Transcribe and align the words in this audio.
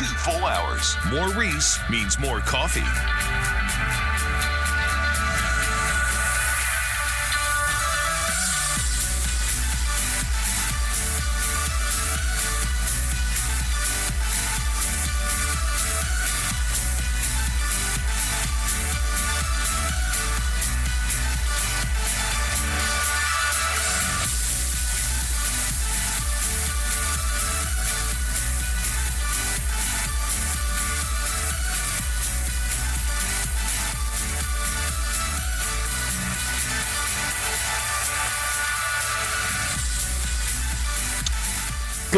two 0.00 0.06
full 0.06 0.46
hours. 0.46 0.96
More 1.10 1.28
Reese 1.34 1.78
means 1.90 2.18
more 2.18 2.40
coffee. 2.40 2.80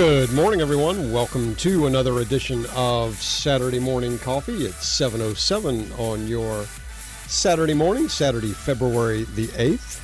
Good 0.05 0.33
morning, 0.33 0.61
everyone. 0.61 1.13
Welcome 1.13 1.55
to 1.55 1.87
another 1.87 2.19
edition 2.19 2.67
of 2.75 3.15
Saturday 3.23 3.79
Morning 3.79 4.19
Coffee. 4.19 4.65
It's 4.65 4.85
7.07 4.99 5.97
on 5.97 6.27
your 6.27 6.65
Saturday 7.29 7.73
morning, 7.73 8.09
Saturday, 8.09 8.51
February 8.51 9.23
the 9.37 9.47
8th. 9.47 10.01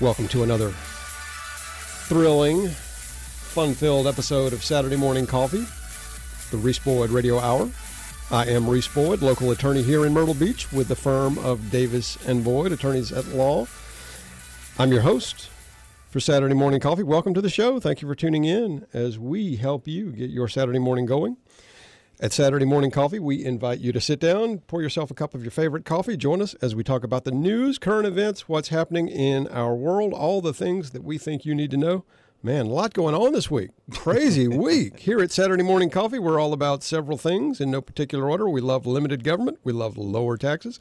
Welcome 0.00 0.28
to 0.28 0.44
another 0.44 0.70
thrilling, 2.06 2.68
fun-filled 2.68 4.06
episode 4.06 4.52
of 4.52 4.62
Saturday 4.62 4.94
Morning 4.94 5.26
Coffee, 5.26 5.66
the 6.52 6.58
Reese 6.58 6.78
Boyd 6.78 7.10
Radio 7.10 7.40
Hour. 7.40 7.68
I 8.30 8.46
am 8.46 8.70
Reese 8.70 8.86
Boyd, 8.86 9.22
local 9.22 9.50
attorney 9.50 9.82
here 9.82 10.06
in 10.06 10.14
Myrtle 10.14 10.34
Beach 10.34 10.70
with 10.70 10.86
the 10.86 10.94
firm 10.94 11.36
of 11.38 11.72
Davis 11.72 12.16
and 12.28 12.44
Boyd, 12.44 12.70
attorneys 12.70 13.10
at 13.10 13.26
law. 13.26 13.66
I'm 14.78 14.92
your 14.92 15.02
host, 15.02 15.50
for 16.08 16.20
Saturday 16.20 16.54
Morning 16.54 16.80
Coffee. 16.80 17.02
Welcome 17.02 17.34
to 17.34 17.40
the 17.40 17.50
show. 17.50 17.80
Thank 17.80 18.00
you 18.00 18.08
for 18.08 18.14
tuning 18.14 18.44
in 18.44 18.86
as 18.92 19.18
we 19.18 19.56
help 19.56 19.86
you 19.88 20.12
get 20.12 20.30
your 20.30 20.48
Saturday 20.48 20.78
morning 20.78 21.06
going. 21.06 21.36
At 22.18 22.32
Saturday 22.32 22.64
Morning 22.64 22.90
Coffee, 22.90 23.18
we 23.18 23.44
invite 23.44 23.80
you 23.80 23.92
to 23.92 24.00
sit 24.00 24.18
down, 24.20 24.60
pour 24.60 24.80
yourself 24.80 25.10
a 25.10 25.14
cup 25.14 25.34
of 25.34 25.42
your 25.42 25.50
favorite 25.50 25.84
coffee, 25.84 26.16
join 26.16 26.40
us 26.40 26.54
as 26.62 26.74
we 26.74 26.82
talk 26.82 27.04
about 27.04 27.24
the 27.24 27.30
news, 27.30 27.78
current 27.78 28.06
events, 28.06 28.48
what's 28.48 28.68
happening 28.68 29.08
in 29.08 29.46
our 29.48 29.74
world, 29.74 30.14
all 30.14 30.40
the 30.40 30.54
things 30.54 30.92
that 30.92 31.04
we 31.04 31.18
think 31.18 31.44
you 31.44 31.54
need 31.54 31.70
to 31.72 31.76
know. 31.76 32.04
Man, 32.42 32.66
a 32.66 32.70
lot 32.70 32.94
going 32.94 33.14
on 33.14 33.32
this 33.32 33.50
week. 33.50 33.70
Crazy 33.90 34.48
week. 34.48 35.00
Here 35.00 35.18
at 35.18 35.30
Saturday 35.30 35.62
Morning 35.62 35.90
Coffee, 35.90 36.18
we're 36.18 36.40
all 36.40 36.54
about 36.54 36.82
several 36.82 37.18
things 37.18 37.60
in 37.60 37.70
no 37.70 37.82
particular 37.82 38.30
order. 38.30 38.48
We 38.48 38.62
love 38.62 38.86
limited 38.86 39.22
government, 39.22 39.58
we 39.62 39.74
love 39.74 39.98
lower 39.98 40.38
taxes. 40.38 40.78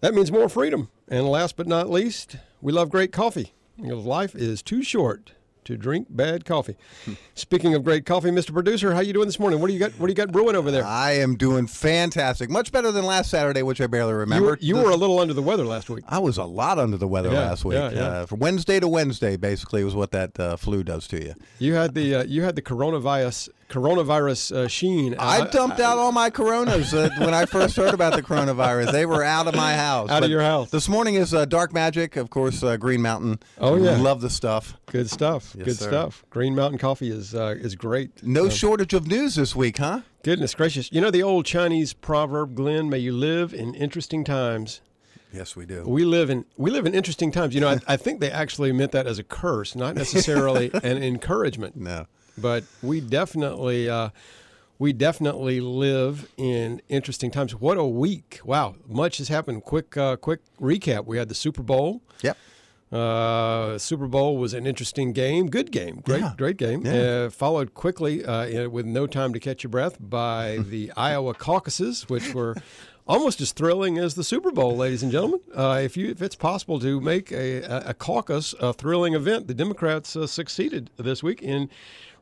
That 0.00 0.14
means 0.14 0.30
more 0.30 0.48
freedom. 0.48 0.90
And 1.08 1.26
last 1.28 1.56
but 1.56 1.66
not 1.66 1.90
least, 1.90 2.36
we 2.60 2.72
love 2.72 2.90
great 2.90 3.10
coffee. 3.10 3.54
Because 3.80 4.04
life 4.04 4.34
is 4.34 4.62
too 4.62 4.82
short 4.82 5.32
to 5.64 5.76
drink 5.78 6.08
bad 6.10 6.44
coffee. 6.44 6.76
Speaking 7.34 7.74
of 7.74 7.82
great 7.84 8.04
coffee, 8.04 8.30
Mr. 8.30 8.52
Producer, 8.52 8.92
how 8.94 9.00
you 9.00 9.12
doing 9.14 9.26
this 9.26 9.38
morning? 9.40 9.60
What 9.60 9.68
do 9.68 9.72
you 9.72 9.78
got? 9.78 9.92
What 9.92 10.06
do 10.08 10.10
you 10.10 10.14
got 10.14 10.30
brewing 10.30 10.56
over 10.56 10.70
there? 10.70 10.84
I 10.84 11.12
am 11.12 11.36
doing 11.36 11.66
fantastic, 11.66 12.50
much 12.50 12.70
better 12.70 12.92
than 12.92 13.04
last 13.06 13.30
Saturday, 13.30 13.62
which 13.62 13.80
I 13.80 13.86
barely 13.86 14.12
remember. 14.12 14.44
You 14.44 14.50
were, 14.50 14.58
you 14.60 14.76
were 14.76 14.90
a 14.90 14.96
little 14.96 15.18
under 15.18 15.32
the 15.34 15.42
weather 15.42 15.64
last 15.64 15.88
week. 15.88 16.04
I 16.06 16.18
was 16.18 16.36
a 16.36 16.44
lot 16.44 16.78
under 16.78 16.98
the 16.98 17.08
weather 17.08 17.30
Yeah, 17.30 17.40
last 17.40 17.64
week. 17.64 17.78
yeah, 17.78 17.90
yeah. 17.90 18.00
Uh, 18.02 18.26
from 18.26 18.40
Wednesday 18.40 18.78
to 18.78 18.86
Wednesday, 18.86 19.36
basically, 19.36 19.82
was 19.84 19.94
what 19.94 20.10
that 20.12 20.38
uh, 20.38 20.56
flu 20.56 20.84
does 20.84 21.08
to 21.08 21.24
you. 21.24 21.34
You 21.58 21.74
had 21.74 21.94
the 21.94 22.16
uh, 22.16 22.24
you 22.24 22.42
had 22.42 22.56
the 22.56 22.62
coronavirus 22.62 23.48
coronavirus 23.74 24.54
uh, 24.54 24.68
sheen. 24.68 25.16
I 25.18 25.46
dumped 25.48 25.80
out 25.80 25.98
all 25.98 26.12
my 26.12 26.30
Coronas 26.30 26.94
uh, 26.94 27.10
when 27.18 27.34
I 27.34 27.44
first 27.44 27.74
heard 27.76 27.92
about 27.92 28.14
the 28.14 28.22
coronavirus. 28.22 28.92
They 28.92 29.04
were 29.04 29.24
out 29.24 29.48
of 29.48 29.56
my 29.56 29.74
house. 29.74 30.10
Out 30.10 30.22
of 30.22 30.30
your 30.30 30.42
house. 30.42 30.70
This 30.70 30.88
morning 30.88 31.16
is 31.16 31.34
uh, 31.34 31.44
Dark 31.44 31.72
Magic, 31.72 32.14
of 32.16 32.30
course, 32.30 32.62
uh, 32.62 32.76
Green 32.76 33.02
Mountain. 33.02 33.40
Oh, 33.58 33.76
yeah. 33.76 33.96
love 33.96 34.20
the 34.20 34.30
stuff. 34.30 34.76
Good 34.86 35.10
stuff. 35.10 35.54
Yes, 35.58 35.64
Good 35.66 35.76
sir. 35.78 35.88
stuff. 35.88 36.24
Green 36.30 36.54
Mountain 36.54 36.78
Coffee 36.78 37.10
is 37.10 37.34
uh, 37.34 37.56
is 37.58 37.74
great. 37.74 38.22
No 38.22 38.46
Uh, 38.46 38.50
shortage 38.50 38.94
of 38.94 39.08
news 39.08 39.34
this 39.34 39.56
week, 39.56 39.78
huh? 39.78 40.02
goodness 40.22 40.54
gracious. 40.54 40.90
You 40.92 41.00
know 41.00 41.10
the 41.10 41.22
old 41.22 41.44
Chinese 41.44 41.92
proverb, 41.92 42.54
Glenn, 42.54 42.88
may 42.88 42.98
you 42.98 43.12
live 43.12 43.52
in 43.52 43.74
interesting 43.74 44.22
times. 44.24 44.80
Yes, 45.32 45.56
we 45.56 45.66
do. 45.66 45.82
We 45.84 46.04
live 46.04 46.30
in 46.30 46.44
we 46.56 46.70
live 46.70 46.86
in 46.86 46.94
interesting 46.94 47.32
times. 47.32 47.54
You 47.56 47.60
know, 47.60 47.68
I, 47.70 47.78
I 47.88 47.96
think 47.96 48.20
they 48.20 48.30
actually 48.30 48.70
meant 48.72 48.92
that 48.92 49.08
as 49.08 49.18
a 49.18 49.24
curse, 49.24 49.74
not 49.74 49.96
necessarily 49.96 50.70
an 50.84 51.02
encouragement. 51.02 51.74
No. 51.76 52.06
But 52.38 52.64
we 52.82 53.00
definitely 53.00 53.88
uh, 53.88 54.10
we 54.78 54.92
definitely 54.92 55.60
live 55.60 56.28
in 56.36 56.80
interesting 56.88 57.30
times. 57.30 57.54
What 57.54 57.78
a 57.78 57.84
week! 57.84 58.40
Wow, 58.44 58.76
much 58.88 59.18
has 59.18 59.28
happened. 59.28 59.64
Quick 59.64 59.96
uh, 59.96 60.16
quick 60.16 60.40
recap. 60.60 61.06
We 61.06 61.16
had 61.18 61.28
the 61.28 61.34
Super 61.34 61.62
Bowl. 61.62 62.02
Yep. 62.22 62.36
Uh, 62.92 63.76
Super 63.78 64.06
Bowl 64.06 64.36
was 64.38 64.54
an 64.54 64.66
interesting 64.66 65.12
game, 65.12 65.48
good 65.48 65.72
game, 65.72 66.00
great 66.04 66.20
Yeah. 66.20 66.34
great 66.36 66.56
game. 66.58 66.86
Yeah. 66.86 66.92
Uh, 67.26 67.30
followed 67.30 67.74
quickly 67.74 68.24
uh, 68.24 68.68
with 68.68 68.86
no 68.86 69.06
time 69.08 69.32
to 69.32 69.40
catch 69.40 69.64
your 69.64 69.70
breath 69.70 69.96
by 69.98 70.58
the 70.68 70.92
Iowa 70.96 71.34
caucuses, 71.34 72.08
which 72.08 72.32
were. 72.34 72.54
Almost 73.06 73.42
as 73.42 73.52
thrilling 73.52 73.98
as 73.98 74.14
the 74.14 74.24
Super 74.24 74.50
Bowl, 74.50 74.78
ladies 74.78 75.02
and 75.02 75.12
gentlemen. 75.12 75.40
Uh, 75.54 75.78
if 75.84 75.94
you, 75.94 76.08
if 76.08 76.22
it's 76.22 76.34
possible 76.34 76.80
to 76.80 77.02
make 77.02 77.30
a, 77.32 77.60
a, 77.60 77.90
a 77.90 77.94
caucus 77.94 78.54
a 78.58 78.72
thrilling 78.72 79.12
event, 79.12 79.46
the 79.46 79.52
Democrats 79.52 80.16
uh, 80.16 80.26
succeeded 80.26 80.88
this 80.96 81.22
week. 81.22 81.42
And 81.42 81.68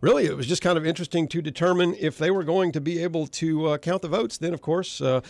really, 0.03 0.27
it 0.27 0.37
was 0.37 0.47
just 0.47 0.61
kind 0.61 0.77
of 0.77 0.85
interesting 0.85 1.27
to 1.29 1.41
determine 1.41 1.95
if 1.99 2.19
they 2.19 2.31
were 2.31 2.45
going 2.45 2.73
to 2.73 2.81
be 2.81 3.03
able 3.03 3.27
to 3.29 3.67
uh, 3.69 3.79
count 3.79 4.03
the 4.03 4.09
votes. 4.09 4.37
Then, 4.37 4.53
of 4.53 4.61
course, 4.61 5.01
uh, 5.01 5.23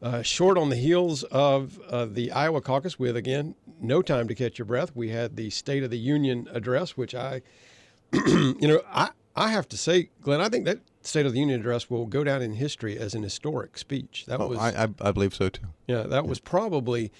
uh, 0.00 0.22
short 0.22 0.56
on 0.58 0.68
the 0.68 0.76
heels 0.76 1.24
of 1.24 1.80
uh, 1.88 2.06
the 2.06 2.30
Iowa 2.30 2.60
caucus, 2.60 2.98
with 2.98 3.16
again 3.16 3.54
no 3.80 4.02
time 4.02 4.28
to 4.28 4.34
catch 4.34 4.58
your 4.58 4.66
breath, 4.66 4.94
we 4.94 5.08
had 5.10 5.34
the 5.36 5.50
State 5.50 5.82
of 5.82 5.90
the 5.90 5.98
Union 5.98 6.48
address, 6.52 6.96
which 6.96 7.14
I, 7.14 7.42
you 8.12 8.68
know, 8.68 8.80
I 8.92 9.10
I 9.34 9.50
have 9.50 9.66
to 9.70 9.76
say, 9.78 10.10
Glenn, 10.20 10.40
I 10.42 10.48
think 10.50 10.66
that 10.66 10.80
State 11.00 11.24
of 11.24 11.32
the 11.32 11.38
Union 11.40 11.58
address 11.60 11.88
will 11.88 12.06
go 12.06 12.22
down 12.22 12.42
in 12.42 12.52
history 12.54 12.98
as 12.98 13.14
an 13.14 13.22
historic 13.22 13.78
speech. 13.78 14.24
That 14.26 14.40
Oh, 14.40 14.48
was 14.48 14.58
I, 14.58 14.84
I, 14.84 14.88
I 15.00 15.12
believe 15.12 15.34
so 15.34 15.48
too. 15.48 15.62
yeah, 15.86 16.02
that 16.02 16.26
was 16.26 16.38
probably 16.38 17.10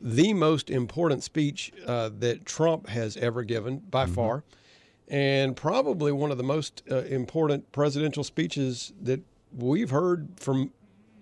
the 0.00 0.32
most 0.34 0.70
important 0.70 1.24
speech 1.24 1.72
uh, 1.86 2.10
that 2.20 2.46
Trump 2.46 2.88
has 2.90 3.16
ever 3.16 3.42
given 3.42 3.78
by 3.78 4.04
Mm-hmm. 4.04 4.14
far, 4.14 4.44
and 5.10 5.56
probably 5.56 6.12
one 6.12 6.30
of 6.30 6.38
the 6.38 6.44
most 6.44 6.82
uh, 6.90 6.98
important 7.02 7.70
presidential 7.72 8.24
speeches 8.24 8.92
that 9.00 9.20
we've 9.56 9.90
heard 9.90 10.28
from 10.36 10.72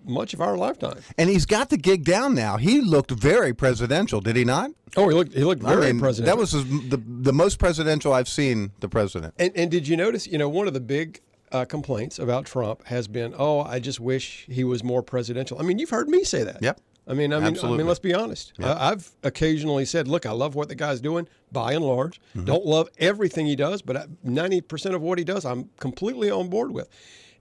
much 0.03 0.33
of 0.33 0.41
our 0.41 0.57
lifetime. 0.57 0.99
And 1.17 1.29
he's 1.29 1.45
got 1.45 1.69
the 1.69 1.77
gig 1.77 2.05
down 2.05 2.33
now. 2.33 2.57
He 2.57 2.81
looked 2.81 3.11
very 3.11 3.53
presidential, 3.53 4.21
did 4.21 4.35
he 4.35 4.45
not? 4.45 4.71
Oh, 4.95 5.09
he 5.09 5.15
looked 5.15 5.33
he 5.33 5.43
looked 5.43 5.61
very 5.61 5.87
I 5.87 5.91
mean, 5.91 5.99
presidential. 5.99 6.35
That 6.35 6.39
was 6.39 6.51
the 6.89 6.97
the 6.97 7.33
most 7.33 7.59
presidential 7.59 8.13
I've 8.13 8.29
seen 8.29 8.71
the 8.79 8.89
president. 8.89 9.33
And, 9.37 9.51
and 9.55 9.69
did 9.69 9.87
you 9.87 9.97
notice? 9.97 10.27
You 10.27 10.37
know, 10.37 10.49
one 10.49 10.67
of 10.67 10.73
the 10.73 10.79
big 10.79 11.21
uh, 11.51 11.65
complaints 11.65 12.19
about 12.19 12.45
Trump 12.45 12.85
has 12.87 13.07
been, 13.07 13.33
"Oh, 13.37 13.61
I 13.61 13.79
just 13.79 13.99
wish 13.99 14.45
he 14.49 14.63
was 14.63 14.83
more 14.83 15.03
presidential." 15.03 15.59
I 15.59 15.63
mean, 15.63 15.77
you've 15.77 15.89
heard 15.89 16.07
me 16.07 16.23
say 16.23 16.43
that. 16.43 16.61
Yep. 16.61 16.79
I 17.07 17.13
mean, 17.13 17.33
I 17.33 17.39
mean, 17.39 17.57
I 17.63 17.77
mean, 17.77 17.87
let's 17.87 17.99
be 17.99 18.13
honest. 18.13 18.53
I, 18.61 18.91
I've 18.91 19.11
occasionally 19.23 19.85
said, 19.85 20.07
"Look, 20.07 20.25
I 20.25 20.31
love 20.31 20.55
what 20.55 20.67
the 20.67 20.75
guy's 20.75 20.99
doing, 20.99 21.27
by 21.51 21.73
and 21.73 21.85
large. 21.85 22.19
Don't 22.43 22.65
love 22.65 22.89
everything 22.99 23.45
he 23.45 23.55
does, 23.55 23.81
but 23.81 24.09
ninety 24.23 24.61
percent 24.61 24.93
of 24.95 25.01
what 25.01 25.17
he 25.17 25.23
does, 25.23 25.45
I'm 25.45 25.69
completely 25.79 26.29
on 26.29 26.49
board 26.49 26.71
with." 26.71 26.89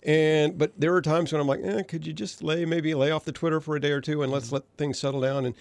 And 0.03 0.57
but 0.57 0.73
there 0.79 0.95
are 0.95 1.03
times 1.03 1.33
when 1.33 1.41
I'm 1.41 1.49
like, 1.49 1.61
eh, 1.65 1.83
"Could 1.83 2.07
you 2.07 2.13
just 2.13 2.43
lay 2.43 2.65
maybe 2.65 2.95
lay 2.95 3.11
off 3.11 3.25
the 3.25 3.33
Twitter 3.33 3.61
for 3.61 3.75
a 3.75 3.81
day 3.81 3.91
or 3.91 4.01
two 4.01 4.23
and 4.23 4.31
let's 4.31 4.53
let 4.53 4.63
things 4.77 4.99
settle 4.99 5.21
down?" 5.21 5.45
And 5.47 5.55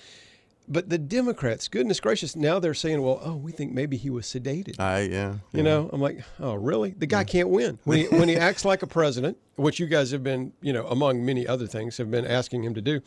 but 0.67 0.89
the 0.89 0.97
Democrats, 0.97 1.67
goodness 1.67 1.99
gracious, 1.99 2.35
now 2.35 2.59
they're 2.59 2.73
saying, 2.73 3.01
"Well, 3.01 3.19
oh, 3.23 3.35
we 3.35 3.51
think 3.51 3.73
maybe 3.73 3.97
he 3.97 4.09
was 4.09 4.25
sedated." 4.25 4.79
I 4.79 5.01
yeah. 5.01 5.35
You 5.53 5.63
know, 5.63 5.89
I'm 5.91 6.01
like, 6.01 6.23
oh, 6.39 6.55
really? 6.55 6.91
The 6.91 7.05
guy 7.07 7.23
can't 7.23 7.49
win 7.49 7.79
when 7.83 7.99
he 7.99 8.07
when 8.09 8.29
he 8.29 8.35
acts 8.35 8.65
like 8.65 8.83
a 8.83 8.87
president, 8.87 9.37
which 9.55 9.79
you 9.79 9.87
guys 9.87 10.11
have 10.11 10.23
been, 10.23 10.53
you 10.61 10.73
know, 10.73 10.85
among 10.87 11.25
many 11.25 11.47
other 11.47 11.67
things, 11.67 11.97
have 11.97 12.11
been 12.11 12.25
asking 12.25 12.63
him 12.63 12.73
to 12.75 12.81
do. 12.81 13.01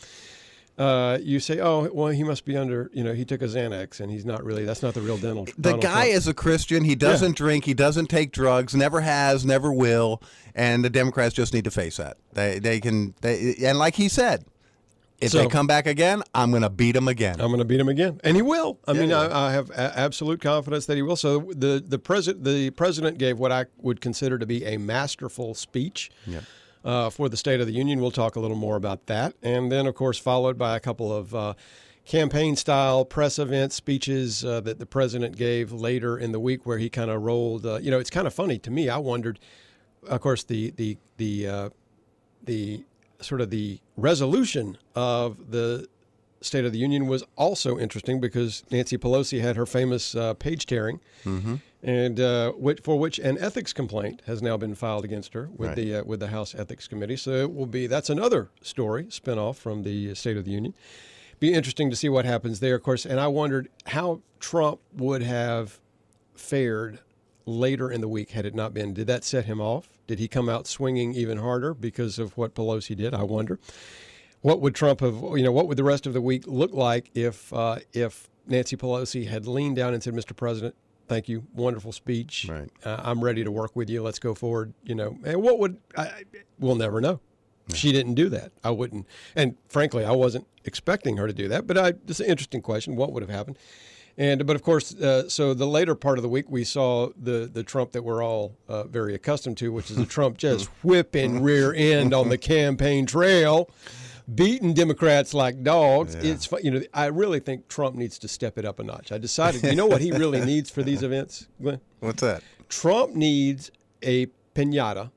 Uh, 0.78 1.18
you 1.20 1.40
say, 1.40 1.58
oh, 1.60 1.90
well, 1.92 2.06
he 2.06 2.22
must 2.22 2.44
be 2.44 2.56
under, 2.56 2.88
you 2.92 3.02
know, 3.02 3.12
he 3.12 3.24
took 3.24 3.42
a 3.42 3.46
Xanax 3.46 3.98
and 3.98 4.12
he's 4.12 4.24
not 4.24 4.44
really. 4.44 4.64
That's 4.64 4.82
not 4.82 4.94
the 4.94 5.00
real 5.00 5.16
dental. 5.18 5.44
The 5.44 5.52
Donald 5.60 5.82
guy 5.82 6.04
Trump. 6.04 6.16
is 6.16 6.28
a 6.28 6.34
Christian. 6.34 6.84
He 6.84 6.94
doesn't 6.94 7.36
drink. 7.36 7.64
He 7.64 7.74
doesn't 7.74 8.06
take 8.06 8.30
drugs. 8.30 8.76
Never 8.76 9.00
has. 9.00 9.44
Never 9.44 9.72
will. 9.72 10.22
And 10.54 10.84
the 10.84 10.90
Democrats 10.90 11.34
just 11.34 11.52
need 11.52 11.64
to 11.64 11.72
face 11.72 11.96
that. 11.96 12.16
They 12.32 12.60
they 12.60 12.78
can. 12.80 13.14
They 13.22 13.56
and 13.64 13.76
like 13.78 13.96
he 13.96 14.08
said, 14.08 14.44
if 15.20 15.32
So- 15.32 15.38
they 15.38 15.46
come 15.48 15.66
back 15.66 15.88
again, 15.88 16.22
I'm 16.32 16.50
going 16.50 16.62
to 16.62 16.70
beat 16.70 16.94
him 16.94 17.08
again. 17.08 17.40
I'm 17.40 17.48
going 17.48 17.58
to 17.58 17.64
beat 17.64 17.80
him 17.80 17.88
again, 17.88 18.20
and 18.22 18.36
he 18.36 18.42
will. 18.42 18.78
I 18.86 18.92
mean, 18.92 19.10
yeah. 19.10 19.22
I, 19.22 19.48
I 19.48 19.52
have 19.52 19.70
a- 19.70 19.98
absolute 19.98 20.40
confidence 20.40 20.86
that 20.86 20.94
he 20.96 21.02
will. 21.02 21.16
So 21.16 21.50
the 21.56 21.82
the 21.84 21.98
president 21.98 22.44
the 22.44 22.70
president 22.70 23.18
gave 23.18 23.40
what 23.40 23.50
I 23.50 23.66
would 23.78 24.00
consider 24.00 24.38
to 24.38 24.46
be 24.46 24.64
a 24.64 24.76
masterful 24.76 25.54
speech. 25.54 26.10
Yep. 26.26 26.44
Uh, 26.84 27.10
for 27.10 27.28
the 27.28 27.36
State 27.36 27.60
of 27.60 27.66
the 27.66 27.72
Union, 27.72 28.00
we'll 28.00 28.10
talk 28.10 28.36
a 28.36 28.40
little 28.40 28.56
more 28.56 28.76
about 28.76 29.06
that, 29.06 29.34
and 29.42 29.70
then, 29.70 29.86
of 29.86 29.94
course, 29.94 30.18
followed 30.18 30.56
by 30.56 30.76
a 30.76 30.80
couple 30.80 31.12
of 31.12 31.34
uh, 31.34 31.54
campaign 32.04 32.56
style 32.56 33.04
press 33.04 33.38
event 33.38 33.72
speeches 33.72 34.44
uh, 34.44 34.60
that 34.60 34.78
the 34.78 34.86
president 34.86 35.36
gave 35.36 35.72
later 35.72 36.16
in 36.16 36.32
the 36.32 36.40
week, 36.40 36.64
where 36.64 36.78
he 36.78 36.88
kind 36.88 37.10
of 37.10 37.22
rolled. 37.22 37.66
Uh, 37.66 37.78
you 37.82 37.90
know, 37.90 37.98
it's 37.98 38.10
kind 38.10 38.26
of 38.26 38.32
funny 38.32 38.58
to 38.58 38.70
me. 38.70 38.88
I 38.88 38.96
wondered, 38.96 39.38
of 40.08 40.20
course, 40.20 40.44
the 40.44 40.70
the 40.70 40.96
the 41.18 41.46
uh, 41.46 41.70
the 42.44 42.84
sort 43.20 43.40
of 43.40 43.50
the 43.50 43.80
resolution 43.96 44.78
of 44.94 45.50
the 45.50 45.88
State 46.40 46.64
of 46.64 46.72
the 46.72 46.78
Union 46.78 47.06
was 47.06 47.24
also 47.36 47.78
interesting 47.78 48.20
because 48.20 48.62
Nancy 48.70 48.96
Pelosi 48.96 49.40
had 49.40 49.56
her 49.56 49.66
famous 49.66 50.14
uh, 50.14 50.34
page 50.34 50.66
tearing, 50.66 51.00
Mm-hmm. 51.24 51.56
and 51.82 52.20
uh, 52.20 52.52
which, 52.52 52.80
for 52.82 52.98
which 52.98 53.18
an 53.18 53.36
ethics 53.38 53.72
complaint 53.72 54.22
has 54.26 54.40
now 54.40 54.56
been 54.56 54.74
filed 54.76 55.04
against 55.04 55.32
her 55.34 55.48
with 55.56 55.70
Right. 55.70 55.76
the 55.76 55.94
uh, 55.96 56.04
with 56.04 56.20
the 56.20 56.28
House 56.28 56.54
Ethics 56.54 56.86
Committee. 56.86 57.16
So 57.16 57.32
it 57.32 57.52
will 57.54 57.66
be 57.66 57.86
that's 57.88 58.08
another 58.10 58.50
story 58.62 59.04
spinoff 59.04 59.56
from 59.56 59.82
the 59.82 60.14
State 60.14 60.36
of 60.36 60.44
the 60.44 60.52
Union. 60.52 60.74
Be 61.40 61.52
interesting 61.52 61.88
to 61.90 61.96
see 61.96 62.08
what 62.08 62.24
happens 62.24 62.60
there, 62.60 62.74
of 62.76 62.82
course. 62.82 63.04
And 63.06 63.18
I 63.20 63.26
wondered 63.28 63.68
how 63.86 64.20
Trump 64.40 64.80
would 64.96 65.22
have 65.22 65.78
fared 66.34 66.98
later 67.46 67.90
in 67.90 68.00
the 68.00 68.08
week 68.08 68.30
had 68.32 68.44
it 68.44 68.54
not 68.54 68.74
been. 68.74 68.92
Did 68.94 69.06
that 69.06 69.24
set 69.24 69.44
him 69.46 69.60
off? 69.60 69.88
Did 70.06 70.18
he 70.18 70.28
come 70.28 70.48
out 70.48 70.66
swinging 70.66 71.14
even 71.14 71.38
harder 71.38 71.74
because 71.74 72.18
of 72.18 72.36
what 72.36 72.54
Pelosi 72.54 72.96
did? 72.96 73.14
I 73.14 73.22
wonder. 73.22 73.58
What 74.40 74.60
would 74.60 74.74
Trump 74.74 75.00
have? 75.00 75.14
You 75.14 75.42
know, 75.42 75.52
what 75.52 75.68
would 75.68 75.76
the 75.76 75.84
rest 75.84 76.06
of 76.06 76.12
the 76.12 76.20
week 76.20 76.44
look 76.46 76.72
like 76.72 77.10
if 77.14 77.52
uh, 77.52 77.78
if 77.92 78.28
Nancy 78.46 78.76
Pelosi 78.76 79.26
had 79.26 79.46
leaned 79.46 79.76
down 79.76 79.94
and 79.94 80.02
said, 80.02 80.14
"Mr. 80.14 80.34
President, 80.34 80.74
thank 81.08 81.28
you, 81.28 81.44
wonderful 81.54 81.92
speech. 81.92 82.46
Right. 82.48 82.70
Uh, 82.84 83.00
I'm 83.02 83.22
ready 83.22 83.42
to 83.44 83.50
work 83.50 83.74
with 83.74 83.90
you. 83.90 84.02
Let's 84.02 84.18
go 84.18 84.34
forward." 84.34 84.74
You 84.84 84.94
know, 84.94 85.18
and 85.24 85.42
what 85.42 85.58
would 85.58 85.78
I? 85.96 86.24
We'll 86.58 86.76
never 86.76 87.00
know. 87.00 87.20
She 87.74 87.92
didn't 87.92 88.14
do 88.14 88.30
that. 88.30 88.52
I 88.64 88.70
wouldn't, 88.70 89.06
and 89.36 89.56
frankly, 89.68 90.04
I 90.04 90.12
wasn't 90.12 90.46
expecting 90.64 91.18
her 91.18 91.26
to 91.26 91.34
do 91.34 91.48
that. 91.48 91.66
But 91.66 91.76
I, 91.76 91.88
it's 92.06 92.20
an 92.20 92.26
interesting 92.26 92.62
question. 92.62 92.96
What 92.96 93.12
would 93.12 93.22
have 93.22 93.30
happened? 93.30 93.58
And 94.18 94.44
but 94.46 94.56
of 94.56 94.62
course, 94.62 94.94
uh, 94.96 95.28
so 95.28 95.54
the 95.54 95.66
later 95.66 95.94
part 95.94 96.18
of 96.18 96.22
the 96.22 96.28
week, 96.28 96.46
we 96.48 96.64
saw 96.64 97.10
the 97.16 97.48
the 97.52 97.62
Trump 97.62 97.92
that 97.92 98.02
we're 98.02 98.22
all 98.22 98.56
uh, 98.68 98.82
very 98.84 99.14
accustomed 99.14 99.56
to, 99.58 99.70
which 99.70 99.90
is 99.90 99.98
a 99.98 100.06
Trump 100.06 100.38
just 100.46 100.66
whipping 100.82 101.40
rear 101.42 101.72
end 101.72 102.12
on 102.12 102.28
the 102.28 102.38
campaign 102.38 103.06
trail, 103.06 103.70
beating 104.34 104.74
Democrats 104.74 105.34
like 105.34 105.62
dogs. 105.62 106.14
It's 106.14 106.50
you 106.62 106.70
know 106.70 106.82
I 106.92 107.06
really 107.06 107.40
think 107.40 107.68
Trump 107.68 107.96
needs 107.96 108.18
to 108.20 108.28
step 108.28 108.58
it 108.58 108.64
up 108.64 108.78
a 108.78 108.84
notch. 108.84 109.12
I 109.12 109.18
decided, 109.18 109.62
you 109.62 109.74
know 109.74 109.86
what 109.86 110.00
he 110.00 110.12
really 110.12 110.40
needs 110.44 110.70
for 110.70 110.82
these 110.82 111.02
events, 111.02 111.48
Glenn? 111.60 111.80
What's 112.00 112.20
that? 112.20 112.42
Trump 112.68 113.14
needs 113.14 113.70
a 114.02 114.26
pinata, 114.54 115.10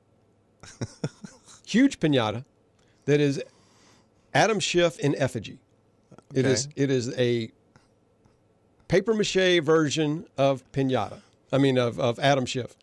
huge 1.66 2.00
pinata, 2.00 2.44
that 3.04 3.20
is 3.20 3.42
Adam 4.34 4.60
Schiff 4.60 4.98
in 4.98 5.14
effigy. 5.16 5.58
It 6.34 6.46
is 6.46 6.68
it 6.76 6.90
is 6.90 7.16
a 7.18 7.50
paper 8.88 9.14
mache 9.14 9.60
version 9.62 10.26
of 10.38 10.70
pinata. 10.72 11.20
I 11.52 11.58
mean 11.58 11.76
of, 11.76 12.00
of 12.00 12.18
Adam 12.18 12.46
Schiff. 12.46 12.76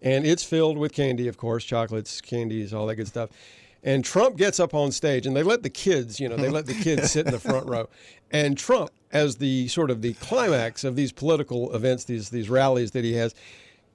And 0.00 0.24
it's 0.24 0.44
filled 0.44 0.78
with 0.78 0.92
candy, 0.92 1.26
of 1.26 1.36
course, 1.36 1.64
chocolates, 1.64 2.20
candies, 2.20 2.72
all 2.72 2.86
that 2.86 2.94
good 2.94 3.08
stuff. 3.08 3.30
And 3.82 4.04
Trump 4.04 4.36
gets 4.36 4.58
up 4.58 4.74
on 4.74 4.90
stage 4.90 5.26
and 5.26 5.36
they 5.36 5.42
let 5.42 5.62
the 5.62 5.70
kids, 5.70 6.18
you 6.18 6.28
know, 6.28 6.36
they 6.36 6.48
let 6.48 6.66
the 6.66 6.74
kids 6.82 7.10
sit 7.10 7.26
in 7.26 7.32
the 7.32 7.38
front 7.38 7.68
row. 7.68 7.88
And 8.30 8.58
Trump, 8.58 8.90
as 9.12 9.36
the 9.36 9.68
sort 9.68 9.90
of 9.90 10.02
the 10.02 10.14
climax 10.14 10.84
of 10.84 10.96
these 10.96 11.12
political 11.12 11.74
events, 11.74 12.04
these 12.04 12.30
these 12.30 12.50
rallies 12.50 12.90
that 12.90 13.04
he 13.04 13.14
has, 13.14 13.34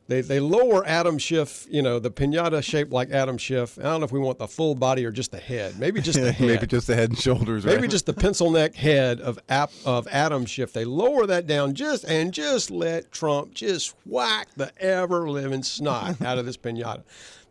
they, 0.08 0.22
they 0.22 0.40
lower 0.40 0.86
Adam 0.86 1.18
Schiff, 1.18 1.66
you 1.70 1.82
know, 1.82 1.98
the 1.98 2.12
pinata 2.12 2.62
shaped 2.62 2.92
like 2.92 3.12
Adam 3.12 3.38
Schiff. 3.38 3.80
I 3.80 3.84
don't 3.84 4.02
know 4.02 4.06
if 4.06 4.12
we 4.12 4.20
want 4.20 4.38
the 4.38 4.48
full 4.48 4.76
body 4.76 5.06
or 5.06 5.12
just 5.12 5.32
the 5.32 5.38
head. 5.38 5.80
Maybe 5.80 6.02
just 6.02 6.20
the 6.20 6.32
head. 6.34 6.46
Maybe 6.46 6.68
just 6.68 6.88
the 6.88 6.96
head 6.96 7.10
and 7.10 7.18
shoulders. 7.18 7.66
Maybe 7.66 7.82
right? 7.82 7.90
just 7.90 8.06
the 8.06 8.14
pencil 8.14 8.52
neck 8.52 8.76
head 8.76 9.22
of 9.22 9.40
Ap- 9.48 9.72
of 9.86 10.08
Adam 10.08 10.46
Schiff. 10.46 10.74
They 10.74 10.84
lower 10.84 11.26
that 11.28 11.48
down 11.48 11.74
just 11.74 12.04
and 12.04 12.34
just 12.34 12.70
let 12.70 13.12
Trump 13.12 13.54
just 13.54 13.96
whack 14.06 14.50
the 14.58 14.72
ever 14.84 15.30
living 15.30 15.64
snot 15.64 16.22
out 16.22 16.38
of 16.38 16.46
this 16.46 16.58
pinata. 16.58 17.04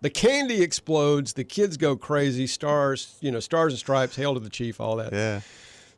The 0.03 0.11
candy 0.11 0.63
explodes. 0.63 1.33
The 1.33 1.45
kids 1.45 1.77
go 1.77 1.97
crazy. 1.97 2.47
Stars, 2.47 3.17
you 3.21 3.31
know, 3.31 3.41
stars 3.41 3.73
and 3.73 3.79
stripes. 3.79 4.17
Hail 4.17 4.35
to 4.35 4.41
the 4.41 4.51
chief. 4.51 4.81
All 4.81 4.97
that. 4.97 5.13
Yeah. 5.13 5.41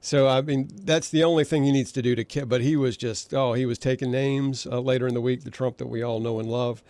So 0.01 0.29
I 0.29 0.43
mean, 0.43 0.69
that's 0.83 1.09
the 1.09 1.25
only 1.25 1.45
thing 1.45 1.65
he 1.65 1.73
needs 1.73 1.91
to 1.93 2.03
do 2.03 2.15
to. 2.15 2.23
ki- 2.25 2.45
But 2.45 2.61
he 2.61 2.77
was 2.77 2.97
just 2.99 3.33
oh, 3.35 3.55
he 3.55 3.65
was 3.67 3.79
taking 3.79 4.11
names 4.11 4.67
uh, 4.67 4.79
later 4.81 5.09
in 5.09 5.15
the 5.15 5.23
week. 5.23 5.43
The 5.45 5.51
Trump 5.51 5.79
that 5.79 5.87
we 5.87 6.03
all 6.03 6.21
know 6.21 6.39
and 6.39 6.49
love. 6.51 6.83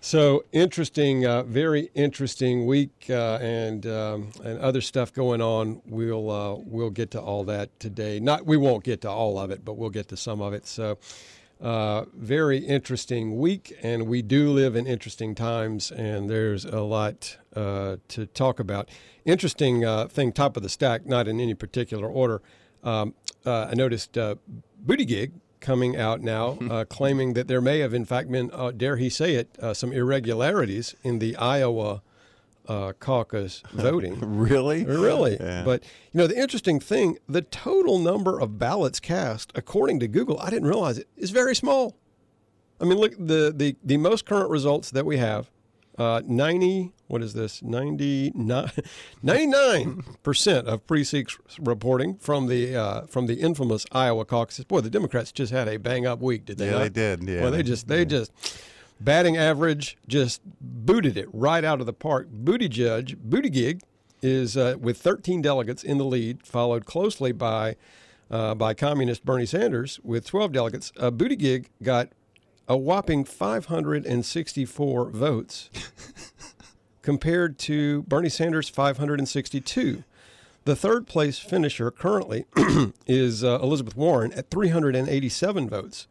So 0.00 0.44
interesting, 0.52 1.26
uh, 1.26 1.42
very 1.42 1.90
interesting 1.94 2.66
week, 2.66 3.06
uh, 3.10 3.38
and 3.40 3.84
um, 3.86 4.28
and 4.44 4.58
other 4.60 4.80
stuff 4.82 5.12
going 5.12 5.40
on. 5.40 5.80
We'll 5.86 6.30
uh, 6.30 6.54
we'll 6.56 6.90
get 6.90 7.10
to 7.12 7.20
all 7.20 7.42
that 7.44 7.80
today. 7.80 8.20
Not 8.20 8.44
we 8.46 8.56
won't 8.58 8.84
get 8.84 9.00
to 9.00 9.10
all 9.10 9.38
of 9.38 9.50
it, 9.50 9.64
but 9.64 9.78
we'll 9.78 9.90
get 9.90 10.08
to 10.08 10.16
some 10.16 10.42
of 10.42 10.52
it. 10.52 10.66
So. 10.66 10.98
Uh, 11.60 12.04
very 12.14 12.58
interesting 12.58 13.36
week, 13.36 13.76
and 13.82 14.06
we 14.06 14.22
do 14.22 14.50
live 14.50 14.76
in 14.76 14.86
interesting 14.86 15.34
times, 15.34 15.90
and 15.90 16.30
there's 16.30 16.64
a 16.64 16.82
lot 16.82 17.36
uh, 17.56 17.96
to 18.06 18.26
talk 18.26 18.60
about. 18.60 18.88
Interesting 19.24 19.84
uh, 19.84 20.06
thing, 20.06 20.30
top 20.32 20.56
of 20.56 20.62
the 20.62 20.68
stack, 20.68 21.04
not 21.04 21.26
in 21.26 21.40
any 21.40 21.54
particular 21.54 22.08
order. 22.08 22.40
Um, 22.84 23.14
uh, 23.44 23.68
I 23.70 23.74
noticed 23.74 24.16
uh, 24.16 24.36
Gig 24.86 25.32
coming 25.60 25.96
out 25.96 26.20
now, 26.20 26.58
uh, 26.70 26.84
claiming 26.84 27.32
that 27.34 27.48
there 27.48 27.60
may 27.60 27.80
have, 27.80 27.92
in 27.92 28.04
fact, 28.04 28.30
been, 28.30 28.50
uh, 28.52 28.70
dare 28.70 28.96
he 28.96 29.08
say 29.08 29.34
it, 29.34 29.56
uh, 29.60 29.74
some 29.74 29.92
irregularities 29.92 30.94
in 31.02 31.18
the 31.18 31.34
Iowa 31.36 32.02
uh, 32.68 32.92
caucus 33.00 33.62
voting. 33.72 34.18
Really? 34.20 34.84
Really? 34.84 35.38
Yeah. 35.40 35.62
But 35.64 35.82
you 36.12 36.18
know, 36.18 36.26
the 36.26 36.38
interesting 36.38 36.78
thing, 36.80 37.16
the 37.28 37.42
total 37.42 37.98
number 37.98 38.38
of 38.38 38.58
ballots 38.58 39.00
cast, 39.00 39.50
according 39.54 40.00
to 40.00 40.08
Google, 40.08 40.38
I 40.40 40.50
didn't 40.50 40.68
realize 40.68 40.98
it, 40.98 41.08
is 41.16 41.30
very 41.30 41.54
small. 41.56 41.96
I 42.80 42.84
mean, 42.84 42.98
look 42.98 43.14
the 43.18 43.52
the 43.56 43.76
the 43.82 43.96
most 43.96 44.26
current 44.26 44.50
results 44.50 44.90
that 44.92 45.04
we 45.06 45.16
have, 45.16 45.50
uh, 45.98 46.20
ninety. 46.26 46.92
What 47.08 47.22
is 47.22 47.32
this? 47.32 47.62
99 47.62 50.02
percent 50.22 50.68
of 50.68 50.86
precincts 50.86 51.38
reporting 51.58 52.16
from 52.18 52.46
the 52.46 52.76
uh, 52.76 53.00
from 53.06 53.26
the 53.26 53.34
infamous 53.40 53.86
Iowa 53.92 54.24
caucuses. 54.24 54.64
Boy, 54.66 54.80
the 54.80 54.90
Democrats 54.90 55.32
just 55.32 55.52
had 55.52 55.68
a 55.68 55.78
bang 55.78 56.06
up 56.06 56.20
week, 56.20 56.44
did 56.44 56.58
they? 56.58 56.66
Yeah, 56.66 56.72
not? 56.72 56.78
they 56.80 56.88
did. 56.90 57.22
Yeah, 57.22 57.42
Well, 57.42 57.50
they 57.50 57.58
they- 57.58 57.62
just 57.62 57.88
they 57.88 58.04
just 58.04 58.32
batting 59.00 59.36
average 59.36 59.96
just 60.06 60.40
booted 60.60 61.16
it 61.16 61.28
right 61.32 61.64
out 61.64 61.80
of 61.80 61.86
the 61.86 61.92
park. 61.92 62.28
Booty 62.30 62.68
Judge 62.68 63.16
Booty 63.16 63.50
Gig, 63.50 63.80
is 64.22 64.56
uh, 64.56 64.76
with 64.80 64.98
13 64.98 65.42
delegates 65.42 65.82
in 65.82 65.98
the 65.98 66.04
lead, 66.04 66.46
followed 66.46 66.86
closely 66.86 67.32
by 67.32 67.76
uh, 68.30 68.54
by 68.54 68.74
communist 68.74 69.24
Bernie 69.24 69.46
Sanders 69.46 69.98
with 70.02 70.26
12 70.26 70.52
delegates. 70.52 70.92
Uh, 70.98 71.10
Gig 71.10 71.70
got 71.82 72.10
a 72.68 72.76
whopping 72.76 73.24
564 73.24 75.10
votes 75.10 75.70
compared 77.02 77.58
to 77.60 78.02
Bernie 78.02 78.28
Sanders' 78.28 78.68
562. 78.68 80.04
The 80.64 80.76
third 80.76 81.06
place 81.06 81.38
finisher 81.38 81.90
currently 81.90 82.44
is 83.06 83.42
uh, 83.42 83.58
Elizabeth 83.62 83.96
Warren 83.96 84.34
at 84.34 84.50
387 84.50 85.70
votes. 85.70 86.06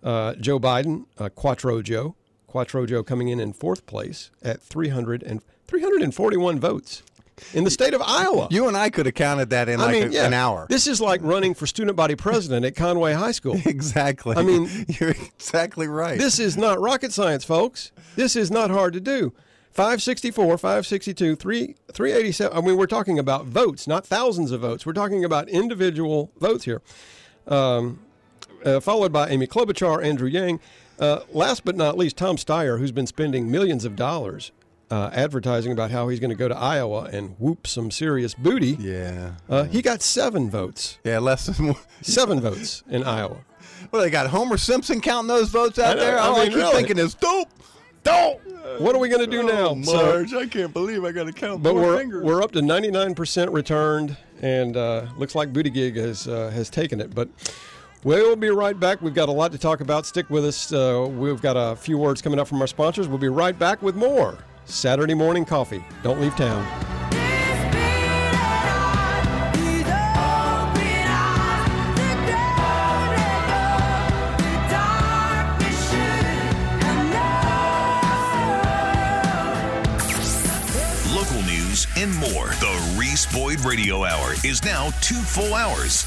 Uh, 0.00 0.34
Joe 0.34 0.60
Biden, 0.60 1.06
uh, 1.18 1.28
Quid 1.30 1.58
Pro 1.58 1.82
Joe, 1.82 2.14
Quid 2.48 2.68
Pro 2.68 2.86
Joe 2.86 3.04
coming 3.04 3.28
in 3.28 3.38
in 3.38 3.52
fourth 3.52 3.86
place 3.86 4.30
at 4.42 4.60
300 4.60 5.22
and 5.22 5.42
341 5.68 6.58
votes 6.58 7.02
in 7.52 7.64
the 7.64 7.70
state 7.70 7.94
of 7.94 8.02
Iowa. 8.04 8.48
You 8.50 8.66
and 8.68 8.76
I 8.76 8.90
could 8.90 9.06
have 9.06 9.14
counted 9.14 9.50
that 9.50 9.68
in 9.68 9.78
like 9.78 9.88
I 9.88 9.92
mean, 9.92 10.08
a- 10.08 10.10
yeah, 10.10 10.26
an 10.26 10.34
hour. 10.34 10.66
This 10.68 10.86
is 10.86 11.00
like 11.00 11.20
running 11.22 11.54
for 11.54 11.66
student 11.66 11.96
body 11.96 12.16
president 12.16 12.64
at 12.64 12.74
Conway 12.74 13.12
High 13.12 13.32
School. 13.32 13.60
exactly. 13.66 14.34
I 14.36 14.42
mean- 14.42 14.68
you're 14.98 15.10
exactly 15.10 15.86
right. 15.86 16.18
This 16.18 16.38
is 16.38 16.56
not 16.56 16.80
rocket 16.80 17.12
science, 17.12 17.44
folks. 17.44 17.92
This 18.16 18.34
is 18.34 18.50
not 18.50 18.70
hard 18.70 18.94
to 18.94 19.00
do. 19.00 19.32
564, 19.72 20.58
562, 20.58 21.36
3, 21.36 21.74
387. 21.92 22.56
I 22.56 22.60
mean, 22.62 22.76
we're 22.76 22.86
talking 22.86 23.18
about 23.18 23.44
votes, 23.44 23.86
not 23.86 24.04
thousands 24.04 24.50
of 24.50 24.62
votes. 24.62 24.84
We're 24.84 24.92
talking 24.94 25.24
about 25.24 25.48
individual 25.48 26.32
votes 26.40 26.64
here. 26.64 26.82
Um, 27.46 28.00
uh, 28.64 28.80
followed 28.80 29.12
by 29.12 29.28
Amy 29.28 29.46
Klobuchar, 29.46 30.04
Andrew 30.04 30.28
Yang. 30.28 30.58
Uh, 30.98 31.20
last 31.32 31.64
but 31.64 31.76
not 31.76 31.96
least, 31.96 32.16
Tom 32.16 32.36
Steyer, 32.36 32.78
who's 32.78 32.92
been 32.92 33.06
spending 33.06 33.50
millions 33.50 33.84
of 33.84 33.94
dollars 33.96 34.50
uh, 34.90 35.10
advertising 35.12 35.70
about 35.72 35.90
how 35.90 36.08
he's 36.08 36.18
going 36.18 36.30
to 36.30 36.36
go 36.36 36.48
to 36.48 36.56
Iowa 36.56 37.04
and 37.12 37.36
whoop 37.38 37.66
some 37.66 37.90
serious 37.90 38.34
booty. 38.34 38.76
yeah. 38.80 39.32
Uh, 39.48 39.64
he 39.64 39.82
got 39.82 40.02
seven 40.02 40.50
votes. 40.50 40.98
Yeah, 41.04 41.18
less 41.18 41.46
than. 41.46 41.74
Seven 42.02 42.40
votes 42.40 42.82
in 42.88 43.04
Iowa. 43.04 43.38
Well, 43.92 44.02
they 44.02 44.10
got 44.10 44.28
Homer 44.30 44.56
Simpson 44.56 45.00
counting 45.00 45.28
those 45.28 45.50
votes 45.50 45.78
out 45.78 45.90
I 45.90 45.94
know, 45.94 46.00
there. 46.00 46.18
I 46.18 46.22
All 46.22 46.36
I, 46.36 46.42
mean, 46.44 46.48
keep 46.48 46.56
really. 46.58 46.74
thinking 46.74 46.98
is 46.98 47.14
dope. 47.14 47.48
Don't. 48.02 48.40
What 48.80 48.94
are 48.94 48.98
we 48.98 49.08
going 49.08 49.24
to 49.24 49.30
do 49.30 49.42
now? 49.42 49.70
Oh, 49.86 50.24
So- 50.24 50.38
I 50.40 50.46
can't 50.46 50.72
believe 50.72 51.04
I 51.04 51.12
got 51.12 51.24
to 51.24 51.32
count 51.32 51.62
but 51.62 51.74
we're 51.74 51.98
fingers. 51.98 52.24
we're 52.24 52.42
up 52.42 52.52
to 52.52 52.60
99% 52.60 53.52
returned, 53.52 54.16
and 54.42 54.76
uh, 54.76 55.06
looks 55.16 55.34
like 55.34 55.52
Buttigieg 55.52 55.96
has 55.96 56.26
uh, 56.28 56.50
has 56.50 56.70
taken 56.70 57.00
it. 57.00 57.14
But 57.14 57.28
We'll 58.04 58.36
be 58.36 58.50
right 58.50 58.78
back. 58.78 59.02
We've 59.02 59.14
got 59.14 59.28
a 59.28 59.32
lot 59.32 59.50
to 59.52 59.58
talk 59.58 59.80
about. 59.80 60.06
Stick 60.06 60.30
with 60.30 60.44
us. 60.44 60.72
Uh, 60.72 61.08
we've 61.10 61.42
got 61.42 61.56
a 61.56 61.74
few 61.74 61.98
words 61.98 62.22
coming 62.22 62.38
up 62.38 62.46
from 62.46 62.60
our 62.60 62.66
sponsors. 62.68 63.08
We'll 63.08 63.18
be 63.18 63.28
right 63.28 63.58
back 63.58 63.82
with 63.82 63.96
more 63.96 64.38
Saturday 64.66 65.14
Morning 65.14 65.44
Coffee. 65.44 65.84
Don't 66.02 66.20
leave 66.20 66.36
town. 66.36 66.64
Local 81.12 81.42
news 81.42 81.88
and 81.96 82.14
more. 82.14 82.46
The 82.60 82.96
Reese 82.96 83.26
Boyd 83.32 83.60
Radio 83.64 84.04
Hour 84.04 84.34
is 84.44 84.64
now 84.64 84.90
two 85.00 85.16
full 85.16 85.54
hours. 85.54 86.06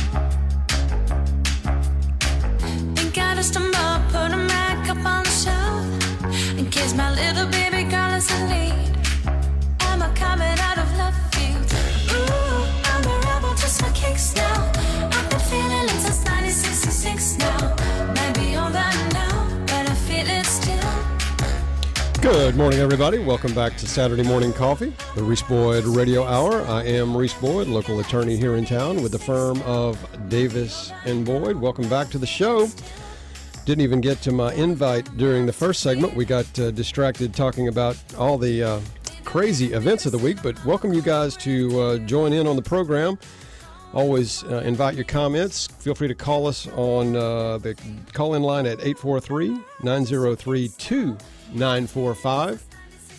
I 3.41 3.43
stumble, 3.43 3.71
put 4.11 4.29
them 4.29 4.45
back 4.47 4.87
up 4.87 5.03
on 5.03 5.23
the 5.23 5.29
shelf. 5.31 6.59
In 6.59 6.69
case 6.69 6.93
my 6.93 7.09
little 7.09 7.47
baby 7.47 7.89
girl 7.89 8.13
in 8.13 8.49
need. 8.49 8.95
Am 9.79 10.03
I 10.03 10.13
coming 10.13 10.59
out 10.59 10.77
of 10.77 10.87
field? 11.33 11.73
Ooh, 12.13 12.65
I'm 12.85 13.03
a 13.03 13.17
rebel 13.25 13.55
just 13.55 13.81
for 13.81 13.91
kicks 13.95 14.35
now. 14.35 14.71
I've 15.11 15.29
been 15.31 15.39
feeling 15.39 15.85
it 15.85 16.01
since 16.05 16.23
1966 16.23 17.39
now. 17.39 17.75
I. 17.77 18.01
Good 22.21 22.55
morning, 22.55 22.79
everybody. 22.79 23.17
Welcome 23.17 23.55
back 23.55 23.75
to 23.77 23.87
Saturday 23.87 24.21
Morning 24.21 24.53
Coffee, 24.53 24.93
the 25.15 25.23
Reese 25.23 25.41
Boyd 25.41 25.83
Radio 25.85 26.23
Hour. 26.23 26.61
I 26.67 26.83
am 26.83 27.17
Reese 27.17 27.33
Boyd, 27.33 27.67
local 27.67 27.99
attorney 27.99 28.37
here 28.37 28.57
in 28.57 28.65
town 28.65 29.01
with 29.01 29.11
the 29.11 29.17
firm 29.17 29.59
of 29.63 29.97
Davis 30.29 30.91
and 31.05 31.25
Boyd. 31.25 31.55
Welcome 31.55 31.89
back 31.89 32.09
to 32.11 32.19
the 32.19 32.27
show. 32.27 32.69
Didn't 33.65 33.81
even 33.81 33.99
get 34.01 34.21
to 34.23 34.31
my 34.31 34.51
invite 34.53 35.15
during 35.17 35.45
the 35.45 35.53
first 35.53 35.81
segment. 35.81 36.15
We 36.15 36.25
got 36.25 36.59
uh, 36.59 36.71
distracted 36.71 37.35
talking 37.35 37.67
about 37.67 37.95
all 38.17 38.39
the 38.39 38.63
uh, 38.63 38.79
crazy 39.23 39.73
events 39.73 40.07
of 40.07 40.11
the 40.11 40.17
week, 40.17 40.41
but 40.41 40.65
welcome 40.65 40.91
you 40.93 41.03
guys 41.03 41.37
to 41.37 41.79
uh, 41.79 41.97
join 41.99 42.33
in 42.33 42.47
on 42.47 42.55
the 42.55 42.61
program. 42.61 43.19
Always 43.93 44.43
uh, 44.45 44.63
invite 44.65 44.95
your 44.95 45.05
comments. 45.05 45.67
Feel 45.67 45.93
free 45.93 46.07
to 46.07 46.15
call 46.15 46.47
us 46.47 46.67
on 46.69 47.15
uh, 47.15 47.59
the 47.59 47.75
call 48.13 48.33
in 48.33 48.41
line 48.41 48.65
at 48.65 48.79
843 48.79 49.49
903 49.83 50.69
2945. 50.69 52.65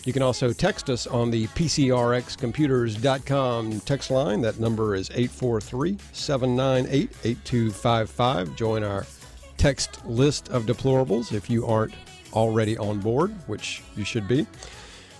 You 0.05 0.11
can 0.11 0.21
also 0.21 0.51
text 0.51 0.89
us 0.89 1.07
on 1.07 1.31
the 1.31 1.47
PCRXcomputers.com 1.47 3.79
text 3.81 4.09
line. 4.11 4.41
That 4.41 4.59
number 4.59 4.95
is 4.95 5.09
843 5.11 5.97
798 6.11 7.09
8255. 7.23 8.55
Join 8.57 8.83
our 8.83 9.05
text 9.57 10.05
list 10.05 10.49
of 10.49 10.65
deplorables 10.65 11.31
if 11.31 11.49
you 11.49 11.65
aren't 11.65 11.93
already 12.33 12.77
on 12.77 12.99
board, 12.99 13.33
which 13.47 13.81
you 13.95 14.03
should 14.03 14.27
be. 14.27 14.47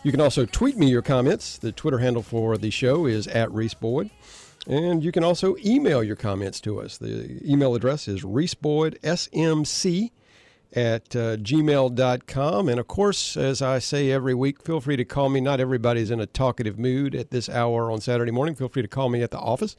You 0.04 0.12
can 0.12 0.20
also 0.20 0.46
tweet 0.46 0.78
me 0.78 0.90
your 0.90 1.02
comments. 1.02 1.58
The 1.58 1.72
Twitter 1.72 2.00
handle 2.00 2.24
for 2.24 2.58
the 2.58 2.70
show 2.70 3.06
is 3.06 3.28
at 3.28 3.52
Reese 3.52 3.74
Boyd. 3.74 4.10
And 4.68 5.04
you 5.04 5.12
can 5.12 5.24
also 5.24 5.56
email 5.66 6.04
your 6.04 6.16
comments 6.16 6.62
to 6.62 6.80
us. 6.80 6.98
The 6.98 7.40
email 7.50 7.76
address 7.76 8.08
is 8.08 8.22
reeseboydsmc 8.24 10.12
at 10.76 11.16
uh, 11.16 11.38
gmail.com. 11.38 12.70
And 12.70 12.80
of 12.80 12.88
course, 12.88 13.38
as 13.38 13.62
I 13.62 13.80
say 13.80 14.12
every 14.12 14.34
week, 14.34 14.64
feel 14.64 14.82
free 14.82 14.96
to 14.96 15.06
call 15.06 15.30
me. 15.30 15.42
Not 15.42 15.60
everybody's 15.60 16.12
in 16.12 16.20
a 16.20 16.26
talkative 16.26 16.80
mood 16.80 17.14
at 17.16 17.32
this 17.32 17.50
hour 17.50 17.92
on 17.92 18.02
Saturday 18.02 18.32
morning. 18.32 18.56
Feel 18.56 18.70
free 18.70 18.82
to 18.82 18.88
call 18.88 19.10
me 19.10 19.22
at 19.22 19.32
the 19.32 19.40
office. 19.40 19.76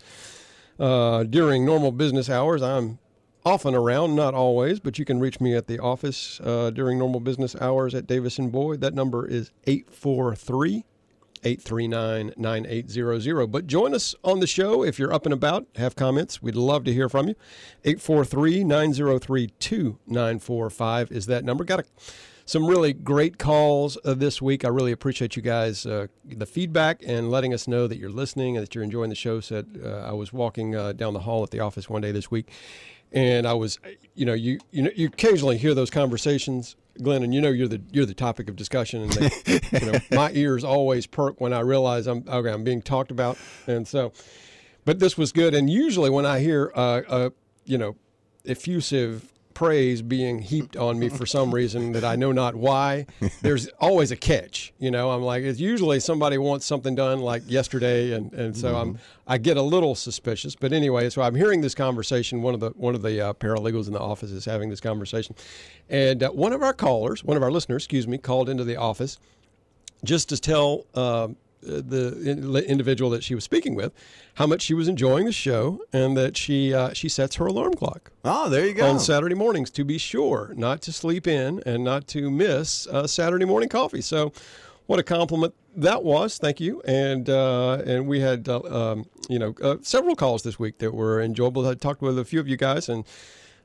Uh, 0.78 1.24
during 1.24 1.64
normal 1.64 1.92
business 1.92 2.28
hours, 2.28 2.62
I'm 2.62 2.98
often 3.44 3.74
around, 3.74 4.14
not 4.14 4.34
always, 4.34 4.80
but 4.80 4.98
you 4.98 5.04
can 5.04 5.20
reach 5.20 5.40
me 5.40 5.54
at 5.54 5.66
the 5.66 5.78
office 5.78 6.40
uh, 6.42 6.70
during 6.70 6.98
normal 6.98 7.20
business 7.20 7.54
hours 7.60 7.94
at 7.94 8.06
Davis 8.06 8.38
and 8.38 8.50
Boyd. 8.50 8.80
That 8.80 8.94
number 8.94 9.26
is 9.26 9.50
843 9.66 10.84
839 11.44 12.32
9800. 12.36 13.46
But 13.48 13.66
join 13.66 13.94
us 13.94 14.14
on 14.24 14.40
the 14.40 14.46
show 14.46 14.82
if 14.82 14.98
you're 14.98 15.12
up 15.12 15.26
and 15.26 15.32
about, 15.32 15.66
have 15.76 15.94
comments. 15.94 16.42
We'd 16.42 16.56
love 16.56 16.84
to 16.84 16.92
hear 16.92 17.08
from 17.08 17.28
you. 17.28 17.34
843 17.84 18.64
903 18.64 19.48
2945 19.58 21.12
is 21.12 21.26
that 21.26 21.44
number. 21.44 21.64
Got 21.64 21.80
a, 21.80 21.84
some 22.46 22.66
really 22.66 22.92
great 22.92 23.38
calls 23.38 23.96
uh, 24.04 24.14
this 24.14 24.42
week. 24.42 24.64
I 24.64 24.68
really 24.68 24.92
appreciate 24.92 25.36
you 25.36 25.42
guys, 25.42 25.86
uh, 25.86 26.08
the 26.24 26.46
feedback, 26.46 27.02
and 27.06 27.30
letting 27.30 27.54
us 27.54 27.66
know 27.66 27.86
that 27.86 27.98
you're 27.98 28.10
listening 28.10 28.56
and 28.56 28.66
that 28.66 28.74
you're 28.74 28.84
enjoying 28.84 29.10
the 29.10 29.16
show. 29.16 29.40
Said 29.40 29.80
uh, 29.82 30.00
I 30.00 30.12
was 30.12 30.32
walking 30.32 30.74
uh, 30.74 30.92
down 30.92 31.14
the 31.14 31.20
hall 31.20 31.42
at 31.42 31.50
the 31.50 31.60
office 31.60 31.88
one 31.88 32.02
day 32.02 32.12
this 32.12 32.30
week, 32.30 32.50
and 33.14 33.46
I 33.46 33.54
was, 33.54 33.78
you 34.14 34.26
know, 34.26 34.34
you 34.34 34.60
you 34.70 34.82
know, 34.82 34.90
you 34.94 35.06
occasionally 35.06 35.56
hear 35.56 35.74
those 35.74 35.90
conversations 35.90 36.76
Glenn, 37.02 37.22
and 37.22 37.34
you 37.34 37.40
know 37.40 37.50
you're 37.50 37.68
the 37.68 37.82
you're 37.90 38.06
the 38.06 38.14
topic 38.14 38.48
of 38.48 38.56
discussion, 38.56 39.02
and 39.02 39.12
they, 39.12 39.60
you 39.80 39.92
know 39.92 39.98
my 40.12 40.30
ears 40.32 40.62
always 40.62 41.06
perk 41.06 41.40
when 41.40 41.52
I 41.52 41.60
realize 41.60 42.06
I'm 42.06 42.24
okay, 42.28 42.50
I'm 42.50 42.64
being 42.64 42.82
talked 42.82 43.10
about, 43.10 43.36
and 43.66 43.86
so, 43.86 44.12
but 44.84 45.00
this 45.00 45.18
was 45.18 45.32
good. 45.32 45.54
And 45.54 45.68
usually 45.68 46.10
when 46.10 46.26
I 46.26 46.40
hear 46.40 46.70
uh, 46.74 47.02
uh 47.08 47.30
you 47.64 47.78
know 47.78 47.96
effusive 48.44 49.32
praise 49.54 50.02
being 50.02 50.40
heaped 50.40 50.76
on 50.76 50.98
me 50.98 51.08
for 51.08 51.24
some 51.26 51.54
reason 51.54 51.92
that 51.92 52.04
I 52.04 52.16
know 52.16 52.32
not 52.32 52.54
why, 52.54 53.06
there's 53.42 53.68
always 53.80 54.10
a 54.10 54.16
catch. 54.16 54.72
You 54.78 54.90
know, 54.90 55.10
I'm 55.10 55.22
like 55.22 55.44
it's 55.44 55.60
usually 55.60 56.00
somebody 56.00 56.38
wants 56.38 56.66
something 56.66 56.94
done 56.94 57.20
like 57.20 57.42
yesterday, 57.46 58.12
and 58.12 58.32
and 58.32 58.56
so 58.56 58.74
I'm 58.76 58.98
I 59.26 59.38
get 59.38 59.56
a 59.56 59.62
little 59.62 59.94
suspicious. 59.94 60.54
But 60.54 60.72
anyway, 60.72 61.08
so 61.10 61.22
I'm 61.22 61.34
hearing 61.34 61.60
this 61.60 61.74
conversation. 61.74 62.42
One 62.42 62.54
of 62.54 62.60
the 62.60 62.70
one 62.70 62.94
of 62.94 63.02
the 63.02 63.28
uh, 63.28 63.32
paralegals 63.34 63.86
in 63.86 63.92
the 63.92 64.00
office 64.00 64.30
is 64.30 64.44
having 64.44 64.70
this 64.70 64.80
conversation, 64.80 65.34
and 65.88 66.22
uh, 66.22 66.30
one 66.30 66.52
of 66.52 66.62
our 66.62 66.74
callers, 66.74 67.24
one 67.24 67.36
of 67.36 67.42
our 67.42 67.50
listeners, 67.50 67.84
excuse 67.84 68.06
me, 68.06 68.18
called 68.18 68.48
into 68.48 68.64
the 68.64 68.76
office 68.76 69.18
just 70.04 70.28
to 70.28 70.36
tell 70.36 70.86
uh, 70.94 71.28
the 71.64 72.20
in- 72.30 72.56
individual 72.56 73.10
that 73.10 73.24
she 73.24 73.34
was 73.34 73.44
speaking 73.44 73.74
with 73.74 73.92
how 74.34 74.46
much 74.46 74.62
she 74.62 74.74
was 74.74 74.88
enjoying 74.88 75.24
the 75.24 75.32
show 75.32 75.80
and 75.92 76.16
that 76.16 76.36
she 76.36 76.72
uh, 76.74 76.92
she 76.92 77.08
sets 77.08 77.36
her 77.36 77.46
alarm 77.46 77.74
clock 77.74 78.10
Oh, 78.24 78.48
there 78.48 78.66
you 78.66 78.74
go. 78.74 78.86
on 78.86 79.00
Saturday 79.00 79.34
mornings 79.34 79.70
to 79.70 79.84
be 79.84 79.98
sure 79.98 80.52
not 80.56 80.80
to 80.82 80.92
sleep 80.92 81.26
in 81.26 81.62
and 81.66 81.84
not 81.84 82.06
to 82.08 82.30
miss 82.30 82.86
uh, 82.88 83.06
Saturday 83.06 83.44
morning 83.44 83.68
coffee. 83.68 84.00
So, 84.00 84.32
what 84.86 84.98
a 84.98 85.02
compliment 85.02 85.54
that 85.76 86.04
was! 86.04 86.38
Thank 86.38 86.60
you. 86.60 86.82
And 86.86 87.28
uh, 87.30 87.82
and 87.86 88.06
we 88.06 88.20
had 88.20 88.48
uh, 88.48 88.60
um, 88.62 89.06
you 89.28 89.38
know 89.38 89.54
uh, 89.62 89.76
several 89.82 90.14
calls 90.16 90.42
this 90.42 90.58
week 90.58 90.78
that 90.78 90.92
were 90.94 91.20
enjoyable. 91.20 91.66
I 91.66 91.74
talked 91.74 92.02
with 92.02 92.18
a 92.18 92.24
few 92.24 92.40
of 92.40 92.46
you 92.48 92.56
guys 92.56 92.88
and. 92.88 93.04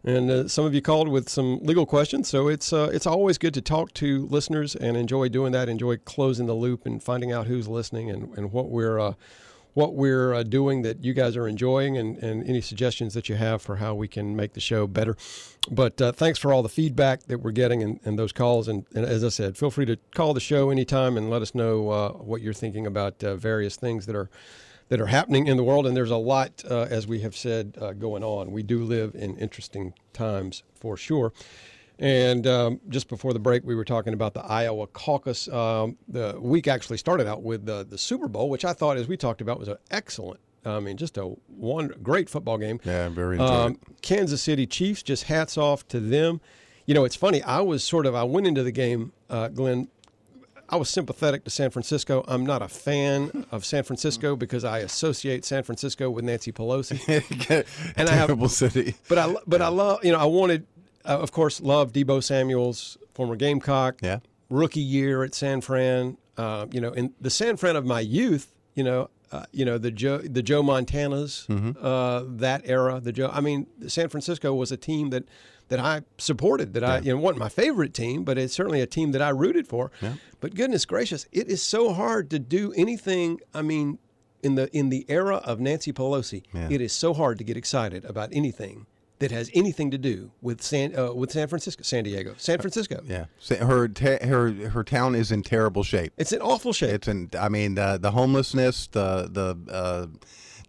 And 0.04 0.32
uh, 0.32 0.48
some 0.48 0.66
of 0.66 0.74
you 0.74 0.82
called 0.82 1.10
with 1.10 1.28
some 1.28 1.60
legal 1.62 1.86
questions, 1.86 2.30
so 2.30 2.48
it's 2.48 2.72
uh, 2.72 2.90
it's 2.94 3.06
always 3.06 3.38
good 3.38 3.54
to 3.56 3.62
talk 3.62 3.94
to 3.96 4.28
listeners 4.28 4.76
and 4.76 4.96
enjoy 4.96 5.28
doing 5.28 5.52
that. 5.52 5.68
Enjoy 5.68 5.98
closing 5.98 6.46
the 6.46 6.54
loop 6.54 6.86
and 6.86 7.04
finding 7.04 7.34
out 7.34 7.48
who's 7.48 7.68
listening 7.68 8.10
and, 8.10 8.36
and 8.38 8.54
what 8.54 8.70
we're 8.70 8.98
uh, 8.98 9.14
what 9.74 9.96
we're 9.96 10.34
uh, 10.34 10.44
doing 10.44 10.84
that 10.84 11.04
you 11.04 11.14
guys 11.14 11.36
are 11.36 11.48
enjoying 11.48 11.98
and, 11.98 12.18
and 12.18 12.48
any 12.48 12.62
suggestions 12.62 13.14
that 13.14 13.28
you 13.28 13.36
have 13.36 13.62
for 13.62 13.76
how 13.76 13.94
we 13.94 14.08
can 14.08 14.36
make 14.36 14.54
the 14.54 14.60
show 14.62 14.88
better. 14.88 15.18
But 15.70 16.02
uh, 16.02 16.12
thanks 16.14 16.40
for 16.40 16.54
all 16.54 16.64
the 16.64 16.70
feedback 16.70 17.24
that 17.24 17.40
we're 17.40 17.52
getting 17.52 17.84
and, 17.84 18.00
and 18.04 18.18
those 18.18 18.32
calls. 18.32 18.68
And, 18.68 18.86
and 18.96 19.06
as 19.06 19.24
I 19.24 19.30
said, 19.30 19.58
feel 19.58 19.70
free 19.70 19.86
to 19.86 19.98
call 20.16 20.34
the 20.34 20.40
show 20.40 20.70
anytime 20.70 21.18
and 21.18 21.30
let 21.30 21.42
us 21.42 21.54
know 21.54 21.90
uh, 21.90 22.10
what 22.14 22.42
you're 22.42 22.54
thinking 22.54 22.88
about 22.88 23.20
various 23.20 23.76
things 23.76 24.06
that 24.06 24.16
are 24.16 24.30
that 24.90 25.00
are 25.00 25.08
happening 25.08 25.48
in 25.48 25.58
the 25.58 25.64
world. 25.64 25.88
And 25.88 25.96
there's 25.96 26.12
a 26.12 26.18
lot, 26.18 26.64
uh, 26.70 26.88
as 26.90 27.08
we 27.08 27.22
have 27.22 27.36
said, 27.36 27.78
uh, 27.80 27.94
going 27.94 28.24
on. 28.24 28.52
We 28.52 28.64
do 28.64 28.84
live 28.84 29.16
in 29.16 29.38
interesting 29.38 29.94
times 30.14 30.64
for 30.76 30.98
sure. 30.98 31.32
And 32.00 32.48
um, 32.48 32.80
just 32.90 33.10
before 33.10 33.34
the 33.34 33.40
break, 33.40 33.64
we 33.66 33.76
were 33.76 33.84
talking 33.86 34.14
about 34.14 34.34
the 34.34 34.42
Iowa 34.42 34.88
caucus. 34.88 35.48
Um, 35.50 35.98
the 36.08 36.38
week 36.40 36.68
actually 36.68 36.98
started 36.98 37.28
out 37.28 37.44
with 37.44 37.66
the, 37.66 37.86
the 37.88 37.98
Super 37.98 38.28
Bowl, 38.28 38.50
which 38.50 38.64
I 38.64 38.74
thought, 38.74 38.98
as 38.98 39.08
we 39.08 39.18
talked 39.18 39.42
about, 39.42 39.60
was 39.60 39.68
an 39.68 39.78
excellent. 39.92 40.40
I 40.66 40.80
mean, 40.80 40.98
just 40.98 41.18
a 41.18 41.24
one 41.48 41.94
great 42.02 42.30
football 42.30 42.58
game. 42.58 42.80
Yeah, 42.84 43.06
I'm 43.06 43.16
very 43.16 43.38
Um, 43.38 43.80
Kansas 44.02 44.42
City 44.42 44.66
Chiefs, 44.66 45.04
just 45.04 45.24
hats 45.24 45.58
off 45.58 45.88
to 45.90 46.00
them. 46.00 46.42
You 46.86 46.94
know, 46.94 47.06
it's 47.06 47.16
funny. 47.16 47.42
I 47.44 47.62
was 47.62 47.84
sort 47.84 48.06
of 48.06 48.16
I 48.16 48.24
went 48.24 48.48
into 48.48 48.64
the 48.64 48.72
game, 48.72 49.12
uh, 49.30 49.50
Glenn. 49.50 49.90
I 50.72 50.76
was 50.76 50.90
sympathetic 50.90 51.44
to 51.46 51.50
San 51.50 51.70
Francisco. 51.72 52.24
I'm 52.28 52.46
not 52.46 52.62
a 52.62 52.68
fan 52.68 53.46
of 53.52 53.66
San 53.66 53.84
Francisco 53.84 54.36
because 54.36 54.64
I 54.64 54.80
associate 54.80 55.44
San 55.46 55.64
Francisco 55.64 56.10
with 56.10 56.24
Nancy 56.26 56.52
Pelosi. 56.52 57.00
and 57.98 58.10
I 58.10 58.14
have- 58.14 58.28
terrible 58.28 58.50
city. 58.50 58.96
But 59.08 59.18
I, 59.18 59.36
but 59.48 59.62
I 59.62 59.70
love, 59.70 60.04
you 60.06 60.12
know, 60.12 60.20
I 60.20 60.26
wanted, 60.26 60.68
uh, 61.06 61.18
of 61.20 61.32
course, 61.32 61.60
love 61.62 61.92
Deebo 61.94 62.24
Samuel's 62.24 62.98
former 63.14 63.36
Gamecock. 63.36 64.00
Yeah. 64.02 64.20
Rookie 64.50 64.80
year 64.82 65.24
at 65.24 65.34
San 65.34 65.62
Fran. 65.62 66.18
Uh, 66.38 66.68
you 66.72 66.80
know, 66.82 66.92
in 66.92 67.14
the 67.20 67.30
San 67.30 67.58
Fran 67.58 67.76
of 67.76 67.86
my 67.86 68.00
youth, 68.00 68.54
you 68.76 68.84
know, 68.84 69.10
uh, 69.32 69.46
you 69.52 69.64
know 69.66 69.78
the 69.78 69.92
Joe 69.92 70.18
the 70.20 70.42
Joe 70.42 70.64
Montanas, 70.64 71.46
uh, 71.84 72.24
that 72.38 72.62
era. 72.66 73.00
The 73.00 73.12
Joe. 73.12 73.30
I 73.32 73.42
mean, 73.42 73.68
San 73.88 74.10
Francisco 74.10 74.54
was 74.56 74.72
a 74.72 74.78
team 74.78 75.10
that 75.12 75.26
that 75.70 75.80
I 75.80 76.02
supported. 76.18 76.74
That 76.74 76.84
I, 76.84 77.00
you 77.00 77.14
know, 77.14 77.20
wasn't 77.22 77.40
my 77.40 77.50
favorite 77.50 77.94
team, 77.94 78.24
but 78.24 78.38
it's 78.38 78.54
certainly 78.54 78.82
a 78.82 78.88
team 78.88 79.12
that 79.14 79.22
I 79.22 79.30
rooted 79.30 79.68
for. 79.68 79.92
But 80.42 80.54
goodness 80.56 80.86
gracious, 80.86 81.26
it 81.32 81.48
is 81.48 81.64
so 81.64 81.94
hard 81.94 82.30
to 82.32 82.40
do 82.40 82.74
anything. 82.76 83.40
I 83.54 83.62
mean, 83.62 83.98
in 84.44 84.56
the 84.56 84.70
in 84.76 84.90
the 84.90 85.06
era 85.10 85.38
of 85.38 85.60
Nancy 85.60 85.92
Pelosi, 85.94 86.44
Yeah. 86.54 86.68
it 86.70 86.82
is 86.82 86.94
so 86.94 87.14
hard 87.14 87.38
to 87.40 87.44
get 87.44 87.58
excited 87.58 88.06
about 88.06 88.30
anything 88.32 88.86
that 89.20 89.32
has 89.32 89.52
anything 89.54 89.92
to 89.92 89.98
do 89.98 90.32
with 90.42 90.62
San 90.62 90.98
uh, 90.98 91.12
with 91.14 91.30
San 91.32 91.48
Francisco, 91.50 91.84
San 91.84 92.06
Diego, 92.06 92.36
San 92.38 92.58
Francisco. 92.60 93.02
Yeah, 93.06 93.26
her 93.60 93.90
ta- 93.90 94.26
her 94.26 94.52
her 94.70 94.84
town 94.86 95.14
is 95.14 95.30
in 95.32 95.44
terrible 95.44 95.84
shape. 95.84 96.14
It's 96.18 96.32
in 96.32 96.42
awful 96.42 96.72
shape. 96.72 96.92
It's 96.96 97.08
in. 97.10 97.30
I 97.38 97.50
mean, 97.50 97.76
the 97.76 97.98
the 98.02 98.12
homelessness, 98.12 98.88
the 98.88 99.30
the 99.30 99.72
uh, 99.74 100.08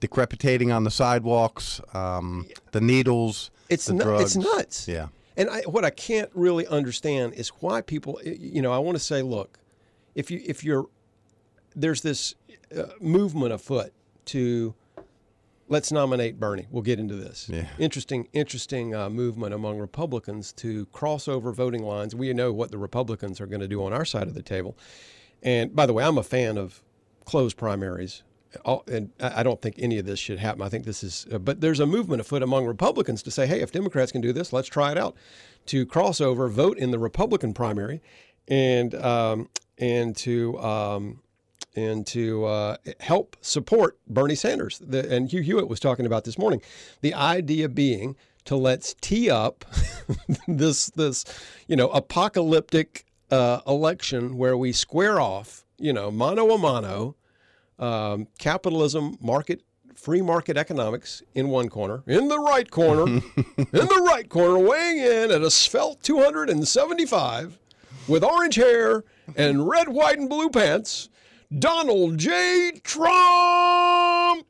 decrepitating 0.00 0.72
on 0.72 0.84
the 0.84 0.90
sidewalks, 0.90 1.80
um, 1.94 2.46
the 2.72 2.80
needles, 2.80 3.50
It's 3.70 3.88
nu- 3.88 4.02
drugs. 4.02 4.36
it's 4.36 4.36
nuts. 4.36 4.88
Yeah. 4.88 5.08
And 5.36 5.48
I, 5.48 5.62
what 5.62 5.84
I 5.84 5.90
can't 5.90 6.30
really 6.34 6.66
understand 6.66 7.34
is 7.34 7.48
why 7.60 7.80
people. 7.80 8.20
You 8.24 8.60
know, 8.62 8.72
I 8.72 8.78
want 8.78 8.96
to 8.96 9.02
say, 9.02 9.22
look, 9.22 9.58
if 10.14 10.30
you 10.30 10.42
if 10.44 10.64
you're 10.64 10.86
there's 11.74 12.02
this 12.02 12.34
uh, 12.76 12.84
movement 13.00 13.52
afoot 13.52 13.92
to 14.26 14.74
let's 15.70 15.92
nominate 15.92 16.38
Bernie. 16.38 16.66
We'll 16.70 16.82
get 16.82 16.98
into 16.98 17.14
this. 17.14 17.48
Yeah. 17.48 17.66
Interesting, 17.78 18.28
interesting 18.32 18.94
uh, 18.94 19.08
movement 19.08 19.54
among 19.54 19.78
Republicans 19.78 20.52
to 20.54 20.84
cross 20.86 21.28
over 21.28 21.52
voting 21.52 21.84
lines. 21.84 22.14
We 22.14 22.32
know 22.34 22.52
what 22.52 22.70
the 22.70 22.78
Republicans 22.78 23.40
are 23.40 23.46
going 23.46 23.60
to 23.60 23.68
do 23.68 23.82
on 23.84 23.92
our 23.92 24.04
side 24.04 24.26
of 24.26 24.34
the 24.34 24.42
table. 24.42 24.76
And 25.42 25.74
by 25.74 25.86
the 25.86 25.92
way, 25.92 26.04
I'm 26.04 26.18
a 26.18 26.22
fan 26.22 26.58
of 26.58 26.82
closed 27.24 27.56
primaries. 27.56 28.22
All- 28.64 28.84
And 28.90 29.10
I 29.20 29.42
don't 29.42 29.60
think 29.62 29.76
any 29.78 29.98
of 29.98 30.06
this 30.06 30.18
should 30.18 30.38
happen. 30.38 30.62
I 30.62 30.68
think 30.68 30.84
this 30.84 31.02
is, 31.04 31.26
uh, 31.32 31.38
but 31.38 31.60
there's 31.60 31.80
a 31.80 31.86
movement 31.86 32.20
afoot 32.20 32.42
among 32.42 32.66
Republicans 32.66 33.22
to 33.24 33.30
say, 33.30 33.46
hey, 33.46 33.60
if 33.60 33.72
Democrats 33.72 34.12
can 34.12 34.20
do 34.20 34.32
this, 34.32 34.52
let's 34.52 34.68
try 34.68 34.90
it 34.92 34.98
out. 34.98 35.16
To 35.66 35.86
cross 35.86 36.20
over, 36.20 36.48
vote 36.48 36.78
in 36.78 36.90
the 36.90 36.98
Republican 36.98 37.54
primary, 37.54 38.00
and 38.48 38.94
um, 38.94 39.48
and 39.78 40.16
to 40.16 40.58
um, 40.58 41.20
and 41.76 42.06
to 42.08 42.44
uh, 42.46 42.76
help 42.98 43.36
support 43.40 43.98
Bernie 44.08 44.34
Sanders. 44.34 44.80
The, 44.84 45.08
and 45.14 45.30
Hugh 45.30 45.42
Hewitt 45.42 45.68
was 45.68 45.78
talking 45.78 46.06
about 46.06 46.24
this 46.24 46.38
morning. 46.38 46.62
The 47.02 47.14
idea 47.14 47.68
being 47.68 48.16
to 48.46 48.56
let's 48.56 48.94
tee 49.00 49.30
up 49.30 49.64
this 50.48 50.86
this 50.90 51.24
you 51.68 51.76
know 51.76 51.90
apocalyptic 51.90 53.04
uh, 53.30 53.60
election 53.66 54.36
where 54.36 54.56
we 54.56 54.72
square 54.72 55.20
off 55.20 55.64
you 55.78 55.92
know 55.92 56.10
mano 56.10 56.50
a 56.50 56.58
mano 56.58 57.14
um, 57.80 58.28
capitalism 58.38 59.16
market 59.20 59.62
free 59.96 60.22
market 60.22 60.56
economics 60.56 61.22
in 61.34 61.48
one 61.48 61.68
corner 61.68 62.02
in 62.06 62.28
the 62.28 62.38
right 62.38 62.70
corner 62.70 63.02
in 63.36 63.66
the 63.72 64.02
right 64.06 64.28
corner 64.30 64.58
weighing 64.58 64.98
in 64.98 65.30
at 65.30 65.42
a 65.42 65.50
svelte 65.50 66.02
275 66.02 67.58
with 68.08 68.24
orange 68.24 68.54
hair 68.54 69.04
and 69.36 69.68
red 69.68 69.88
white 69.88 70.18
and 70.18 70.28
blue 70.28 70.48
pants 70.48 71.10
Donald 71.58 72.16
J. 72.18 72.80
Trump. 72.84 74.46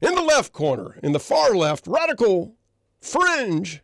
In 0.00 0.14
the 0.14 0.22
left 0.22 0.52
corner, 0.52 0.98
in 1.02 1.12
the 1.12 1.20
far 1.20 1.54
left, 1.54 1.86
radical 1.86 2.54
fringe, 3.00 3.82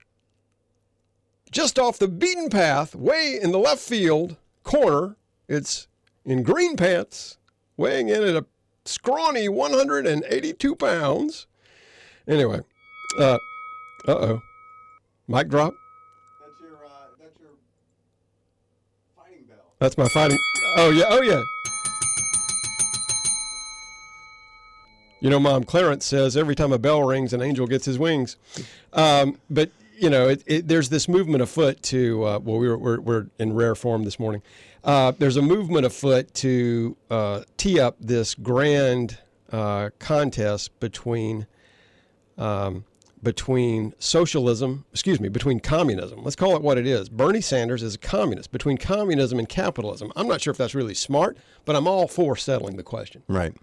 just 1.51 1.79
off 1.79 1.99
the 1.99 2.09
beaten 2.09 2.49
path, 2.49 2.95
way 2.95 3.39
in 3.41 3.53
the 3.53 3.59
left 3.59 3.81
field 3.81 4.37
corner, 4.63 5.17
it's 5.49 5.89
in 6.25 6.43
green 6.43 6.77
pants, 6.77 7.39
weighing 7.81 8.11
in 8.11 8.23
at 8.23 8.37
a 8.37 8.45
scrawny 8.85 9.49
182 9.49 10.77
pounds. 10.77 11.47
Anyway, 12.29 12.61
uh 13.19 13.39
uh 14.07 14.13
oh. 14.13 14.43
Mic 15.27 15.49
drop. 15.49 15.73
That's 16.41 16.61
your 16.61 16.85
uh, 16.85 16.89
that's 17.19 17.41
your 17.41 17.51
fighting 19.17 19.45
bell. 19.49 19.59
That's 19.79 19.97
my 19.97 20.09
fighting. 20.09 20.39
Oh 20.77 20.91
yeah, 20.91 21.05
oh 21.09 21.23
yeah. 21.23 21.43
You 25.21 25.31
know, 25.31 25.39
Mom 25.39 25.65
Clarence 25.65 26.07
says 26.07 26.37
every 26.37 26.55
time 26.55 26.73
a 26.73 26.79
bell 26.79 27.03
rings, 27.03 27.33
an 27.33 27.43
angel 27.43 27.67
gets 27.67 27.85
his 27.85 27.99
wings. 27.99 28.37
Um, 28.93 29.39
but 29.51 29.71
you 30.01 30.11
know, 30.11 30.29
it, 30.29 30.43
it, 30.47 30.69
there's 30.69 30.89
this 30.89 31.09
movement 31.09 31.43
afoot 31.43 31.83
to. 31.85 32.25
Uh, 32.25 32.39
well, 32.39 32.59
we 32.59 32.69
were, 32.69 32.79
we're, 32.79 33.01
we're 33.01 33.27
in 33.39 33.53
rare 33.53 33.75
form 33.75 34.05
this 34.05 34.19
morning. 34.19 34.43
Uh, 34.83 35.13
there's 35.19 35.37
a 35.37 35.43
movement 35.43 35.85
afoot 35.85 36.33
to 36.35 36.97
uh, 37.11 37.43
tee 37.57 37.79
up 37.79 37.97
this 38.01 38.35
grand 38.35 39.19
uh, 39.53 39.91
contest 39.99 40.79
between 40.81 41.47
um, 42.39 42.85
between 43.23 43.93
socialism, 43.99 44.87
excuse 44.93 45.21
me, 45.21 45.29
between 45.29 45.61
communism. 45.61 46.25
Let's 46.25 46.37
call 46.37 46.57
it 46.57 46.63
what 46.63 46.79
it 46.79 46.87
is. 46.87 47.11
Bernie 47.11 47.43
Sanders 47.43 47.83
is 47.83 47.97
a 47.97 47.99
communist 47.99 48.51
between 48.51 48.79
communism 48.79 49.39
and 49.39 49.47
capitalism. 49.47 50.11
I'm 50.17 50.27
not 50.27 50.41
sure 50.41 50.51
if 50.51 50.57
that's 50.57 50.75
really 50.75 50.95
smart, 50.95 51.37
but 51.67 51.77
I'm 51.77 51.87
all 51.87 52.09
for 52.09 52.35
settling 52.35 52.79
the 52.79 52.83
question. 52.83 53.23
Right. 53.29 53.55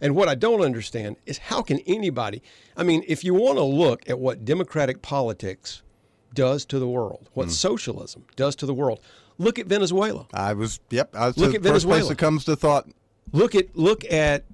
And 0.00 0.16
what 0.16 0.28
I 0.28 0.34
don't 0.34 0.62
understand 0.62 1.16
is 1.26 1.38
how 1.38 1.62
can 1.62 1.78
anybody, 1.86 2.42
I 2.76 2.82
mean, 2.82 3.04
if 3.06 3.22
you 3.22 3.34
want 3.34 3.58
to 3.58 3.62
look 3.62 4.08
at 4.10 4.18
what 4.18 4.44
democratic 4.44 5.00
politics 5.00 5.83
does 6.34 6.64
to 6.66 6.78
the 6.78 6.88
world, 6.88 7.28
what 7.34 7.50
socialism 7.50 8.24
does 8.36 8.56
to 8.56 8.66
the 8.66 8.74
world, 8.74 9.00
look 9.38 9.58
at 9.58 9.66
Venezuela. 9.66 10.26
I 10.34 10.52
was. 10.52 10.80
Yep. 10.90 11.14
I 11.14 11.26
was 11.28 11.38
Look 11.38 11.50
the 11.52 11.56
at 11.56 11.62
first 11.62 11.86
place 11.86 12.08
that 12.08 12.18
comes 12.18 12.44
to 12.44 12.56
thought. 12.56 12.88
Look 13.32 13.54
at 13.54 13.76
look 13.76 14.04
at 14.10 14.44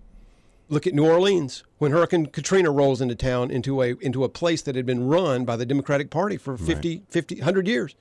look 0.69 0.87
at 0.87 0.95
New 0.95 1.07
Orleans 1.07 1.65
when 1.79 1.93
Hurricane 1.93 2.27
Katrina 2.27 2.71
rolls 2.71 3.01
into 3.01 3.15
town 3.15 3.51
into 3.51 3.83
a 3.83 3.97
into 4.01 4.25
a 4.25 4.29
place 4.29 4.63
that 4.63 4.77
had 4.77 4.87
been 4.87 5.07
run 5.07 5.45
by 5.45 5.57
the 5.57 5.67
Democratic 5.67 6.11
Party 6.11 6.37
for 6.37 6.57
50 6.57 7.03
50 7.09 7.37
100 7.37 7.67
years. 7.67 7.95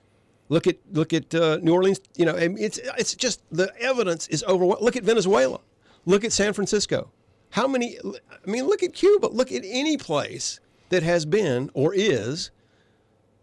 Look 0.48 0.65
at 0.68 0.78
look 0.92 1.13
at 1.13 1.34
uh, 1.36 1.58
New 1.62 1.74
Orleans, 1.74 2.00
you 2.15 2.26
know, 2.26 2.36
it's 2.36 2.80
it's 2.98 3.13
just 3.15 3.42
the 3.52 3.72
evidence 3.80 4.28
is 4.30 4.44
overwhelming. 4.46 4.84
Look 4.84 4.96
at 4.96 5.04
Venezuela. 5.04 5.60
Look 6.06 6.24
at 6.24 6.32
San 6.32 6.54
Francisco. 6.54 7.12
How 7.52 7.68
many 7.68 7.98
I 8.00 8.50
mean, 8.50 8.65
look 8.65 8.84
at 8.84 8.94
Cuba. 8.94 9.28
Look 9.28 9.52
at 9.52 9.63
any 9.65 9.98
place 9.98 10.60
that 10.89 11.04
has 11.04 11.26
been 11.26 11.70
or 11.74 11.94
is 11.94 12.52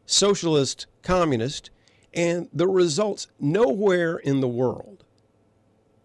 socialist, 0.07 0.87
communist, 1.03 1.71
and 2.15 2.49
the 2.53 2.69
results 2.69 3.27
nowhere 3.39 4.17
in 4.17 4.41
the 4.41 4.49
world 4.49 5.05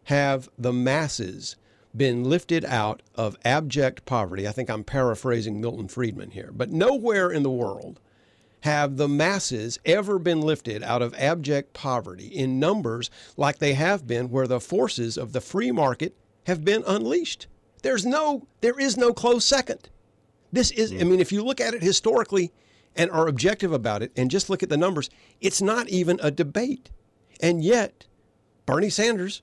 have 0.05 0.49
the 0.57 0.73
masses 0.73 1.55
been 1.95 2.23
lifted 2.23 2.65
out 2.65 3.01
of 3.15 3.37
abject 3.45 4.05
poverty. 4.05 4.47
I 4.47 4.51
think 4.51 4.69
I'm 4.69 4.83
paraphrasing 4.83 5.61
Milton 5.61 5.87
Friedman 5.87 6.31
here, 6.31 6.51
but 6.53 6.71
nowhere 6.71 7.29
in 7.29 7.43
the 7.43 7.51
world 7.51 7.99
have 8.61 8.97
the 8.97 9.07
masses 9.07 9.79
ever 9.85 10.19
been 10.19 10.41
lifted 10.41 10.83
out 10.83 11.01
of 11.01 11.15
abject 11.15 11.73
poverty 11.73 12.27
in 12.27 12.59
numbers 12.59 13.09
like 13.35 13.57
they 13.57 13.73
have 13.73 14.07
been 14.07 14.29
where 14.29 14.47
the 14.47 14.59
forces 14.59 15.17
of 15.17 15.33
the 15.33 15.41
free 15.41 15.71
market 15.71 16.15
have 16.45 16.63
been 16.63 16.83
unleashed. 16.87 17.47
There's 17.81 18.05
no 18.05 18.47
there 18.61 18.79
is 18.79 18.97
no 18.97 19.13
close 19.13 19.45
second. 19.45 19.89
This 20.51 20.71
is 20.71 20.91
I 20.91 21.03
mean 21.03 21.19
if 21.19 21.31
you 21.31 21.43
look 21.43 21.59
at 21.59 21.73
it 21.73 21.81
historically 21.81 22.51
and 22.95 23.09
are 23.11 23.27
objective 23.27 23.71
about 23.71 24.01
it 24.03 24.11
and 24.15 24.29
just 24.31 24.49
look 24.49 24.61
at 24.63 24.69
the 24.69 24.77
numbers, 24.77 25.09
it's 25.39 25.61
not 25.61 25.87
even 25.89 26.19
a 26.21 26.31
debate. 26.31 26.89
And 27.41 27.63
yet 27.63 28.05
Bernie 28.65 28.89
Sanders 28.89 29.41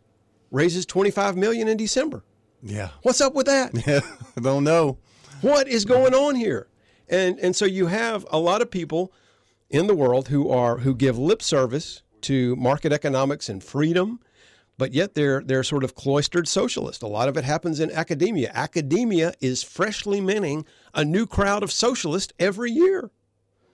raises 0.51 0.87
25 0.87 1.37
million 1.37 1.69
in 1.69 1.77
December. 1.77 2.25
Yeah. 2.63 2.91
What's 3.03 3.21
up 3.21 3.35
with 3.35 3.47
that? 3.47 3.73
Yeah, 3.87 4.01
I 4.37 4.41
don't 4.41 4.65
know. 4.65 4.99
what 5.41 5.69
is 5.69 5.85
going 5.85 6.15
on 6.15 6.35
here? 6.35 6.69
And 7.09 7.39
and 7.39 7.57
so 7.57 7.65
you 7.65 7.87
have 7.87 8.27
a 8.31 8.39
lot 8.39 8.61
of 8.61 8.71
people 8.71 9.13
in 9.71 9.87
the 9.87 9.95
world 9.95 10.29
who 10.29 10.51
are 10.51 10.79
who 10.79 10.95
give 10.95 11.17
lip 11.19 11.41
service 11.43 12.03
to 12.23 12.55
market 12.57 12.93
economics 12.93 13.49
and 13.49 13.63
freedom, 13.65 14.21
but 14.77 14.93
yet 14.93 15.15
they're 15.15 15.43
they're 15.43 15.63
sort 15.63 15.85
of 15.85 15.95
cloistered 15.95 16.47
socialists. 16.49 17.03
A 17.03 17.07
lot 17.07 17.29
of 17.29 17.37
it 17.37 17.45
happens 17.45 17.81
in 17.81 17.91
academia. 17.93 18.51
Academia 18.55 19.33
is 19.41 19.63
freshly 19.63 20.21
minting 20.21 20.67
a 20.95 21.05
new 21.05 21.27
crowd 21.27 21.63
of 21.63 21.73
socialists 21.73 22.33
every 22.39 22.71
year. 22.73 23.11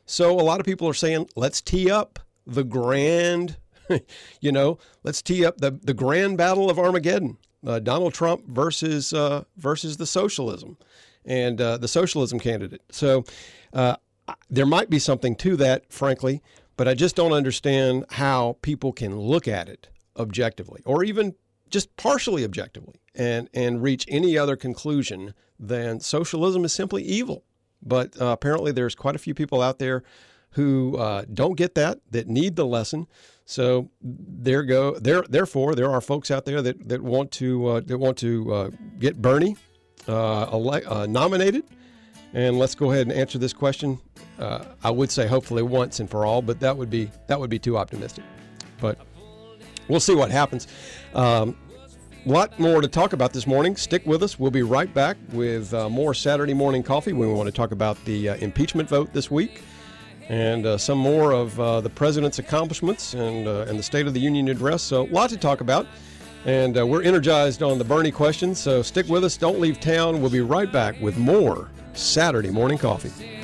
So 0.07 0.39
a 0.39 0.43
lot 0.43 0.61
of 0.61 0.67
people 0.67 0.89
are 0.89 0.95
saying, 0.95 1.29
let's 1.37 1.61
tee 1.61 1.91
up 1.91 2.19
the 2.47 2.65
grand, 2.65 3.57
you 4.41 4.53
know, 4.53 4.79
let's 5.03 5.23
tee 5.23 5.45
up 5.45 5.59
the, 5.59 5.71
the 5.71 5.95
grand 5.95 6.37
battle 6.37 6.71
of 6.71 6.79
Armageddon, 6.79 7.39
uh, 7.67 7.79
Donald 7.79 8.15
Trump 8.15 8.47
versus 8.47 9.13
uh, 9.13 9.45
versus 9.57 9.97
the 9.97 10.07
socialism, 10.07 10.77
and 11.25 11.61
uh, 11.61 11.79
the 11.79 11.89
socialism 11.89 12.39
candidate. 12.39 12.83
So 12.91 13.25
uh, 13.73 13.97
there 14.51 14.67
might 14.67 14.91
be 14.91 14.99
something 14.99 15.37
to 15.37 15.57
that, 15.57 15.91
frankly, 15.93 16.43
but 16.77 16.89
I 16.89 16.95
just 16.95 17.17
don't 17.17 17.33
understand 17.33 18.05
how 18.11 18.59
people 18.63 18.93
can 18.93 19.19
look 19.19 19.49
at 19.49 19.69
it 19.69 19.89
objectively, 20.17 20.83
or 20.85 21.03
even 21.03 21.35
just 21.71 21.97
partially 21.97 22.45
objectively, 22.45 23.01
and 23.15 23.49
and 23.55 23.83
reach 23.83 24.05
any 24.09 24.37
other 24.37 24.57
conclusion 24.57 25.35
than 25.59 26.01
socialism 26.01 26.65
is 26.65 26.73
simply 26.73 27.03
evil. 27.03 27.45
But 27.85 28.21
uh, 28.21 28.27
apparently, 28.27 28.73
there's 28.73 28.95
quite 28.95 29.15
a 29.15 29.19
few 29.19 29.35
people 29.35 29.61
out 29.61 29.79
there 29.79 30.03
who 30.53 30.97
uh, 30.97 31.25
don't 31.33 31.57
get 31.57 31.75
that, 31.75 31.99
that 32.11 32.29
need 32.29 32.57
the 32.57 32.65
lesson. 32.65 33.07
So 33.45 33.91
there 34.01 34.63
go. 34.63 34.99
There, 34.99 35.23
therefore, 35.29 35.75
there 35.75 35.91
are 35.91 36.01
folks 36.01 36.31
out 36.31 36.45
there 36.45 36.63
that, 36.63 36.89
that 36.89 37.03
want 37.03 37.31
to 37.33 37.67
uh, 37.67 37.81
that 37.81 37.99
want 37.99 38.17
to 38.19 38.55
uh, 38.55 38.71
get 38.99 39.21
Bernie 39.21 39.57
uh, 40.09 40.45
ele- 40.45 40.87
uh, 40.87 41.07
nominated. 41.07 41.65
And 42.33 42.59
let's 42.59 42.75
go 42.75 42.91
ahead 42.91 43.07
and 43.07 43.13
answer 43.13 43.39
this 43.39 43.53
question. 43.53 44.01
I 44.39 44.91
would 44.91 45.11
say 45.11 45.27
hopefully 45.27 45.63
once 45.63 46.01
and 46.01 46.11
for 46.11 46.27
all, 46.27 46.43
but 46.43 46.59
that 46.61 46.77
would 46.77 46.91
be 46.91 47.11
that 47.29 47.39
would 47.39 47.51
be 47.51 47.59
too 47.59 47.77
optimistic. 47.77 48.25
But 48.81 48.99
we'll 49.89 50.01
see 50.01 50.15
what 50.15 50.31
happens. 50.31 50.67
Um, 51.15 51.57
lot 52.29 52.59
more 52.59 52.81
to 52.81 52.89
talk 52.89 53.13
about 53.13 53.33
this 53.33 53.47
morning. 53.47 53.77
Stick 53.77 54.07
with 54.07 54.23
us. 54.23 54.39
We'll 54.39 54.51
be 54.51 54.63
right 54.63 54.93
back 54.93 55.17
with 55.33 55.75
uh, 55.75 55.89
more 55.89 56.15
Saturday 56.15 56.55
morning 56.55 56.83
coffee. 56.83 57.13
We 57.13 57.27
want 57.27 57.47
to 57.47 57.53
talk 57.53 57.73
about 57.73 58.03
the 58.05 58.31
uh, 58.31 58.37
impeachment 58.37 58.89
vote 58.89 59.13
this 59.13 59.31
week 59.31 59.63
and 60.29 60.65
uh, 60.65 60.79
some 60.79 60.99
more 60.99 61.33
of 61.33 61.59
uh, 61.61 61.81
the 61.81 61.91
president's 61.91 62.39
accomplishments 62.39 63.15
and, 63.15 63.47
uh, 63.47 63.67
and 63.69 63.79
the 63.79 63.83
State 63.83 64.07
of 64.07 64.15
the 64.15 64.21
Union 64.21 64.49
address. 64.49 64.83
So, 64.83 65.03
a 65.03 65.11
lot 65.11 65.31
to 65.31 65.37
talk 65.37 65.61
about. 65.61 65.87
And 66.47 66.79
uh, 66.79 66.87
we're 66.87 67.03
energized 67.03 67.63
on 67.63 67.79
the 67.79 67.85
Bernie 67.85 68.11
question. 68.11 68.55
So, 68.55 68.83
stick 68.83 69.09
with 69.09 69.25
us. 69.25 69.37
Don't 69.37 69.61
leave 69.61 69.81
town. 69.81 70.21
We'll 70.21 70.31
be 70.31 70.41
right 70.41 70.71
back 70.71 71.01
with 71.01 71.17
more 71.17 71.71
Saturday 71.95 72.51
morning 72.51 72.79
coffee. 72.79 73.44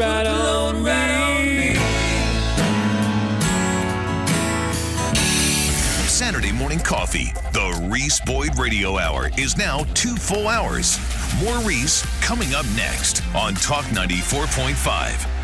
Right 0.00 0.26
on 0.26 0.82
me. 0.82 1.74
Saturday 6.08 6.52
morning 6.52 6.78
coffee. 6.78 7.32
The 7.52 7.88
Reese 7.90 8.20
Boyd 8.20 8.58
Radio 8.58 8.96
Hour 8.98 9.30
is 9.36 9.58
now 9.58 9.84
two 9.94 10.16
full 10.16 10.48
hours. 10.48 10.98
More 11.42 11.58
Reese 11.58 12.02
coming 12.22 12.54
up 12.54 12.64
next 12.76 13.22
on 13.34 13.54
Talk 13.54 13.84
94.5. 13.86 14.74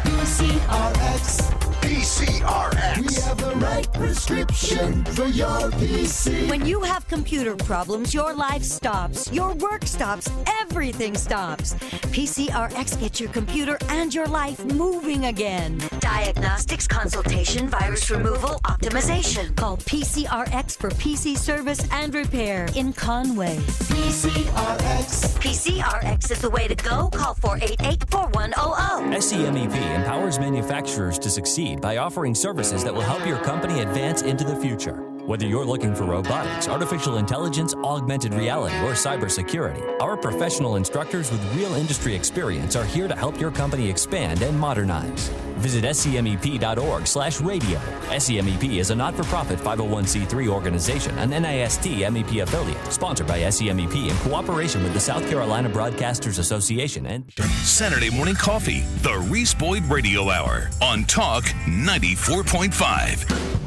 PCRX. 0.04 1.65
PCRX. 1.86 2.98
We 2.98 3.14
have 3.22 3.38
the 3.38 3.54
right 3.64 3.92
prescription 3.92 5.04
for 5.04 5.26
your 5.26 5.70
PC. 5.78 6.50
When 6.50 6.66
you 6.66 6.80
have 6.80 7.06
computer 7.06 7.54
problems, 7.54 8.12
your 8.12 8.34
life 8.34 8.64
stops, 8.64 9.30
your 9.32 9.54
work 9.54 9.86
stops, 9.86 10.28
everything 10.60 11.16
stops. 11.16 11.74
PCRX 12.10 12.98
gets 12.98 13.20
your 13.20 13.30
computer 13.30 13.78
and 13.90 14.12
your 14.12 14.26
life 14.26 14.64
moving 14.64 15.26
again. 15.26 15.80
Diagnostics, 16.00 16.88
consultation, 16.88 17.68
virus 17.68 18.10
removal, 18.10 18.58
optimization. 18.64 19.54
Call 19.54 19.76
PCRX 19.76 20.76
for 20.76 20.90
PC 20.90 21.38
service 21.38 21.86
and 21.92 22.12
repair 22.12 22.66
in 22.74 22.92
Conway. 22.94 23.58
PCRX. 23.94 25.38
PCRX 25.38 26.32
is 26.32 26.40
the 26.40 26.50
way 26.50 26.66
to 26.66 26.74
go. 26.74 27.10
Call 27.10 27.34
488 27.34 28.10
4100. 28.10 29.18
SCMEP 29.18 29.76
E 29.76 29.94
empowers 29.94 30.40
manufacturers 30.40 31.16
to 31.20 31.30
succeed 31.30 31.75
by 31.80 31.98
offering 31.98 32.34
services 32.34 32.82
that 32.84 32.94
will 32.94 33.02
help 33.02 33.26
your 33.26 33.38
company 33.38 33.80
advance 33.80 34.22
into 34.22 34.44
the 34.44 34.56
future. 34.56 35.15
Whether 35.26 35.46
you're 35.48 35.64
looking 35.64 35.92
for 35.92 36.04
robotics, 36.04 36.68
artificial 36.68 37.16
intelligence, 37.16 37.74
augmented 37.82 38.32
reality, 38.32 38.76
or 38.76 38.92
cybersecurity, 38.92 40.00
our 40.00 40.16
professional 40.16 40.76
instructors 40.76 41.32
with 41.32 41.56
real 41.56 41.74
industry 41.74 42.14
experience 42.14 42.76
are 42.76 42.84
here 42.84 43.08
to 43.08 43.16
help 43.16 43.40
your 43.40 43.50
company 43.50 43.90
expand 43.90 44.42
and 44.42 44.56
modernize. 44.56 45.26
Visit 45.56 45.84
E 45.84 47.04
slash 47.06 47.40
radio. 47.40 47.80
SCMEP 48.06 48.78
is 48.78 48.90
a 48.90 48.94
not-for-profit 48.94 49.58
501c3 49.58 50.46
organization, 50.46 51.18
an 51.18 51.30
NIST 51.30 52.08
MEP 52.08 52.44
affiliate, 52.44 52.92
sponsored 52.92 53.26
by 53.26 53.40
SCMEP 53.40 54.08
in 54.08 54.16
cooperation 54.18 54.84
with 54.84 54.92
the 54.92 55.00
South 55.00 55.28
Carolina 55.28 55.68
Broadcasters 55.68 56.38
Association 56.38 57.04
and 57.06 57.32
Saturday 57.64 58.10
morning 58.10 58.36
coffee. 58.36 58.82
The 59.02 59.18
Reese 59.28 59.54
Boyd 59.54 59.86
Radio 59.86 60.30
Hour 60.30 60.70
on 60.80 61.02
Talk 61.02 61.42
94.5. 61.66 63.65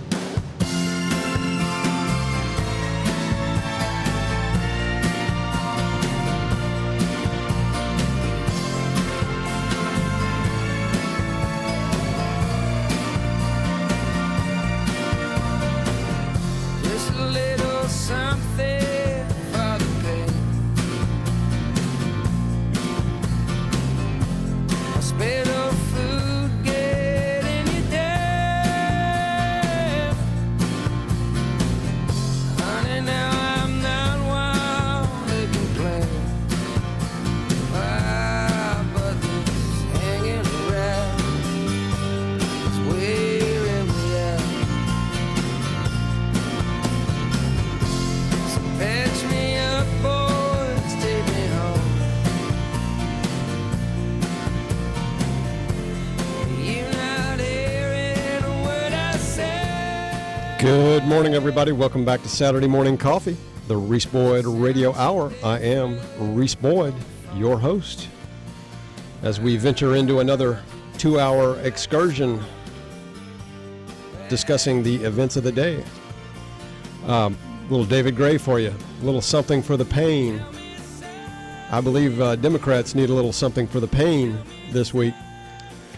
everybody. 61.59 61.77
Welcome 61.77 62.05
back 62.05 62.21
to 62.23 62.29
Saturday 62.29 62.67
Morning 62.67 62.97
Coffee, 62.97 63.35
the 63.67 63.75
Reese 63.75 64.05
Boyd 64.05 64.45
Radio 64.45 64.93
Hour. 64.93 65.29
I 65.43 65.59
am 65.59 65.99
Reese 66.33 66.55
Boyd, 66.55 66.93
your 67.35 67.59
host. 67.59 68.07
As 69.23 69.41
we 69.41 69.57
venture 69.57 69.97
into 69.97 70.21
another 70.21 70.63
two 70.97 71.19
hour 71.19 71.59
excursion 71.59 72.41
discussing 74.29 74.83
the 74.83 75.03
events 75.03 75.35
of 75.35 75.43
the 75.43 75.51
day. 75.51 75.83
Um, 77.07 77.37
little 77.69 77.85
David 77.85 78.15
Gray 78.15 78.37
for 78.37 78.61
you, 78.61 78.73
a 79.01 79.03
little 79.03 79.19
something 79.19 79.61
for 79.61 79.75
the 79.75 79.83
pain. 79.83 80.41
I 81.71 81.81
believe 81.81 82.21
uh, 82.21 82.37
Democrats 82.37 82.95
need 82.95 83.09
a 83.09 83.13
little 83.13 83.33
something 83.33 83.67
for 83.67 83.81
the 83.81 83.87
pain 83.87 84.39
this 84.71 84.93
week. 84.93 85.13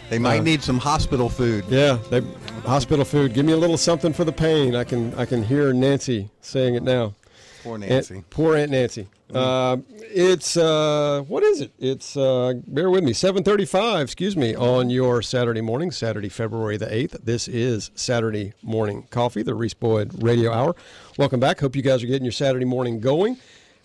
They 0.09 0.17
might 0.17 0.39
Uh, 0.39 0.43
need 0.43 0.63
some 0.63 0.79
hospital 0.79 1.29
food. 1.29 1.65
Yeah, 1.69 1.99
they, 2.09 2.21
hospital 2.65 3.05
food. 3.05 3.33
Give 3.33 3.45
me 3.45 3.53
a 3.53 3.57
little 3.57 3.77
something 3.77 4.13
for 4.13 4.23
the 4.23 4.31
pain. 4.31 4.75
I 4.75 4.83
can 4.83 5.13
I 5.15 5.25
can 5.25 5.43
hear 5.43 5.73
Nancy 5.73 6.29
saying 6.41 6.75
it 6.75 6.83
now. 6.83 7.15
Poor 7.63 7.75
Aunt- 7.75 7.89
Nancy. 7.89 8.23
poor 8.29 8.55
Aunt 8.55 8.71
Nancy. 8.71 9.07
Uh, 9.33 9.77
it's 10.01 10.57
uh, 10.57 11.21
what 11.27 11.41
is 11.41 11.61
it? 11.61 11.71
It's 11.79 12.17
uh, 12.17 12.53
bear 12.67 12.89
with 12.89 13.03
me. 13.03 13.13
Seven 13.13 13.43
thirty-five. 13.43 14.01
Excuse 14.03 14.35
me. 14.35 14.55
On 14.55 14.89
your 14.89 15.21
Saturday 15.21 15.61
morning, 15.61 15.91
Saturday, 15.91 16.27
February 16.27 16.75
the 16.77 16.93
eighth. 16.93 17.15
This 17.23 17.47
is 17.47 17.91
Saturday 17.95 18.51
morning 18.61 19.07
coffee, 19.09 19.41
the 19.41 19.53
Reese 19.55 19.73
Boyd 19.73 20.21
Radio 20.21 20.51
Hour. 20.51 20.75
Welcome 21.17 21.39
back. 21.39 21.61
Hope 21.61 21.75
you 21.77 21.81
guys 21.81 22.03
are 22.03 22.07
getting 22.07 22.25
your 22.25 22.33
Saturday 22.33 22.65
morning 22.65 22.99
going. 22.99 23.37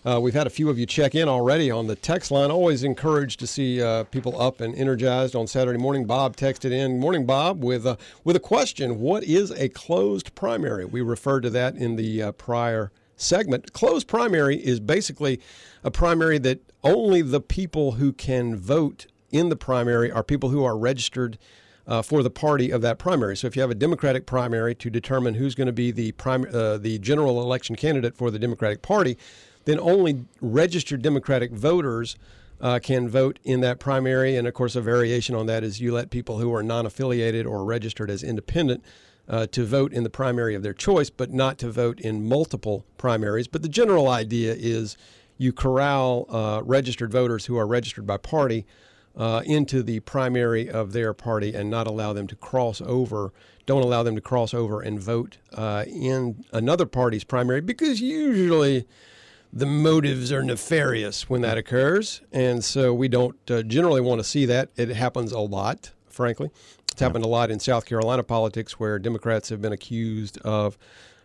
Uh, 0.05 0.19
we've 0.21 0.33
had 0.33 0.47
a 0.47 0.49
few 0.49 0.69
of 0.69 0.77
you 0.79 0.85
check 0.85 1.15
in 1.15 1.27
already 1.27 1.69
on 1.69 1.87
the 1.87 1.95
text 1.95 2.31
line. 2.31 2.51
Always 2.51 2.83
encouraged 2.83 3.39
to 3.39 3.47
see 3.47 3.81
uh, 3.81 4.03
people 4.05 4.39
up 4.39 4.61
and 4.61 4.73
energized 4.75 5.35
on 5.35 5.47
Saturday 5.47 5.79
morning. 5.79 6.05
Bob 6.05 6.35
texted 6.37 6.71
in, 6.71 6.99
"Morning, 6.99 7.25
Bob," 7.25 7.63
with 7.63 7.85
a 7.85 7.97
with 8.23 8.35
a 8.35 8.39
question: 8.39 8.99
What 8.99 9.23
is 9.23 9.51
a 9.51 9.69
closed 9.69 10.33
primary? 10.35 10.85
We 10.85 11.01
referred 11.01 11.41
to 11.41 11.49
that 11.49 11.75
in 11.75 11.95
the 11.95 12.21
uh, 12.21 12.31
prior 12.33 12.91
segment. 13.17 13.73
Closed 13.73 14.07
primary 14.07 14.55
is 14.57 14.79
basically 14.79 15.41
a 15.83 15.91
primary 15.91 16.37
that 16.37 16.59
only 16.83 17.21
the 17.21 17.41
people 17.41 17.93
who 17.93 18.13
can 18.13 18.55
vote 18.55 19.07
in 19.31 19.49
the 19.49 19.55
primary 19.55 20.11
are 20.11 20.23
people 20.23 20.49
who 20.49 20.63
are 20.63 20.77
registered 20.77 21.37
uh, 21.87 22.01
for 22.01 22.21
the 22.21 22.29
party 22.29 22.69
of 22.69 22.81
that 22.81 22.99
primary. 22.99 23.35
So 23.35 23.47
if 23.47 23.55
you 23.55 23.61
have 23.61 23.71
a 23.71 23.75
Democratic 23.75 24.25
primary 24.25 24.75
to 24.75 24.89
determine 24.89 25.35
who's 25.35 25.55
going 25.55 25.67
to 25.67 25.73
be 25.73 25.91
the 25.91 26.13
uh, 26.25 26.77
the 26.77 26.99
general 26.99 27.41
election 27.41 27.75
candidate 27.75 28.15
for 28.15 28.29
the 28.29 28.39
Democratic 28.39 28.81
Party, 28.81 29.17
then 29.67 29.79
only 29.81 30.23
registered 30.39 31.01
Democratic 31.01 31.51
voters 31.51 32.15
uh, 32.61 32.79
can 32.81 33.09
vote 33.09 33.37
in 33.43 33.59
that 33.59 33.79
primary. 33.79 34.37
And 34.37 34.47
of 34.47 34.53
course, 34.53 34.77
a 34.77 34.81
variation 34.81 35.35
on 35.35 35.45
that 35.47 35.61
is 35.61 35.81
you 35.81 35.93
let 35.93 36.09
people 36.09 36.39
who 36.39 36.55
are 36.55 36.63
non-affiliated 36.63 37.45
or 37.45 37.65
registered 37.65 38.09
as 38.09 38.23
independent 38.23 38.81
uh, 39.27 39.45
to 39.47 39.65
vote 39.65 39.91
in 39.91 40.03
the 40.03 40.09
primary 40.09 40.55
of 40.55 40.63
their 40.63 40.73
choice, 40.73 41.09
but 41.09 41.33
not 41.33 41.57
to 41.57 41.69
vote 41.69 41.99
in 41.99 42.25
multiple 42.25 42.85
primaries. 42.97 43.49
But 43.49 43.61
the 43.61 43.67
general 43.67 44.07
idea 44.07 44.55
is 44.57 44.95
you 45.37 45.51
corral 45.51 46.27
uh, 46.29 46.61
registered 46.63 47.11
voters 47.11 47.47
who 47.47 47.57
are 47.57 47.67
registered 47.67 48.07
by 48.07 48.15
party 48.15 48.65
uh, 49.17 49.41
into 49.45 49.83
the 49.83 49.99
primary 49.99 50.69
of 50.69 50.93
their 50.93 51.13
party 51.13 51.53
and 51.53 51.69
not 51.69 51.87
allow 51.87 52.13
them 52.13 52.27
to 52.27 52.37
cross 52.37 52.79
over. 52.79 53.33
Don't 53.65 53.83
allow 53.83 54.01
them 54.01 54.15
to 54.15 54.21
cross 54.21 54.53
over 54.53 54.79
and 54.79 54.97
vote 54.97 55.39
uh, 55.53 55.83
in 55.87 56.45
another 56.53 56.85
party's 56.85 57.25
primary 57.25 57.59
because 57.59 57.99
usually 57.99 58.87
the 59.51 59.65
motives 59.65 60.31
are 60.31 60.43
nefarious 60.43 61.29
when 61.29 61.41
that 61.41 61.57
occurs. 61.57 62.21
And 62.31 62.63
so 62.63 62.93
we 62.93 63.07
don't 63.07 63.37
uh, 63.49 63.63
generally 63.63 64.01
want 64.01 64.19
to 64.19 64.23
see 64.23 64.45
that. 64.45 64.69
It 64.75 64.89
happens 64.89 65.31
a 65.31 65.39
lot, 65.39 65.91
frankly. 66.09 66.49
It's 66.91 67.01
happened 67.01 67.25
a 67.25 67.27
lot 67.27 67.51
in 67.51 67.59
South 67.59 67.85
Carolina 67.85 68.23
politics 68.23 68.79
where 68.79 68.99
Democrats 68.99 69.49
have 69.49 69.61
been 69.61 69.73
accused 69.73 70.37
of 70.39 70.77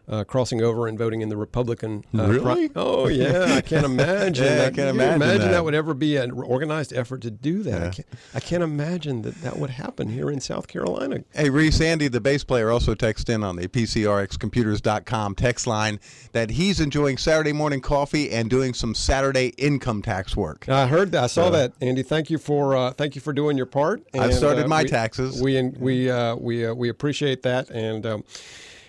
uh, 0.09 0.25
crossing 0.25 0.61
over 0.61 0.87
and 0.89 0.99
voting 0.99 1.21
in 1.21 1.29
the 1.29 1.37
Republican. 1.37 2.05
Uh, 2.17 2.27
Really? 2.29 2.71
oh 2.77 3.09
yeah, 3.09 3.55
I 3.55 3.61
can't 3.61 3.85
imagine. 3.95 4.45
Yeah, 4.45 4.53
I 4.53 4.55
that. 4.57 4.65
can't 4.65 4.75
Can 4.75 4.85
you 4.97 5.01
imagine 5.03 5.39
that. 5.39 5.51
that. 5.53 5.65
would 5.65 5.75
ever 5.75 5.95
be 5.95 6.17
an 6.17 6.31
organized 6.33 6.93
effort 6.93 7.21
to 7.23 7.31
do 7.31 7.63
that. 7.63 7.83
I, 7.83 7.91
can't, 7.91 8.09
I 8.35 8.41
can't 8.41 8.63
imagine 8.63 9.23
that 9.23 9.37
that 9.43 9.59
would 9.59 9.71
happen 9.71 10.09
here 10.09 10.31
in 10.31 10.41
South 10.41 10.67
Carolina. 10.69 11.23
Hey, 11.35 11.51
Reese, 11.51 11.81
Andy, 11.81 12.09
the 12.09 12.21
bass 12.21 12.43
player, 12.45 12.71
also 12.71 12.95
texted 12.95 13.29
in 13.31 13.45
on 13.45 13.57
the 13.57 13.69
PCRXcomputers.com 13.69 15.35
text 15.35 15.67
line 15.67 16.01
that 16.33 16.51
he's 16.51 16.81
enjoying 16.81 17.17
Saturday 17.19 17.53
morning 17.53 17.81
coffee 17.81 18.31
and 18.31 18.51
doing 18.51 18.75
some 18.75 18.95
Saturday 18.95 19.49
income 19.59 20.03
tax 20.03 20.37
work. 20.37 20.69
I 20.69 20.87
heard 20.87 21.13
that. 21.13 21.25
I 21.25 21.27
saw 21.29 21.51
that, 21.51 21.73
Andy. 21.81 22.03
Thank 22.03 22.31
you 22.31 22.39
for 22.39 22.77
uh, 22.77 22.91
thank 22.93 23.15
you 23.15 23.21
for 23.21 23.33
doing 23.33 23.57
your 23.57 23.67
part. 23.67 24.03
I've 24.15 24.35
started 24.35 24.65
uh, 24.65 24.69
my 24.69 24.83
we- 24.83 24.89
taxes. 24.89 25.41
We 25.41 25.63
we 25.79 26.11
uh, 26.11 26.37
we 26.37 26.67
uh, 26.67 26.75
we 26.75 26.89
appreciate 26.89 27.43
that, 27.43 27.71
and 27.71 28.05
um, 28.07 28.25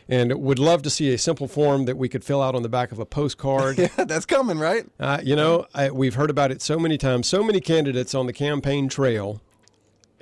and 0.09 0.33
would 0.41 0.59
love 0.59 0.81
to 0.83 0.89
see 0.89 1.13
a 1.13 1.17
simple 1.17 1.47
form 1.47 1.85
that 1.85 1.97
we 1.97 2.09
could 2.09 2.23
fill 2.23 2.41
out 2.41 2.55
on 2.55 2.63
the 2.63 2.69
back 2.69 2.91
of 2.91 2.99
a 2.99 3.05
postcard. 3.05 3.77
Yeah, 3.83 4.05
that's 4.05 4.25
coming, 4.25 4.59
right? 4.59 4.85
Uh, 4.99 5.19
you 5.23 5.35
know, 5.35 5.65
I, 5.73 5.89
we've 5.91 6.15
heard 6.15 6.29
about 6.29 6.51
it 6.51 6.61
so 6.61 6.79
many 6.79 6.97
times. 6.97 7.27
So 7.27 7.43
many 7.43 7.59
candidates 7.59 8.15
on 8.15 8.27
the 8.27 8.33
campaign 8.33 8.87
trail 8.87 9.41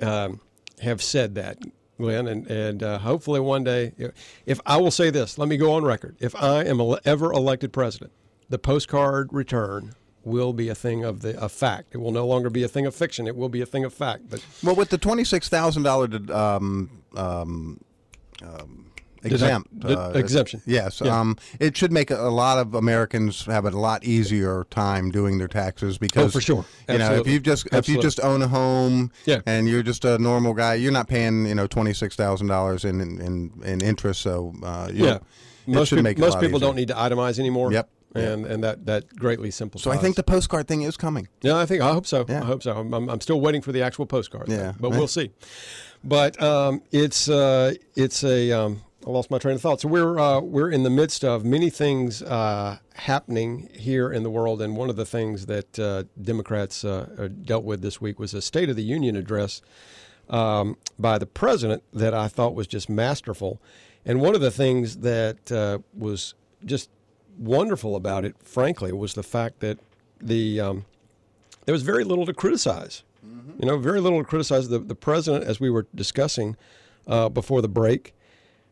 um, 0.00 0.40
have 0.80 1.02
said 1.02 1.34
that, 1.36 1.58
Glenn, 1.98 2.26
and 2.26 2.46
and 2.48 2.82
uh, 2.82 2.98
hopefully 2.98 3.40
one 3.40 3.62
day, 3.64 3.92
if 4.46 4.60
I 4.66 4.76
will 4.78 4.90
say 4.90 5.10
this, 5.10 5.38
let 5.38 5.48
me 5.48 5.56
go 5.56 5.72
on 5.72 5.84
record: 5.84 6.16
if 6.20 6.34
I 6.34 6.64
am 6.64 6.80
ele- 6.80 6.98
ever 7.04 7.32
elected 7.32 7.72
president, 7.72 8.12
the 8.48 8.58
postcard 8.58 9.32
return 9.32 9.94
will 10.24 10.52
be 10.52 10.68
a 10.68 10.74
thing 10.74 11.04
of 11.04 11.20
the 11.20 11.40
a 11.42 11.48
fact. 11.48 11.94
It 11.94 11.98
will 11.98 12.10
no 12.12 12.26
longer 12.26 12.50
be 12.50 12.62
a 12.62 12.68
thing 12.68 12.86
of 12.86 12.94
fiction. 12.94 13.26
It 13.26 13.36
will 13.36 13.48
be 13.48 13.60
a 13.60 13.66
thing 13.66 13.84
of 13.84 13.92
fact. 13.94 14.30
But 14.30 14.44
Well, 14.62 14.74
with 14.74 14.90
the 14.90 14.98
twenty-six 14.98 15.48
thousand 15.48 15.82
dollar 15.84 16.08
um, 16.32 16.90
um, 17.16 17.80
um, 18.42 18.91
exempt 19.24 19.78
Deduct- 19.80 20.16
uh, 20.16 20.18
exemption. 20.18 20.62
yes, 20.66 21.00
Yeah. 21.04 21.18
um, 21.20 21.36
it 21.60 21.76
should 21.76 21.92
make 21.92 22.10
a, 22.10 22.16
a 22.16 22.30
lot 22.30 22.58
of 22.58 22.74
Americans 22.74 23.44
have 23.46 23.64
a 23.64 23.70
lot 23.70 24.04
easier 24.04 24.66
time 24.70 25.10
doing 25.10 25.38
their 25.38 25.48
taxes 25.48 25.98
because 25.98 26.26
Oh, 26.26 26.28
for 26.30 26.40
sure. 26.40 26.64
Absolutely. 26.88 26.92
You 26.92 26.98
know, 26.98 27.20
if 27.20 27.26
you 27.26 27.40
just 27.40 27.66
if 27.72 27.88
you 27.88 28.00
just 28.00 28.20
own 28.20 28.42
a 28.42 28.48
home, 28.48 29.10
Yeah. 29.26 29.40
and 29.46 29.68
you're 29.68 29.82
just 29.82 30.04
a 30.04 30.18
normal 30.18 30.54
guy, 30.54 30.74
you're 30.74 30.92
not 30.92 31.08
paying 31.08 31.46
you 31.46 31.54
know 31.54 31.66
twenty-six 31.66 32.16
thousand 32.16 32.48
dollars 32.48 32.84
in, 32.84 33.00
in 33.00 33.52
in 33.64 33.80
interest. 33.80 34.20
So 34.22 34.54
uh, 34.62 34.90
yeah, 34.92 35.18
most 35.66 35.88
should 35.88 35.96
peop- 35.96 36.04
make 36.04 36.18
it 36.18 36.22
a 36.22 36.24
most 36.26 36.40
people 36.40 36.58
easier. 36.58 36.66
don't 36.68 36.76
need 36.76 36.88
to 36.88 36.94
itemize 36.94 37.38
anymore. 37.38 37.72
Yep. 37.72 37.88
And 38.14 38.44
and 38.44 38.62
that 38.62 38.84
that 38.84 39.16
greatly 39.16 39.50
simplifies. 39.50 39.84
So 39.84 39.90
I 39.90 39.96
think 39.96 40.16
the 40.16 40.22
postcard 40.22 40.68
thing 40.68 40.82
is 40.82 40.98
coming. 40.98 41.28
Yeah, 41.40 41.56
I 41.56 41.64
think 41.64 41.80
I 41.82 41.92
hope 41.92 42.06
so. 42.06 42.26
Yeah. 42.28 42.42
I 42.42 42.44
hope 42.44 42.62
so. 42.62 42.76
I'm, 42.76 42.92
I'm, 42.92 43.08
I'm 43.08 43.20
still 43.22 43.40
waiting 43.40 43.62
for 43.62 43.72
the 43.72 43.80
actual 43.80 44.04
postcard. 44.04 44.48
Yeah. 44.50 44.74
but 44.78 44.90
we'll 44.90 45.08
see. 45.08 45.30
But 46.04 46.40
um, 46.42 46.82
it's 46.90 47.30
uh, 47.30 47.72
it's 47.96 48.22
a 48.22 48.52
um, 48.52 48.82
I 49.04 49.10
lost 49.10 49.30
my 49.30 49.38
train 49.38 49.56
of 49.56 49.60
thought. 49.60 49.80
So 49.80 49.88
we're 49.88 50.18
uh, 50.18 50.40
we're 50.40 50.70
in 50.70 50.84
the 50.84 50.90
midst 50.90 51.24
of 51.24 51.44
many 51.44 51.70
things 51.70 52.22
uh, 52.22 52.78
happening 52.94 53.68
here 53.74 54.12
in 54.12 54.22
the 54.22 54.30
world, 54.30 54.62
and 54.62 54.76
one 54.76 54.90
of 54.90 54.96
the 54.96 55.04
things 55.04 55.46
that 55.46 55.78
uh, 55.78 56.04
Democrats 56.20 56.84
uh, 56.84 57.08
uh, 57.18 57.28
dealt 57.28 57.64
with 57.64 57.82
this 57.82 58.00
week 58.00 58.20
was 58.20 58.32
a 58.32 58.40
State 58.40 58.70
of 58.70 58.76
the 58.76 58.84
Union 58.84 59.16
address 59.16 59.60
um, 60.30 60.76
by 61.00 61.18
the 61.18 61.26
president 61.26 61.82
that 61.92 62.14
I 62.14 62.28
thought 62.28 62.54
was 62.54 62.68
just 62.68 62.88
masterful. 62.88 63.60
And 64.04 64.20
one 64.20 64.36
of 64.36 64.40
the 64.40 64.52
things 64.52 64.98
that 64.98 65.50
uh, 65.50 65.78
was 65.94 66.34
just 66.64 66.88
wonderful 67.36 67.96
about 67.96 68.24
it, 68.24 68.36
frankly, 68.44 68.92
was 68.92 69.14
the 69.14 69.22
fact 69.24 69.60
that 69.60 69.78
the 70.20 70.60
um, 70.60 70.84
there 71.64 71.72
was 71.72 71.82
very 71.82 72.04
little 72.04 72.26
to 72.26 72.32
criticize. 72.32 73.02
You 73.58 73.66
know, 73.66 73.78
very 73.78 74.00
little 74.00 74.18
to 74.20 74.24
criticize. 74.24 74.68
The 74.68 74.78
the 74.78 74.94
president, 74.94 75.44
as 75.44 75.58
we 75.58 75.70
were 75.70 75.86
discussing 75.92 76.56
uh, 77.08 77.28
before 77.28 77.62
the 77.62 77.68
break, 77.68 78.14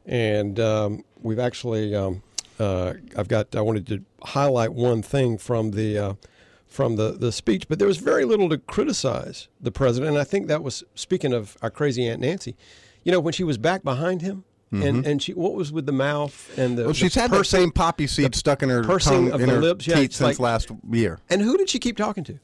and 0.06 0.58
um, 0.60 1.04
we've 1.20 1.38
actually 1.38 1.94
um, 1.94 2.22
uh, 2.58 2.94
I've 3.16 3.28
got 3.28 3.54
I 3.54 3.60
wanted 3.60 3.86
to 3.88 4.04
highlight 4.22 4.72
one 4.72 5.02
thing 5.02 5.38
from 5.38 5.72
the 5.72 5.98
uh, 5.98 6.14
from 6.66 6.96
the 6.96 7.12
the 7.12 7.32
speech, 7.32 7.68
but 7.68 7.78
there 7.78 7.88
was 7.88 7.98
very 7.98 8.24
little 8.24 8.48
to 8.50 8.58
criticize 8.58 9.48
the 9.60 9.72
president, 9.72 10.10
and 10.12 10.18
I 10.20 10.24
think 10.24 10.46
that 10.48 10.62
was 10.62 10.84
speaking 10.94 11.32
of 11.32 11.56
our 11.62 11.70
crazy 11.70 12.06
Aunt 12.08 12.20
Nancy. 12.20 12.56
You 13.04 13.12
know, 13.12 13.20
when 13.20 13.32
she 13.32 13.44
was 13.44 13.58
back 13.58 13.82
behind 13.82 14.22
him. 14.22 14.44
And 14.72 15.04
and 15.04 15.20
she 15.20 15.32
what 15.34 15.54
was 15.54 15.72
with 15.72 15.86
the 15.86 15.90
mouth 15.92 16.56
and 16.56 16.78
the 16.78 16.82
Well, 16.82 16.92
the 16.92 16.94
she's 16.94 17.16
had 17.16 17.32
that 17.32 17.38
pursing- 17.38 17.58
same 17.60 17.70
poppy 17.72 18.06
seed 18.06 18.36
stuck 18.36 18.62
in 18.62 18.68
her 18.68 18.84
tongue, 18.84 19.32
of 19.32 19.40
in 19.40 19.48
the 19.48 19.56
her 19.56 19.60
lips. 19.60 19.84
Yeah, 19.84 19.96
teeth 19.96 20.04
it's 20.04 20.16
since 20.18 20.38
like- 20.38 20.38
last 20.38 20.70
year. 20.92 21.18
and 21.28 21.42
who 21.42 21.56
did 21.58 21.68
she 21.68 21.80
keep 21.80 21.96
talking 21.96 22.22
to? 22.22 22.38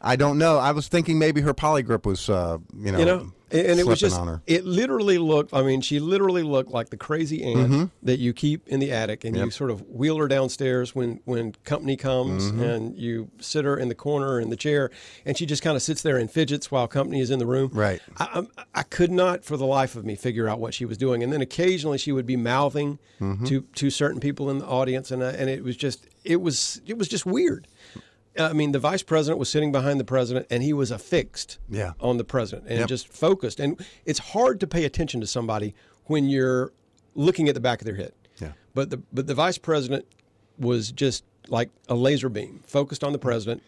I 0.00 0.14
don't 0.14 0.38
know. 0.38 0.58
I 0.58 0.70
was 0.70 0.86
thinking 0.86 1.18
maybe 1.18 1.40
her 1.40 1.52
Poligrip 1.52 2.06
was, 2.06 2.30
uh, 2.30 2.58
you 2.78 2.92
know, 2.92 2.98
you 3.00 3.04
know 3.04 3.32
and, 3.54 3.66
and 3.66 3.80
it 3.80 3.86
was 3.86 4.00
just 4.00 4.20
it 4.46 4.64
literally 4.64 5.16
looked 5.18 5.54
i 5.54 5.62
mean 5.62 5.80
she 5.80 6.00
literally 6.00 6.42
looked 6.42 6.70
like 6.70 6.90
the 6.90 6.96
crazy 6.96 7.42
aunt 7.42 7.90
that 8.02 8.18
you 8.18 8.32
keep 8.32 8.66
in 8.68 8.80
the 8.80 8.90
attic 8.92 9.24
and 9.24 9.34
you 9.36 9.42
Mm-hmm. 9.42 9.50
Sort 9.50 9.70
of 9.70 9.82
wheel 9.88 10.16
her 10.18 10.26
downstairs 10.28 10.94
when 10.94 11.20
when 11.24 11.52
company 11.64 11.96
comes 11.96 12.44
Mm-hmm. 12.50 12.62
and 12.62 12.96
you 12.98 13.30
sit 13.38 13.64
her 13.64 13.76
in 13.78 13.88
the 13.88 13.94
corner 13.94 14.40
in 14.40 14.50
the 14.50 14.56
chair 14.56 14.90
and 15.24 15.36
she 15.38 15.46
just 15.46 15.62
kind 15.62 15.76
of 15.76 15.82
sits 15.82 16.02
there 16.02 16.16
and 16.18 16.30
fidgets 16.30 16.70
while 16.70 16.88
company 16.88 17.20
is 17.20 17.30
in 17.30 17.38
the 17.38 17.46
room 17.46 17.70
Right. 17.72 18.00
I, 18.18 18.24
I'm- 18.34 18.48
I 18.74 18.82
could 18.82 19.12
not 19.12 19.44
for 19.44 19.56
the 19.56 19.66
life 19.66 19.94
of 19.96 20.04
me 20.04 20.16
figure 20.16 20.48
out 20.48 20.58
what 20.60 20.74
she 20.74 20.84
was 20.84 20.98
doing 20.98 21.22
and 21.22 21.32
then 21.32 21.40
occasionally 21.40 21.98
she 21.98 22.10
would 22.12 22.26
be 22.26 22.36
mouthing 22.36 22.98
Mm-hmm. 23.20 23.44
to 23.46 23.60
to 23.76 23.90
certain 23.90 24.18
people 24.20 24.50
in 24.50 24.58
the 24.58 24.66
audience 24.66 25.10
and 25.12 25.22
I, 25.22 25.30
and 25.30 25.48
it 25.48 25.62
was 25.62 25.76
just 25.76 26.06
it 26.24 26.40
was 26.40 26.80
it 26.86 26.98
was 26.98 27.06
just 27.06 27.24
weird 27.24 27.68
I 28.38 28.52
mean, 28.52 28.72
the 28.72 28.78
vice 28.78 29.02
president 29.02 29.38
was 29.38 29.48
sitting 29.48 29.70
behind 29.72 30.00
the 30.00 30.04
president, 30.04 30.46
and 30.50 30.62
he 30.62 30.72
was 30.72 30.90
affixed 30.90 31.58
Yeah. 31.70 31.92
on 32.00 32.16
the 32.16 32.24
president 32.24 32.66
and 32.68 32.80
Yep. 32.80 32.88
just 32.88 33.08
focused. 33.08 33.60
And 33.60 33.80
it's 34.04 34.18
hard 34.18 34.58
to 34.60 34.66
pay 34.66 34.84
attention 34.84 35.20
to 35.20 35.26
somebody 35.26 35.74
when 36.06 36.28
you're 36.28 36.72
looking 37.14 37.48
at 37.48 37.54
the 37.54 37.60
back 37.60 37.80
of 37.80 37.84
their 37.86 37.94
head. 37.94 38.12
Yeah. 38.40 38.52
But 38.74 38.90
the 38.90 39.00
but 39.12 39.26
the 39.28 39.34
vice 39.34 39.58
president 39.58 40.04
was 40.58 40.90
just 40.90 41.24
like 41.48 41.70
a 41.88 41.94
laser 41.94 42.28
beam, 42.28 42.60
focused 42.66 43.04
on 43.04 43.12
the 43.12 43.18
president. 43.18 43.62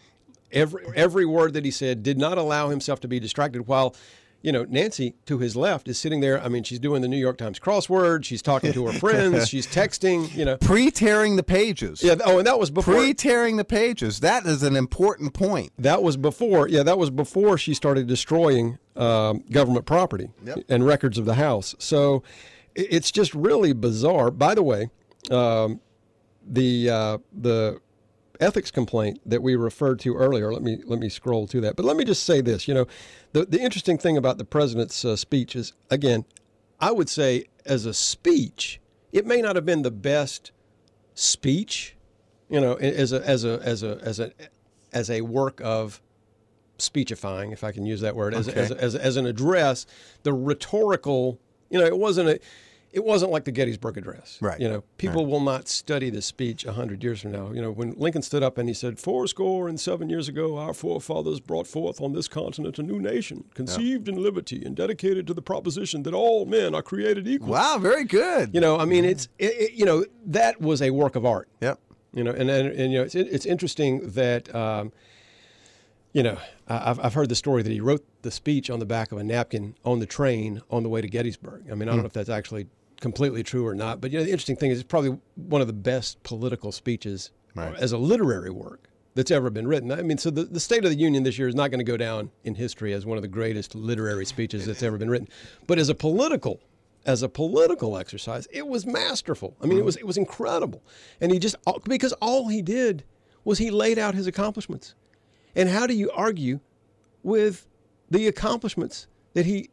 Every 0.53 0.83
every 0.97 1.27
word 1.27 1.53
that 1.55 1.65
he 1.65 1.71
said 1.71 2.03
did 2.03 2.19
not 2.19 2.39
allow 2.39 2.69
himself 2.71 3.01
to 3.01 3.09
be 3.09 3.21
distracted. 3.21 3.67
While, 3.69 3.95
you 4.43 4.53
know, 4.53 4.65
Nancy 4.69 5.15
to 5.27 5.39
his 5.39 5.57
left 5.57 5.89
is 5.89 5.99
sitting 5.99 6.21
there. 6.21 6.41
I 6.43 6.49
mean, 6.49 6.63
she's 6.63 6.79
doing 6.79 7.03
the 7.03 7.09
New 7.09 7.17
York 7.17 7.37
Times 7.39 7.59
crossword. 7.59 8.25
She's 8.25 8.43
talking 8.43 8.73
to 8.73 8.87
her 8.87 8.93
friends. 8.99 9.49
She's 9.49 9.67
texting. 9.67 10.33
You 10.37 10.45
know. 10.45 10.57
Pre-tearing 10.59 11.37
the 11.37 11.43
pages. 11.43 12.03
Yeah. 12.03 12.15
Oh, 12.25 12.39
and 12.39 12.47
that 12.47 12.59
was 12.59 12.71
before. 12.71 12.95
Pre-tearing 12.95 13.57
the 13.57 13.65
pages. 13.65 14.21
That 14.21 14.47
is 14.47 14.63
an 14.63 14.77
important 14.77 15.35
point. 15.35 15.73
That 15.79 16.03
was 16.03 16.17
before, 16.17 16.69
yeah, 16.69 16.83
that 16.85 16.99
was 16.99 17.11
before 17.11 17.59
she 17.59 17.75
started 17.75 18.07
destroying 18.07 18.79
um, 18.95 19.43
government 19.51 19.85
property 19.87 20.31
Yep. 20.45 20.59
and 20.69 20.87
records 20.87 21.19
of 21.19 21.25
the 21.25 21.35
House. 21.35 21.75
So 21.79 22.23
it's 22.75 23.11
just 23.11 23.35
really 23.35 23.73
bizarre. 23.73 24.31
By 24.31 24.55
the 24.55 24.63
way, 24.63 24.91
um, 25.31 25.81
the 26.49 26.89
uh, 26.91 27.19
the 27.33 27.81
ethics 28.41 28.71
complaint 28.71 29.21
that 29.27 29.43
we 29.43 29.57
referred 29.57 29.99
to 30.01 30.15
earlier. 30.15 30.53
Let 30.53 30.63
me 30.63 30.79
let 30.85 30.99
me 30.99 31.09
scroll 31.09 31.47
to 31.49 31.61
that. 31.63 31.77
But 31.77 31.85
let 31.85 31.97
me 31.97 32.05
just 32.05 32.23
say 32.25 32.41
this. 32.41 32.67
You 32.69 32.75
know, 32.75 32.87
the 33.33 33.45
the 33.45 33.61
interesting 33.61 33.99
thing 33.99 34.17
about 34.17 34.39
the 34.39 34.45
president's 34.45 35.05
uh, 35.05 35.17
speech 35.17 35.57
is 35.57 35.73
again, 35.91 36.25
I 36.81 36.93
would 36.93 37.09
say 37.09 37.47
as 37.65 37.87
a 37.87 37.95
speech, 37.95 38.81
it 39.13 39.27
may 39.27 39.41
not 39.41 39.57
have 39.57 39.67
been 39.67 39.83
the 39.83 39.91
best 39.91 40.53
speech, 41.15 41.97
you 42.49 42.61
know, 42.61 42.75
as 42.75 43.13
a 43.13 43.27
as 43.27 43.45
a 43.45 43.61
as 43.63 43.83
a 43.83 43.99
as 44.03 44.21
a 44.21 44.33
as 44.93 45.11
a 45.11 45.21
work 45.23 45.61
of 45.63 46.01
speechifying, 46.79 47.53
if 47.53 47.65
I 47.65 47.73
can 47.73 47.87
use 47.87 48.01
that 48.03 48.15
word, 48.15 48.35
as, 48.35 48.49
Okay. 48.49 48.61
as, 48.61 48.71
as, 48.71 48.95
as 48.95 49.17
an 49.17 49.27
address, 49.27 49.87
the 50.25 50.33
rhetorical, 50.33 51.41
you 51.71 51.79
know, 51.79 51.87
it 51.87 51.99
wasn't 51.99 52.29
a, 52.29 52.41
it 52.97 53.05
wasn't 53.05 53.31
like 53.31 53.45
the 53.45 53.53
Gettysburg 53.53 53.99
Address. 53.99 54.39
Right. 54.41 54.59
You 54.59 54.69
know, 54.69 54.83
people 54.97 55.27
will 55.27 55.41
not 55.41 55.69
study 55.69 56.09
the 56.09 56.23
speech 56.23 56.65
a 56.65 56.73
hundred 56.73 57.05
years 57.05 57.21
from 57.21 57.31
now. 57.33 57.53
You 57.53 57.61
know, 57.61 57.71
when 57.71 57.93
Lincoln 57.99 58.23
stood 58.23 58.43
up 58.43 58.57
and 58.57 58.69
he 58.69 58.75
said, 58.75 58.99
"Four 58.99 59.27
score 59.27 59.69
and 59.69 59.79
seven 59.79 60.09
years 60.09 60.29
ago, 60.29 60.57
our 60.57 60.73
forefathers 60.73 61.39
brought 61.39 61.67
forth 61.67 62.01
on 62.01 62.15
this 62.15 62.27
continent 62.27 62.79
a 62.79 62.83
new 62.83 62.99
nation, 62.99 63.45
conceived 63.55 64.09
in 64.09 64.17
liberty 64.23 64.63
and 64.65 64.75
dedicated 64.75 65.27
to 65.27 65.35
the 65.35 65.43
proposition 65.43 66.03
that 66.05 66.15
all 66.15 66.47
men 66.47 66.75
are 66.75 66.83
created 66.83 67.29
equal." 67.29 67.49
Wow, 67.51 67.77
very 67.79 68.05
good. 68.05 68.55
You 68.55 68.61
know, 68.63 68.79
I 68.79 68.87
mean, 68.87 69.05
it's 69.05 69.29
it, 69.39 69.53
it- 69.61 69.73
you 69.75 69.85
know 69.85 70.05
that 70.25 70.59
was 70.61 70.81
a 70.81 70.91
work 70.91 71.15
of 71.17 71.27
art. 71.27 71.49
Yep. 71.61 71.79
You 72.15 72.25
know, 72.25 72.31
and 72.33 72.49
and, 72.49 72.69
and 72.69 72.93
you 72.93 72.99
know, 72.99 73.05
it's 73.05 73.15
it's 73.15 73.45
interesting 73.45 74.09
that 74.13 74.53
um, 74.55 74.91
you 76.15 76.23
know 76.23 76.39
I've 76.67 76.99
I've 76.99 77.15
heard 77.15 77.29
the 77.29 77.35
story 77.35 77.63
that 77.63 77.71
he 77.71 77.81
wrote 77.81 78.03
the 78.23 78.31
speech 78.31 78.71
on 78.71 78.79
the 78.79 78.87
back 78.87 79.13
of 79.13 79.19
a 79.19 79.25
napkin 79.25 79.75
on 79.85 79.99
the 80.01 80.07
train 80.07 80.63
on 80.71 80.83
the 80.83 80.89
way 80.89 81.03
to 81.03 81.09
Gettysburg. 81.09 81.65
I 81.71 81.75
mean, 81.75 81.89
I 81.89 81.93
don't 81.93 82.01
know 82.01 82.07
if 82.07 82.15
that's 82.15 82.31
actually 82.31 82.69
completely 83.01 83.43
true 83.43 83.67
or 83.67 83.75
not, 83.75 84.01
but 84.01 84.11
you 84.11 84.19
know, 84.19 84.25
the 84.25 84.31
interesting 84.31 84.57
thing 84.57 84.71
is 84.71 84.81
it's 84.81 84.89
probably 84.89 85.19
one 85.35 85.61
of 85.61 85.67
the 85.67 85.73
best 85.73 86.23
political 86.23 86.73
speeches 86.73 87.31
Right. 87.57 87.75
as 87.77 87.93
a 87.93 87.99
literary 87.99 88.51
work 88.51 88.91
that's 89.15 89.31
ever 89.31 89.49
been 89.49 89.67
written. 89.67 89.91
I 89.91 90.03
mean, 90.03 90.19
so 90.19 90.29
the, 90.31 90.45
the 90.45 90.61
State 90.61 90.85
of 90.85 90.91
the 90.91 90.97
Union 90.97 91.23
this 91.23 91.39
year 91.39 91.49
is 91.49 91.55
not 91.55 91.71
going 91.71 91.79
to 91.79 91.85
go 91.85 91.97
down 91.97 92.31
in 92.45 92.55
history 92.55 92.93
as 92.93 93.07
one 93.07 93.17
of 93.17 93.23
the 93.23 93.29
greatest 93.29 93.75
literary 93.75 94.27
speeches 94.27 94.67
that's 94.67 94.83
ever 94.83 94.99
been 94.99 95.09
written, 95.09 95.29
but 95.67 95.79
as 95.79 95.89
a 95.89 95.95
political 95.95 96.61
as 97.07 97.23
a 97.23 97.29
political 97.29 97.97
exercise, 97.97 98.49
it 98.51 98.67
was 98.67 98.85
masterful. 98.85 99.57
I 99.63 99.67
mean, 99.67 99.73
it 99.73 99.77
mm-hmm. 99.77 99.87
was 99.87 99.97
it 99.97 100.07
was 100.07 100.17
incredible, 100.17 100.83
and 101.21 101.33
he 101.33 101.39
just 101.39 101.57
because 101.85 102.13
all 102.15 102.49
he 102.49 102.61
did 102.61 103.05
was 103.45 103.59
he 103.59 103.71
laid 103.71 103.99
out 103.99 104.15
his 104.15 104.27
accomplishments, 104.27 104.95
and 105.55 105.69
how 105.69 105.87
do 105.87 105.95
you 105.95 106.11
argue 106.11 106.61
with 107.23 107.67
the 108.11 108.27
accomplishments 108.27 109.07
that 109.37 109.45
he 109.47 109.69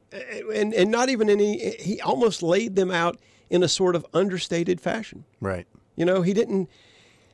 and 0.53 0.73
and 0.73 0.91
not 0.91 1.09
even 1.09 1.29
any 1.29 1.71
he 1.79 1.99
almost 2.01 2.43
laid 2.43 2.75
them 2.75 2.91
out 2.91 3.17
in 3.49 3.63
a 3.63 3.67
sort 3.67 3.95
of 3.95 4.05
understated 4.13 4.79
fashion. 4.81 5.23
Right. 5.39 5.65
You 5.95 6.05
know, 6.05 6.21
he 6.21 6.33
didn't 6.33 6.69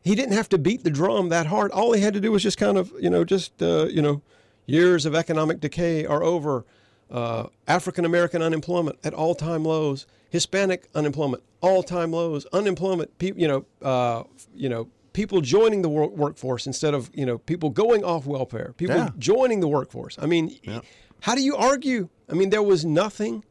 he 0.01 0.13
didn't 0.15 0.33
have 0.33 0.47
to 0.49 0.57
beat 0.57 0.83
the 0.83 0.89
drum 0.91 1.29
that 1.29 1.47
hard. 1.47 1.71
All 1.71 1.91
he 1.93 2.01
had 2.01 2.13
to 2.13 2.21
do 2.21 2.31
was 2.31 2.43
just 2.43 2.57
kind 2.57 2.77
of, 2.77 2.93
you 2.99 3.09
know, 3.09 3.23
just 3.25 3.61
uh, 3.61 3.85
you 3.87 4.01
know, 4.01 4.21
years 4.65 5.05
of 5.05 5.15
economic 5.15 5.59
decay 5.59 6.05
are 6.05 6.23
over. 6.23 6.65
Uh, 7.11 7.47
African 7.67 8.05
American 8.05 8.41
unemployment 8.43 8.99
at 9.03 9.13
all 9.15 9.33
time 9.33 9.65
lows. 9.65 10.05
Hispanic 10.29 10.87
unemployment 10.93 11.41
all 11.61 11.81
time 11.81 12.11
lows. 12.11 12.45
Unemployment, 12.53 13.17
pe- 13.17 13.33
you 13.35 13.47
know, 13.47 13.65
uh, 13.81 14.23
you 14.53 14.69
know, 14.69 14.87
people 15.13 15.41
joining 15.41 15.81
the 15.81 15.89
work- 15.89 16.15
workforce 16.15 16.67
instead 16.67 16.93
of 16.93 17.09
you 17.15 17.25
know 17.25 17.39
people 17.39 17.71
going 17.71 18.03
off 18.03 18.27
welfare. 18.27 18.73
People 18.77 18.95
Yeah. 18.97 19.09
joining 19.17 19.59
the 19.59 19.67
workforce. 19.67 20.17
I 20.21 20.27
mean, 20.27 20.55
how 21.21 21.33
do 21.33 21.41
you 21.41 21.55
argue? 21.55 22.09
I 22.29 22.33
mean, 22.33 22.49
there 22.49 22.63
was 22.63 22.85
nothing 22.85 23.43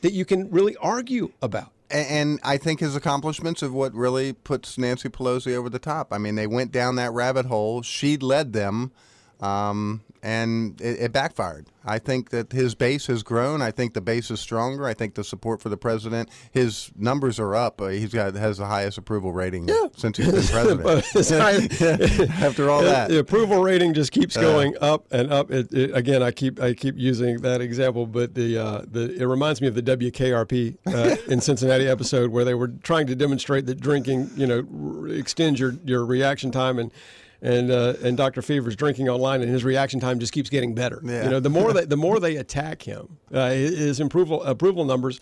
that 0.00 0.12
you 0.12 0.24
can 0.24 0.50
really 0.50 0.76
argue 0.76 1.32
about. 1.40 1.70
And 1.90 2.40
I 2.42 2.56
think 2.56 2.80
his 2.80 2.96
accomplishments 2.96 3.60
of 3.60 3.74
what 3.74 3.92
really 3.94 4.32
puts 4.32 4.78
Nancy 4.78 5.10
Pelosi 5.10 5.54
over 5.54 5.68
the 5.68 5.78
top. 5.78 6.08
I 6.10 6.18
mean, 6.18 6.36
they 6.36 6.46
went 6.46 6.72
down 6.72 6.96
that 6.96 7.12
rabbit 7.12 7.46
hole. 7.46 7.82
She 7.82 8.16
led 8.16 8.54
them, 8.54 8.92
um, 9.40 10.00
and 10.22 10.80
it, 10.80 11.00
it 11.00 11.12
backfired. 11.12 11.66
I 11.84 11.98
think 11.98 12.30
that 12.30 12.52
his 12.52 12.76
base 12.76 13.06
has 13.08 13.24
grown. 13.24 13.60
I 13.60 13.72
think 13.72 13.94
the 13.94 14.00
base 14.00 14.30
is 14.30 14.38
stronger. 14.38 14.86
I 14.86 14.94
think 14.94 15.14
the 15.14 15.24
support 15.24 15.60
for 15.60 15.68
the 15.68 15.76
president, 15.76 16.28
his 16.52 16.92
numbers 16.96 17.40
are 17.40 17.56
up. 17.56 17.80
Uh, 17.80 17.88
he's 17.88 18.12
got 18.12 18.34
has 18.34 18.58
the 18.58 18.66
highest 18.66 18.98
approval 18.98 19.32
rating 19.32 19.68
since 19.96 20.16
he's 20.16 20.30
been 20.30 20.44
president. 20.44 20.86
After 22.40 22.70
all 22.70 22.82
that, 22.82 23.08
the 23.08 23.18
approval 23.18 23.62
rating 23.62 23.94
just 23.94 24.12
keeps 24.12 24.36
going 24.36 24.76
up 24.80 25.06
and 25.10 25.32
up. 25.32 25.50
It, 25.50 25.72
it, 25.72 25.96
again, 25.96 26.22
I 26.22 26.30
keep 26.30 26.60
I 26.60 26.74
keep 26.74 26.96
using 26.96 27.38
that 27.38 27.60
example, 27.60 28.06
but 28.06 28.34
the 28.34 28.58
uh, 28.58 28.82
the 28.86 29.14
it 29.20 29.24
reminds 29.24 29.60
me 29.60 29.66
of 29.66 29.74
the 29.74 29.82
WKRP 29.82 30.76
uh, 30.86 31.16
in 31.32 31.40
Cincinnati 31.40 31.88
episode 31.88 32.30
where 32.30 32.44
they 32.44 32.54
were 32.54 32.68
trying 32.68 33.08
to 33.08 33.16
demonstrate 33.16 33.66
that 33.66 33.80
drinking, 33.80 34.30
you 34.36 34.46
know, 34.46 34.66
r- 35.02 35.08
extends 35.08 35.58
your 35.58 35.74
your 35.84 36.04
reaction 36.04 36.52
time 36.52 36.78
and. 36.78 36.92
And 37.42 37.72
uh, 37.72 37.94
and 38.04 38.16
Dr. 38.16 38.40
Fever's 38.40 38.76
drinking 38.76 39.08
online, 39.08 39.42
and 39.42 39.50
his 39.50 39.64
reaction 39.64 39.98
time 39.98 40.20
just 40.20 40.32
keeps 40.32 40.48
getting 40.48 40.76
better. 40.76 41.02
Yeah. 41.04 41.24
You 41.24 41.30
know, 41.30 41.40
the 41.40 41.50
more 41.50 41.72
they 41.74 41.84
the 41.84 41.96
more 41.96 42.20
they 42.20 42.36
attack 42.36 42.82
him, 42.82 43.18
uh, 43.34 43.50
his 43.50 43.98
approval 43.98 44.42
approval 44.44 44.84
numbers 44.84 45.18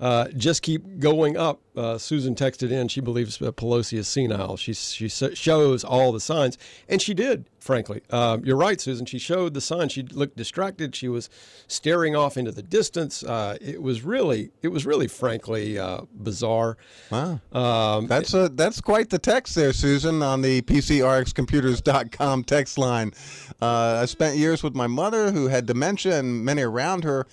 uh, 0.00 0.28
just 0.36 0.62
keep 0.62 0.98
going 0.98 1.36
up. 1.36 1.60
Uh, 1.76 1.98
Susan 1.98 2.34
texted 2.34 2.70
in; 2.70 2.88
she 2.88 3.00
believes 3.00 3.40
uh, 3.40 3.50
Pelosi 3.52 3.98
is 3.98 4.06
senile. 4.06 4.56
She 4.56 4.72
she 4.74 5.08
shows 5.08 5.84
all 5.84 6.12
the 6.12 6.20
signs, 6.20 6.56
and 6.88 7.02
she 7.02 7.14
did. 7.14 7.46
Frankly, 7.58 8.02
um, 8.10 8.44
you're 8.44 8.58
right, 8.58 8.80
Susan. 8.80 9.06
She 9.06 9.18
showed 9.18 9.54
the 9.54 9.60
signs. 9.60 9.92
She 9.92 10.02
looked 10.02 10.36
distracted. 10.36 10.94
She 10.94 11.08
was 11.08 11.30
staring 11.66 12.14
off 12.14 12.36
into 12.36 12.52
the 12.52 12.62
distance. 12.62 13.24
Uh, 13.24 13.56
it 13.60 13.82
was 13.82 14.02
really, 14.02 14.50
it 14.62 14.68
was 14.68 14.84
really, 14.84 15.08
frankly, 15.08 15.78
uh, 15.78 16.02
bizarre. 16.12 16.76
Wow. 17.10 17.40
Um, 17.52 18.06
That's 18.06 18.34
a 18.34 18.50
that's 18.50 18.80
quite 18.80 19.10
the 19.10 19.18
text 19.18 19.54
there, 19.54 19.72
Susan, 19.72 20.22
on 20.22 20.42
the 20.42 20.60
PCRXcomputers.com 20.62 22.44
text 22.44 22.78
line. 22.78 23.12
Uh, 23.60 24.00
I 24.02 24.04
spent 24.04 24.36
years 24.36 24.62
with 24.62 24.74
my 24.74 24.86
mother 24.86 25.32
who 25.32 25.48
had 25.48 25.66
dementia 25.66 26.18
and 26.18 26.44
many 26.44 26.62
around 26.62 27.04
her 27.04 27.26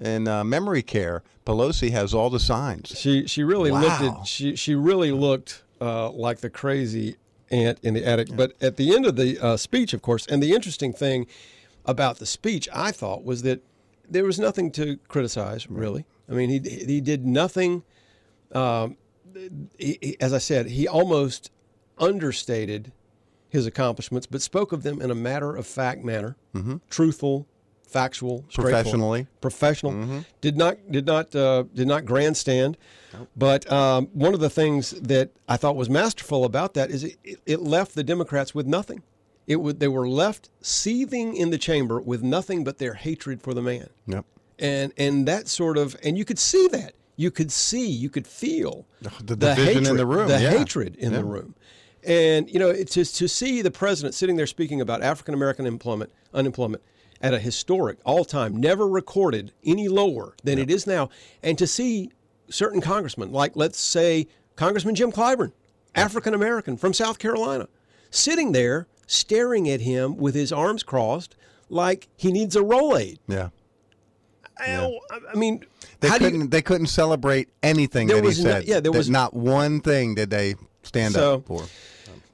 in 0.00 0.26
uh, 0.28 0.42
memory 0.44 0.82
care. 0.82 1.22
Pelosi 1.44 1.90
has 1.90 2.14
all 2.14 2.30
the 2.30 2.40
signs. 2.40 2.94
She 2.98 3.26
she 3.26 3.42
really 3.42 3.70
looked 3.70 4.00
Wow. 4.00 4.20
at 4.20 4.26
she 4.26 4.54
she 4.56 4.74
really 4.74 5.12
looked 5.12 5.62
uh, 5.80 6.10
like 6.10 6.38
the 6.40 6.50
crazy 6.50 7.16
aunt 7.50 7.78
in 7.82 7.94
the 7.94 8.04
attic. 8.06 8.28
But 8.34 8.52
at 8.62 8.76
the 8.76 8.94
end 8.94 9.04
of 9.06 9.16
the 9.16 9.38
uh, 9.38 9.56
speech, 9.56 9.92
of 9.92 10.00
course, 10.02 10.26
and 10.26 10.42
the 10.42 10.52
interesting 10.52 10.92
thing 10.92 11.26
about 11.84 12.18
the 12.18 12.26
speech, 12.26 12.68
I 12.72 12.92
thought, 12.92 13.24
was 13.24 13.42
that 13.42 13.60
there 14.08 14.24
was 14.24 14.38
nothing 14.38 14.70
to 14.72 14.98
criticize. 15.08 15.68
Really, 15.68 16.04
I 16.28 16.32
mean, 16.32 16.48
he 16.50 16.58
he 16.86 17.00
did 17.00 17.26
nothing. 17.26 17.82
Um, 18.52 18.96
he, 19.78 19.98
he- 20.00 20.16
as 20.20 20.32
I 20.32 20.38
said, 20.38 20.66
he 20.66 20.86
almost 20.86 21.50
understated 21.98 22.92
his 23.48 23.66
accomplishments, 23.66 24.26
but 24.26 24.40
spoke 24.42 24.72
of 24.72 24.82
them 24.82 25.00
in 25.02 25.10
a 25.10 25.14
matter 25.14 25.54
of 25.56 25.66
fact 25.66 26.02
manner, 26.04 26.36
truthful, 26.88 27.46
factual. 27.92 28.44
Professionally. 28.52 29.26
professional. 29.40 30.24
Did 30.40 30.56
not 30.56 30.76
did 30.90 31.06
not 31.06 31.34
uh, 31.34 31.64
did 31.74 31.86
not 31.86 32.04
grandstand. 32.04 32.76
But 33.36 33.70
um, 33.70 34.06
one 34.14 34.32
of 34.34 34.40
the 34.40 34.48
things 34.50 34.92
that 34.92 35.30
I 35.46 35.56
thought 35.58 35.76
was 35.76 35.90
masterful 35.90 36.44
about 36.44 36.72
that 36.74 36.90
is 36.90 37.04
it, 37.04 37.16
it 37.46 37.60
left 37.60 37.94
the 37.94 38.02
Democrats 38.04 38.54
with 38.54 38.66
nothing. 38.66 39.02
It 39.46 39.56
would 39.56 39.80
they 39.80 39.88
were 39.88 40.08
left 40.08 40.48
seething 40.62 41.36
in 41.36 41.50
the 41.50 41.58
chamber 41.58 42.00
with 42.00 42.22
nothing 42.22 42.64
but 42.64 42.78
their 42.78 42.94
hatred 42.94 43.42
for 43.42 43.52
the 43.54 43.60
man 43.62 43.88
Yep. 44.06 44.24
and 44.58 44.92
and 44.96 45.28
that 45.28 45.48
sort 45.48 45.76
of 45.76 45.96
and 46.02 46.16
you 46.16 46.24
could 46.24 46.38
see 46.38 46.68
that 46.68 46.94
you 47.16 47.30
could 47.30 47.50
see 47.52 47.86
you 47.90 48.08
could 48.08 48.26
feel 48.26 48.86
The 49.22 49.36
division 49.36 49.86
in 49.86 49.96
the 49.96 50.06
room, 50.06 50.28
the 50.28 50.40
yeah. 50.40 50.50
hatred 50.56 50.94
in 50.96 51.12
the 51.12 51.24
room 51.24 51.54
and 52.04 52.48
you 52.48 52.58
know 52.60 52.72
just 52.84 53.16
to 53.16 53.28
see 53.28 53.62
the 53.62 53.70
president 53.72 54.14
sitting 54.14 54.36
there 54.36 54.46
speaking 54.46 54.80
about 54.80 55.02
african 55.02 55.34
american 55.34 55.66
employment 55.66 56.10
unemployment 56.32 56.82
at 57.22 57.32
a 57.32 57.38
historic 57.38 57.98
all-time 58.04 58.56
never 58.56 58.86
recorded 58.88 59.52
any 59.64 59.88
lower 59.88 60.34
than 60.42 60.58
it 60.58 60.68
is 60.70 60.86
now 60.86 61.08
and 61.42 61.56
to 61.56 61.66
see 61.66 62.10
certain 62.50 62.80
congressmen 62.80 63.30
like 63.32 63.52
let's 63.54 63.78
say 63.78 64.26
congressman 64.56 64.94
jim 64.94 65.12
clyburn 65.12 65.52
african 65.94 66.34
american 66.34 66.76
from 66.76 66.92
south 66.92 67.18
carolina 67.18 67.68
sitting 68.10 68.52
there 68.52 68.86
staring 69.06 69.68
at 69.70 69.80
him 69.80 70.16
with 70.16 70.34
his 70.34 70.52
arms 70.52 70.82
crossed 70.82 71.36
like 71.68 72.08
he 72.16 72.32
needs 72.32 72.56
a 72.56 72.62
roll 72.62 72.96
aid 72.98 73.18
Yeah. 73.28 73.48
I- 74.58 74.90
I 75.32 75.34
mean, 75.36 75.64
They 76.00 76.08
couldn't 76.10 76.40
you, 76.40 76.46
they 76.46 76.62
couldn't 76.62 76.86
celebrate 76.86 77.48
anything 77.62 78.06
that 78.08 78.16
he 78.16 78.20
was 78.20 78.44
no- 78.44 78.50
said. 78.50 78.64
yeah, 78.68 78.80
there 78.80 78.92
was- 78.92 79.08
not 79.10 79.34
one 79.34 79.80
thing 79.80 80.14
did 80.14 80.30
they 80.30 80.54
stand 80.82 81.14
So- 81.14 81.34
up 81.36 81.46
for. 81.46 81.64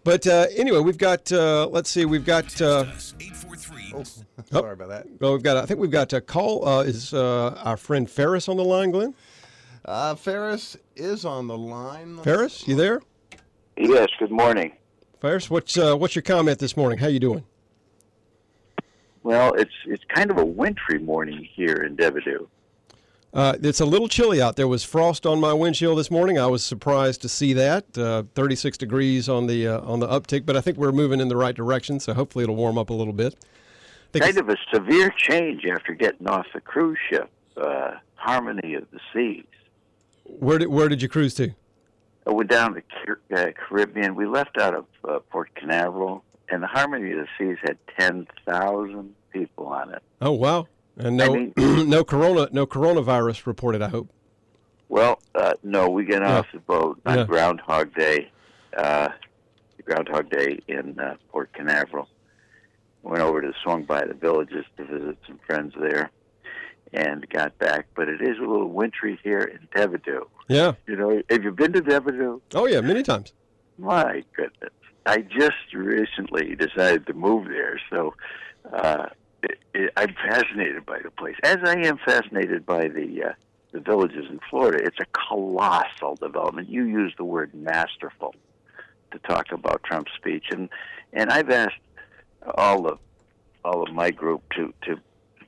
But 0.09 0.27
uh, 0.27 0.47
anyway, 0.57 0.79
we've 0.79 0.97
got. 0.97 1.31
Uh, 1.31 1.67
let's 1.67 1.91
see, 1.91 2.07
we've 2.07 2.25
got. 2.25 2.47
Uh, 2.63 2.87
843 3.21 4.05
Sorry 4.51 4.73
about 4.73 4.89
that. 4.89 5.07
well, 5.21 5.35
we've 5.35 5.43
got. 5.43 5.59
I 5.59 5.67
think 5.67 5.81
we've 5.81 5.91
got 5.91 6.15
a 6.15 6.23
call. 6.23 6.67
Uh, 6.67 6.81
is 6.81 7.13
uh, 7.13 7.61
our 7.63 7.77
friend 7.77 8.09
Ferris 8.09 8.49
on 8.49 8.57
the 8.57 8.65
line, 8.65 8.91
Glenn? 8.91 9.15
Uh, 9.85 10.15
Ferris 10.15 10.79
is 10.97 11.27
on 11.27 11.47
the 11.47 11.59
line. 11.59 12.17
Ferris, 12.23 12.67
you 12.67 12.75
there? 12.75 13.03
Yes, 13.77 14.09
good 14.19 14.31
morning. 14.31 14.73
Ferris, 15.21 15.51
what's 15.51 15.77
uh, 15.77 15.95
what's 15.95 16.15
your 16.15 16.23
comment 16.23 16.59
this 16.59 16.75
morning? 16.75 16.99
How 16.99 17.09
you 17.09 17.21
doing? 17.21 17.45
Well, 19.25 19.53
it's 19.59 19.75
it's 19.85 20.05
kind 20.05 20.31
of 20.31 20.39
a 20.39 20.45
wintry 20.45 21.01
morning 21.01 21.47
here 21.53 21.83
in 21.87 21.97
Devido. 21.97 22.49
Uh, 23.35 23.55
it's 23.63 23.81
a 23.81 23.85
little 23.85 24.09
chilly 24.09 24.41
out. 24.41 24.57
There 24.57 24.69
was 24.69 24.85
frost 24.85 25.27
on 25.27 25.39
my 25.39 25.53
windshield 25.53 25.99
this 25.99 26.11
morning. 26.11 26.39
I 26.39 26.47
was 26.47 26.65
surprised 26.65 27.21
to 27.23 27.29
see 27.29 27.53
that. 27.53 27.97
Uh, 27.97 28.23
36 28.35 28.79
degrees 28.79 29.29
on 29.29 29.47
the 29.47 29.69
uh, 29.69 29.81
on 29.81 30.01
the 30.01 30.07
uptick, 30.09 30.47
but 30.47 30.57
I 30.57 30.61
think 30.63 30.79
we're 30.79 30.93
moving 30.93 31.21
in 31.21 31.29
the 31.29 31.37
right 31.37 31.55
direction. 31.55 32.01
So 32.01 32.15
hopefully 32.15 32.45
it'll 32.45 32.57
warm 32.57 32.79
up 32.79 32.89
a 32.91 32.95
little 32.95 33.13
bit. 33.13 33.37
Kind 34.15 34.39
of 34.39 34.49
a 34.49 34.57
severe 34.73 35.11
change 35.11 35.67
after 35.67 35.93
getting 35.93 36.27
off 36.27 36.47
the 36.55 36.63
cruise 36.63 36.99
ship, 37.11 37.31
uh, 37.59 37.97
Harmony 38.15 38.75
of 38.75 38.87
the 38.91 38.99
Seas. 39.13 39.45
where 40.25 40.59
did 40.59 40.69
where 40.69 40.89
did 40.89 41.03
you 41.03 41.09
cruise 41.09 41.35
to? 41.35 41.51
I 42.27 42.31
went 42.33 42.51
down 42.51 42.75
to 42.75 42.81
the 42.81 43.05
Car- 43.05 43.49
uh, 43.49 43.53
Caribbean. 43.53 44.15
We 44.15 44.27
left 44.27 44.57
out 44.59 44.75
of 44.75 44.87
uh, 45.07 45.19
Port 45.31 45.55
Canaveral, 45.55 46.25
and 46.49 46.63
the 46.63 46.67
Harmony 46.67 47.13
of 47.13 47.19
the 47.19 47.27
Seas 47.39 47.57
had 47.63 47.77
10,000 47.99 49.15
people 49.33 49.67
on 49.67 49.93
it. 49.93 50.03
Oh 50.23 50.33
wow! 50.33 50.67
And 50.99 51.21
I 51.23 51.27
no 51.27 51.35
mean- 51.35 51.53
no 51.91 52.05
corona 52.05 52.49
no 52.53 52.67
coronavirus 52.67 53.47
reported. 53.47 53.83
I 53.83 53.89
hope. 53.89 54.09
Well, 54.89 55.21
uh, 55.35 55.55
no, 55.63 55.89
we 55.91 56.05
get 56.05 56.23
off 56.23 56.47
the 56.53 56.61
boat 56.61 56.99
on 57.05 57.19
Yeah. 57.19 57.25
Groundhog 57.25 57.95
Day, 57.95 58.31
uh, 58.77 59.09
Groundhog 59.85 60.31
Day 60.31 60.61
in 60.67 60.99
uh, 60.99 61.17
Port 61.31 61.53
Canaveral. 61.53 62.09
Went 63.03 63.21
over 63.23 63.41
to 63.43 63.53
swung 63.63 63.85
by 63.85 64.05
the 64.05 64.15
villages 64.15 64.65
to 64.77 64.85
visit 64.85 65.19
some 65.27 65.39
friends 65.47 65.75
there, 65.79 66.11
and 66.93 67.29
got 67.29 67.57
back. 67.59 67.87
But 67.95 68.09
it 68.09 68.21
is 68.23 68.39
a 68.39 68.41
little 68.41 68.71
wintry 68.71 69.19
here 69.23 69.41
in 69.41 69.69
Devido. 69.75 70.29
Yeah. 70.49 70.73
You 70.87 70.97
know, 70.97 71.23
have 71.31 71.45
you 71.45 71.53
been 71.53 71.73
to 71.75 71.83
Devido? 71.83 72.41
Oh 72.55 72.67
yeah, 72.67 72.81
many 72.81 73.03
times. 73.03 73.33
My 73.79 74.25
goodness. 74.35 74.73
I 75.07 75.19
just 75.19 75.73
recently 75.75 76.55
decided 76.57 77.07
to 77.07 77.13
move 77.15 77.47
there, 77.49 77.81
so 77.89 78.15
uh, 78.73 79.07
it, 79.43 79.59
it, 79.75 79.93
I'm 79.97 80.15
fascinated 80.15 80.85
by 80.87 80.99
the 81.03 81.11
place. 81.11 81.37
As 81.43 81.59
I 81.65 81.79
am 81.87 81.99
fascinated 81.99 82.67
by 82.67 82.89
the 82.89 83.25
uh, 83.29 83.33
the 83.73 83.81
villages 83.81 84.27
in 84.31 84.41
Florida, 84.51 84.79
it's 84.83 84.99
a 85.01 85.07
colossal 85.29 86.17
development. 86.17 86.69
You 86.69 86.85
use 86.85 87.13
the 87.19 87.25
word 87.25 87.53
masterful 87.55 88.35
to 89.11 89.19
talk 89.21 89.53
about 89.53 89.83
Trump's 89.85 90.13
speech, 90.17 90.47
and 90.51 90.69
and 91.13 91.31
I've 91.31 91.51
asked 91.51 91.81
all 92.57 92.87
of 92.87 92.99
all 93.65 93.83
of 93.83 93.93
my 93.93 94.11
group 94.11 94.43
to 94.57 94.73
to 94.83 94.97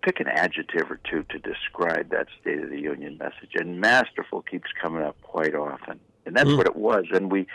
pick 0.03 0.21
an 0.21 0.29
adjective 0.29 0.91
or 0.91 0.99
two 1.05 1.25
to 1.29 1.39
describe 1.39 2.09
that 2.11 2.27
State 2.41 2.63
of 2.63 2.71
the 2.71 2.81
Union 2.81 3.19
message, 3.19 3.53
and 3.55 3.81
masterful 3.81 4.43
keeps 4.43 4.71
coming 4.81 5.03
up 5.03 5.17
quite 5.23 5.55
often, 5.55 6.01
and 6.25 6.35
that's 6.35 6.49
Mm. 6.49 6.57
what 6.57 6.67
it 6.67 6.77
was. 6.77 7.05
And 7.13 7.31
we 7.31 7.47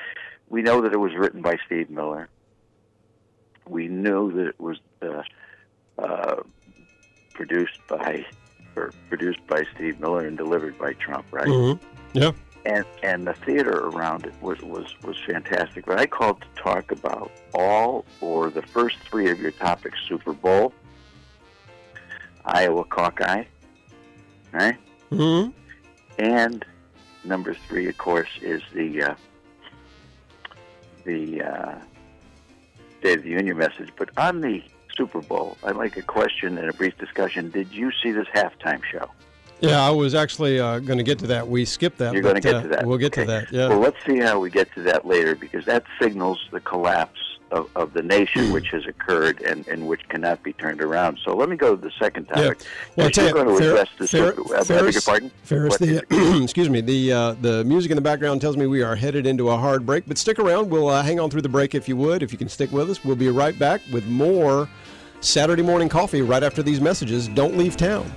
we 0.49 0.61
know 0.61 0.81
that 0.81 0.93
it 0.93 0.99
was 0.99 1.13
written 1.15 1.41
by 1.41 1.57
Steve 1.65 1.89
Miller. 1.89 2.29
We 3.67 3.87
knew 3.87 4.31
that 4.33 4.47
it 4.47 4.59
was 4.59 4.77
uh, 5.01 5.23
uh, 5.97 6.35
produced 7.33 7.79
by 7.87 8.25
or 8.75 8.91
produced 9.09 9.45
by 9.47 9.63
Steve 9.75 9.99
Miller 9.99 10.25
and 10.27 10.37
delivered 10.37 10.77
by 10.77 10.93
Trump, 10.93 11.25
right? 11.31 11.47
Mhm. 11.47 11.79
Yeah. 12.13 12.31
And 12.65 12.83
and 13.03 13.27
the 13.27 13.33
theater 13.33 13.87
around 13.89 14.25
it 14.25 14.33
was 14.41 14.59
was 14.61 14.87
was 15.03 15.17
fantastic. 15.27 15.85
But 15.85 15.99
I 15.99 16.05
called 16.07 16.41
to 16.41 16.47
talk 16.61 16.91
about 16.91 17.31
all 17.53 18.05
or 18.21 18.49
the 18.49 18.63
first 18.63 18.97
three 18.99 19.29
of 19.29 19.39
your 19.39 19.51
topics: 19.51 19.97
Super 20.07 20.33
Bowl, 20.33 20.73
Iowa 22.45 22.83
Caucus, 22.85 23.45
right? 24.51 24.77
hmm 25.09 25.49
And 26.17 26.65
number 27.23 27.53
three, 27.53 27.87
of 27.87 27.97
course, 27.97 28.29
is 28.41 28.61
the 28.73 29.03
uh, 29.03 29.15
the 31.03 31.41
uh, 31.43 31.75
State 32.99 33.19
of 33.19 33.23
the 33.23 33.29
Union 33.29 33.57
message. 33.57 33.89
But 33.95 34.09
on 34.17 34.41
the 34.41 34.63
Super 34.97 35.21
Bowl, 35.21 35.57
I'd 35.63 35.75
like 35.75 35.97
a 35.97 36.01
question 36.01 36.57
and 36.57 36.69
a 36.69 36.73
brief 36.73 36.97
discussion. 36.97 37.49
Did 37.51 37.71
you 37.71 37.91
see 38.03 38.11
this 38.11 38.27
halftime 38.33 38.83
show? 38.83 39.09
Yeah, 39.61 39.81
I 39.81 39.89
was 39.89 40.13
actually 40.15 40.59
uh, 40.59 40.79
going 40.79 40.97
to 40.97 41.03
get 41.03 41.19
to 41.19 41.27
that. 41.27 41.47
We 41.47 41.65
skipped 41.65 41.97
that. 41.99 42.13
You're 42.13 42.21
going 42.21 42.35
to 42.35 42.41
but, 42.41 42.47
get 42.47 42.55
uh, 42.55 42.61
to 42.61 42.67
that. 42.69 42.85
We'll 42.85 42.97
get 42.97 43.13
to 43.13 43.25
that. 43.25 43.51
Yeah. 43.51 43.69
Well, 43.69 43.79
let's 43.79 43.97
see 44.05 44.19
how 44.19 44.39
we 44.39 44.49
get 44.49 44.73
to 44.73 44.81
that 44.83 45.05
later 45.05 45.35
because 45.35 45.65
that 45.65 45.85
signals 46.01 46.45
the 46.51 46.59
collapse 46.59 47.19
of, 47.51 47.69
of 47.75 47.93
the 47.93 48.01
Hmm. 48.01 48.07
nation, 48.07 48.51
which 48.51 48.67
has 48.69 48.85
occurred 48.85 49.41
and, 49.41 49.67
and 49.67 49.87
which 49.87 50.07
cannot 50.09 50.41
be 50.43 50.53
turned 50.53 50.81
around. 50.81 51.19
So 51.23 51.35
let 51.35 51.47
me 51.49 51.55
go 51.55 51.75
to 51.75 51.81
the 51.81 51.91
second 51.99 52.27
Yeah. 52.29 52.43
topic. 52.43 52.59
Well, 52.95 53.07
Because 53.07 53.11
tell 53.11 53.23
you're 53.29 53.37
you, 53.37 53.43
going 53.45 53.57
to 53.57 53.63
Fer- 53.63 53.71
address 53.71 54.09
Fer- 54.11 54.55
uh, 54.55 54.59
I 54.59 54.59
beg 54.59 54.69
your 54.69 54.77
Ferris, 54.79 55.05
pardon? 55.05 55.31
Ferris, 55.43 55.77
the 55.77 56.39
excuse 56.43 56.69
me, 56.69 56.81
the 56.81 57.13
uh, 57.13 57.35
the 57.41 57.63
music 57.63 57.91
in 57.91 57.95
the 57.95 58.01
background 58.01 58.41
tells 58.41 58.57
me 58.57 58.65
we 58.67 58.81
are 58.81 58.95
headed 58.95 59.25
into 59.27 59.49
a 59.49 59.57
hard 59.57 59.85
break. 59.85 60.05
But 60.07 60.17
stick 60.17 60.39
around. 60.39 60.69
We'll 60.69 60.89
uh, 60.89 61.03
hang 61.03 61.19
on 61.19 61.29
through 61.29 61.43
the 61.43 61.49
break 61.49 61.75
if 61.75 61.87
you 61.87 61.95
would. 61.97 62.23
If 62.23 62.31
you 62.31 62.37
can 62.37 62.49
stick 62.49 62.71
with 62.71 62.89
us, 62.89 63.03
we'll 63.05 63.15
be 63.15 63.29
right 63.29 63.57
back 63.57 63.81
with 63.91 64.05
more 64.07 64.67
Saturday 65.21 65.63
morning 65.63 65.89
coffee 65.89 66.21
right 66.21 66.43
after 66.43 66.61
these 66.63 66.81
messages. 66.81 67.27
Don't 67.29 67.57
leave 67.57 67.77
town. 67.77 68.11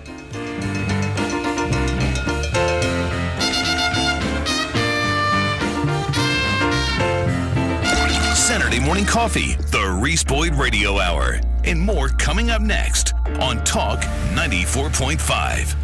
Morning 8.89 9.05
coffee, 9.05 9.53
the 9.71 9.99
Reese 10.01 10.25
Boyd 10.25 10.55
Radio 10.55 10.99
Hour, 10.99 11.41
and 11.65 11.79
more 11.79 12.09
coming 12.09 12.49
up 12.49 12.63
next 12.63 13.13
on 13.39 13.63
Talk 13.63 14.01
94.5. 14.33 15.77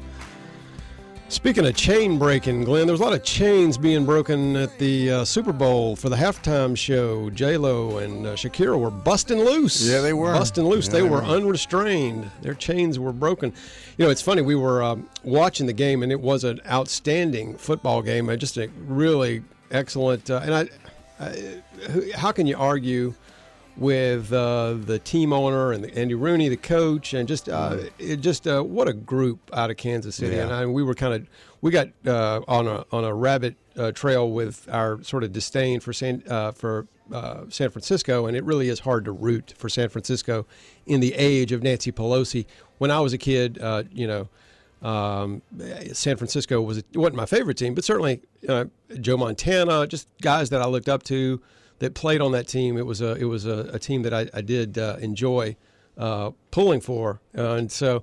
Speaking 1.31 1.65
of 1.65 1.77
chain 1.77 2.19
breaking, 2.19 2.65
Glenn, 2.65 2.87
there 2.87 2.93
was 2.93 2.99
a 2.99 3.03
lot 3.05 3.13
of 3.13 3.23
chains 3.23 3.77
being 3.77 4.05
broken 4.05 4.57
at 4.57 4.77
the 4.79 5.11
uh, 5.11 5.23
Super 5.25 5.53
Bowl 5.53 5.95
for 5.95 6.09
the 6.09 6.15
halftime 6.17 6.77
show. 6.77 7.29
J 7.29 7.55
Lo 7.55 7.99
and 7.99 8.27
uh, 8.27 8.33
Shakira 8.35 8.77
were 8.77 8.91
busting 8.91 9.39
loose. 9.39 9.89
Yeah, 9.89 10.01
they 10.01 10.11
were. 10.11 10.33
busting 10.33 10.65
loose. 10.65 10.87
Yeah, 10.87 10.91
they 10.91 11.01
they 11.01 11.09
were 11.09 11.21
were. 11.21 11.23
unrestrained. 11.23 12.29
Their 12.41 12.53
chains 12.53 12.99
were 12.99 13.13
broken. 13.13 13.53
You 13.97 14.03
know, 14.03 14.11
it's 14.11 14.21
funny. 14.21 14.41
We 14.41 14.55
were 14.55 14.83
um, 14.83 15.07
watching 15.23 15.67
the 15.67 15.73
game, 15.73 16.03
and 16.03 16.11
it 16.11 16.19
was 16.19 16.43
an 16.43 16.59
outstanding 16.69 17.55
football 17.55 18.01
game. 18.01 18.27
Uh, 18.27 18.35
Just 18.35 18.57
a 18.57 18.67
really 18.85 19.41
excellent. 19.71 20.29
Uh, 20.29 20.41
and 20.43 20.53
I, 20.53 20.69
I, 21.17 22.13
how 22.13 22.33
can 22.33 22.45
you 22.45 22.57
argue 22.57 23.15
with 23.77 24.31
uh, 24.33 24.73
the 24.73 24.99
team 24.99 25.33
owner 25.33 25.71
and 25.71 25.83
the, 25.83 25.97
Andy 25.97 26.15
Rooney, 26.15 26.49
the 26.49 26.57
coach, 26.57 27.13
and 27.13 27.27
just 27.27 27.49
uh, 27.49 27.77
it 27.99 28.17
just 28.17 28.47
uh, 28.47 28.61
what 28.61 28.87
a 28.87 28.93
group 28.93 29.39
out 29.53 29.69
of 29.69 29.77
Kansas 29.77 30.15
City. 30.15 30.35
Mm-hmm. 30.35 30.37
Yeah. 30.37 30.43
And 30.43 30.53
I, 30.53 30.65
we 30.65 30.83
were 30.83 30.95
kind 30.95 31.13
of 31.13 31.27
we 31.61 31.71
got 31.71 31.89
uh, 32.05 32.41
on 32.47 32.67
a 32.67 32.85
on 32.91 33.03
a 33.03 33.13
rabbit 33.13 33.55
uh, 33.77 33.91
trail 33.91 34.29
with 34.29 34.67
our 34.71 35.01
sort 35.03 35.23
of 35.23 35.31
disdain 35.31 35.79
for 35.79 35.93
San 35.93 36.23
uh, 36.29 36.51
for 36.51 36.87
uh, 37.13 37.45
San 37.49 37.69
Francisco, 37.69 38.25
and 38.25 38.35
it 38.35 38.43
really 38.43 38.69
is 38.69 38.79
hard 38.79 39.05
to 39.05 39.11
root 39.11 39.53
for 39.57 39.69
San 39.69 39.89
Francisco 39.89 40.45
in 40.85 40.99
the 40.99 41.13
age 41.13 41.51
of 41.51 41.63
Nancy 41.63 41.91
Pelosi. 41.91 42.45
When 42.77 42.91
I 42.91 42.99
was 42.99 43.13
a 43.13 43.17
kid, 43.17 43.59
uh, 43.59 43.83
you 43.91 44.07
know. 44.07 44.29
Um, 44.83 45.43
San 45.93 46.17
Francisco 46.17 46.59
was 46.59 46.81
wasn't 46.95 47.15
my 47.15 47.27
favorite 47.27 47.55
team, 47.55 47.75
but 47.75 47.83
certainly 47.83 48.19
uh, 48.49 48.65
Joe 48.99 49.15
Montana, 49.15 49.85
just 49.85 50.07
guys 50.23 50.49
that 50.49 50.59
I 50.59 50.65
looked 50.65 50.89
up 50.89 51.03
to 51.03 51.39
that 51.81 51.93
played 51.93 52.21
on 52.21 52.31
that 52.31 52.47
team. 52.47 52.77
It 52.77 52.85
was 52.85 53.01
a 53.01 53.15
it 53.15 53.25
was 53.25 53.45
a, 53.45 53.69
a 53.73 53.79
team 53.79 54.01
that 54.03 54.13
I, 54.13 54.27
I 54.33 54.41
did 54.41 54.77
uh, 54.77 54.95
enjoy 55.01 55.55
uh, 55.97 56.31
pulling 56.51 56.79
for, 56.81 57.19
uh, 57.37 57.53
and 57.55 57.71
so 57.71 58.01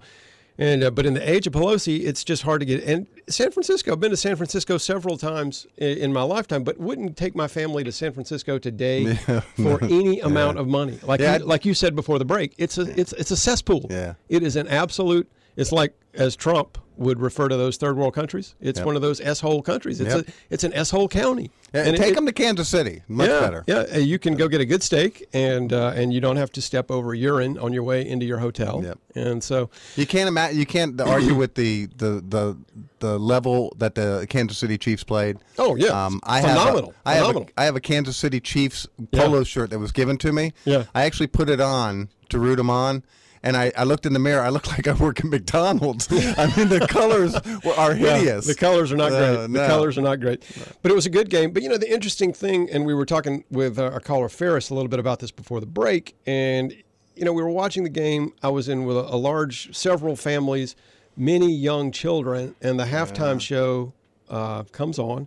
and 0.59 0.83
uh, 0.85 0.91
but 0.91 1.07
in 1.07 1.14
the 1.14 1.29
age 1.31 1.47
of 1.47 1.53
Pelosi, 1.53 2.05
it's 2.05 2.22
just 2.24 2.43
hard 2.43 2.61
to 2.61 2.66
get. 2.66 2.83
And 2.85 3.07
San 3.29 3.51
Francisco, 3.53 3.93
I've 3.93 4.01
been 4.01 4.11
to 4.11 4.16
San 4.16 4.35
Francisco 4.37 4.76
several 4.79 5.16
times 5.16 5.66
in, 5.76 5.99
in 5.99 6.12
my 6.12 6.22
lifetime, 6.22 6.64
but 6.64 6.79
wouldn't 6.79 7.16
take 7.16 7.37
my 7.37 7.47
family 7.47 7.85
to 7.85 7.93
San 7.93 8.12
Francisco 8.12 8.59
today 8.59 9.14
for 9.57 9.83
any 9.85 10.18
amount 10.20 10.59
of 10.59 10.66
money. 10.66 10.99
Like 11.03 11.20
Yeah, 11.20 11.37
you, 11.39 11.45
I- 11.45 11.47
like 11.47 11.64
you 11.64 11.74
said 11.74 11.95
before 11.95 12.18
the 12.18 12.24
break, 12.24 12.55
it's 12.59 12.76
a 12.79 12.83
it's 13.01 13.12
it's 13.14 13.31
a 13.31 13.37
cesspool. 13.37 13.87
Yeah. 13.91 14.14
It 14.29 14.43
is 14.43 14.57
an 14.57 14.66
absolute. 14.68 15.29
It's 15.57 15.72
like 15.72 15.95
as 16.14 16.35
Trump 16.37 16.79
would 16.99 17.20
refer 17.20 17.49
to 17.49 17.57
those 17.57 17.76
third 17.76 17.96
world 17.96 18.14
countries. 18.14 18.55
It's 18.61 18.78
Yep. 18.78 18.86
one 18.86 18.96
of 18.96 19.03
those 19.03 19.20
s 19.20 19.40
hole 19.40 19.62
countries. 19.62 20.01
It's 20.01 20.14
Yep. 20.14 20.28
a 20.28 20.32
it's 20.51 20.64
an 20.64 20.72
s 20.74 20.90
hole 20.90 21.09
county. 21.09 21.51
Yeah, 21.74 21.84
And 21.84 21.96
take 21.96 22.12
it- 22.12 22.14
them 22.14 22.26
to 22.26 22.32
Kansas 22.32 22.68
City. 22.68 23.03
Much 23.09 23.28
yeah, 23.28 23.40
better. 23.40 23.64
Yeah, 23.66 23.96
you 23.99 24.18
can 24.18 24.34
go 24.36 24.49
get 24.49 24.61
a 24.61 24.64
good 24.66 24.82
steak, 24.82 25.26
and 25.32 25.72
uh, 25.72 25.92
and 25.94 26.12
you 26.12 26.20
don't 26.20 26.36
have 26.36 26.51
to 26.53 26.62
step 26.62 26.90
over 26.90 27.14
urine 27.14 27.57
on 27.59 27.72
your 27.72 27.82
way 27.82 28.07
into 28.07 28.26
your 28.26 28.38
hotel. 28.38 28.82
Yep. 28.84 28.99
And 29.14 29.42
so, 29.42 29.70
You 29.96 30.07
can't 30.07 30.28
ima- 30.28 30.51
You 30.53 30.64
can't 30.66 31.01
argue 31.01 31.34
with 31.34 31.55
the, 31.55 31.86
the, 31.96 32.22
the, 32.28 32.57
the 33.01 33.18
level 33.18 33.74
that 33.78 33.94
the 33.96 34.26
Kansas 34.30 34.57
City 34.59 34.78
Chiefs 34.78 35.03
played. 35.05 35.38
Oh, 35.59 35.74
yeah. 35.74 35.88
um, 35.88 36.20
I 36.22 36.40
Phenomenal. 36.40 36.94
Have 37.05 37.07
a, 37.07 37.09
I 37.09 37.14
have 37.14 37.22
a, 37.22 37.26
Phenomenal. 37.28 37.49
I 37.59 37.64
have 37.64 37.76
a 37.76 37.80
Kansas 37.80 38.16
City 38.16 38.40
Chiefs 38.40 38.86
Yeah. 39.11 39.22
polo 39.24 39.42
shirt 39.44 39.70
that 39.70 39.78
was 39.80 39.90
given 39.92 40.18
to 40.18 40.32
me. 40.32 40.53
Yeah. 40.64 40.84
I 40.94 41.03
actually 41.05 41.26
put 41.28 41.49
it 41.51 41.61
on 41.61 42.09
to 42.28 42.38
root 42.38 42.57
them 42.57 42.70
on. 42.70 43.03
And 43.43 43.57
I, 43.57 43.72
I 43.76 43.84
looked 43.84 44.05
in 44.07 44.12
the 44.12 44.18
mirror. 44.18 44.43
I 44.43 44.49
looked 44.49 44.66
like 44.76 44.86
I 44.89 44.93
work 44.95 45.20
at 45.20 45.26
McDonald's. 45.26 46.09
I 46.11 46.53
mean, 46.57 46.68
the 46.68 46.86
colors 46.89 47.34
were, 47.64 47.72
are 47.74 47.95
yeah, 47.95 48.16
hideous. 48.18 48.47
the 48.47 48.55
colors 48.55 48.93
are 48.93 48.97
not 48.97 49.12
Uh, 49.12 49.47
great. 49.47 49.53
The 49.53 49.66
colors 49.66 49.99
are 49.99 50.03
not 50.03 50.20
great. 50.20 50.43
But 50.82 50.91
it 50.91 50.95
was 50.95 51.07
a 51.07 51.11
good 51.11 51.30
game. 51.30 51.53
But 51.53 51.62
you 51.62 51.68
know, 51.68 51.76
the 51.78 51.93
interesting 51.93 52.32
thing, 52.32 52.68
and 52.70 52.84
we 52.84 52.95
were 52.95 53.07
talking 53.07 53.45
with 53.51 53.78
uh, 53.78 53.84
our 53.91 54.01
caller 54.01 54.28
Ferris 54.28 54.70
a 54.70 54.74
little 54.74 54.89
bit 54.89 55.01
about 55.01 55.20
this 55.20 55.30
before 55.30 55.61
the 55.61 55.66
break, 55.66 56.16
and 56.26 56.74
you 57.14 57.24
know, 57.24 57.32
we 57.32 57.43
were 57.43 57.51
watching 57.51 57.82
the 57.82 57.91
game. 57.91 58.32
I 58.43 58.49
was 58.49 58.68
in 58.68 58.84
with 58.84 58.97
a, 58.97 59.01
a 59.01 59.16
large, 59.16 59.74
several 59.76 60.14
families, 60.14 60.76
many 61.16 61.53
young 61.53 61.91
children, 61.91 62.55
and 62.62 62.78
the 62.78 62.84
halftime 62.84 63.41
show 63.41 63.93
uh, 64.30 64.62
comes 64.70 64.99
on. 65.01 65.26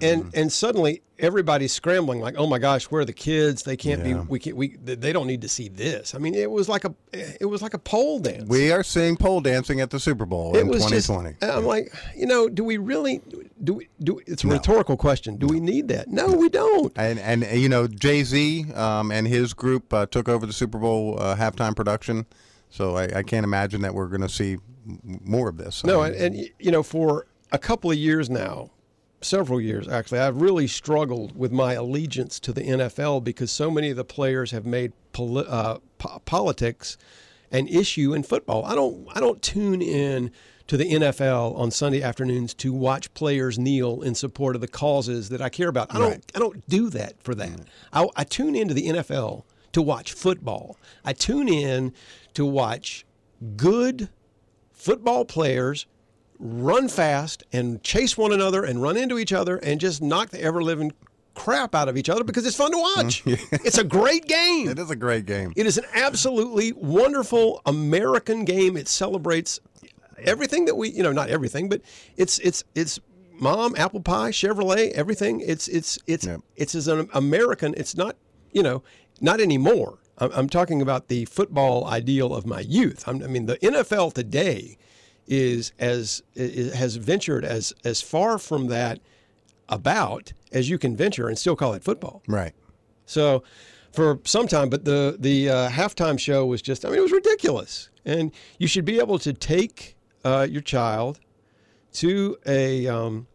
And 0.00 0.24
Mm-hmm. 0.24 0.38
and 0.40 0.52
suddenly 0.52 1.02
everybody's 1.20 1.72
scrambling 1.72 2.18
like 2.20 2.34
oh 2.36 2.46
my 2.48 2.58
gosh 2.58 2.86
where 2.86 3.02
are 3.02 3.04
the 3.04 3.12
kids? 3.12 3.62
They 3.62 3.76
can't 3.76 4.02
be 4.02 4.14
we 4.14 4.38
can't 4.40 4.56
we 4.56 4.76
they 4.82 5.12
don't 5.12 5.26
need 5.28 5.42
to 5.42 5.48
see 5.48 5.68
this. 5.68 6.14
I 6.14 6.18
mean 6.18 6.34
it 6.34 6.50
was 6.50 6.68
like 6.68 6.84
a 6.84 6.94
it 7.12 7.46
was 7.46 7.62
like 7.62 7.74
a 7.74 7.78
pole 7.78 8.18
dance. 8.18 8.48
We 8.48 8.72
are 8.72 8.82
seeing 8.82 9.16
pole 9.16 9.40
dancing 9.40 9.80
at 9.80 9.90
the 9.90 10.00
Super 10.00 10.26
Bowl 10.26 10.56
it 10.56 10.60
in 10.62 10.68
was 10.68 10.84
just 10.86 11.06
2020. 11.06 11.52
i'm 11.56 11.64
like 11.64 11.94
you 12.16 12.26
know 12.26 12.48
do 12.48 12.64
we 12.64 12.76
really 12.78 13.20
do 13.62 13.74
we 13.74 13.88
do 14.02 14.20
it's 14.26 14.42
a 14.42 14.46
No. 14.48 14.54
rhetorical 14.54 14.96
question. 14.96 15.36
Do 15.36 15.46
we 15.46 15.60
need 15.60 15.86
that? 15.88 16.08
No 16.08 16.26
we 16.32 16.48
don't. 16.48 16.92
And 16.96 17.18
and 17.20 17.44
uh, 17.44 17.48
you 17.48 17.68
know 17.68 17.86
Jay 17.86 18.24
Z 18.24 18.72
um, 18.74 19.12
and 19.12 19.28
his 19.28 19.54
group 19.54 19.92
uh, 19.94 20.06
took 20.06 20.28
over 20.28 20.44
the 20.46 20.52
Super 20.52 20.78
Bowl 20.78 21.16
uh, 21.20 21.36
halftime 21.36 21.76
production, 21.76 22.26
so 22.68 22.96
I, 22.96 23.04
I 23.18 23.22
can't 23.22 23.44
imagine 23.44 23.82
that 23.82 23.94
we're 23.94 24.08
going 24.08 24.20
to 24.22 24.28
see 24.28 24.56
more 25.04 25.48
of 25.48 25.56
this. 25.56 25.82
I 25.84 25.88
no 25.88 26.02
mean, 26.02 26.12
and, 26.14 26.34
and 26.34 26.50
you 26.58 26.72
know 26.72 26.82
for 26.82 27.26
a 27.52 27.58
couple 27.58 27.90
of 27.92 27.96
years 27.96 28.28
now 28.28 28.70
several 29.24 29.60
years 29.60 29.88
actually, 29.88 30.20
I've 30.20 30.40
really 30.40 30.66
struggled 30.66 31.36
with 31.36 31.52
my 31.52 31.74
allegiance 31.74 32.38
to 32.40 32.52
the 32.52 32.62
NFL 32.62 33.24
because 33.24 33.50
so 33.50 33.70
many 33.70 33.90
of 33.90 33.96
the 33.96 34.04
players 34.04 34.50
have 34.50 34.66
made 34.66 34.92
poli- 35.12 35.46
uh, 35.48 35.78
po- 35.98 36.20
politics 36.24 36.96
an 37.50 37.68
issue 37.68 38.12
in 38.14 38.22
football. 38.22 38.64
I 38.64 38.74
don't 38.74 39.06
I 39.14 39.20
don't 39.20 39.40
tune 39.40 39.80
in 39.80 40.30
to 40.66 40.76
the 40.76 40.90
NFL 40.90 41.56
on 41.58 41.70
Sunday 41.70 42.02
afternoons 42.02 42.54
to 42.54 42.72
watch 42.72 43.12
players 43.14 43.58
kneel 43.58 44.02
in 44.02 44.14
support 44.14 44.54
of 44.54 44.60
the 44.60 44.68
causes 44.68 45.28
that 45.28 45.40
I 45.40 45.48
care 45.48 45.68
about. 45.68 45.94
I 45.94 45.98
don't. 45.98 46.32
I 46.34 46.38
don't 46.38 46.66
do 46.68 46.88
that 46.90 47.22
for 47.22 47.34
that. 47.34 47.60
I, 47.92 48.08
I 48.16 48.24
tune 48.24 48.54
into 48.54 48.74
the 48.74 48.88
NFL 48.88 49.44
to 49.72 49.82
watch 49.82 50.12
football. 50.12 50.78
I 51.04 51.12
tune 51.12 51.48
in 51.48 51.92
to 52.34 52.46
watch 52.46 53.04
good 53.56 54.08
football 54.72 55.24
players 55.24 55.86
run 56.38 56.88
fast 56.88 57.44
and 57.52 57.82
chase 57.82 58.16
one 58.18 58.32
another 58.32 58.64
and 58.64 58.82
run 58.82 58.96
into 58.96 59.18
each 59.18 59.32
other 59.32 59.56
and 59.56 59.80
just 59.80 60.02
knock 60.02 60.30
the 60.30 60.40
ever 60.42 60.62
living 60.62 60.92
crap 61.34 61.74
out 61.74 61.88
of 61.88 61.96
each 61.96 62.08
other 62.08 62.24
because 62.24 62.46
it's 62.46 62.56
fun 62.56 62.70
to 62.72 62.78
watch. 62.78 63.24
Mm-hmm. 63.24 63.56
it's 63.64 63.78
a 63.78 63.84
great 63.84 64.26
game. 64.26 64.68
It 64.68 64.78
is 64.78 64.90
a 64.90 64.96
great 64.96 65.26
game. 65.26 65.52
It 65.56 65.66
is 65.66 65.78
an 65.78 65.84
absolutely 65.94 66.72
wonderful 66.72 67.60
American 67.66 68.44
game. 68.44 68.76
It 68.76 68.88
celebrates 68.88 69.60
everything 70.18 70.64
that 70.66 70.76
we, 70.76 70.90
you 70.90 71.02
know, 71.02 71.12
not 71.12 71.28
everything, 71.30 71.68
but 71.68 71.82
it's 72.16 72.38
it's 72.38 72.64
it's 72.74 73.00
mom, 73.32 73.74
apple 73.76 74.00
pie, 74.00 74.30
Chevrolet, 74.30 74.90
everything. 74.92 75.40
It's 75.40 75.68
it's 75.68 75.98
it's 76.06 76.26
Yep. 76.26 76.40
it's 76.56 76.74
as 76.74 76.88
an 76.88 77.08
American. 77.12 77.74
It's 77.76 77.96
not, 77.96 78.16
you 78.52 78.62
know, 78.62 78.82
not 79.20 79.40
anymore. 79.40 79.98
I'm, 80.18 80.30
I'm 80.32 80.48
talking 80.48 80.80
about 80.80 81.08
the 81.08 81.24
football 81.24 81.84
ideal 81.86 82.34
of 82.34 82.46
my 82.46 82.60
youth. 82.60 83.06
I'm, 83.08 83.22
I 83.22 83.26
mean, 83.26 83.46
the 83.46 83.56
NFL 83.58 84.12
today 84.12 84.78
is 85.26 85.72
as 85.78 86.22
is, 86.34 86.74
has 86.74 86.96
ventured 86.96 87.44
as 87.44 87.72
as 87.84 88.02
far 88.02 88.38
from 88.38 88.66
that 88.68 89.00
about 89.68 90.32
as 90.52 90.68
you 90.68 90.78
can 90.78 90.96
venture 90.96 91.28
and 91.28 91.38
still 91.38 91.56
call 91.56 91.72
it 91.74 91.82
football. 91.82 92.22
Right. 92.28 92.52
So 93.06 93.42
for 93.92 94.20
some 94.24 94.46
time, 94.46 94.68
but 94.68 94.84
the 94.84 95.16
the 95.18 95.48
uh, 95.48 95.68
halftime 95.68 96.18
show 96.18 96.46
was 96.46 96.60
just 96.62 96.84
I 96.84 96.88
mean 96.88 96.98
it 96.98 97.02
was 97.02 97.12
ridiculous, 97.12 97.90
and 98.04 98.32
you 98.58 98.66
should 98.66 98.84
be 98.84 98.98
able 98.98 99.18
to 99.20 99.32
take 99.32 99.96
uh, 100.24 100.46
your 100.48 100.62
child 100.62 101.20
to 101.94 102.36
a 102.46 102.86
um, 102.86 103.26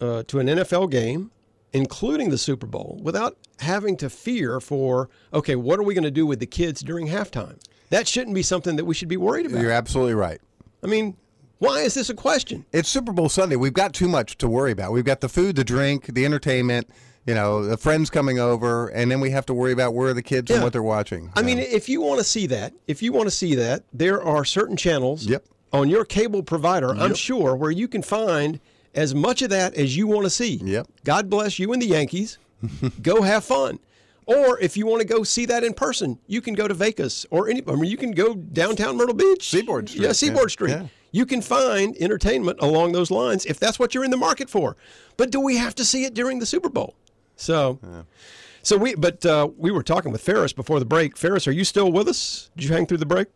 uh, 0.00 0.24
to 0.24 0.40
an 0.40 0.48
NFL 0.48 0.90
game, 0.90 1.30
including 1.72 2.30
the 2.30 2.38
Super 2.38 2.66
Bowl, 2.66 2.98
without 3.02 3.36
having 3.60 3.96
to 3.98 4.10
fear 4.10 4.60
for 4.60 5.08
okay, 5.32 5.56
what 5.56 5.78
are 5.78 5.84
we 5.84 5.94
going 5.94 6.04
to 6.04 6.10
do 6.10 6.26
with 6.26 6.40
the 6.40 6.46
kids 6.46 6.80
during 6.80 7.08
halftime? 7.08 7.58
That 7.90 8.06
shouldn't 8.06 8.34
be 8.34 8.42
something 8.42 8.76
that 8.76 8.84
we 8.84 8.94
should 8.94 9.08
be 9.08 9.16
worried 9.16 9.46
about. 9.46 9.60
You're 9.60 9.72
absolutely 9.72 10.14
right. 10.14 10.40
I 10.82 10.86
mean, 10.86 11.16
why 11.60 11.80
is 11.80 11.94
this 11.94 12.10
a 12.10 12.14
question? 12.14 12.64
It's 12.72 12.88
Super 12.88 13.12
Bowl 13.12 13.28
Sunday. 13.28 13.54
We've 13.56 13.72
got 13.72 13.92
too 13.92 14.08
much 14.08 14.36
to 14.38 14.48
worry 14.48 14.72
about. 14.72 14.92
We've 14.92 15.04
got 15.04 15.20
the 15.20 15.28
food, 15.28 15.56
the 15.56 15.62
drink, 15.64 16.06
the 16.06 16.24
entertainment, 16.24 16.88
you 17.26 17.34
know, 17.34 17.64
the 17.64 17.76
friends 17.76 18.08
coming 18.10 18.38
over, 18.38 18.88
and 18.88 19.10
then 19.10 19.20
we 19.20 19.30
have 19.30 19.44
to 19.46 19.54
worry 19.54 19.72
about 19.72 19.92
where 19.94 20.08
are 20.08 20.14
the 20.14 20.22
kids 20.22 20.50
and 20.50 20.62
what 20.62 20.72
they're 20.72 20.82
watching. 20.82 21.30
I 21.36 21.42
mean, 21.42 21.58
if 21.58 21.86
you 21.88 22.00
want 22.00 22.18
to 22.18 22.24
see 22.24 22.46
that, 22.46 22.72
if 22.86 23.02
you 23.02 23.12
want 23.12 23.26
to 23.26 23.30
see 23.30 23.54
that, 23.56 23.84
there 23.92 24.22
are 24.22 24.44
certain 24.44 24.76
channels 24.76 25.26
Yep. 25.26 25.44
on 25.72 25.88
your 25.90 26.04
cable 26.06 26.42
provider, 26.42 26.94
I'm 26.94 27.14
sure, 27.14 27.54
where 27.54 27.70
you 27.70 27.88
can 27.88 28.02
find 28.02 28.58
as 28.94 29.14
much 29.14 29.42
of 29.42 29.50
that 29.50 29.74
as 29.74 29.96
you 29.96 30.06
want 30.06 30.24
to 30.24 30.30
see. 30.30 30.54
Yep. 30.64 30.88
God 31.04 31.28
bless 31.30 31.58
you 31.58 31.72
and 31.74 31.80
the 31.82 31.86
Yankees. 31.86 32.38
go 33.02 33.22
have 33.22 33.44
fun. 33.44 33.78
Or 34.26 34.58
if 34.60 34.76
you 34.76 34.86
want 34.86 35.00
to 35.02 35.06
go 35.06 35.24
see 35.24 35.44
that 35.46 35.62
in 35.64 35.74
person, 35.74 36.18
you 36.26 36.40
can 36.40 36.54
go 36.54 36.68
to 36.68 36.74
Vegas 36.74 37.26
or 37.30 37.48
any. 37.48 37.62
I 37.66 37.74
mean, 37.74 37.90
you 37.90 37.96
can 37.96 38.12
go 38.12 38.34
downtown 38.34 38.96
Myrtle 38.96 39.14
Beach, 39.14 39.48
Seaboard 39.50 39.88
Street, 39.88 40.02
Yeah, 40.02 40.08
yeah. 40.08 40.12
Seaboard 40.12 40.50
Street. 40.50 40.70
Yeah. 40.70 40.86
You 41.12 41.26
can 41.26 41.42
find 41.42 41.96
entertainment 41.96 42.58
along 42.60 42.92
those 42.92 43.10
lines 43.10 43.44
if 43.46 43.58
that's 43.58 43.78
what 43.78 43.94
you're 43.94 44.04
in 44.04 44.10
the 44.10 44.16
market 44.16 44.48
for. 44.48 44.76
But 45.16 45.30
do 45.30 45.40
we 45.40 45.56
have 45.56 45.74
to 45.76 45.84
see 45.84 46.04
it 46.04 46.14
during 46.14 46.38
the 46.38 46.46
Super 46.46 46.68
Bowl? 46.68 46.94
So, 47.36 47.78
so 48.62 48.76
we. 48.76 48.94
But 48.94 49.24
uh, 49.24 49.48
we 49.56 49.70
were 49.70 49.82
talking 49.82 50.12
with 50.12 50.20
Ferris 50.20 50.52
before 50.52 50.78
the 50.78 50.84
break. 50.84 51.16
Ferris, 51.16 51.48
are 51.48 51.52
you 51.52 51.64
still 51.64 51.90
with 51.90 52.08
us? 52.08 52.50
Did 52.56 52.64
you 52.64 52.74
hang 52.74 52.86
through 52.86 52.98
the 52.98 53.06
break? 53.06 53.28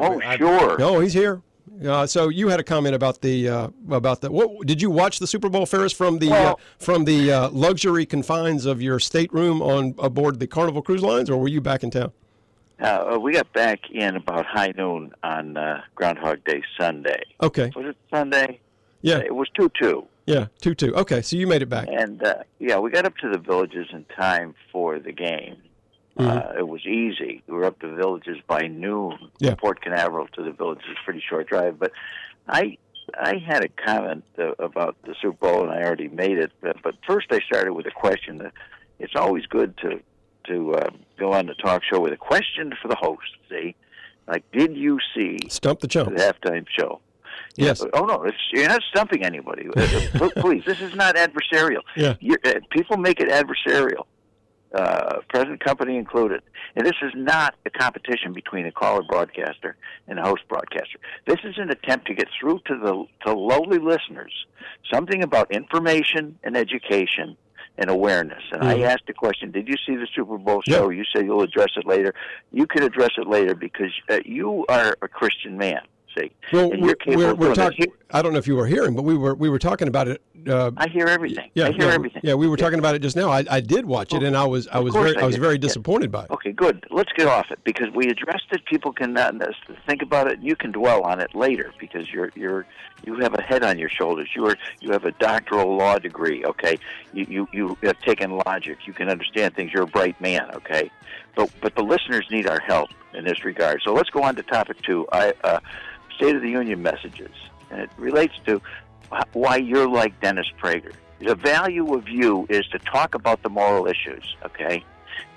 oh, 0.00 0.36
sure. 0.36 0.78
No, 0.78 1.00
he's 1.00 1.12
here. 1.12 1.42
Uh, 1.84 2.06
so 2.06 2.28
you 2.28 2.48
had 2.48 2.60
a 2.60 2.62
comment 2.62 2.94
about 2.94 3.20
the 3.20 3.48
uh, 3.48 3.68
about 3.90 4.20
the. 4.20 4.30
What 4.30 4.66
did 4.66 4.80
you 4.80 4.90
watch 4.90 5.18
the 5.18 5.26
Super 5.26 5.48
Bowl, 5.48 5.66
Ferris, 5.66 5.92
from 5.92 6.18
the 6.18 6.32
uh, 6.32 6.54
from 6.78 7.04
the 7.04 7.32
uh, 7.32 7.50
luxury 7.50 8.06
confines 8.06 8.64
of 8.64 8.80
your 8.80 8.98
stateroom 8.98 9.60
on 9.60 9.94
aboard 9.98 10.40
the 10.40 10.46
Carnival 10.46 10.80
Cruise 10.80 11.02
Lines, 11.02 11.28
or 11.28 11.36
were 11.38 11.48
you 11.48 11.60
back 11.60 11.82
in 11.82 11.90
town? 11.90 12.12
Uh, 12.78 13.18
we 13.20 13.32
got 13.32 13.52
back 13.52 13.90
in 13.90 14.16
about 14.16 14.44
high 14.44 14.72
noon 14.76 15.12
on 15.22 15.56
uh, 15.56 15.80
Groundhog 15.94 16.44
Day 16.44 16.62
Sunday. 16.78 17.22
Okay. 17.42 17.72
Was 17.74 17.86
it 17.86 17.96
Sunday? 18.10 18.60
Yeah. 19.00 19.18
It 19.18 19.34
was 19.34 19.48
2 19.58 19.70
2. 19.80 20.06
Yeah. 20.26 20.46
Two 20.60 20.74
two. 20.74 20.94
Okay, 20.94 21.22
so 21.22 21.36
you 21.36 21.46
made 21.46 21.62
it 21.62 21.68
back. 21.68 21.88
And 21.88 22.22
uh, 22.22 22.42
yeah, 22.58 22.78
we 22.78 22.90
got 22.90 23.06
up 23.06 23.16
to 23.18 23.30
the 23.30 23.38
villages 23.38 23.86
in 23.92 24.04
time 24.16 24.54
for 24.72 24.98
the 24.98 25.12
game. 25.12 25.56
Uh, 26.18 26.54
it 26.58 26.66
was 26.66 26.80
easy. 26.86 27.42
We 27.46 27.54
were 27.54 27.66
up 27.66 27.78
to 27.80 27.88
the 27.88 27.94
villages 27.94 28.38
by 28.46 28.62
noon. 28.62 29.30
Yeah. 29.38 29.54
Port 29.54 29.82
Canaveral 29.82 30.28
to 30.28 30.42
the 30.42 30.50
villages 30.50 30.84
is 30.90 30.96
a 31.00 31.04
pretty 31.04 31.22
short 31.28 31.46
drive. 31.46 31.78
But 31.78 31.92
I 32.48 32.78
I 33.14 33.36
had 33.36 33.64
a 33.64 33.68
comment 33.68 34.24
uh, 34.38 34.52
about 34.58 34.96
the 35.04 35.14
Super 35.20 35.36
Bowl, 35.36 35.62
and 35.62 35.70
I 35.70 35.82
already 35.82 36.08
made 36.08 36.38
it. 36.38 36.52
But, 36.60 36.82
but 36.82 36.94
first, 37.06 37.26
I 37.30 37.40
started 37.40 37.74
with 37.74 37.86
a 37.86 37.90
question. 37.90 38.38
That 38.38 38.52
it's 38.98 39.14
always 39.14 39.46
good 39.46 39.76
to 39.78 40.00
to 40.48 40.74
uh, 40.74 40.90
go 41.18 41.32
on 41.32 41.46
the 41.46 41.54
talk 41.54 41.82
show 41.84 42.00
with 42.00 42.12
a 42.12 42.16
question 42.16 42.72
for 42.80 42.88
the 42.88 42.96
host. 42.96 43.22
See, 43.48 43.74
like, 44.26 44.44
did 44.52 44.76
you 44.76 44.98
see 45.14 45.38
Stump 45.48 45.80
the 45.80 45.86
the 45.86 46.04
halftime 46.04 46.66
show? 46.68 47.00
Yes. 47.56 47.82
Oh 47.94 48.04
no, 48.04 48.22
it's, 48.24 48.36
you're 48.52 48.68
not 48.68 48.82
stumping 48.90 49.24
anybody. 49.24 49.68
Uh, 49.74 49.80
uh, 50.20 50.28
Please, 50.36 50.62
this 50.66 50.80
is 50.80 50.94
not 50.94 51.16
adversarial. 51.16 51.80
Yeah. 51.96 52.14
You're, 52.20 52.38
uh, 52.44 52.54
people 52.70 52.98
make 52.98 53.20
it 53.20 53.28
adversarial, 53.28 54.04
uh, 54.74 55.20
present 55.28 55.64
company 55.64 55.96
included. 55.96 56.42
And 56.74 56.86
this 56.86 56.96
is 57.02 57.12
not 57.14 57.54
a 57.64 57.70
competition 57.70 58.34
between 58.34 58.66
a 58.66 58.72
caller 58.72 59.02
broadcaster 59.08 59.76
and 60.06 60.18
a 60.18 60.22
host 60.22 60.42
broadcaster. 60.48 60.98
This 61.26 61.38
is 61.44 61.54
an 61.56 61.70
attempt 61.70 62.06
to 62.08 62.14
get 62.14 62.28
through 62.38 62.60
to 62.66 62.78
the 62.78 63.06
to 63.24 63.32
lowly 63.32 63.78
listeners 63.78 64.32
something 64.92 65.22
about 65.22 65.50
information 65.50 66.38
and 66.42 66.56
education 66.56 67.36
and 67.78 67.90
awareness. 67.90 68.42
And 68.52 68.64
I 68.64 68.80
asked 68.80 69.06
the 69.06 69.12
question: 69.12 69.50
Did 69.50 69.68
you 69.68 69.76
see 69.86 69.96
the 69.96 70.08
Super 70.14 70.38
Bowl 70.38 70.62
show? 70.66 70.90
You 70.90 71.04
said 71.14 71.24
you'll 71.24 71.42
address 71.42 71.70
it 71.76 71.86
later. 71.86 72.14
You 72.52 72.66
can 72.66 72.82
address 72.82 73.10
it 73.18 73.26
later 73.26 73.54
because 73.54 73.92
uh, 74.08 74.18
you 74.24 74.64
are 74.68 74.96
a 75.02 75.08
Christian 75.08 75.56
man. 75.58 75.80
See, 76.16 76.30
Well, 76.52 76.72
and 76.72 76.82
we're, 76.82 76.96
we're, 77.06 77.34
we're 77.34 77.54
talking. 77.54 77.86
I 78.10 78.22
don't 78.22 78.32
know 78.32 78.38
if 78.38 78.46
you 78.46 78.56
were 78.56 78.66
hearing, 78.66 78.94
but 78.94 79.02
we 79.02 79.16
were 79.16 79.34
we 79.34 79.48
were 79.50 79.58
talking 79.58 79.88
about 79.88 80.08
it. 80.08 80.22
Uh, 80.48 80.70
I 80.76 80.88
hear 80.88 81.06
everything. 81.08 81.50
yeah, 81.54 81.66
I 81.66 81.72
hear 81.72 81.88
yeah, 81.88 81.94
everything. 81.94 82.20
Yeah, 82.24 82.34
we 82.34 82.46
were 82.46 82.56
talking 82.56 82.78
about 82.78 82.94
it 82.94 83.00
just 83.00 83.16
now. 83.16 83.30
I, 83.30 83.44
I 83.50 83.60
did 83.60 83.84
watch 83.84 84.14
it, 84.14 84.22
and 84.22 84.36
I 84.36 84.44
was 84.44 84.68
I 84.68 84.78
was 84.78 84.94
very 84.94 85.16
I 85.16 85.22
I 85.22 85.26
was 85.26 85.36
very 85.36 85.54
Yeah. 85.54 85.60
disappointed 85.60 86.12
by 86.12 86.24
it. 86.24 86.30
Okay, 86.30 86.52
good. 86.52 86.86
Let's 86.90 87.12
get 87.12 87.26
off 87.26 87.50
it 87.50 87.58
because 87.64 87.90
we 87.92 88.08
addressed 88.08 88.46
it. 88.52 88.64
People 88.64 88.92
can 88.92 89.16
uh, 89.16 89.32
think 89.86 90.02
about 90.02 90.28
it. 90.28 90.34
And 90.34 90.44
you 90.44 90.54
can 90.54 90.70
dwell 90.70 91.02
on 91.02 91.20
it 91.20 91.34
later 91.34 91.72
because 91.80 92.10
you're 92.12 92.30
you're 92.36 92.64
you 93.04 93.16
have 93.20 93.34
a 93.34 93.42
head 93.42 93.64
on 93.64 93.78
your 93.78 93.88
shoulders. 93.88 94.28
You 94.36 94.46
are 94.46 94.56
you 94.80 94.92
have 94.92 95.04
a 95.04 95.12
doctoral 95.12 95.76
law 95.76 95.98
degree. 95.98 96.44
Okay, 96.44 96.78
you 97.12 97.26
you 97.28 97.48
you 97.52 97.78
have 97.82 97.98
taken 98.00 98.30
logic. 98.46 98.86
You 98.86 98.92
can 98.92 99.10
understand 99.10 99.54
things. 99.56 99.72
You're 99.72 99.82
a 99.82 99.88
bright 99.88 100.18
man. 100.20 100.48
Okay, 100.54 100.90
but 101.34 101.50
but 101.60 101.74
the 101.74 101.82
listeners 101.82 102.26
need 102.30 102.46
our 102.46 102.60
help 102.60 102.90
in 103.14 103.24
this 103.24 103.44
regard. 103.44 103.82
So 103.84 103.92
let's 103.92 104.10
go 104.10 104.22
on 104.22 104.36
to 104.36 104.44
topic 104.44 104.80
two. 104.82 105.06
I 105.10 105.32
uh, 105.42 105.58
State 106.16 106.36
of 106.36 106.42
the 106.42 106.50
Union 106.50 106.82
messages, 106.82 107.32
and 107.70 107.80
it 107.80 107.90
relates 107.96 108.34
to 108.46 108.60
why 109.32 109.56
you're 109.56 109.88
like 109.88 110.20
Dennis 110.20 110.46
Prager. 110.60 110.92
The 111.20 111.34
value 111.34 111.94
of 111.94 112.08
you 112.08 112.46
is 112.50 112.66
to 112.68 112.78
talk 112.78 113.14
about 113.14 113.42
the 113.42 113.48
moral 113.48 113.86
issues. 113.86 114.36
Okay 114.44 114.84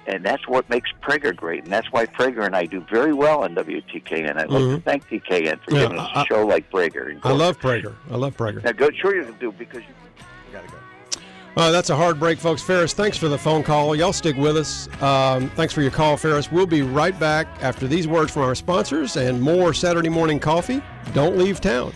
and 0.09 0.25
that's 0.25 0.47
what 0.47 0.67
makes 0.69 0.89
Prager 1.03 1.35
great, 1.35 1.63
and 1.63 1.71
that's 1.71 1.91
why 1.91 2.05
Prager 2.05 2.45
and 2.45 2.55
I 2.55 2.65
do 2.65 2.81
very 2.89 3.13
well 3.13 3.43
on 3.43 3.53
WTKN. 3.55 4.37
I'd 4.37 4.37
like 4.37 4.47
to 4.47 4.53
mm-hmm. 4.53 4.77
thank 4.77 5.07
TKN 5.07 5.59
for 5.63 5.73
Yeah, 5.73 5.81
giving 5.83 5.99
us 5.99 6.09
a 6.15 6.19
I- 6.19 6.25
show 6.25 6.45
like 6.45 6.69
Prager. 6.71 7.19
I 7.23 7.31
love 7.31 7.59
Prager. 7.59 7.95
I 8.09 8.15
love 8.15 8.35
Prager. 8.35 8.63
Now, 8.63 8.71
go, 8.71 8.89
sure 8.91 9.15
you 9.15 9.23
can 9.23 9.37
do 9.37 9.51
because 9.51 9.83
you 9.83 9.93
got 10.51 10.65
to 10.65 10.71
go. 10.71 10.77
Uh, 11.57 11.71
that's 11.71 11.89
a 11.89 11.95
hard 11.95 12.19
break, 12.19 12.39
folks. 12.39 12.61
Ferris, 12.61 12.93
thanks 12.93 13.17
for 13.17 13.27
the 13.27 13.37
phone 13.37 13.63
call. 13.63 13.95
Y'all 13.95 14.13
stick 14.13 14.37
with 14.37 14.55
us. 14.55 14.87
Um, 15.01 15.49
thanks 15.51 15.73
for 15.73 15.81
your 15.81 15.91
call, 15.91 16.15
Ferris. 16.15 16.51
We'll 16.51 16.65
be 16.67 16.81
right 16.81 17.17
back 17.19 17.47
after 17.61 17.87
these 17.87 18.07
words 18.07 18.31
from 18.31 18.43
our 18.43 18.55
sponsors 18.55 19.17
and 19.17 19.41
more 19.41 19.73
Saturday 19.73 20.09
morning 20.09 20.39
coffee. 20.39 20.81
Don't 21.13 21.37
leave 21.37 21.59
town. 21.59 21.91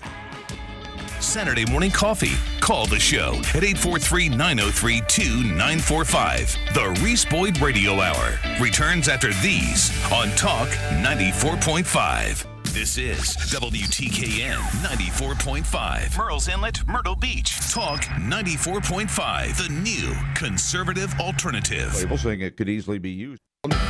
Saturday 1.20 1.66
morning 1.72 1.92
coffee. 1.92 2.34
Call 2.60 2.86
the 2.86 3.00
show 3.00 3.36
at 3.56 3.64
843 3.64 4.30
903 4.30 5.02
2945. 5.08 6.58
The 6.74 7.02
Reese 7.02 7.24
Boyd 7.26 7.60
Radio 7.62 7.94
Hour 8.02 8.38
returns 8.60 9.08
after 9.08 9.32
these 9.36 9.90
on 10.12 10.30
Talk 10.32 10.68
94.5. 10.68 12.53
This 12.74 12.98
is 12.98 13.36
WTKN 13.54 14.58
94.5. 14.82 16.16
Murrells 16.16 16.50
Inlet, 16.52 16.82
Myrtle 16.88 17.16
Beach. 17.16 17.56
Talk 17.72 18.02
94.5. 18.02 19.58
The 19.58 19.70
new 19.72 20.16
conservative 20.34 21.14
alternative. 21.20 21.94
label 21.94 22.18
saying 22.18 22.42
it 22.42 22.58
could 22.58 22.70
easily 22.70 22.98
be 22.98 23.12
used. 23.12 23.40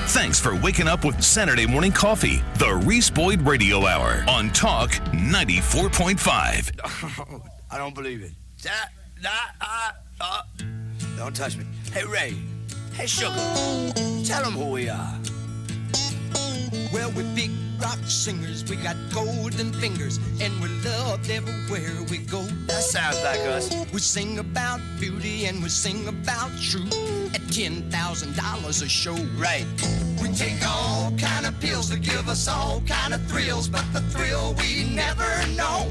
Thanks 0.07 0.37
for 0.37 0.53
waking 0.57 0.89
up 0.89 1.05
with 1.05 1.23
Saturday 1.23 1.65
morning 1.65 1.93
coffee. 1.93 2.43
The 2.55 2.75
Reese 2.85 3.09
Boyd 3.09 3.41
Radio 3.43 3.85
Hour 3.85 4.25
on 4.27 4.49
Talk 4.49 4.91
94.5. 4.91 7.41
I 7.71 7.77
don't 7.77 7.95
believe 7.95 8.21
it. 8.21 8.33
That. 8.63 8.89
Don't 11.15 11.33
touch 11.33 11.55
me. 11.55 11.63
Hey, 11.93 12.03
Ray. 12.03 12.35
Hey, 12.93 13.07
Sugar. 13.07 13.33
Tell 14.25 14.43
them 14.43 14.51
who 14.51 14.71
we 14.71 14.89
are. 14.89 15.17
Well, 16.93 17.11
we're 17.15 17.35
big 17.35 17.51
rock 17.81 17.99
singers. 18.05 18.63
We 18.69 18.75
got 18.77 18.95
golden 19.13 19.73
fingers, 19.73 20.19
and 20.41 20.53
we're 20.61 20.69
loved 20.89 21.29
everywhere 21.29 22.03
we 22.09 22.19
go. 22.19 22.41
That 22.67 22.83
sounds 22.83 23.21
like 23.23 23.39
us. 23.41 23.73
We 23.91 23.99
sing 23.99 24.39
about 24.39 24.79
beauty 24.99 25.45
and 25.45 25.61
we 25.61 25.69
sing 25.69 26.07
about 26.07 26.51
truth 26.61 26.93
at 27.35 27.41
ten 27.51 27.89
thousand 27.89 28.35
dollars 28.35 28.81
a 28.81 28.89
show. 28.89 29.15
Right. 29.37 29.65
We 30.21 30.29
take 30.29 30.65
all 30.65 31.11
kind 31.17 31.45
of 31.45 31.59
pills 31.59 31.89
to 31.89 31.99
give 31.99 32.29
us 32.29 32.47
all 32.47 32.81
kind 32.87 33.13
of 33.13 33.21
thrills, 33.27 33.67
but 33.67 33.85
the 33.93 34.01
thrill 34.01 34.55
we 34.59 34.85
never 34.95 35.29
know. 35.57 35.87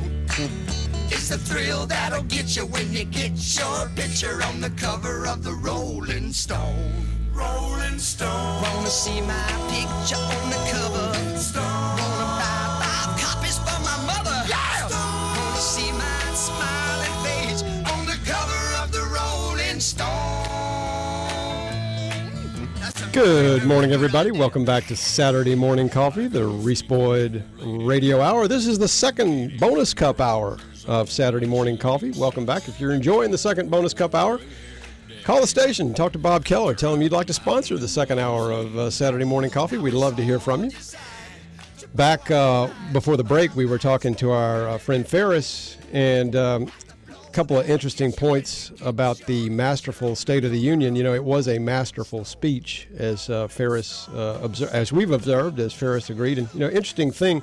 It's 1.09 1.29
the 1.29 1.39
thrill 1.39 1.87
that'll 1.87 2.23
get 2.25 2.57
you 2.57 2.65
when 2.67 2.93
you 2.93 3.05
get 3.05 3.33
your 3.59 3.89
picture 3.95 4.43
on 4.43 4.61
the 4.61 4.71
cover 4.71 5.27
of 5.27 5.43
the 5.45 5.53
Rolling 5.53 6.33
Stone. 6.33 7.22
Rolling 7.35 7.99
Stone. 7.99 8.63
Wanna 8.63 8.89
see 8.91 9.21
my 9.21 9.47
picture 9.69 10.17
on 10.17 10.51
the 10.51 10.57
cover? 10.71 11.39
Stone. 11.39 11.63
Wanna 11.63 12.29
buy 12.39 12.79
five 12.83 13.21
copies 13.21 13.59
for 13.59 13.81
my 13.83 13.97
mother? 14.07 14.45
Yeah. 14.49 14.89
Wanna 14.91 15.57
see 15.59 15.91
my 15.93 16.35
smiling 16.35 17.17
face 17.25 17.63
on 17.93 18.07
the 18.07 18.19
cover 18.25 18.83
of 18.83 18.93
the 18.93 19.03
Rolling 19.03 19.81
Stone? 19.81 20.09
That's 22.81 23.03
a 23.03 23.07
Good 23.13 23.65
morning, 23.65 23.93
everybody. 23.93 24.31
Welcome 24.31 24.65
back 24.65 24.87
to 24.87 24.97
Saturday 24.97 25.55
Morning 25.55 25.89
Coffee, 25.89 26.27
the 26.27 26.47
Reese 26.47 26.83
Boyd 26.83 27.43
Radio 27.61 28.21
Hour. 28.21 28.47
This 28.47 28.67
is 28.67 28.79
the 28.79 28.89
second 28.89 29.59
bonus 29.59 29.95
cup 29.95 30.21
hour 30.21 30.59
of 30.87 31.11
Saturday 31.11 31.47
Morning 31.47 31.79
Coffee. 31.79 32.11
Welcome 32.13 32.45
back. 32.45 32.69
If 32.69 32.81
you're 32.81 32.93
enjoying 32.93 33.31
the 33.31 33.39
second 33.39 33.71
bonus 33.71 33.95
cup 33.95 34.15
hour, 34.15 34.41
call 35.25 35.41
the 35.41 35.47
station, 35.47 35.95
talk 35.95 36.13
to 36.13 36.19
Bob 36.19 36.45
Keller, 36.45 36.75
tell 36.75 36.93
him 36.95 37.03
you'd 37.03 37.13
like 37.13 37.27
to 37.29 37.33
sponsor 37.33 37.79
the 37.79 37.89
second 37.89 38.19
hour 38.19 38.51
of 38.51 38.77
uh, 38.77 38.91
Saturday 38.91 39.25
Morning 39.25 39.51
Coffee. 39.51 39.79
We'd 39.79 39.95
love 39.95 40.17
to 40.17 40.25
hear 40.25 40.41
from 40.41 40.65
you. 40.65 40.71
Back 41.95 42.31
uh, 42.31 42.69
before 42.93 43.17
the 43.17 43.25
break, 43.25 43.55
we 43.55 43.67
were 43.67 43.79
talking 43.79 44.15
to 44.17 44.31
our 44.33 44.69
uh, 44.69 44.79
friend 44.79 45.07
Ferris, 45.07 45.77
and 45.93 46.35
um, 46.35 46.73
a 47.09 47.31
couple 47.31 47.59
of 47.59 47.69
interesting 47.69 48.13
points 48.13 48.73
about 48.83 49.19
the 49.19 49.49
masterful 49.51 50.17
State 50.17 50.45
of 50.45 50.51
the 50.51 50.59
Union. 50.59 50.97
You 50.97 51.05
know, 51.05 51.15
it 51.15 51.23
was 51.23 51.49
a 51.49 51.59
masterful 51.59 52.25
speech, 52.25 52.89
as 52.97 53.29
uh, 53.31 53.47
Ferris 53.47 54.09
uh, 54.09 54.41
obser- 54.43 54.71
as 54.73 54.93
we've 54.93 55.11
observed, 55.11 55.61
as 55.61 55.73
Ferris 55.73 56.11
agreed. 56.11 56.39
And 56.39 56.49
you 56.55 56.61
know, 56.61 56.69
interesting 56.69 57.13
thing. 57.13 57.43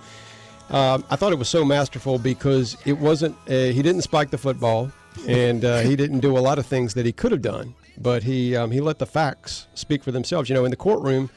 Um, 0.69 1.03
I 1.09 1.15
thought 1.15 1.32
it 1.32 1.39
was 1.39 1.49
so 1.49 1.63
masterful 1.63 2.19
because 2.19 2.75
it 2.86 2.97
wasn't. 2.97 3.36
A, 3.47 3.71
he 3.71 3.82
didn't 3.82 4.01
spike 4.01 4.32
the 4.32 4.38
football, 4.38 4.91
and 5.28 5.66
uh, 5.66 5.80
he 5.80 5.95
didn't 5.95 6.20
do 6.20 6.38
a 6.38 6.39
lot 6.39 6.60
of 6.60 6.66
things 6.66 6.93
that 6.93 7.05
he 7.05 7.12
could 7.12 7.32
have 7.32 7.41
done. 7.41 7.76
But 7.97 8.24
he 8.24 8.55
um, 8.55 8.72
he 8.72 8.80
let 8.80 8.99
the 8.99 9.05
facts 9.05 9.68
speak 9.74 10.03
for 10.03 10.12
themselves. 10.12 10.49
You 10.49 10.55
know, 10.55 10.66
in 10.66 10.72
the 10.72 10.78
courtroom, 10.78 11.30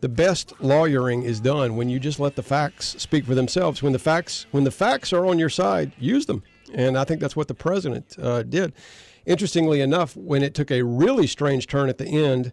the 0.00 0.08
best 0.08 0.52
lawyering 0.60 1.22
is 1.22 1.40
done 1.40 1.76
when 1.76 1.88
you 1.88 1.98
just 1.98 2.20
let 2.20 2.36
the 2.36 2.42
facts 2.42 2.94
speak 2.98 3.24
for 3.24 3.34
themselves. 3.34 3.82
When 3.82 3.92
the 3.92 3.98
facts 3.98 4.46
when 4.50 4.64
the 4.64 4.70
facts 4.70 5.12
are 5.12 5.24
on 5.24 5.38
your 5.38 5.48
side, 5.48 5.92
use 5.98 6.26
them. 6.26 6.42
And 6.74 6.98
I 6.98 7.04
think 7.04 7.20
that's 7.20 7.36
what 7.36 7.48
the 7.48 7.54
president 7.54 8.16
uh, 8.20 8.42
did. 8.42 8.74
Interestingly 9.26 9.80
enough, 9.80 10.16
when 10.16 10.42
it 10.42 10.54
took 10.54 10.70
a 10.70 10.82
really 10.82 11.26
strange 11.26 11.66
turn 11.66 11.88
at 11.88 11.96
the 11.96 12.06
end, 12.06 12.52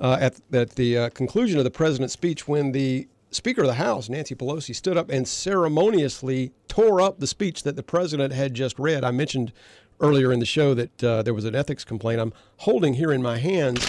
uh, 0.00 0.16
at, 0.20 0.40
at 0.52 0.70
the 0.70 0.96
uh, 0.96 1.08
conclusion 1.10 1.58
of 1.58 1.64
the 1.64 1.70
president's 1.70 2.14
speech, 2.14 2.48
when 2.48 2.72
the 2.72 3.08
Speaker 3.30 3.62
of 3.62 3.66
the 3.66 3.74
House, 3.74 4.08
Nancy 4.08 4.34
Pelosi, 4.34 4.74
stood 4.74 4.96
up 4.96 5.10
and 5.10 5.26
ceremoniously 5.26 6.52
tore 6.68 7.00
up 7.00 7.18
the 7.18 7.26
speech 7.26 7.62
that 7.64 7.76
the 7.76 7.82
president 7.82 8.32
had 8.32 8.54
just 8.54 8.78
read. 8.78 9.04
I 9.04 9.10
mentioned 9.10 9.52
earlier 10.00 10.32
in 10.32 10.40
the 10.40 10.46
show 10.46 10.74
that 10.74 11.04
uh, 11.04 11.22
there 11.22 11.34
was 11.34 11.44
an 11.44 11.54
ethics 11.54 11.84
complaint. 11.84 12.20
I'm 12.20 12.32
holding 12.58 12.94
here 12.94 13.12
in 13.12 13.22
my 13.22 13.38
hands 13.38 13.88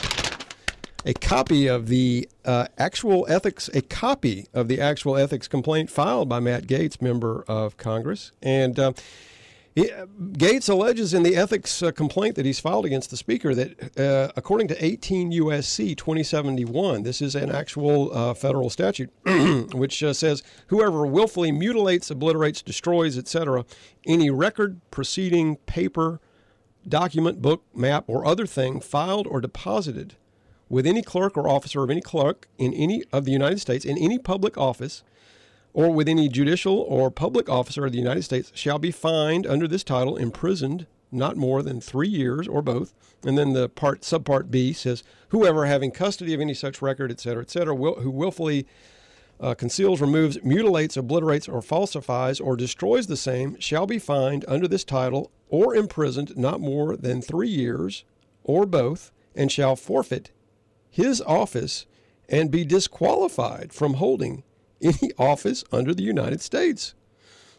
a 1.06 1.14
copy 1.14 1.68
of 1.68 1.88
the 1.88 2.28
uh, 2.44 2.68
actual 2.78 3.26
ethics, 3.30 3.70
a 3.74 3.82
copy 3.82 4.48
of 4.54 4.68
the 4.68 4.82
actual 4.82 5.16
ethics 5.16 5.48
complaint 5.48 5.90
filed 5.90 6.28
by 6.28 6.40
Matt 6.40 6.68
Gaetz, 6.68 7.02
member 7.02 7.44
of 7.48 7.78
Congress, 7.78 8.32
and. 8.42 8.80
Uh, 8.80 8.94
he, 9.78 9.92
Gaetz 9.92 10.70
alleges 10.70 11.14
in 11.14 11.22
the 11.22 11.36
ethics 11.36 11.84
uh, 11.84 11.92
complaint 11.92 12.36
that 12.36 12.48
he's 12.48 12.60
filed 12.60 12.84
against 12.84 13.12
the 13.12 13.18
Speaker 13.18 13.54
that, 13.54 14.00
uh, 14.00 14.32
according 14.36 14.68
to 14.70 14.84
18 14.84 15.32
U.S.C. 15.34 15.94
2071, 15.94 17.04
this 17.04 17.22
is 17.22 17.36
an 17.36 17.52
actual 17.52 18.12
uh, 18.12 18.34
federal 18.34 18.72
statute, 18.72 19.12
which 19.76 20.02
uh, 20.02 20.14
says 20.14 20.42
whoever 20.68 21.06
willfully 21.06 21.52
mutilates, 21.52 22.10
obliterates, 22.10 22.64
destroys, 22.64 23.20
etc., 23.20 23.66
any 24.08 24.32
record, 24.32 24.82
proceeding, 24.90 25.58
paper, 25.68 26.20
document, 26.88 27.40
book, 27.40 27.64
map, 27.76 28.06
or 28.08 28.26
other 28.26 28.48
thing 28.48 28.80
filed 28.80 29.28
or 29.28 29.40
deposited 29.40 30.16
with 30.70 30.88
any 30.88 31.04
clerk 31.04 31.38
or 31.38 31.48
officer 31.48 31.84
of 31.84 31.92
any 31.92 32.02
clerk 32.02 32.48
in 32.58 32.74
any 32.74 33.04
of 33.14 33.26
the 33.26 33.32
United 33.32 33.60
States 33.60 33.86
in 33.86 33.96
any 34.00 34.18
public 34.18 34.58
office 34.58 35.04
or 35.74 35.92
with 35.92 36.10
any 36.10 36.28
judicial 36.30 36.80
or 36.80 37.12
public 37.12 37.50
officer 37.50 37.86
of 37.86 37.92
the 37.92 37.98
United 37.98 38.24
States 38.24 38.52
shall 38.56 38.80
be 38.80 38.92
fined 38.92 39.46
under 39.46 39.68
this 39.68 39.84
title, 39.84 40.18
imprisoned 40.18 40.88
not 41.12 41.38
more 41.38 41.62
than 41.64 41.80
three 41.80 42.08
years 42.08 42.48
or 42.48 42.62
both. 42.62 42.94
And 43.24 43.38
then 43.38 43.54
the 43.54 43.70
part 43.70 44.02
subpart 44.02 44.52
B 44.52 44.74
says, 44.74 45.04
whoever 45.30 45.66
having 45.66 45.92
custody 45.92 46.34
of 46.34 46.42
any 46.42 46.54
such 46.54 46.82
record, 46.82 47.12
et 47.12 47.20
cetera, 47.20 47.42
et 47.42 47.50
cetera, 47.50 47.76
will, 47.76 47.96
who 47.96 48.10
willfully 48.10 48.68
uh, 49.40 49.54
conceals, 49.54 50.02
removes, 50.02 50.44
mutilates, 50.44 50.98
obliterates, 50.98 51.48
or 51.48 51.62
falsifies, 51.62 52.40
or 52.40 52.56
destroys 52.56 53.08
the 53.08 53.18
same 53.18 53.60
shall 53.60 53.86
be 53.86 54.00
fined 54.00 54.44
under 54.48 54.68
this 54.68 54.84
title 54.84 55.32
or 55.50 55.76
imprisoned 55.76 56.36
not 56.36 56.60
more 56.60 56.98
than 56.98 57.22
three 57.22 57.50
years 57.50 58.04
or 58.44 58.66
both, 58.66 59.12
and 59.36 59.52
shall 59.52 59.76
forfeit 59.76 60.32
his 60.90 61.22
office 61.22 61.86
and 62.28 62.50
be 62.50 62.66
disqualified 62.66 63.72
from 63.72 63.96
holding 63.96 64.44
any 64.82 65.12
office 65.18 65.64
under 65.72 65.94
the 65.94 66.04
United 66.04 66.42
States. 66.42 66.94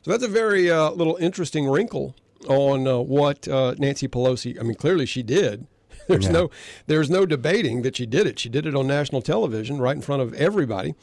So 0.02 0.10
that's 0.10 0.24
a 0.24 0.28
very 0.28 0.70
uh, 0.70 0.90
little 0.90 1.16
interesting 1.16 1.68
wrinkle 1.68 2.14
on 2.46 2.86
uh, 2.86 2.98
what 2.98 3.48
uh, 3.48 3.74
Nancy 3.78 4.06
Pelosi. 4.08 4.58
I 4.58 4.62
mean, 4.62 4.76
clearly 4.76 5.06
she 5.06 5.22
did. 5.22 5.66
There's 6.08 6.26
Yeah. 6.26 6.32
no 6.32 6.50
there's 6.86 7.10
no 7.10 7.26
debating 7.26 7.82
that 7.82 7.96
she 7.96 8.06
did 8.06 8.26
it. 8.26 8.38
She 8.38 8.48
did 8.48 8.64
it 8.64 8.74
on 8.74 8.86
national 8.86 9.20
television, 9.20 9.78
right 9.78 9.94
in 9.96 10.00
front 10.00 10.22
of 10.22 10.32
everybody. 10.34 10.94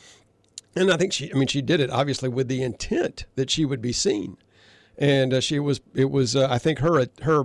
And 0.75 0.91
I 0.91 0.97
think 0.97 1.13
she, 1.13 1.31
I 1.31 1.37
mean, 1.37 1.47
she 1.47 1.61
did 1.61 1.79
it 1.79 1.89
obviously 1.91 2.27
with 2.29 2.47
the 2.47 2.63
intent 2.63 3.25
that 3.35 3.49
she 3.51 3.65
would 3.65 3.81
be 3.81 3.91
seen, 3.93 4.37
and 4.97 5.33
uh, 5.33 5.41
she 5.41 5.59
was. 5.59 5.79
It 5.93 6.09
was, 6.09 6.35
uh, 6.35 6.47
I 6.49 6.57
think, 6.57 6.79
her 6.79 7.05
her 7.21 7.43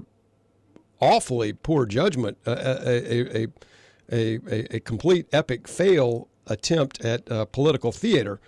awfully 1.00 1.52
poor 1.52 1.84
judgment, 1.86 2.38
uh, 2.46 2.56
a, 2.58 2.88
a, 2.88 3.42
a, 3.42 3.46
a, 4.12 4.38
a, 4.50 4.76
a 4.76 4.80
complete 4.80 5.26
epic 5.32 5.68
fail 5.68 6.28
attempt 6.46 7.04
at 7.04 7.30
uh, 7.30 7.44
political 7.46 7.92
theater. 7.92 8.40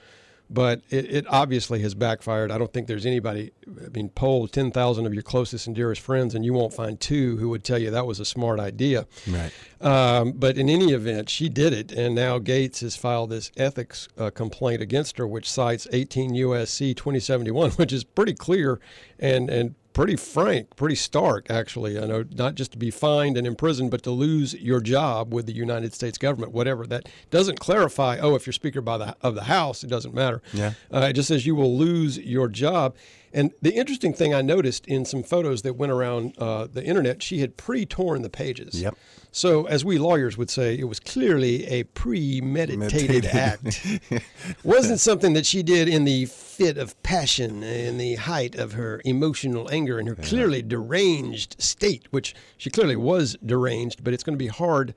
But 0.51 0.83
it, 0.91 1.11
it 1.11 1.27
obviously 1.31 1.81
has 1.81 1.95
backfired. 1.95 2.51
I 2.51 2.59
don't 2.59 2.71
think 2.71 2.87
there's 2.87 3.07
anybody. 3.07 3.53
I 3.67 3.89
mean, 3.89 4.11
poll 4.11 4.47
10,000 4.47 5.07
of 5.07 5.15
your 5.15 5.23
closest 5.23 5.67
and 5.67 5.75
dearest 5.75 6.03
friends, 6.03 6.35
and 6.35 6.45
you 6.45 6.53
won't 6.53 6.75
find 6.75 7.01
two 7.01 7.39
who 7.39 7.49
would 7.49 7.65
tell 7.65 7.79
you 7.79 7.91
that 7.91 8.07
was 8.07 8.21
a 8.21 8.27
smart 8.27 8.61
idea. 8.61 9.07
Right. 9.27 9.51
Um, 9.81 10.33
but 10.33 10.59
in 10.59 10.69
any 10.69 10.93
event, 10.93 11.31
she 11.31 11.49
did 11.49 11.73
it, 11.73 11.91
and 11.91 12.15
now 12.15 12.39
Gaetz 12.39 12.81
has 12.83 12.97
filed 12.97 13.31
this 13.31 13.51
ethics 13.57 14.09
uh, 14.19 14.29
complaint 14.29 14.83
against 14.83 15.17
her, 15.17 15.27
which 15.27 15.51
cites 15.51 15.87
18 15.91 16.35
U.S.C. 16.35 16.93
2071, 16.93 17.71
which 17.77 17.93
is 17.93 18.05
pretty 18.05 18.35
clear 18.35 18.79
and 19.19 19.49
and 19.49 19.75
pretty 19.93 20.17
frank, 20.17 20.75
pretty 20.77 20.95
stark, 20.95 21.51
actually. 21.51 21.99
I 21.99 22.07
know 22.07 22.25
not 22.33 22.55
just 22.55 22.73
to 22.73 22.79
be 22.79 22.91
fined 22.91 23.37
and 23.37 23.47
imprisoned, 23.47 23.91
but 23.91 24.03
to 24.05 24.11
lose 24.11 24.55
your 24.55 24.81
job 24.81 25.33
with 25.33 25.47
the 25.47 25.53
United 25.53 25.95
States 25.95 26.19
government, 26.19 26.53
whatever. 26.53 26.87
That 26.87 27.09
doesn't 27.31 27.61
clarify. 27.61 28.19
Oh, 28.19 28.35
if 28.35 28.47
you're 28.47 28.53
Speaker 28.53 28.81
by 28.81 28.99
the 28.99 29.17
of 29.23 29.35
the 29.35 29.45
House, 29.45 29.85
it 29.85 29.89
doesn't 29.89 30.15
matter. 30.15 30.43
Yeah. 30.53 30.75
Uh, 30.93 31.07
it 31.11 31.15
just 31.15 31.29
says 31.29 31.47
you 31.47 31.55
will 31.55 31.77
lose 31.77 32.19
your 32.19 32.49
job. 32.49 32.95
And 33.33 33.53
the 33.63 33.75
interesting 33.75 34.13
thing 34.13 34.35
I 34.35 34.43
noticed 34.43 34.87
in 34.87 35.05
some 35.05 35.23
photos 35.23 35.63
that 35.63 35.75
went 35.75 35.93
around 35.93 36.35
uh, 36.39 36.67
the 36.71 36.85
internet, 36.85 37.23
she 37.23 37.39
had 37.41 37.57
pre-torn 37.57 38.23
the 38.23 38.31
pages. 38.31 38.81
Yep. 38.81 38.97
So, 39.35 39.67
as 39.67 39.83
we 39.83 39.99
lawyers 39.99 40.37
would 40.37 40.51
say, 40.51 40.79
it 40.79 40.85
was 40.85 41.01
clearly 41.01 41.67
a 41.67 41.85
premeditated 41.85 43.25
act. 43.25 43.87
Wasn't 44.65 45.01
something 45.01 45.33
that 45.33 45.47
she 45.47 45.63
did 45.63 45.89
in 45.89 46.05
the 46.05 46.27
fit 46.27 46.77
of 46.77 47.03
passion, 47.03 47.63
in 47.63 47.97
the 47.97 48.17
height 48.17 48.55
of 48.55 48.73
her 48.73 49.01
emotional 49.07 49.71
anger, 49.71 49.99
in 49.99 50.07
her 50.07 50.15
clearly 50.15 50.61
deranged 50.61 51.57
state, 51.59 52.07
which 52.11 52.35
she 52.59 52.69
clearly 52.69 52.97
was 52.97 53.39
deranged. 53.45 54.05
But 54.05 54.13
it's 54.13 54.23
going 54.23 54.35
to 54.35 54.45
be 54.45 54.49
hard 54.49 54.95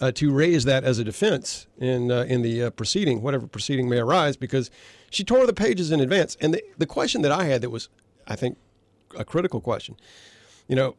uh, 0.00 0.10
to 0.12 0.32
raise 0.32 0.64
that 0.64 0.82
as 0.82 0.98
a 0.98 1.04
defense 1.04 1.68
in 1.78 2.10
uh, 2.10 2.22
in 2.22 2.42
the 2.42 2.64
uh, 2.64 2.70
proceeding, 2.70 3.22
whatever 3.22 3.46
proceeding 3.46 3.88
may 3.88 3.98
arise, 3.98 4.36
because 4.36 4.68
she 5.10 5.24
tore 5.24 5.46
the 5.46 5.52
pages 5.52 5.90
in 5.90 6.00
advance. 6.00 6.36
And 6.40 6.54
the 6.54 6.62
the 6.78 6.86
question 6.86 7.22
that 7.22 7.32
I 7.32 7.44
had 7.44 7.60
that 7.62 7.70
was, 7.70 7.88
I 8.26 8.36
think, 8.36 8.58
a 9.16 9.24
critical 9.24 9.60
question, 9.60 9.96
you 10.68 10.76
know, 10.76 10.96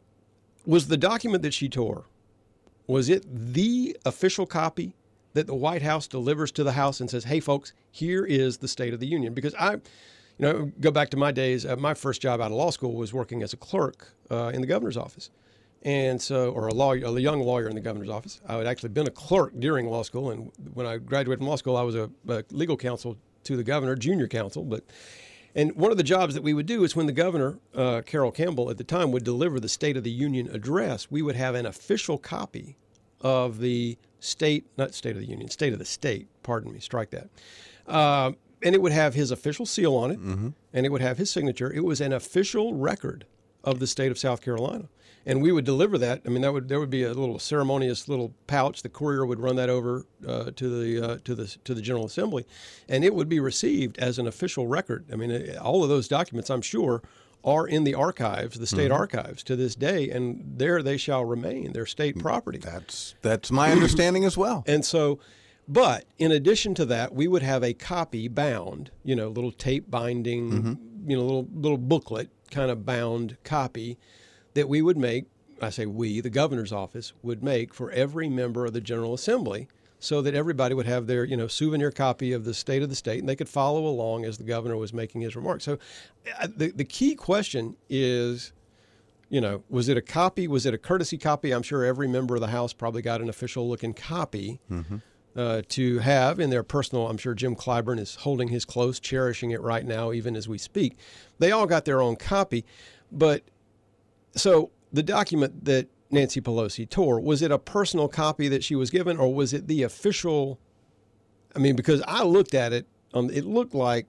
was 0.66 0.88
the 0.88 0.96
document 0.96 1.42
that 1.42 1.54
she 1.54 1.68
tore 1.68 2.04
was 2.86 3.08
it 3.08 3.24
the 3.28 3.96
official 4.06 4.46
copy 4.46 4.94
that 5.34 5.46
the 5.46 5.54
White 5.54 5.82
House 5.82 6.08
delivers 6.08 6.50
to 6.52 6.64
the 6.64 6.72
House 6.72 7.00
and 7.00 7.10
says, 7.10 7.24
"Hey, 7.24 7.38
folks, 7.40 7.72
here 7.90 8.24
is 8.24 8.58
the 8.58 8.68
State 8.68 8.94
of 8.94 9.00
the 9.00 9.06
Union"? 9.06 9.34
Because 9.34 9.54
I, 9.54 9.72
you 9.74 9.80
know, 10.38 10.72
go 10.80 10.90
back 10.90 11.10
to 11.10 11.16
my 11.16 11.30
days. 11.30 11.66
Uh, 11.66 11.76
my 11.76 11.94
first 11.94 12.22
job 12.22 12.40
out 12.40 12.50
of 12.50 12.56
law 12.56 12.70
school 12.70 12.94
was 12.94 13.12
working 13.12 13.42
as 13.42 13.52
a 13.52 13.56
clerk 13.56 14.14
uh, 14.30 14.50
in 14.54 14.60
the 14.62 14.66
governor's 14.66 14.96
office, 14.96 15.30
And 15.82 16.20
so, 16.20 16.50
or 16.50 16.68
a 16.68 16.74
lawyer, 16.74 17.04
a 17.04 17.20
young 17.20 17.40
lawyer 17.40 17.68
in 17.68 17.74
the 17.74 17.80
governor's 17.80 18.08
office. 18.08 18.40
I 18.48 18.54
had 18.56 18.66
actually 18.66 18.88
been 18.90 19.06
a 19.06 19.12
clerk 19.12 19.52
during 19.58 19.86
law 19.88 20.02
school, 20.02 20.30
and 20.30 20.50
when 20.74 20.86
I 20.86 20.96
graduated 20.96 21.40
from 21.40 21.48
law 21.48 21.56
school, 21.56 21.76
I 21.76 21.82
was 21.82 21.94
a, 21.94 22.10
a 22.28 22.42
legal 22.50 22.76
counsel 22.76 23.16
to 23.48 23.56
the 23.56 23.64
governor, 23.64 23.96
junior 23.96 24.28
counsel. 24.28 24.62
But 24.64 24.84
and 25.54 25.74
one 25.74 25.90
of 25.90 25.96
the 25.96 26.02
jobs 26.04 26.34
that 26.34 26.42
we 26.42 26.54
would 26.54 26.66
do 26.66 26.84
is 26.84 26.94
when 26.94 27.06
the 27.06 27.12
governor, 27.12 27.58
uh, 27.74 28.02
Carroll 28.06 28.30
Campbell, 28.30 28.70
at 28.70 28.76
the 28.78 28.84
time 28.84 29.10
would 29.10 29.24
deliver 29.24 29.58
the 29.58 29.68
State 29.68 29.96
of 29.96 30.04
the 30.04 30.10
Union 30.10 30.48
address, 30.52 31.10
we 31.10 31.22
would 31.22 31.34
have 31.36 31.54
an 31.54 31.66
official 31.66 32.18
copy 32.18 32.76
of 33.20 33.58
the 33.58 33.96
state, 34.20 34.66
not 34.76 34.94
State 34.94 35.16
of 35.16 35.22
the 35.22 35.28
Union, 35.28 35.48
State 35.48 35.72
of 35.72 35.78
the 35.78 35.84
State, 35.84 36.28
pardon 36.42 36.72
me, 36.72 36.78
strike 36.80 37.10
that. 37.10 37.28
Uh, 37.86 38.32
and 38.62 38.74
it 38.74 38.82
would 38.82 38.92
have 38.92 39.14
his 39.14 39.30
official 39.30 39.64
seal 39.66 39.94
on 39.96 40.10
it, 40.10 40.20
Mm-hmm. 40.20 40.48
and 40.74 40.86
it 40.86 40.92
would 40.92 41.00
have 41.00 41.16
his 41.16 41.30
signature. 41.30 41.72
It 41.72 41.84
was 41.84 42.00
an 42.00 42.12
official 42.12 42.74
record 42.74 43.24
of 43.64 43.78
the 43.80 43.86
state 43.86 44.10
of 44.12 44.18
South 44.18 44.42
Carolina. 44.42 44.88
And 45.26 45.42
we 45.42 45.52
would 45.52 45.64
deliver 45.66 45.98
that. 45.98 46.22
I 46.24 46.30
mean, 46.30 46.42
that 46.42 46.52
would 46.52 46.68
there 46.68 46.80
would 46.80 46.88
be 46.90 47.02
a 47.02 47.12
little 47.12 47.38
ceremonious 47.38 48.08
little 48.08 48.32
pouch. 48.46 48.82
The 48.82 48.88
courier 48.88 49.26
would 49.26 49.40
run 49.40 49.56
that 49.56 49.68
over 49.68 50.06
uh, 50.26 50.50
to 50.56 50.68
the 50.82 51.06
uh, 51.12 51.18
to 51.24 51.34
the 51.34 51.46
to 51.64 51.74
the 51.74 51.82
General 51.82 52.06
Assembly, 52.06 52.46
and 52.88 53.04
it 53.04 53.14
would 53.14 53.28
be 53.28 53.40
received 53.40 53.98
as 53.98 54.18
an 54.18 54.26
official 54.26 54.66
record. 54.66 55.04
I 55.12 55.16
mean, 55.16 55.56
all 55.58 55.82
of 55.82 55.88
those 55.90 56.08
documents, 56.08 56.48
I'm 56.48 56.62
sure, 56.62 57.02
are 57.44 57.66
in 57.66 57.84
the 57.84 57.94
archives, 57.94 58.58
the 58.58 58.66
state 58.66 58.90
Mhm. 58.90 58.94
archives, 58.98 59.42
to 59.44 59.54
this 59.56 59.74
day, 59.74 60.08
and 60.08 60.54
there 60.56 60.82
they 60.82 60.96
shall 60.96 61.24
remain. 61.24 61.72
They're 61.72 61.84
state 61.86 62.18
property. 62.18 62.58
That's 62.58 63.14
that's 63.20 63.50
my 63.50 63.70
understanding 63.70 64.24
as 64.24 64.36
well. 64.38 64.64
And 64.66 64.82
so, 64.84 65.18
but 65.68 66.04
in 66.16 66.32
addition 66.32 66.74
to 66.76 66.86
that, 66.86 67.14
we 67.14 67.28
would 67.28 67.42
have 67.42 67.62
a 67.62 67.74
copy 67.74 68.28
bound, 68.28 68.90
you 69.04 69.14
know, 69.14 69.28
little 69.28 69.52
tape 69.52 69.90
binding, 69.90 70.50
Mm-hmm. 70.50 71.10
you 71.10 71.16
know, 71.18 71.22
little 71.24 71.48
little 71.54 71.78
booklet 71.78 72.30
kind 72.50 72.70
of 72.70 72.86
bound 72.86 73.36
copy 73.44 73.98
that 74.58 74.68
we 74.68 74.82
would 74.82 74.96
make. 74.96 75.26
I 75.62 75.70
say 75.70 75.86
we, 75.86 76.20
the 76.20 76.30
governor's 76.30 76.72
office, 76.72 77.12
would 77.22 77.42
make 77.42 77.72
for 77.72 77.90
every 77.90 78.28
member 78.28 78.66
of 78.66 78.72
the 78.72 78.80
General 78.80 79.14
Assembly, 79.14 79.68
so 80.00 80.20
that 80.22 80.34
everybody 80.34 80.74
would 80.74 80.86
have 80.86 81.06
their, 81.06 81.24
you 81.24 81.36
know, 81.36 81.46
souvenir 81.46 81.90
copy 81.90 82.32
of 82.32 82.44
the 82.44 82.54
state 82.54 82.82
of 82.82 82.88
the 82.88 82.94
state, 82.94 83.20
and 83.20 83.28
they 83.28 83.36
could 83.36 83.48
follow 83.48 83.86
along 83.86 84.24
as 84.24 84.38
the 84.38 84.44
governor 84.44 84.76
was 84.76 84.92
making 84.92 85.20
his 85.20 85.34
remarks. 85.34 85.64
So, 85.64 85.78
uh, 86.40 86.48
the 86.54 86.70
the 86.70 86.84
key 86.84 87.14
question 87.14 87.76
is 87.88 88.52
you 89.30 89.40
know, 89.42 89.62
was 89.68 89.88
it 89.90 89.96
a 89.96 90.00
copy? 90.02 90.48
Was 90.48 90.64
it 90.64 90.72
a 90.72 90.78
courtesy 90.78 91.18
copy? 91.18 91.52
I'm 91.52 91.62
sure 91.62 91.84
every 91.84 92.08
member 92.08 92.34
of 92.34 92.40
the 92.40 92.46
House 92.48 92.72
probably 92.72 93.02
got 93.02 93.20
an 93.20 93.28
official 93.28 93.68
looking 93.68 93.92
copy 93.92 94.58
uh, 95.36 95.62
to 95.68 95.98
have 95.98 96.40
in 96.40 96.48
their 96.48 96.62
personal. 96.62 97.08
I'm 97.08 97.18
sure 97.18 97.34
Jim 97.34 97.54
Clyburn 97.54 97.98
is 97.98 98.14
holding 98.14 98.48
his 98.48 98.64
close, 98.64 98.98
cherishing 98.98 99.50
it 99.50 99.60
right 99.60 99.84
now, 99.84 100.12
even 100.12 100.34
as 100.34 100.48
we 100.48 100.56
speak. 100.56 100.96
They 101.38 101.52
all 101.52 101.66
got 101.66 101.84
their 101.84 102.00
own 102.00 102.16
copy. 102.16 102.64
But 103.12 103.42
so 104.40 104.70
the 104.92 105.02
document 105.02 105.64
that 105.64 105.88
Nancy 106.10 106.40
Pelosi 106.40 106.88
tore, 106.88 107.20
was 107.20 107.42
it 107.42 107.50
a 107.50 107.58
personal 107.58 108.08
copy 108.08 108.48
that 108.48 108.64
she 108.64 108.74
was 108.74 108.90
given, 108.90 109.16
or 109.18 109.32
was 109.32 109.52
it 109.52 109.66
the 109.66 109.82
official? 109.82 110.58
I 111.54 111.58
mean, 111.58 111.76
because 111.76 112.02
I 112.06 112.22
looked 112.22 112.54
at 112.54 112.72
it, 112.72 112.86
um, 113.14 113.30
it 113.30 113.44
looked 113.44 113.74
like 113.74 114.06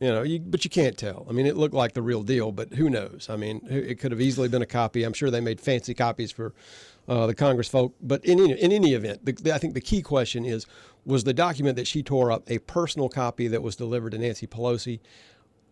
you 0.00 0.08
know, 0.08 0.22
you, 0.22 0.40
but 0.40 0.64
you 0.64 0.70
can't 0.70 0.96
tell. 0.96 1.26
I 1.28 1.32
mean, 1.32 1.46
it 1.46 1.58
looked 1.58 1.74
like 1.74 1.92
the 1.92 2.00
real 2.00 2.22
deal, 2.22 2.52
but 2.52 2.72
who 2.72 2.88
knows? 2.88 3.28
I 3.28 3.36
mean, 3.36 3.60
it 3.68 4.00
could 4.00 4.12
have 4.12 4.20
easily 4.20 4.48
been 4.48 4.62
a 4.62 4.66
copy. 4.66 5.04
I'm 5.04 5.12
sure 5.12 5.30
they 5.30 5.42
made 5.42 5.60
fancy 5.60 5.92
copies 5.92 6.32
for 6.32 6.54
uh, 7.06 7.26
the 7.26 7.34
Congress 7.34 7.68
folk. 7.68 7.94
But 8.00 8.24
in 8.24 8.40
any, 8.40 8.58
in 8.58 8.72
any 8.72 8.94
event, 8.94 9.26
the, 9.26 9.52
I 9.52 9.58
think 9.58 9.74
the 9.74 9.80
key 9.80 10.00
question 10.00 10.46
is: 10.46 10.66
Was 11.04 11.24
the 11.24 11.34
document 11.34 11.76
that 11.76 11.86
she 11.86 12.02
tore 12.02 12.32
up 12.32 12.50
a 12.50 12.60
personal 12.60 13.10
copy 13.10 13.46
that 13.48 13.62
was 13.62 13.76
delivered 13.76 14.12
to 14.12 14.18
Nancy 14.18 14.46
Pelosi? 14.46 15.00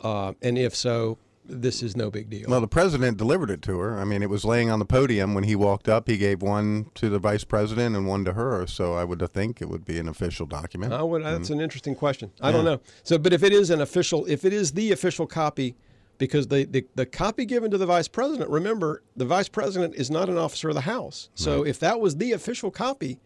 Uh, 0.02 0.34
and 0.42 0.59
if 0.59 0.76
so, 0.76 1.16
this 1.49 1.82
is 1.82 1.96
no 1.96 2.11
big 2.11 2.28
deal. 2.30 2.46
Well, 2.49 2.61
the 2.61 2.68
president 2.68 3.16
delivered 3.16 3.51
it 3.51 3.62
to 3.62 3.78
her. 3.78 3.99
I 3.99 4.05
mean, 4.05 4.22
it 4.22 4.30
was 4.30 4.44
laying 4.44 4.70
on 4.70 4.78
the 4.78 4.84
podium 4.84 5.34
when 5.34 5.44
he 5.44 5.57
walked 5.57 5.88
up. 5.88 6.07
He 6.09 6.16
gave 6.18 6.42
one 6.42 6.90
to 6.94 7.09
the 7.09 7.18
vice 7.18 7.44
president 7.44 7.96
and 7.96 8.07
one 8.07 8.24
to 8.26 8.34
her. 8.34 8.66
So 8.66 8.94
I 8.94 9.05
would 9.05 9.26
think 9.32 9.61
it 9.62 9.68
would 9.68 9.84
be 9.84 9.99
an 9.99 10.09
official 10.09 10.46
document. 10.46 10.92
I 10.92 11.03
would, 11.03 11.24
that's 11.24 11.49
Mm. 11.49 11.55
an 11.55 11.61
interesting 11.61 11.94
question. 11.94 12.30
I 12.40 12.53
don't 12.53 12.64
know. 12.64 12.80
So, 13.03 13.18
but 13.18 13.32
if 13.32 13.42
it 13.42 13.53
is 13.53 13.70
an 13.70 13.80
official, 13.80 14.26
if 14.26 14.44
it 14.44 14.53
is 14.53 14.72
the 14.72 14.92
official 14.92 15.26
copy, 15.26 15.74
because 16.18 16.49
the, 16.49 16.64
the, 16.64 16.84
the 16.96 17.07
copy 17.07 17.44
given 17.44 17.70
to 17.70 17.78
the 17.78 17.86
vice 17.86 18.09
president, 18.09 18.51
remember, 18.51 19.03
the 19.16 19.24
vice 19.24 19.49
president 19.49 19.94
is 19.94 20.11
not 20.11 20.28
an 20.28 20.36
officer 20.36 20.68
of 20.68 20.74
the 20.74 20.82
House. 20.82 21.30
So 21.34 21.64
if 21.64 21.78
that 21.80 22.01
was 22.01 22.16
the 22.16 22.32
official 22.32 22.70
copy 22.70 23.18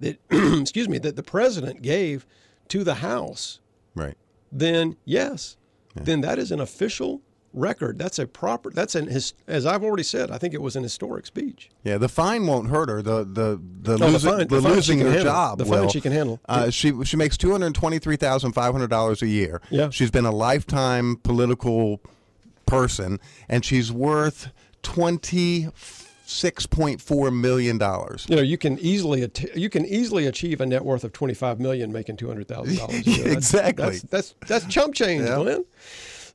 that, 0.00 0.18
excuse 0.60 0.88
me, 0.88 0.98
that 0.98 1.16
the 1.16 1.22
president 1.22 1.82
gave 1.82 2.26
to 2.68 2.84
the 2.84 2.96
House, 2.96 3.60
right? 3.94 4.16
then 4.52 4.96
yes, 5.04 5.56
then 5.94 6.20
that 6.20 6.38
is 6.38 6.50
an 6.52 6.60
official 6.60 7.22
record. 7.54 7.98
That's 7.98 8.18
a 8.18 8.26
proper, 8.26 8.70
that's 8.70 8.94
an, 8.94 9.06
his, 9.06 9.32
as 9.46 9.64
I've 9.64 9.82
already 9.82 10.02
said, 10.02 10.30
I 10.30 10.38
think 10.38 10.52
it 10.52 10.60
was 10.60 10.76
an 10.76 10.82
historic 10.82 11.24
speech. 11.26 11.70
Yeah, 11.84 11.96
the 11.98 12.08
fine 12.08 12.46
won't 12.46 12.68
hurt 12.68 12.88
her. 12.90 13.00
The 13.00 13.24
the 13.24 13.60
the, 13.82 13.94
Oh, 13.94 13.96
the 13.96 14.06
losing, 14.08 14.30
fine- 14.30 14.38
the 14.40 14.44
the 14.56 14.62
fine 14.62 14.72
losing 14.72 14.98
her 14.98 15.06
handle. 15.06 15.24
job. 15.24 15.58
The 15.58 15.64
fine 15.64 15.88
she 15.88 16.00
can 16.00 16.12
handle. 16.12 16.40
Uh, 16.48 16.70
she 16.70 16.92
she 17.04 17.16
makes 17.16 17.36
two 17.36 17.52
hundred 17.52 17.74
twenty 17.74 17.98
three 17.98 18.16
thousand 18.16 18.52
five 18.52 18.72
hundred 18.72 18.90
dollars 18.90 19.22
a 19.22 19.26
year. 19.28 19.62
Yeah. 19.70 19.90
she's 19.90 20.10
been 20.10 20.26
a 20.26 20.32
lifetime 20.32 21.16
political 21.22 22.00
person, 22.66 23.20
and 23.48 23.64
she's 23.64 23.92
worth 23.92 24.50
twenty 24.82 25.68
six 26.26 26.64
point 26.64 27.02
four 27.02 27.30
million 27.30 27.76
dollars. 27.76 28.24
You 28.30 28.36
know, 28.36 28.42
you 28.42 28.56
can 28.56 28.78
easily 28.78 29.30
you 29.54 29.68
can 29.68 29.84
easily 29.84 30.26
achieve 30.26 30.60
a 30.62 30.66
net 30.66 30.84
worth 30.84 31.04
of 31.04 31.12
twenty 31.12 31.34
five 31.34 31.60
million 31.60 31.92
making 31.92 32.16
two 32.16 32.28
hundred 32.28 32.48
thousand 32.48 32.76
dollars. 32.76 33.06
Exactly. 33.18 33.84
That's, 33.98 34.02
that's 34.04 34.34
that's 34.46 34.66
chump 34.66 34.94
change, 34.94 35.24
Yeah. 35.24 35.36
Glenn. 35.36 35.64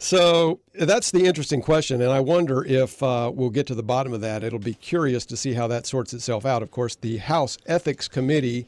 So 0.02 0.62
that's 0.74 1.12
the 1.12 1.26
interesting 1.26 1.62
question, 1.62 2.02
and 2.02 2.10
I 2.10 2.22
wonder 2.22 2.64
if 2.64 3.04
uh, 3.04 3.30
we'll 3.36 3.50
get 3.50 3.68
to 3.68 3.76
the 3.76 3.84
bottom 3.84 4.14
of 4.14 4.22
that. 4.22 4.46
It'll 4.46 4.58
be 4.58 4.74
curious 4.74 5.26
to 5.26 5.36
see 5.36 5.54
how 5.54 5.68
that 5.68 5.86
sorts 5.86 6.14
itself 6.14 6.46
out. 6.46 6.64
Of 6.64 6.72
course, 6.72 6.96
the 6.96 7.18
House 7.18 7.58
Ethics 7.66 8.08
Committee 8.08 8.66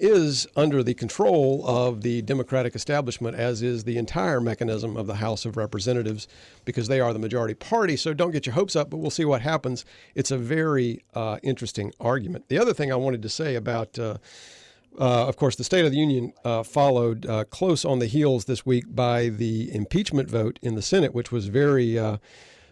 is 0.00 0.48
under 0.56 0.82
the 0.82 0.94
control 0.94 1.64
of 1.68 2.02
the 2.02 2.20
Democratic 2.22 2.74
establishment, 2.74 3.36
as 3.36 3.62
is 3.62 3.84
the 3.84 3.96
entire 3.96 4.40
mechanism 4.40 4.96
of 4.96 5.06
the 5.06 5.14
House 5.14 5.44
of 5.44 5.56
Representatives, 5.56 6.26
because 6.64 6.88
they 6.88 6.98
are 6.98 7.12
the 7.12 7.20
majority 7.20 7.54
party. 7.54 7.96
So 7.96 8.12
don't 8.12 8.32
get 8.32 8.44
your 8.44 8.54
hopes 8.54 8.74
up, 8.74 8.90
but 8.90 8.96
we'll 8.96 9.10
see 9.10 9.24
what 9.24 9.40
happens. 9.40 9.84
It's 10.16 10.32
a 10.32 10.36
very 10.36 11.04
uh, 11.14 11.38
interesting 11.44 11.92
argument. 12.00 12.48
The 12.48 12.58
other 12.58 12.74
thing 12.74 12.90
I 12.90 12.96
wanted 12.96 13.22
to 13.22 13.28
say 13.28 13.54
about 13.54 13.96
uh, 14.00 14.16
uh, 14.98 15.26
of 15.26 15.36
course, 15.36 15.56
the 15.56 15.64
State 15.64 15.84
of 15.84 15.90
the 15.90 15.98
Union 15.98 16.32
uh, 16.44 16.62
followed 16.62 17.26
uh, 17.26 17.44
close 17.44 17.84
on 17.84 17.98
the 17.98 18.06
heels 18.06 18.44
this 18.44 18.66
week 18.66 18.84
by 18.94 19.28
the 19.28 19.74
impeachment 19.74 20.30
vote 20.30 20.58
in 20.62 20.74
the 20.74 20.82
Senate, 20.82 21.14
which 21.14 21.32
was 21.32 21.46
very, 21.46 21.98
uh, 21.98 22.18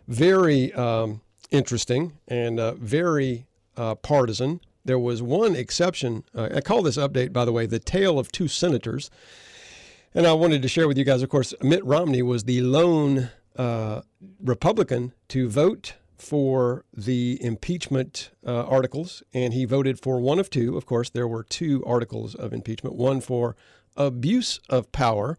very 0.07 0.73
um, 0.75 1.23
interesting 1.51 2.19
and 2.29 2.61
uh, 2.61 2.75
very 2.75 3.47
uh, 3.77 3.95
partisan. 3.95 4.61
There 4.85 4.99
was 4.99 5.23
one 5.23 5.55
exception. 5.55 6.25
I 6.35 6.61
call 6.61 6.83
this 6.83 6.97
update, 6.97 7.33
by 7.33 7.45
the 7.45 7.53
way, 7.53 7.67
the 7.67 7.79
tale 7.79 8.19
of 8.19 8.33
two 8.33 8.49
senators. 8.49 9.11
And 10.15 10.27
I 10.27 10.33
wanted 10.33 10.63
to 10.63 10.69
share 10.69 10.89
with 10.89 10.99
you 10.99 11.05
guys, 11.05 11.23
of 11.23 11.29
course, 11.29 11.55
Mitt 11.63 11.85
Romney 11.85 12.23
was 12.23 12.45
the 12.45 12.63
lone 12.63 13.31
Republican 14.43 15.13
to 15.29 15.49
vote 15.49 15.95
for 16.21 16.85
the 16.95 17.39
impeachment 17.43 18.31
uh, 18.47 18.65
articles, 18.65 19.23
and 19.33 19.55
he 19.55 19.65
voted 19.65 19.99
for 19.99 20.21
one 20.21 20.39
of 20.39 20.51
two. 20.51 20.77
Of 20.77 20.87
course, 20.87 21.11
there 21.11 21.29
were 21.29 21.43
two 21.43 21.85
articles 21.87 22.35
of 22.35 22.53
impeachment 22.53 22.97
one 22.97 23.21
for 23.21 23.57
abuse 23.97 24.61
of 24.69 24.93
power, 24.93 25.39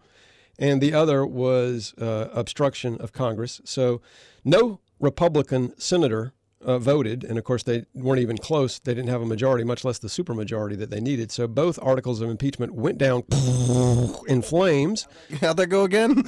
and 0.57 0.81
the 0.81 0.93
other 0.93 1.25
was 1.25 1.93
uh, 1.97 2.29
obstruction 2.33 2.97
of 2.99 3.13
Congress. 3.13 3.61
So, 3.63 4.01
no 4.43 4.79
Republican 4.99 5.79
senator 5.79 6.33
uh, 6.63 6.77
voted, 6.77 7.23
and 7.23 7.37
of 7.37 7.43
course, 7.43 7.63
they 7.63 7.85
weren't 7.93 8.21
even 8.21 8.37
close. 8.37 8.79
They 8.79 8.93
didn't 8.93 9.09
have 9.09 9.21
a 9.21 9.25
majority, 9.25 9.63
much 9.63 9.83
less 9.83 9.99
the 9.99 10.07
supermajority 10.07 10.77
that 10.77 10.89
they 10.89 10.99
needed. 10.99 11.31
So, 11.31 11.47
both 11.47 11.79
articles 11.81 12.21
of 12.21 12.29
impeachment 12.29 12.73
went 12.73 12.97
down 12.97 13.23
in 14.27 14.41
flames. 14.41 15.07
How'd 15.39 15.57
that 15.57 15.67
go 15.67 15.83
again? 15.83 16.23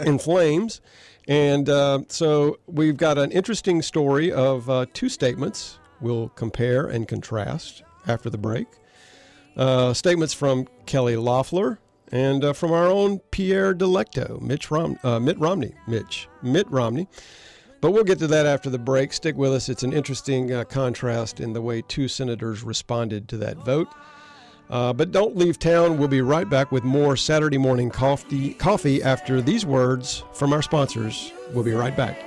in 0.06 0.18
flames. 0.18 0.80
And 1.28 1.68
uh, 1.68 2.00
so 2.08 2.58
we've 2.66 2.96
got 2.96 3.18
an 3.18 3.30
interesting 3.30 3.82
story 3.82 4.32
of 4.32 4.68
uh, 4.68 4.86
two 4.92 5.08
statements. 5.08 5.78
We'll 6.00 6.30
compare 6.30 6.86
and 6.86 7.06
contrast 7.06 7.82
after 8.06 8.28
the 8.28 8.38
break. 8.38 8.66
Uh, 9.56 9.92
statements 9.94 10.34
from 10.34 10.66
Kelly 10.86 11.16
Loeffler 11.16 11.78
and 12.10 12.44
uh, 12.44 12.52
from 12.52 12.72
our 12.72 12.86
own 12.86 13.20
Pierre 13.30 13.74
Delecto, 13.74 14.40
Mitch 14.40 14.70
Rom- 14.70 14.98
uh, 15.04 15.20
Mitt 15.20 15.38
Romney, 15.38 15.74
Mitch, 15.86 16.28
Mitt 16.42 16.68
Romney. 16.70 17.06
But 17.80 17.90
we'll 17.90 18.04
get 18.04 18.18
to 18.20 18.28
that 18.28 18.46
after 18.46 18.70
the 18.70 18.78
break. 18.78 19.12
Stick 19.12 19.36
with 19.36 19.52
us. 19.52 19.68
It's 19.68 19.82
an 19.82 19.92
interesting 19.92 20.52
uh, 20.52 20.64
contrast 20.64 21.40
in 21.40 21.52
the 21.52 21.60
way 21.60 21.82
two 21.82 22.06
senators 22.06 22.62
responded 22.62 23.28
to 23.28 23.36
that 23.38 23.56
vote. 23.58 23.88
Uh, 24.72 24.90
but 24.90 25.12
don't 25.12 25.36
leave 25.36 25.58
town. 25.58 25.98
We'll 25.98 26.08
be 26.08 26.22
right 26.22 26.48
back 26.48 26.72
with 26.72 26.82
more 26.82 27.14
Saturday 27.14 27.58
morning 27.58 27.90
coffee, 27.90 28.54
coffee 28.54 29.02
after 29.02 29.42
these 29.42 29.66
words 29.66 30.24
from 30.32 30.54
our 30.54 30.62
sponsors. 30.62 31.30
We'll 31.52 31.62
be 31.62 31.72
right 31.72 31.94
back. 31.94 32.24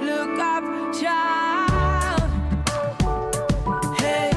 Look 0.00 0.38
up, 0.38 0.62
child. 0.94 2.30
Hey, 3.98 4.30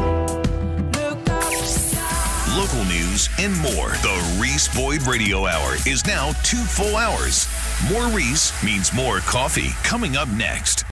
look 0.99 1.29
up, 1.29 2.57
Local 2.57 2.85
news 2.85 3.29
and 3.37 3.55
more. 3.59 3.89
The 4.01 4.37
Reese 4.41 4.75
Boyd 4.75 5.03
Radio 5.03 5.45
Hour 5.45 5.75
is 5.85 6.07
now 6.07 6.31
two 6.43 6.57
full 6.57 6.97
hours. 6.97 7.47
More 7.91 8.07
Reese 8.07 8.51
means 8.63 8.91
more 8.91 9.19
coffee. 9.19 9.69
Coming 9.83 10.17
up 10.17 10.27
next. 10.29 10.85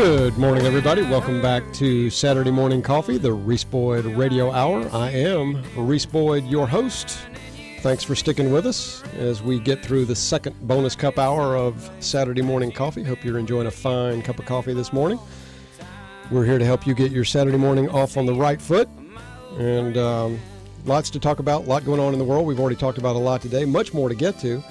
Good 0.03 0.37
morning, 0.37 0.65
everybody. 0.65 1.01
Welcome 1.01 1.41
back 1.41 1.63
to 1.75 2.09
Saturday 2.09 2.51
Morning 2.51 2.81
Coffee, 2.81 3.17
the 3.17 3.31
Reese 3.31 3.63
Boyd 3.63 4.03
Radio 4.03 4.51
Hour. 4.51 4.89
I 4.91 5.09
am 5.11 5.63
Reese 5.77 6.05
Boyd, 6.05 6.43
your 6.43 6.67
host. 6.67 7.19
Thanks 7.79 8.03
for 8.03 8.13
sticking 8.13 8.51
with 8.51 8.67
us 8.67 9.01
as 9.17 9.41
we 9.41 9.61
get 9.61 9.81
through 9.81 10.03
the 10.03 10.15
second 10.15 10.59
bonus 10.67 10.93
cup 10.93 11.17
hour 11.17 11.55
of 11.55 11.89
Saturday 12.01 12.41
Morning 12.41 12.69
Coffee. 12.69 13.01
Hope 13.01 13.23
you're 13.23 13.39
enjoying 13.39 13.67
a 13.67 13.71
fine 13.71 14.21
cup 14.21 14.39
of 14.39 14.45
coffee 14.45 14.73
this 14.73 14.91
morning. 14.91 15.17
We're 16.29 16.43
here 16.43 16.59
to 16.59 16.65
help 16.65 16.85
you 16.85 16.93
get 16.93 17.13
your 17.13 17.23
Saturday 17.23 17.57
morning 17.57 17.87
off 17.87 18.17
on 18.17 18.25
the 18.25 18.35
right 18.35 18.61
foot. 18.61 18.89
And 19.57 19.95
um, 19.95 20.37
lots 20.83 21.09
to 21.11 21.19
talk 21.19 21.39
about, 21.39 21.63
a 21.63 21.69
lot 21.69 21.85
going 21.85 22.01
on 22.01 22.11
in 22.11 22.19
the 22.19 22.25
world. 22.25 22.45
We've 22.45 22.59
already 22.59 22.75
talked 22.75 22.97
about 22.97 23.15
a 23.15 23.19
lot 23.19 23.41
today, 23.41 23.63
much 23.63 23.93
more 23.93 24.09
to 24.09 24.15
get 24.15 24.37
to. 24.39 24.61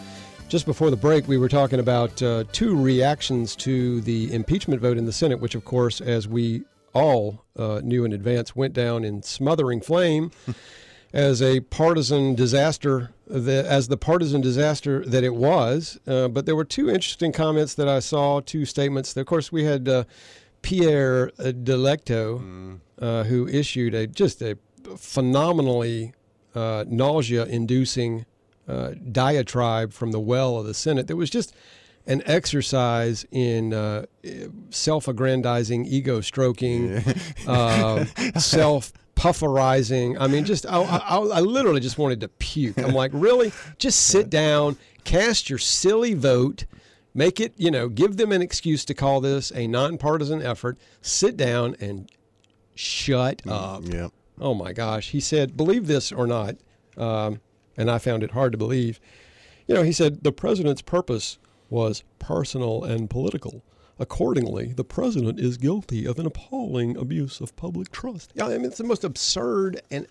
Just 0.52 0.66
before 0.66 0.90
the 0.90 0.98
break, 0.98 1.26
we 1.28 1.38
were 1.38 1.48
talking 1.48 1.80
about 1.80 2.22
uh, 2.22 2.44
two 2.52 2.76
reactions 2.76 3.56
to 3.56 4.02
the 4.02 4.30
impeachment 4.34 4.82
vote 4.82 4.98
in 4.98 5.06
the 5.06 5.12
Senate, 5.12 5.40
which, 5.40 5.54
of 5.54 5.64
course, 5.64 5.98
as 5.98 6.28
we 6.28 6.64
all 6.92 7.46
uh, 7.56 7.80
knew 7.82 8.04
in 8.04 8.12
advance, 8.12 8.54
went 8.54 8.74
down 8.74 9.02
in 9.02 9.22
smothering 9.22 9.80
flame 9.80 10.30
as 11.14 11.40
a 11.40 11.60
partisan 11.60 12.34
disaster, 12.34 13.14
the, 13.26 13.64
as 13.66 13.88
the 13.88 13.96
partisan 13.96 14.42
disaster 14.42 15.02
that 15.06 15.24
it 15.24 15.34
was. 15.34 15.98
Uh, 16.06 16.28
but 16.28 16.44
there 16.44 16.54
were 16.54 16.66
two 16.66 16.90
interesting 16.90 17.32
comments 17.32 17.72
that 17.72 17.88
I 17.88 18.00
saw, 18.00 18.40
two 18.40 18.66
statements. 18.66 19.16
Of 19.16 19.24
course, 19.24 19.50
we 19.50 19.64
had 19.64 19.88
uh, 19.88 20.04
Pierre 20.60 21.28
Delecto, 21.38 22.78
uh, 22.98 23.24
who 23.24 23.48
issued 23.48 23.94
a 23.94 24.06
just 24.06 24.42
a 24.42 24.58
phenomenally 24.98 26.12
uh, 26.54 26.84
nausea-inducing 26.86 28.26
uh, 28.72 28.94
diatribe 29.10 29.92
from 29.92 30.12
the 30.12 30.20
well 30.20 30.56
of 30.56 30.66
the 30.66 30.74
Senate. 30.74 31.06
That 31.06 31.16
was 31.16 31.30
just 31.30 31.54
an 32.06 32.22
exercise 32.26 33.24
in 33.30 33.72
uh, 33.72 34.06
self-aggrandizing, 34.70 35.86
ego-stroking, 35.86 37.02
uh, 37.46 38.04
self-pufferizing. 38.38 40.16
I 40.18 40.26
mean, 40.26 40.44
just 40.44 40.66
I, 40.66 40.82
I, 40.82 41.18
I 41.18 41.40
literally 41.40 41.80
just 41.80 41.98
wanted 41.98 42.20
to 42.20 42.28
puke. 42.28 42.78
I'm 42.78 42.94
like, 42.94 43.12
really? 43.14 43.52
Just 43.78 44.06
sit 44.06 44.30
down, 44.30 44.76
cast 45.04 45.48
your 45.48 45.60
silly 45.60 46.14
vote. 46.14 46.64
Make 47.14 47.40
it, 47.40 47.52
you 47.56 47.70
know, 47.70 47.88
give 47.88 48.16
them 48.16 48.32
an 48.32 48.40
excuse 48.40 48.86
to 48.86 48.94
call 48.94 49.20
this 49.20 49.52
a 49.54 49.66
nonpartisan 49.66 50.40
effort. 50.42 50.78
Sit 51.02 51.36
down 51.36 51.76
and 51.78 52.10
shut 52.74 53.42
up. 53.46 53.82
Yeah. 53.84 54.08
Oh 54.40 54.54
my 54.54 54.72
gosh. 54.72 55.10
He 55.10 55.20
said, 55.20 55.54
believe 55.56 55.86
this 55.86 56.10
or 56.10 56.26
not, 56.26 56.56
um, 56.96 57.40
and 57.76 57.90
I 57.90 57.98
found 57.98 58.22
it 58.22 58.32
hard 58.32 58.52
to 58.52 58.58
believe. 58.58 59.00
You 59.66 59.74
know, 59.74 59.82
he 59.82 59.92
said 59.92 60.24
the 60.24 60.32
president's 60.32 60.82
purpose 60.82 61.38
was 61.70 62.02
personal 62.18 62.84
and 62.84 63.08
political. 63.08 63.62
Accordingly, 63.98 64.72
the 64.72 64.84
president 64.84 65.38
is 65.38 65.56
guilty 65.56 66.06
of 66.06 66.18
an 66.18 66.26
appalling 66.26 66.96
abuse 66.96 67.40
of 67.40 67.54
public 67.56 67.92
trust. 67.92 68.32
Yeah, 68.34 68.46
I 68.46 68.58
mean, 68.58 68.64
it's 68.64 68.78
the 68.78 68.84
most 68.84 69.04
absurd 69.04 69.80
and, 69.90 70.06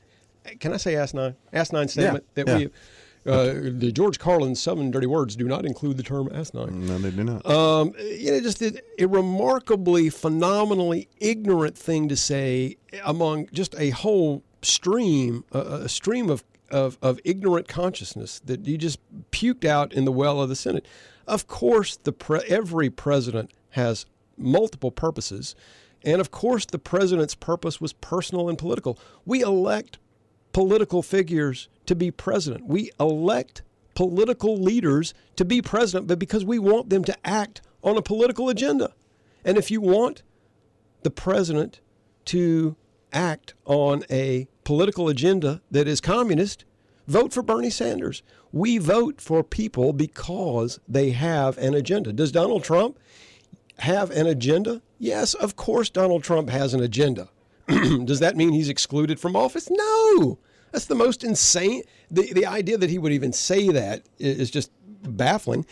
can 0.59 0.74
I 0.74 0.78
say 0.78 0.95
asinine? 0.95 1.36
Asinine 1.53 1.88
statement 1.88 2.26
that 2.36 2.47
yeah. 2.47 2.57
we. 2.57 2.70
Uh, 3.24 3.53
the 3.78 3.91
George 3.91 4.18
Carlin's 4.18 4.59
seven 4.59 4.89
dirty 4.89 5.05
words 5.05 5.36
do 5.36 5.47
not 5.47 5.64
include 5.64 5.97
the 5.97 6.03
term 6.03 6.28
asinine. 6.34 6.88
No, 6.88 6.97
they 6.97 7.12
do 7.12 7.24
not. 7.24 7.45
Um, 7.45 7.93
you 7.99 8.32
know, 8.32 8.39
just 8.39 8.59
a, 8.64 8.82
a 8.97 9.05
remarkably, 9.05 10.09
phenomenally 10.09 11.07
ignorant 11.20 11.78
thing 11.78 12.09
to 12.09 12.16
say 12.16 12.78
among 13.03 13.47
just 13.53 13.76
a 13.78 13.91
whole 13.91 14.43
stream, 14.64 15.43
a, 15.51 15.59
a 15.59 15.89
stream 15.89 16.32
of, 16.32 16.43
of, 16.72 16.97
of 17.01 17.19
ignorant 17.24 17.67
consciousness 17.67 18.41
that 18.45 18.65
you 18.65 18.78
just 18.78 18.99
puked 19.32 19.65
out 19.65 19.93
in 19.93 20.05
the 20.05 20.11
well 20.11 20.41
of 20.41 20.49
the 20.49 20.55
Senate. 20.55 20.86
Of 21.28 21.47
course, 21.47 21.97
the 21.97 22.11
pre- 22.11 22.43
every 22.47 22.89
president 22.89 23.51
has 23.72 24.05
multiple 24.38 24.91
purposes, 24.91 25.55
and 26.03 26.19
of 26.19 26.32
course, 26.32 26.65
the 26.65 26.80
president's 26.80 27.36
purpose 27.36 27.80
was 27.80 27.93
personal 27.93 28.49
and 28.49 28.57
political. 28.57 28.97
We 29.26 29.41
elect 29.41 29.99
political 30.51 31.03
figures 31.03 31.69
to 31.86 31.95
be 31.95 32.11
president. 32.11 32.65
We 32.65 32.91
elect 32.99 33.61
political 33.93 34.57
leaders 34.57 35.13
to 35.36 35.45
be 35.45 35.61
president, 35.61 36.07
but 36.07 36.19
because 36.19 36.43
we 36.43 36.59
want 36.59 36.89
them 36.89 37.03
to 37.03 37.15
act 37.24 37.61
on 37.84 37.97
a 37.97 38.01
political 38.01 38.49
agenda. 38.49 38.93
And 39.43 39.57
if 39.57 39.69
you 39.72 39.82
want 39.82 40.24
the 41.03 41.11
president 41.11 41.82
to 42.26 42.76
act 43.11 43.53
on 43.65 44.03
a 44.09 44.47
political 44.64 45.09
agenda 45.09 45.62
that 45.72 45.88
is 45.88 46.01
communist, 46.01 46.66
vote 47.07 47.34
for 47.34 47.41
Bernie 47.41 47.70
Sanders. 47.70 48.24
We 48.51 48.78
vote 48.78 49.22
for 49.22 49.43
people 49.43 49.93
because 49.93 50.80
they 50.88 51.12
have 51.12 51.57
an 51.57 51.74
agenda. 51.74 52.14
Does 52.14 52.32
Donald 52.32 52.64
Trump 52.64 52.99
have 53.80 54.12
an 54.12 54.28
agenda? 54.28 54.82
Yes, 54.99 55.34
of 55.34 55.55
course, 55.55 55.89
Donald 55.89 56.24
Trump 56.24 56.49
has 56.49 56.74
an 56.74 56.82
agenda. 56.82 57.30
Does 57.68 58.20
that 58.20 58.36
mean 58.36 58.51
he's 58.51 58.70
excluded 58.70 59.20
from 59.20 59.36
office? 59.36 59.70
No. 59.70 60.38
That's 60.72 60.86
the 60.86 60.95
most 60.95 61.24
insane. 61.24 61.84
The, 62.09 62.32
the 62.34 62.45
idea 62.45 62.78
that 62.78 62.89
he 62.89 62.97
would 62.97 63.12
even 63.12 63.34
say 63.34 63.70
that 63.70 64.03
is 64.20 64.51
just 64.51 64.72
baffling. 65.03 65.66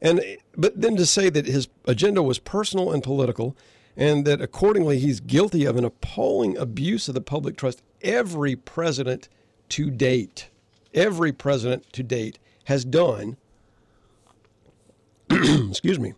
And 0.00 0.20
but 0.56 0.80
then 0.80 0.96
to 0.96 1.06
say 1.06 1.30
that 1.30 1.46
his 1.46 1.68
agenda 1.86 2.22
was 2.22 2.38
personal 2.38 2.92
and 2.92 3.02
political, 3.02 3.56
and 3.96 4.24
that 4.24 4.40
accordingly 4.40 4.98
he's 4.98 5.20
guilty 5.20 5.64
of 5.64 5.76
an 5.76 5.84
appalling 5.84 6.56
abuse 6.56 7.08
of 7.08 7.14
the 7.14 7.20
public 7.20 7.56
trust. 7.56 7.82
Every 8.02 8.56
president 8.56 9.28
to 9.70 9.90
date, 9.90 10.48
every 10.94 11.32
president 11.32 11.92
to 11.92 12.02
date 12.02 12.38
has 12.64 12.84
done. 12.84 13.36
excuse 15.30 15.98
me, 15.98 16.14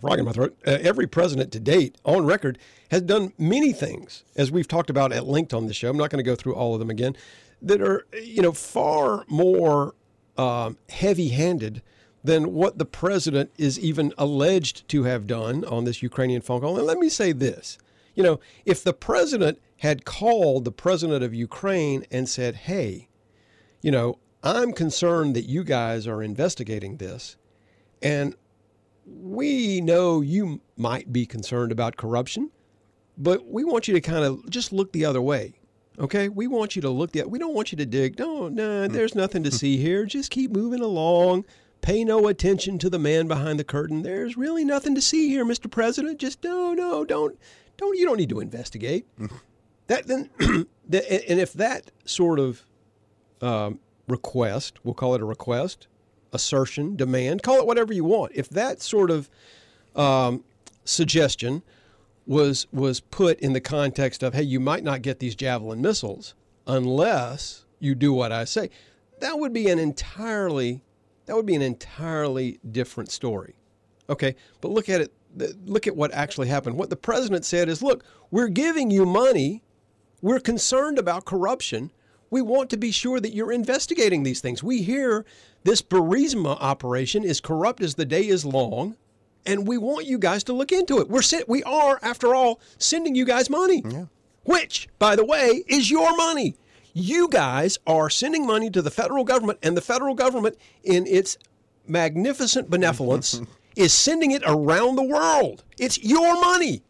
frog 0.00 0.18
in 0.18 0.24
my 0.24 0.32
throat. 0.32 0.56
Uh, 0.66 0.78
every 0.80 1.06
president 1.06 1.52
to 1.52 1.60
date, 1.60 1.96
on 2.04 2.24
record, 2.24 2.58
has 2.90 3.02
done 3.02 3.32
many 3.38 3.72
things, 3.72 4.24
as 4.36 4.50
we've 4.50 4.68
talked 4.68 4.90
about 4.90 5.12
at 5.12 5.26
length 5.26 5.52
on 5.52 5.66
the 5.66 5.74
show. 5.74 5.90
I'm 5.90 5.96
not 5.96 6.10
going 6.10 6.22
to 6.22 6.28
go 6.28 6.36
through 6.36 6.54
all 6.54 6.74
of 6.74 6.78
them 6.78 6.90
again, 6.90 7.16
that 7.62 7.80
are 7.80 8.06
you 8.22 8.42
know 8.42 8.52
far 8.52 9.24
more 9.28 9.94
um, 10.36 10.78
heavy-handed 10.88 11.82
than 12.28 12.52
what 12.52 12.76
the 12.76 12.84
president 12.84 13.50
is 13.56 13.78
even 13.78 14.12
alleged 14.18 14.86
to 14.88 15.04
have 15.04 15.26
done 15.26 15.64
on 15.64 15.84
this 15.84 16.02
Ukrainian 16.02 16.42
phone 16.42 16.60
call. 16.60 16.76
And 16.76 16.86
let 16.86 16.98
me 16.98 17.08
say 17.08 17.32
this: 17.32 17.78
you 18.14 18.22
know, 18.22 18.38
if 18.64 18.84
the 18.84 18.92
president 18.92 19.58
had 19.78 20.04
called 20.04 20.64
the 20.64 20.72
president 20.72 21.24
of 21.24 21.34
Ukraine 21.34 22.04
and 22.10 22.28
said, 22.28 22.54
"Hey, 22.54 23.08
you 23.80 23.90
know, 23.90 24.18
I'm 24.42 24.72
concerned 24.72 25.34
that 25.36 25.46
you 25.46 25.64
guys 25.64 26.06
are 26.06 26.22
investigating 26.22 26.98
this, 26.98 27.36
and 28.02 28.34
we 29.06 29.80
know 29.80 30.20
you 30.20 30.60
might 30.76 31.12
be 31.12 31.24
concerned 31.24 31.72
about 31.72 31.96
corruption, 31.96 32.50
but 33.16 33.46
we 33.46 33.64
want 33.64 33.88
you 33.88 33.94
to 33.94 34.00
kind 34.00 34.24
of 34.24 34.48
just 34.50 34.72
look 34.72 34.92
the 34.92 35.04
other 35.04 35.22
way. 35.22 35.54
Okay, 35.98 36.28
we 36.28 36.46
want 36.46 36.76
you 36.76 36.82
to 36.82 36.90
look 36.90 37.12
the. 37.12 37.24
We 37.24 37.38
don't 37.38 37.54
want 37.54 37.72
you 37.72 37.78
to 37.78 37.86
dig. 37.86 38.18
No, 38.18 38.48
no, 38.48 38.86
hmm. 38.86 38.92
there's 38.92 39.14
nothing 39.14 39.42
to 39.44 39.50
see 39.50 39.78
here. 39.78 40.04
Just 40.04 40.30
keep 40.30 40.52
moving 40.52 40.80
along. 40.80 41.44
Pay 41.88 42.04
no 42.04 42.26
attention 42.28 42.78
to 42.80 42.90
the 42.90 42.98
man 42.98 43.28
behind 43.28 43.58
the 43.58 43.64
curtain. 43.64 44.02
There's 44.02 44.36
really 44.36 44.62
nothing 44.62 44.94
to 44.94 45.00
see 45.00 45.30
here, 45.30 45.42
Mr. 45.42 45.70
President. 45.70 46.18
Just 46.18 46.44
no, 46.44 46.74
no, 46.74 47.02
don't, 47.02 47.38
don't. 47.78 47.96
You 47.96 48.04
don't 48.04 48.18
need 48.18 48.28
to 48.28 48.40
investigate. 48.40 49.06
that 49.86 50.06
then, 50.06 50.28
the, 50.86 51.30
and 51.30 51.40
if 51.40 51.54
that 51.54 51.90
sort 52.04 52.40
of 52.40 52.62
um, 53.40 53.80
request, 54.06 54.84
we'll 54.84 54.92
call 54.92 55.14
it 55.14 55.22
a 55.22 55.24
request, 55.24 55.86
assertion, 56.30 56.94
demand, 56.94 57.42
call 57.42 57.58
it 57.58 57.66
whatever 57.66 57.94
you 57.94 58.04
want. 58.04 58.32
If 58.34 58.50
that 58.50 58.82
sort 58.82 59.10
of 59.10 59.30
um, 59.96 60.44
suggestion 60.84 61.62
was 62.26 62.66
was 62.70 63.00
put 63.00 63.40
in 63.40 63.54
the 63.54 63.62
context 63.62 64.22
of, 64.22 64.34
hey, 64.34 64.42
you 64.42 64.60
might 64.60 64.84
not 64.84 65.00
get 65.00 65.20
these 65.20 65.34
javelin 65.34 65.80
missiles 65.80 66.34
unless 66.66 67.64
you 67.78 67.94
do 67.94 68.12
what 68.12 68.30
I 68.30 68.44
say. 68.44 68.68
That 69.20 69.38
would 69.38 69.54
be 69.54 69.70
an 69.70 69.78
entirely 69.78 70.82
that 71.28 71.36
would 71.36 71.46
be 71.46 71.54
an 71.54 71.62
entirely 71.62 72.58
different 72.72 73.10
story. 73.12 73.54
Okay, 74.10 74.34
but 74.62 74.70
look 74.70 74.88
at 74.88 75.02
it. 75.02 75.12
Look 75.66 75.86
at 75.86 75.94
what 75.94 76.12
actually 76.14 76.48
happened. 76.48 76.76
What 76.78 76.88
the 76.88 76.96
president 76.96 77.44
said 77.44 77.68
is, 77.68 77.82
look, 77.82 78.02
we're 78.30 78.48
giving 78.48 78.90
you 78.90 79.04
money. 79.04 79.62
We're 80.22 80.40
concerned 80.40 80.98
about 80.98 81.26
corruption. 81.26 81.92
We 82.30 82.40
want 82.40 82.70
to 82.70 82.78
be 82.78 82.90
sure 82.90 83.20
that 83.20 83.34
you're 83.34 83.52
investigating 83.52 84.22
these 84.22 84.40
things. 84.40 84.62
We 84.62 84.82
hear 84.82 85.26
this 85.64 85.82
Burisma 85.82 86.56
operation 86.60 87.24
is 87.24 87.40
corrupt 87.42 87.82
as 87.82 87.94
the 87.94 88.06
day 88.06 88.26
is 88.26 88.46
long, 88.46 88.96
and 89.44 89.68
we 89.68 89.76
want 89.76 90.06
you 90.06 90.18
guys 90.18 90.42
to 90.44 90.54
look 90.54 90.72
into 90.72 90.98
it. 90.98 91.10
We're 91.10 91.22
we 91.46 91.62
are, 91.64 91.98
after 92.02 92.34
all, 92.34 92.60
sending 92.78 93.14
you 93.14 93.26
guys 93.26 93.50
money, 93.50 93.82
Yeah. 93.86 94.06
which, 94.44 94.88
by 94.98 95.14
the 95.14 95.24
way, 95.26 95.62
is 95.68 95.90
your 95.90 96.16
money. 96.16 96.56
You 96.98 97.28
guys 97.28 97.78
are 97.86 98.10
sending 98.10 98.44
money 98.44 98.70
to 98.70 98.82
the 98.82 98.90
federal 98.90 99.22
government, 99.22 99.60
and 99.62 99.76
the 99.76 99.80
federal 99.80 100.16
government, 100.16 100.58
in 100.82 101.06
its 101.06 101.38
magnificent 101.86 102.68
benevolence, 102.68 103.40
is 103.76 103.92
sending 103.92 104.32
it 104.32 104.42
around 104.44 104.96
the 104.96 105.04
world. 105.04 105.62
It's 105.78 106.02
your 106.02 106.40
money. 106.40 106.82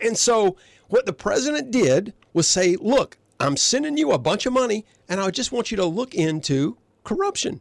And 0.00 0.18
so, 0.18 0.56
what 0.88 1.06
the 1.06 1.12
president 1.12 1.70
did 1.70 2.12
was 2.32 2.48
say, 2.48 2.74
Look, 2.80 3.18
I'm 3.38 3.56
sending 3.56 3.96
you 3.96 4.10
a 4.10 4.18
bunch 4.18 4.46
of 4.46 4.52
money, 4.52 4.84
and 5.08 5.20
I 5.20 5.30
just 5.30 5.52
want 5.52 5.70
you 5.70 5.76
to 5.76 5.86
look 5.86 6.12
into 6.12 6.76
corruption. 7.04 7.60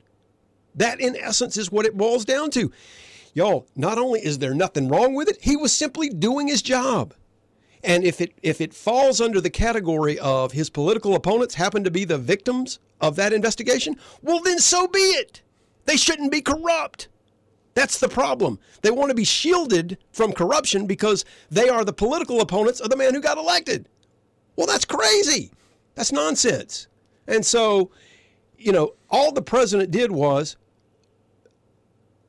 That, 0.73 0.99
in 0.99 1.15
essence, 1.15 1.55
is 1.55 1.71
what 1.71 1.85
it 1.85 1.95
boils 1.95 2.25
down 2.25 2.49
to. 2.51 2.71
Y'all, 3.35 3.67
not 3.75 3.99
only 3.99 4.25
is 4.25 4.39
there 4.39 4.55
nothing 4.55 4.87
wrong 4.87 5.13
with 5.13 5.29
it, 5.29 5.37
he 5.39 5.55
was 5.55 5.71
simply 5.71 6.09
doing 6.09 6.47
his 6.47 6.63
job. 6.63 7.13
And 7.85 8.03
if 8.03 8.19
it 8.19 8.33
if 8.41 8.59
it 8.59 8.73
falls 8.73 9.21
under 9.21 9.39
the 9.39 9.51
category 9.51 10.17
of 10.17 10.53
his 10.53 10.71
political 10.71 11.13
opponents 11.13 11.53
happen 11.53 11.83
to 11.83 11.91
be 11.91 12.03
the 12.03 12.17
victims 12.17 12.79
of 12.99 13.15
that 13.17 13.31
investigation, 13.31 13.97
well 14.23 14.39
then 14.39 14.57
so 14.59 14.87
be 14.87 14.99
it. 14.99 15.43
They 15.85 15.95
shouldn't 15.95 16.31
be 16.31 16.41
corrupt. 16.41 17.09
That's 17.75 17.99
the 17.99 18.09
problem. 18.09 18.57
They 18.81 18.89
want 18.89 19.09
to 19.09 19.15
be 19.15 19.23
shielded 19.23 19.99
from 20.11 20.33
corruption 20.33 20.87
because 20.87 21.25
they 21.51 21.69
are 21.69 21.85
the 21.85 21.93
political 21.93 22.41
opponents 22.41 22.79
of 22.79 22.89
the 22.89 22.97
man 22.97 23.13
who 23.13 23.21
got 23.21 23.37
elected. 23.37 23.87
Well, 24.55 24.65
that's 24.65 24.85
crazy. 24.85 25.51
That's 25.93 26.11
nonsense. 26.11 26.87
And 27.27 27.45
so, 27.45 27.91
you 28.57 28.71
know, 28.71 28.95
all 29.09 29.31
the 29.31 29.41
president 29.41 29.91
did 29.91 30.11
was 30.11 30.55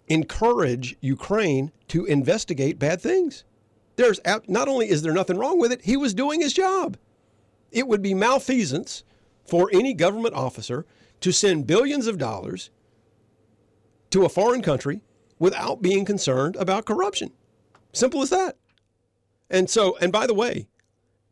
encourage 0.09 0.97
Ukraine 1.01 1.73
to 1.89 2.05
investigate 2.05 2.79
bad 2.79 3.01
things. 3.01 3.45
There's 3.97 4.21
not 4.47 4.69
only 4.69 4.91
is 4.91 5.03
there 5.03 5.13
nothing 5.13 5.39
wrong 5.39 5.59
with 5.59 5.73
it, 5.73 5.83
he 5.83 5.97
was 5.97 6.15
doing 6.15 6.41
his 6.41 6.53
job. 6.53 6.97
It 7.73 7.89
would 7.89 8.03
be 8.03 8.15
malfeasance 8.15 9.05
for 9.45 9.71
any 9.73 9.95
government 9.95 10.35
officer 10.35 10.87
to 11.21 11.33
send 11.33 11.67
billions 11.67 12.07
of 12.07 12.19
dollars 12.19 12.71
to 14.11 14.25
a 14.25 14.29
foreign 14.29 14.63
country 14.63 15.01
without 15.39 15.83
being 15.83 16.05
concerned 16.05 16.57
about 16.57 16.85
corruption. 16.85 17.33
Simple 17.93 18.23
as 18.23 18.31
that. 18.31 18.57
And 19.49 19.71
so, 19.71 19.97
and 20.01 20.13
by 20.13 20.27
the 20.27 20.35
way, 20.35 20.69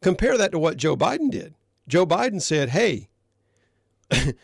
compare 0.01 0.39
that 0.39 0.53
to 0.53 0.59
what 0.59 0.77
Joe 0.77 0.97
Biden 0.97 1.31
did. 1.31 1.55
Joe 1.87 2.07
Biden 2.07 2.41
said, 2.41 2.71
hey, 2.71 3.09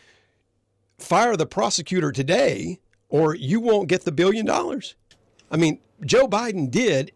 fire 0.97 1.35
the 1.35 1.45
prosecutor 1.45 2.11
today 2.11 2.79
or 3.09 3.35
you 3.35 3.59
won't 3.59 3.89
get 3.89 4.05
the 4.05 4.11
billion 4.11 4.45
dollars. 4.45 4.95
I 5.49 5.57
mean, 5.57 5.79
Joe 6.05 6.27
Biden 6.27 6.69
did 6.69 7.11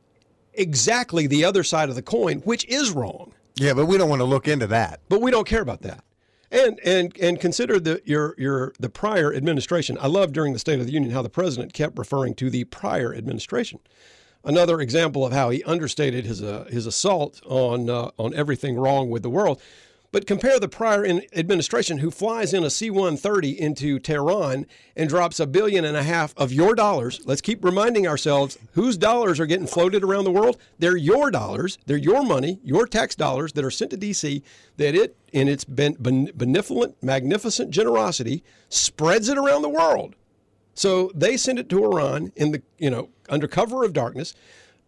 exactly 0.58 1.28
the 1.28 1.46
other 1.46 1.64
side 1.64 1.90
of 1.90 1.96
the 1.96 2.02
coin, 2.02 2.40
which 2.40 2.66
is 2.66 2.92
wrong. 2.92 3.34
Yeah, 3.56 3.74
but 3.74 3.86
we 3.86 3.98
don't 3.98 4.10
want 4.10 4.20
to 4.20 4.26
look 4.26 4.48
into 4.48 4.68
that. 4.68 5.00
But 5.08 5.22
we 5.22 5.32
don't 5.32 5.48
care 5.48 5.62
about 5.62 5.82
that. 5.82 6.04
And 6.52 6.80
and 6.86 7.18
and 7.20 7.40
consider 7.40 7.80
the 7.80 8.02
your 8.06 8.36
your 8.38 8.74
the 8.80 8.90
prior 8.90 9.34
administration. 9.34 9.98
I 10.00 10.08
love 10.08 10.32
during 10.32 10.54
the 10.54 10.60
State 10.60 10.80
of 10.80 10.86
the 10.86 10.92
Union 10.92 11.12
how 11.12 11.22
the 11.22 11.30
president 11.30 11.74
kept 11.74 11.98
referring 11.98 12.36
to 12.36 12.50
the 12.50 12.66
prior 12.66 13.14
administration. 13.14 13.80
Another 14.44 14.80
example 14.80 15.26
of 15.26 15.34
how 15.34 15.50
he 15.50 15.64
understated 15.64 16.26
his 16.26 16.44
uh, 16.44 16.66
his 16.70 16.86
assault 16.86 17.42
on 17.46 17.90
uh, 17.90 18.12
on 18.18 18.34
everything 18.36 18.76
wrong 18.76 19.10
with 19.10 19.24
the 19.24 19.30
world. 19.30 19.60
But 20.16 20.28
compare 20.28 20.62
the 20.62 20.70
prior 20.70 21.04
in 21.04 21.24
administration 21.36 21.98
who 21.98 22.10
flies 22.10 22.54
in 22.54 22.64
a 22.64 22.70
C 22.70 22.90
130 22.90 23.60
into 23.60 24.00
Tehran 24.00 24.66
and 24.96 25.10
drops 25.10 25.42
a 25.42 25.46
billion 25.46 25.84
and 25.84 25.98
a 25.98 26.04
half 26.04 26.34
of 26.38 26.54
your 26.54 26.74
dollars. 26.74 27.20
Let's 27.26 27.42
keep 27.42 27.66
reminding 27.66 28.08
ourselves 28.08 28.58
whose 28.76 28.98
dollars 28.98 29.42
are 29.42 29.46
getting 29.46 29.68
floated 29.68 30.06
around 30.06 30.24
the 30.24 30.32
world. 30.32 30.58
They're 30.80 30.96
your 30.96 31.32
dollars, 31.32 31.78
they're 31.86 31.98
your 31.98 32.24
money, 32.24 32.62
your 32.64 32.88
tax 32.88 33.14
dollars 33.14 33.52
that 33.52 33.66
are 33.66 33.70
sent 33.70 33.92
to 33.92 33.98
D.C. 33.98 34.42
that 34.78 34.96
it, 34.96 35.18
in 35.34 35.50
its 35.50 35.66
ben- 35.66 35.98
ben- 36.00 36.32
benevolent, 36.34 36.96
magnificent 37.04 37.72
generosity, 37.72 38.42
spreads 38.70 39.28
it 39.28 39.38
around 39.38 39.64
the 39.64 39.70
world. 39.70 40.16
So 40.76 41.12
they 41.14 41.36
send 41.36 41.60
it 41.60 41.68
to 41.68 41.84
Iran 41.84 42.32
in 42.38 42.54
the, 42.54 42.62
you 42.78 42.90
know, 42.90 43.10
under 43.28 43.50
cover 43.50 43.84
of 43.84 43.92
darkness, 43.92 44.34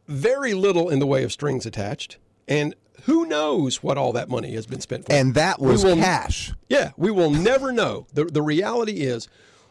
very 0.07 0.53
little 0.53 0.87
in 0.87 0.99
the 0.99 1.05
way 1.05 1.25
of 1.25 1.33
strings 1.33 1.65
attached. 1.65 2.17
And 2.47 2.75
who 3.07 3.25
knows 3.25 3.81
what 3.81 3.97
all 3.97 4.13
that 4.13 4.29
money 4.29 4.53
has 4.53 4.65
been 4.67 4.79
spent 4.81 5.05
for? 5.07 5.11
And 5.13 5.33
that 5.33 5.59
was 5.59 5.83
will- 5.83 5.95
cash. 5.95 6.53
Yeah, 6.69 6.91
we 6.95 7.09
will 7.11 7.31
never 7.31 7.71
know. 7.71 8.05
The, 8.13 8.25
the 8.25 8.41
reality 8.43 9.01
is, 9.01 9.27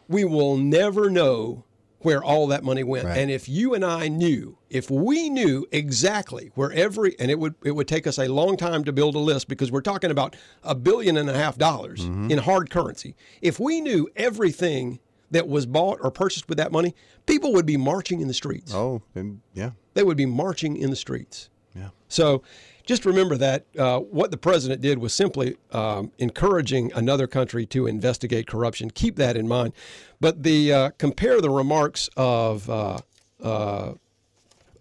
we 0.07 0.23
will 0.25 0.57
never 0.57 1.09
know 1.09 1.63
where 1.99 2.23
all 2.23 2.47
that 2.47 2.63
money 2.63 2.83
went. 2.83 3.05
Right. 3.05 3.17
And 3.17 3.31
if 3.31 3.49
you 3.49 3.73
and 3.73 3.83
I 3.83 4.07
knew, 4.07 4.57
if 4.69 4.89
we 4.91 5.29
knew 5.29 5.65
exactly 5.71 6.51
where 6.55 6.71
every, 6.71 7.15
and 7.19 7.31
it 7.31 7.39
would 7.39 7.55
it 7.63 7.71
would 7.71 7.87
take 7.87 8.05
us 8.05 8.19
a 8.19 8.27
long 8.27 8.55
time 8.57 8.83
to 8.83 8.93
build 8.93 9.15
a 9.15 9.19
list 9.19 9.47
because 9.47 9.71
we're 9.71 9.81
talking 9.81 10.11
about 10.11 10.35
a 10.63 10.75
billion 10.75 11.17
and 11.17 11.29
a 11.29 11.33
half 11.33 11.57
dollars 11.57 12.01
Mm-hmm. 12.01 12.31
in 12.31 12.37
hard 12.39 12.69
currency. 12.69 13.15
If 13.41 13.59
we 13.59 13.81
knew 13.81 14.07
everything 14.15 14.99
that 15.31 15.47
was 15.47 15.65
bought 15.65 15.99
or 16.01 16.11
purchased 16.11 16.47
with 16.47 16.57
that 16.59 16.71
money, 16.71 16.93
people 17.25 17.51
would 17.53 17.65
be 17.65 17.77
marching 17.77 18.21
in 18.21 18.27
the 18.27 18.33
streets. 18.33 18.73
Oh, 18.73 19.01
and 19.15 19.41
yeah. 19.53 19.71
They 19.93 20.03
would 20.03 20.17
be 20.17 20.25
marching 20.27 20.77
in 20.77 20.89
the 20.91 20.95
streets. 20.95 21.49
Yeah. 21.75 21.89
So 22.07 22.43
just 22.87 23.05
remember 23.05 23.35
that 23.37 23.65
uh, 23.77 23.99
what 23.99 24.31
the 24.31 24.37
president 24.37 24.81
did 24.81 24.97
was 24.97 25.13
simply 25.13 25.57
um, 25.73 26.11
encouraging 26.17 26.91
another 26.95 27.27
country 27.27 27.65
to 27.67 27.85
investigate 27.85 28.47
corruption. 28.47 28.89
Keep 28.89 29.17
that 29.17 29.35
in 29.35 29.47
mind. 29.47 29.73
But 30.21 30.41
the 30.41 30.73
uh, 30.73 30.89
compare 30.97 31.41
the 31.41 31.49
remarks 31.49 32.09
of 32.15 32.67
uh, 32.69 32.99
uh, 33.43 33.93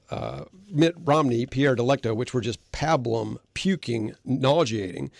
uh, 0.08 0.44
Mitt 0.70 0.94
Romney, 1.04 1.46
Pierre 1.46 1.74
Delecto, 1.74 2.14
which 2.16 2.32
were 2.32 2.40
just 2.40 2.60
pablum, 2.70 3.38
puking, 3.54 4.14
nauseating, 4.24 5.10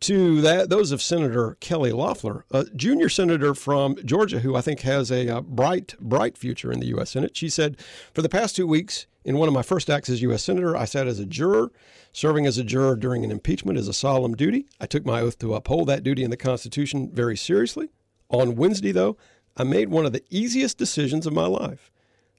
to 0.00 0.40
that 0.40 0.70
those 0.70 0.92
of 0.92 1.02
Senator 1.02 1.56
Kelly 1.60 1.92
Loeffler, 1.92 2.44
a 2.50 2.64
junior 2.76 3.08
senator 3.08 3.54
from 3.54 3.96
Georgia, 4.04 4.40
who 4.40 4.56
I 4.56 4.60
think 4.60 4.80
has 4.80 5.10
a 5.10 5.28
uh, 5.28 5.40
bright, 5.40 5.94
bright 6.00 6.36
future 6.36 6.72
in 6.72 6.80
the 6.80 6.86
U.S. 6.88 7.10
Senate. 7.10 7.36
She 7.36 7.48
said, 7.48 7.80
"For 8.12 8.22
the 8.22 8.28
past 8.28 8.56
two 8.56 8.66
weeks, 8.66 9.06
in 9.24 9.36
one 9.36 9.48
of 9.48 9.54
my 9.54 9.62
first 9.62 9.90
acts 9.90 10.08
as 10.08 10.22
U.S. 10.22 10.42
senator, 10.42 10.76
I 10.76 10.84
sat 10.84 11.06
as 11.06 11.18
a 11.18 11.26
juror. 11.26 11.70
Serving 12.12 12.46
as 12.46 12.56
a 12.56 12.64
juror 12.64 12.96
during 12.96 13.24
an 13.24 13.30
impeachment 13.30 13.78
is 13.78 13.86
a 13.86 13.92
solemn 13.92 14.34
duty. 14.34 14.66
I 14.80 14.86
took 14.86 15.04
my 15.04 15.20
oath 15.20 15.38
to 15.40 15.54
uphold 15.54 15.88
that 15.88 16.02
duty 16.02 16.24
in 16.24 16.30
the 16.30 16.36
Constitution 16.36 17.10
very 17.12 17.36
seriously. 17.36 17.90
On 18.30 18.56
Wednesday, 18.56 18.92
though, 18.92 19.16
I 19.56 19.64
made 19.64 19.88
one 19.88 20.06
of 20.06 20.12
the 20.12 20.24
easiest 20.30 20.78
decisions 20.78 21.26
of 21.26 21.32
my 21.32 21.46
life. 21.46 21.90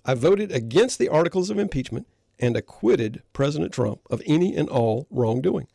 I 0.05 0.15
voted 0.15 0.51
against 0.51 0.97
the 0.97 1.09
articles 1.09 1.49
of 1.49 1.59
impeachment 1.59 2.07
and 2.39 2.57
acquitted 2.57 3.21
President 3.33 3.73
Trump 3.73 4.01
of 4.09 4.21
any 4.25 4.55
and 4.55 4.69
all 4.69 5.05
wrongdoing. 5.11 5.67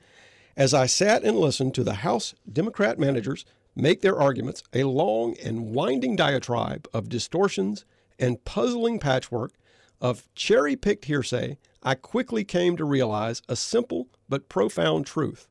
As 0.57 0.73
I 0.73 0.87
sat 0.87 1.25
and 1.25 1.37
listened 1.37 1.75
to 1.75 1.85
the 1.85 1.95
House 1.95 2.35
Democrat 2.51 2.99
managers 2.99 3.45
make 3.75 4.03
their 4.03 4.17
arguments, 4.17 4.63
a 4.73 4.85
long 4.85 5.37
and 5.43 5.75
winding 5.75 6.15
diatribe 6.15 6.89
of 6.95 7.09
distortions 7.09 7.85
and 8.21 8.45
puzzling 8.45 9.01
patchwork 9.01 9.53
of 10.01 10.33
cherry 10.37 10.77
picked 10.77 11.07
hearsay, 11.07 11.59
I 11.83 11.97
quickly 11.97 12.45
came 12.45 12.77
to 12.77 12.85
realize 12.85 13.43
a 13.49 13.57
simple 13.57 14.07
but 14.29 14.49
profound 14.49 15.07
truth. 15.07 15.49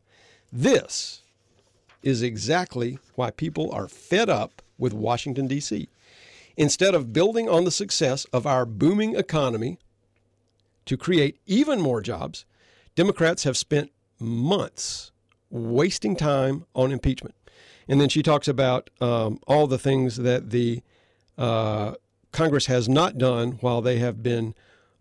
This 0.52 1.22
is 2.02 2.22
exactly 2.22 2.98
why 3.16 3.32
people 3.32 3.72
are 3.72 3.90
fed 3.90 4.30
up 4.30 4.62
with 4.78 4.94
Washington, 4.94 5.48
D.C. 5.48 5.90
Instead 6.56 6.96
of 6.96 7.12
building 7.12 7.50
on 7.50 7.66
the 7.66 7.72
success 7.72 8.26
of 8.32 8.48
our 8.48 8.66
booming 8.66 9.16
economy 9.16 9.80
to 10.86 10.96
create 10.96 11.40
even 11.46 11.82
more 11.82 12.02
jobs, 12.02 12.46
Democrats 12.96 13.44
have 13.44 13.58
spent 13.58 13.92
months 14.20 15.12
wasting 15.50 16.16
time 16.16 16.66
on 16.74 16.92
impeachment. 16.92 17.36
And 17.88 18.00
then 18.00 18.10
she 18.10 18.24
talks 18.24 18.48
about 18.48 18.90
um, 19.02 19.40
all 19.46 19.68
the 19.68 19.78
things 19.78 20.18
that 20.18 20.50
the 20.50 20.82
uh, 21.38 21.96
Congress 22.32 22.68
has 22.68 22.88
not 22.88 23.18
done 23.18 23.54
while 23.62 23.82
they 23.82 24.00
have 24.00 24.24
been 24.24 24.56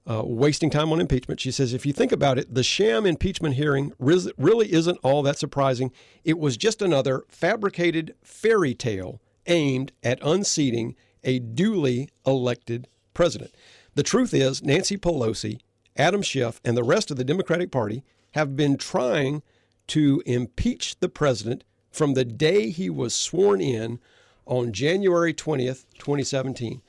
uh, 0.09 0.23
wasting 0.25 0.69
time 0.69 0.93
on 0.93 1.01
impeachment. 1.01 1.41
She 1.41 1.53
says, 1.53 1.73
if 1.73 1.87
you 1.87 1.93
think 1.93 2.11
about 2.11 2.39
it, 2.39 2.53
the 2.53 2.65
sham 2.65 3.07
impeachment 3.07 3.55
hearing 3.55 3.93
really 4.01 4.73
isn't 4.73 4.99
all 5.03 5.23
that 5.23 5.39
surprising. 5.39 5.93
It 6.25 6.39
was 6.39 6.57
just 6.57 6.83
another 6.83 7.25
fabricated 7.29 8.15
fairy 8.23 8.75
tale 8.75 9.21
aimed 9.47 9.93
at 10.03 10.19
unseating 10.23 10.97
a 11.23 11.39
duly 11.39 12.09
elected 12.27 12.89
president. 13.15 13.55
The 13.95 14.03
truth 14.03 14.35
is, 14.35 14.63
Nancy 14.63 14.97
Pelosi 14.97 15.61
Adam 15.97 16.23
Schiff, 16.23 16.61
and 16.65 16.77
the 16.77 16.85
rest 16.85 17.11
of 17.11 17.17
the 17.17 17.25
Democratic 17.25 17.71
Party 17.71 18.03
have 18.33 18.57
been 18.57 18.77
trying 18.77 19.43
to 19.89 20.23
impeach 20.27 20.99
the 21.01 21.09
president 21.09 21.65
from 21.91 22.15
the 22.15 22.25
day 22.25 22.71
he 22.71 22.89
was 22.89 23.15
sworn 23.15 23.61
in 23.61 23.99
on 24.47 24.73
January 24.73 25.35
20th, 25.35 25.85
2017. 25.99 26.83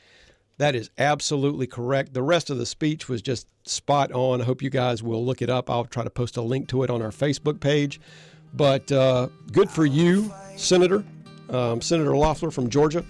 That 0.58 0.76
is 0.76 0.90
absolutely 0.98 1.68
correct. 1.68 2.14
The 2.14 2.22
rest 2.22 2.50
of 2.50 2.58
the 2.58 2.66
speech 2.66 3.10
was 3.10 3.22
just 3.22 3.48
spot 3.68 4.12
on. 4.12 4.42
I 4.42 4.46
hope 4.46 4.62
you 4.62 4.70
guys 4.70 5.02
will 5.02 5.26
look 5.26 5.42
it 5.42 5.50
up. 5.50 5.70
I'll 5.70 5.86
try 5.86 6.04
to 6.04 6.10
post 6.10 6.38
a 6.38 6.42
link 6.42 6.68
to 6.70 6.84
it 6.84 6.90
on 6.90 7.02
our 7.02 7.10
Facebook 7.10 7.60
page. 7.60 8.00
But 8.54 8.92
uh, 8.92 9.30
good 9.52 9.70
for 9.70 9.86
you, 9.86 10.32
Senator, 10.56 11.04
um, 11.50 11.82
Senator 11.82 12.16
Loeffler 12.16 12.52
from 12.52 12.70
Georgia. 12.70 13.04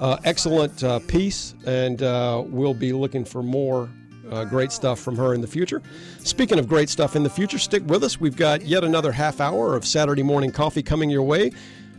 Uh, 0.00 0.16
excellent 0.24 0.82
uh, 0.84 1.00
piece, 1.00 1.54
and 1.66 2.02
uh, 2.02 2.42
we'll 2.46 2.74
be 2.74 2.92
looking 2.92 3.24
for 3.24 3.42
more 3.42 3.88
uh, 4.30 4.44
great 4.44 4.72
stuff 4.72 5.00
from 5.00 5.16
her 5.16 5.34
in 5.34 5.40
the 5.40 5.46
future. 5.46 5.82
Speaking 6.20 6.58
of 6.58 6.68
great 6.68 6.88
stuff 6.88 7.16
in 7.16 7.22
the 7.22 7.30
future, 7.30 7.58
stick 7.58 7.82
with 7.86 8.04
us. 8.04 8.20
We've 8.20 8.36
got 8.36 8.62
yet 8.62 8.84
another 8.84 9.12
half 9.12 9.40
hour 9.40 9.74
of 9.74 9.86
Saturday 9.86 10.22
morning 10.22 10.50
coffee 10.52 10.82
coming 10.82 11.10
your 11.10 11.22
way. 11.22 11.52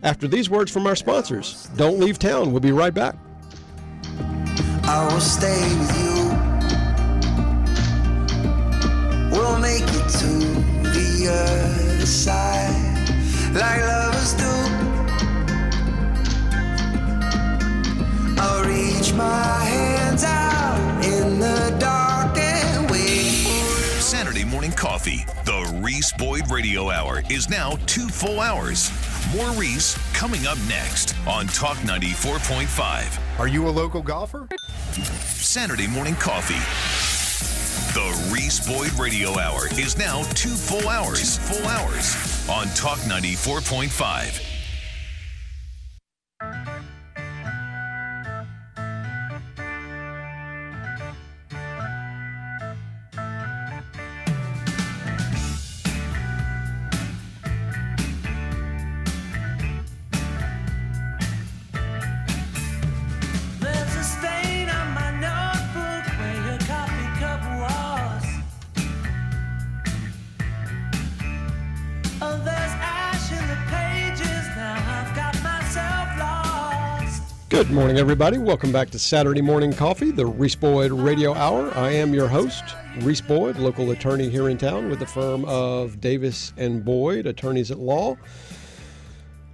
After 0.04 0.28
these 0.28 0.50
words 0.50 0.72
from 0.72 0.88
our 0.88 0.96
sponsors, 0.96 1.70
don't 1.76 2.00
leave 2.00 2.20
town. 2.20 2.52
We'll 2.52 2.62
be 2.62 2.72
right 2.72 2.94
back. 2.94 3.16
I 4.84 5.08
will 5.12 5.20
stay 5.20 5.62
with 5.78 5.98
you. 6.00 6.10
We'll 9.32 9.60
make 9.60 9.84
it 9.84 10.10
to 10.20 10.80
the 10.90 11.28
other 11.30 12.06
side 12.06 12.90
like 13.54 13.82
lovers 13.82 14.34
do. 14.34 14.46
I'll 18.42 18.64
reach 18.64 19.14
my 19.14 19.66
hands 19.66 20.24
out 20.24 20.89
coffee. 25.00 25.26
The 25.46 25.80
Reese 25.82 26.12
Boyd 26.14 26.52
Radio 26.52 26.90
Hour 26.90 27.24
is 27.30 27.50
now 27.50 27.78
two 27.86 28.10
full 28.10 28.40
hours. 28.42 28.92
More 29.34 29.50
Reese 29.52 29.98
coming 30.14 30.46
up 30.46 30.58
next 30.68 31.16
on 31.26 31.48
Talk 31.48 31.78
94.5. 31.78 33.40
Are 33.40 33.48
you 33.48 33.68
a 33.68 33.70
local 33.70 34.02
golfer? 34.02 34.48
Saturday 34.92 35.88
morning 35.88 36.16
coffee. 36.16 36.60
The 37.94 38.34
Reese 38.34 38.68
Boyd 38.68 38.92
Radio 39.00 39.40
Hour 39.40 39.68
is 39.80 39.98
now 39.98 40.24
two 40.34 40.50
full 40.50 40.90
hours. 40.90 41.38
Two 41.38 41.54
full 41.54 41.68
hours 41.68 42.50
on 42.50 42.68
Talk 42.76 43.00
94.5. 43.00 44.49
Good 77.60 77.72
morning, 77.72 77.98
everybody. 77.98 78.38
Welcome 78.38 78.72
back 78.72 78.90
to 78.92 78.98
Saturday 78.98 79.42
Morning 79.42 79.74
Coffee, 79.74 80.12
the 80.12 80.26
Reese 80.26 80.56
Boyd 80.56 80.94
Radio 80.94 81.34
Hour. 81.34 81.76
I 81.76 81.92
am 81.92 82.14
your 82.14 82.30
host, 82.30 82.64
Reese 83.02 83.20
Boyd, 83.20 83.58
local 83.58 83.92
attorney 83.92 84.30
here 84.30 84.48
in 84.48 84.58
town 84.58 84.90
with 84.90 85.00
the 85.00 85.06
firm 85.06 85.44
of 85.44 86.00
Davis 86.00 86.54
and 86.56 86.86
Boyd, 86.86 87.26
attorneys 87.26 87.70
at 87.70 87.78
law. 87.78 88.16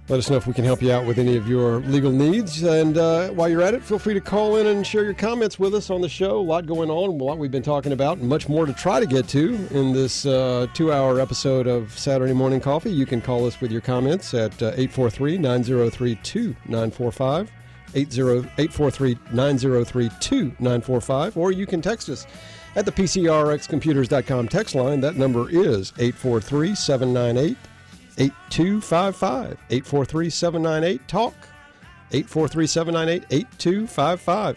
Let 0.08 0.20
us 0.20 0.30
know 0.30 0.36
if 0.36 0.46
we 0.46 0.52
can 0.52 0.64
help 0.64 0.82
you 0.82 0.92
out 0.92 1.04
with 1.04 1.18
any 1.18 1.36
of 1.36 1.48
your 1.48 1.80
legal 1.80 2.12
needs. 2.12 2.62
And 2.62 2.96
uh, 2.96 3.30
while 3.30 3.48
you're 3.48 3.60
at 3.60 3.74
it, 3.74 3.82
feel 3.82 3.98
free 3.98 4.14
to 4.14 4.20
call 4.20 4.54
in 4.54 4.68
and 4.68 4.86
share 4.86 5.02
your 5.02 5.12
comments 5.12 5.58
with 5.58 5.74
us 5.74 5.90
on 5.90 6.00
the 6.00 6.08
show. 6.08 6.38
A 6.38 6.40
lot 6.40 6.64
going 6.64 6.90
on, 6.90 7.08
a 7.08 7.24
lot 7.24 7.38
we've 7.38 7.50
been 7.50 7.64
talking 7.64 7.90
about, 7.90 8.18
and 8.18 8.28
much 8.28 8.48
more 8.48 8.66
to 8.66 8.72
try 8.72 9.00
to 9.00 9.06
get 9.06 9.26
to 9.30 9.54
in 9.72 9.92
this 9.92 10.24
uh, 10.24 10.68
two 10.74 10.92
hour 10.92 11.18
episode 11.18 11.66
of 11.66 11.98
Saturday 11.98 12.34
Morning 12.34 12.60
Coffee. 12.60 12.92
You 12.92 13.04
can 13.04 13.20
call 13.20 13.46
us 13.46 13.60
with 13.60 13.72
your 13.72 13.80
comments 13.80 14.32
at 14.32 14.52
uh, 14.62 14.66
843 14.76 15.38
903 15.38 16.14
2945. 16.22 17.55
843 17.96 19.18
903 19.32 20.10
2945, 20.20 21.36
or 21.36 21.52
you 21.52 21.66
can 21.66 21.80
text 21.80 22.08
us 22.08 22.26
at 22.74 22.84
the 22.84 22.92
PCRXcomputers.com 22.92 24.48
text 24.48 24.74
line. 24.74 25.00
That 25.00 25.16
number 25.16 25.48
is 25.48 25.92
843 25.98 26.74
798 26.74 27.56
8255. 28.18 29.58
843 29.70 30.30
798 30.30 31.08
TALK. 31.08 31.34
843 32.12 32.66
798 32.66 33.24
8255. 33.30 34.56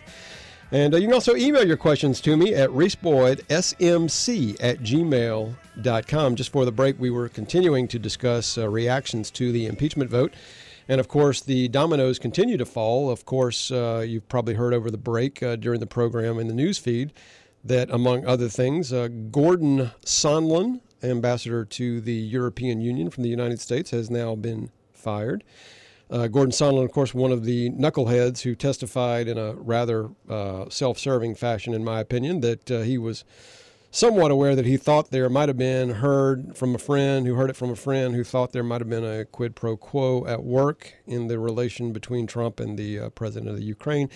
And 0.71 0.93
uh, 0.93 0.97
you 0.97 1.07
can 1.07 1.15
also 1.15 1.35
email 1.35 1.65
your 1.65 1.77
questions 1.77 2.21
to 2.21 2.37
me 2.37 2.53
at 2.53 2.69
reeseboydsmc 2.69 4.57
at 4.59 4.79
gmail.com. 4.79 6.35
Just 6.35 6.51
for 6.51 6.63
the 6.65 6.71
break, 6.71 6.99
we 6.99 7.09
were 7.09 7.27
continuing 7.27 7.87
to 7.87 7.97
discuss 7.97 8.55
uh, 8.57 8.69
reactions 8.69 9.31
to 9.31 9.51
the 9.51 9.65
impeachment 9.65 10.11
vote. 10.11 10.35
And 10.89 10.99
of 10.99 11.07
course, 11.07 11.39
the 11.39 11.67
dominoes 11.67 12.17
continue 12.17 12.57
to 12.57 12.65
fall. 12.65 13.11
Of 13.11 13.23
course, 13.23 13.71
uh, 13.71 14.03
you've 14.05 14.27
probably 14.27 14.55
heard 14.55 14.73
over 14.73 14.89
the 14.89 14.97
break 14.97 15.41
uh, 15.43 15.55
during 15.55 15.79
the 15.79 15.85
program 15.85 16.39
in 16.39 16.47
the 16.47 16.53
news 16.53 16.79
feed 16.79 17.13
that, 17.63 17.91
among 17.91 18.25
other 18.25 18.49
things, 18.49 18.91
uh, 18.91 19.07
Gordon 19.29 19.91
Sondland, 20.03 20.81
ambassador 21.03 21.63
to 21.63 22.01
the 22.01 22.13
European 22.13 22.81
Union 22.81 23.11
from 23.11 23.21
the 23.21 23.29
United 23.29 23.59
States, 23.59 23.91
has 23.91 24.09
now 24.09 24.33
been 24.33 24.71
fired. 24.91 25.43
Uh, 26.09 26.27
Gordon 26.27 26.51
Sondland, 26.51 26.85
of 26.85 26.91
course, 26.91 27.13
one 27.13 27.31
of 27.31 27.45
the 27.45 27.69
knuckleheads 27.69 28.41
who 28.41 28.55
testified 28.55 29.27
in 29.27 29.37
a 29.37 29.53
rather 29.53 30.09
uh, 30.27 30.65
self 30.69 30.97
serving 30.97 31.35
fashion, 31.35 31.75
in 31.75 31.83
my 31.83 31.99
opinion, 31.99 32.41
that 32.41 32.71
uh, 32.71 32.79
he 32.81 32.97
was 32.97 33.23
somewhat 33.91 34.29
aware 34.29 34.55
that 34.55 34.65
he 34.65 34.77
thought 34.77 35.09
there 35.09 35.29
might 35.29 35.49
have 35.49 35.57
been 35.57 35.89
heard 35.89 36.55
from 36.55 36.75
a 36.75 36.77
friend 36.77 37.25
who 37.25 37.33
heard 37.33 37.49
it 37.49 37.55
from 37.55 37.71
a 37.71 37.75
friend 37.75 38.13
who 38.13 38.23
thought 38.23 38.51
there 38.51 38.63
might 38.63 38.81
have 38.81 38.89
been 38.89 39.03
a 39.03 39.25
quid 39.25 39.55
pro 39.55 39.75
quo 39.75 40.25
at 40.27 40.43
work 40.43 40.93
in 41.07 41.27
the 41.27 41.39
relation 41.39 41.91
between 41.91 42.27
Trump 42.27 42.59
and 42.59 42.77
the 42.77 42.99
uh, 42.99 43.09
president 43.09 43.49
of 43.49 43.57
the 43.57 43.63
Ukraine. 43.63 44.09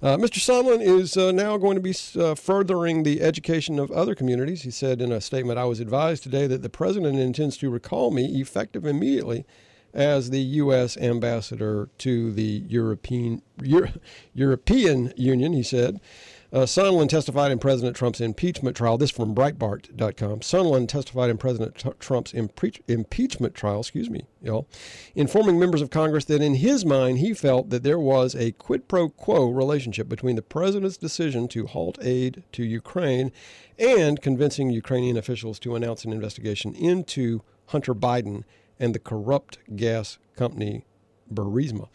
Uh, 0.00 0.16
Mr. 0.16 0.38
Sondland 0.38 0.80
is 0.80 1.16
uh, 1.16 1.30
now 1.30 1.58
going 1.58 1.74
to 1.74 1.82
be 1.82 1.94
uh, 2.18 2.34
furthering 2.34 3.02
the 3.02 3.20
education 3.20 3.78
of 3.78 3.90
other 3.90 4.14
communities. 4.14 4.62
He 4.62 4.70
said 4.70 5.02
in 5.02 5.12
a 5.12 5.20
statement, 5.20 5.58
I 5.58 5.66
was 5.66 5.80
advised 5.80 6.22
today 6.22 6.46
that 6.46 6.62
the 6.62 6.70
president 6.70 7.18
intends 7.18 7.58
to 7.58 7.70
recall 7.70 8.10
me 8.10 8.40
effective 8.40 8.86
immediately 8.86 9.44
as 9.92 10.30
the 10.30 10.40
U.S. 10.40 10.96
ambassador 10.96 11.88
to 11.98 12.32
the 12.32 12.64
European, 12.68 13.42
Euro- 13.62 13.92
European 14.34 15.12
Union, 15.16 15.52
he 15.52 15.62
said. 15.62 16.00
Uh, 16.50 16.60
Sondland 16.60 17.10
testified 17.10 17.52
in 17.52 17.58
President 17.58 17.94
Trump's 17.94 18.22
impeachment 18.22 18.74
trial. 18.74 18.96
This 18.96 19.10
from 19.10 19.34
Breitbart.com. 19.34 20.40
Sondland 20.40 20.88
testified 20.88 21.28
in 21.28 21.36
President 21.36 21.84
Trump's 22.00 22.32
impeach- 22.32 22.80
impeachment 22.88 23.54
trial, 23.54 23.80
excuse 23.80 24.08
me, 24.08 24.26
y'all, 24.42 24.66
informing 25.14 25.58
members 25.58 25.82
of 25.82 25.90
Congress 25.90 26.24
that 26.24 26.40
in 26.40 26.54
his 26.54 26.86
mind 26.86 27.18
he 27.18 27.34
felt 27.34 27.68
that 27.68 27.82
there 27.82 27.98
was 27.98 28.34
a 28.34 28.52
quid 28.52 28.88
pro 28.88 29.10
quo 29.10 29.50
relationship 29.50 30.08
between 30.08 30.36
the 30.36 30.42
president's 30.42 30.96
decision 30.96 31.48
to 31.48 31.66
halt 31.66 31.98
aid 32.00 32.42
to 32.52 32.64
Ukraine 32.64 33.30
and 33.78 34.22
convincing 34.22 34.70
Ukrainian 34.70 35.18
officials 35.18 35.58
to 35.58 35.76
announce 35.76 36.04
an 36.06 36.12
investigation 36.14 36.74
into 36.74 37.42
Hunter 37.66 37.94
Biden 37.94 38.44
and 38.80 38.94
the 38.94 38.98
corrupt 38.98 39.58
gas 39.76 40.18
company 40.34 40.86
Burisma. 41.32 41.88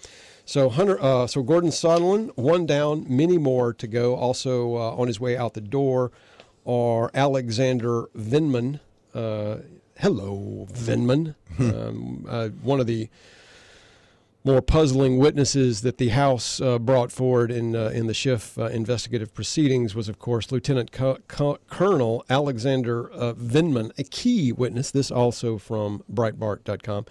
So 0.45 0.69
Hunter, 0.69 1.01
uh, 1.01 1.27
so 1.27 1.41
Gordon 1.41 1.69
Sondland, 1.69 2.31
one 2.35 2.65
down, 2.65 3.05
many 3.07 3.37
more 3.37 3.73
to 3.73 3.87
go. 3.87 4.15
Also 4.15 4.75
uh, 4.75 4.91
on 4.95 5.07
his 5.07 5.19
way 5.19 5.37
out 5.37 5.53
the 5.53 5.61
door 5.61 6.11
are 6.65 7.09
Alexander 7.13 8.09
Vindman. 8.17 8.79
Uh, 9.13 9.57
hello, 9.97 10.67
Vindman. 10.71 11.35
um, 11.59 12.25
uh, 12.27 12.49
one 12.49 12.79
of 12.79 12.87
the 12.87 13.09
more 14.45 14.61
puzzling 14.61 15.17
witnesses 15.19 15.81
that 15.81 15.97
the 15.97 16.09
House 16.09 16.59
uh, 16.59 16.77
brought 16.77 17.11
forward 17.11 17.49
in 17.49 17.75
uh, 17.75 17.87
in 17.93 18.07
the 18.07 18.13
Schiff 18.13 18.57
uh, 18.57 18.65
investigative 18.65 19.33
proceedings 19.33 19.95
was, 19.95 20.09
of 20.09 20.19
course, 20.19 20.51
Lieutenant 20.51 20.91
Co- 20.91 21.19
Co- 21.29 21.59
Colonel 21.69 22.25
Alexander 22.29 23.09
uh, 23.13 23.33
Vindman, 23.33 23.91
a 23.97 24.03
key 24.03 24.51
witness. 24.51 24.91
This 24.91 25.09
also 25.09 25.57
from 25.57 26.03
Breitbart.com. 26.11 27.05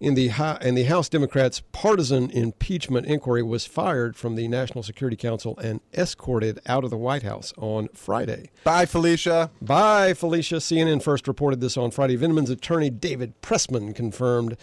In 0.00 0.14
the 0.14 0.30
in 0.62 0.76
the 0.76 0.84
House 0.84 1.10
Democrats' 1.10 1.62
partisan 1.72 2.30
impeachment 2.30 3.06
inquiry 3.06 3.42
was 3.42 3.66
fired 3.66 4.16
from 4.16 4.34
the 4.34 4.48
National 4.48 4.82
Security 4.82 5.14
Council 5.14 5.58
and 5.58 5.80
escorted 5.92 6.58
out 6.64 6.84
of 6.84 6.90
the 6.90 6.96
White 6.96 7.22
House 7.22 7.52
on 7.58 7.88
Friday. 7.88 8.48
Bye, 8.64 8.86
Felicia. 8.86 9.50
Bye, 9.60 10.14
Felicia. 10.14 10.54
CNN 10.54 11.02
first 11.02 11.28
reported 11.28 11.60
this 11.60 11.76
on 11.76 11.90
Friday. 11.90 12.16
Vindman's 12.16 12.48
attorney 12.48 12.88
David 12.88 13.42
Pressman 13.42 13.94
confirmed 13.94 14.56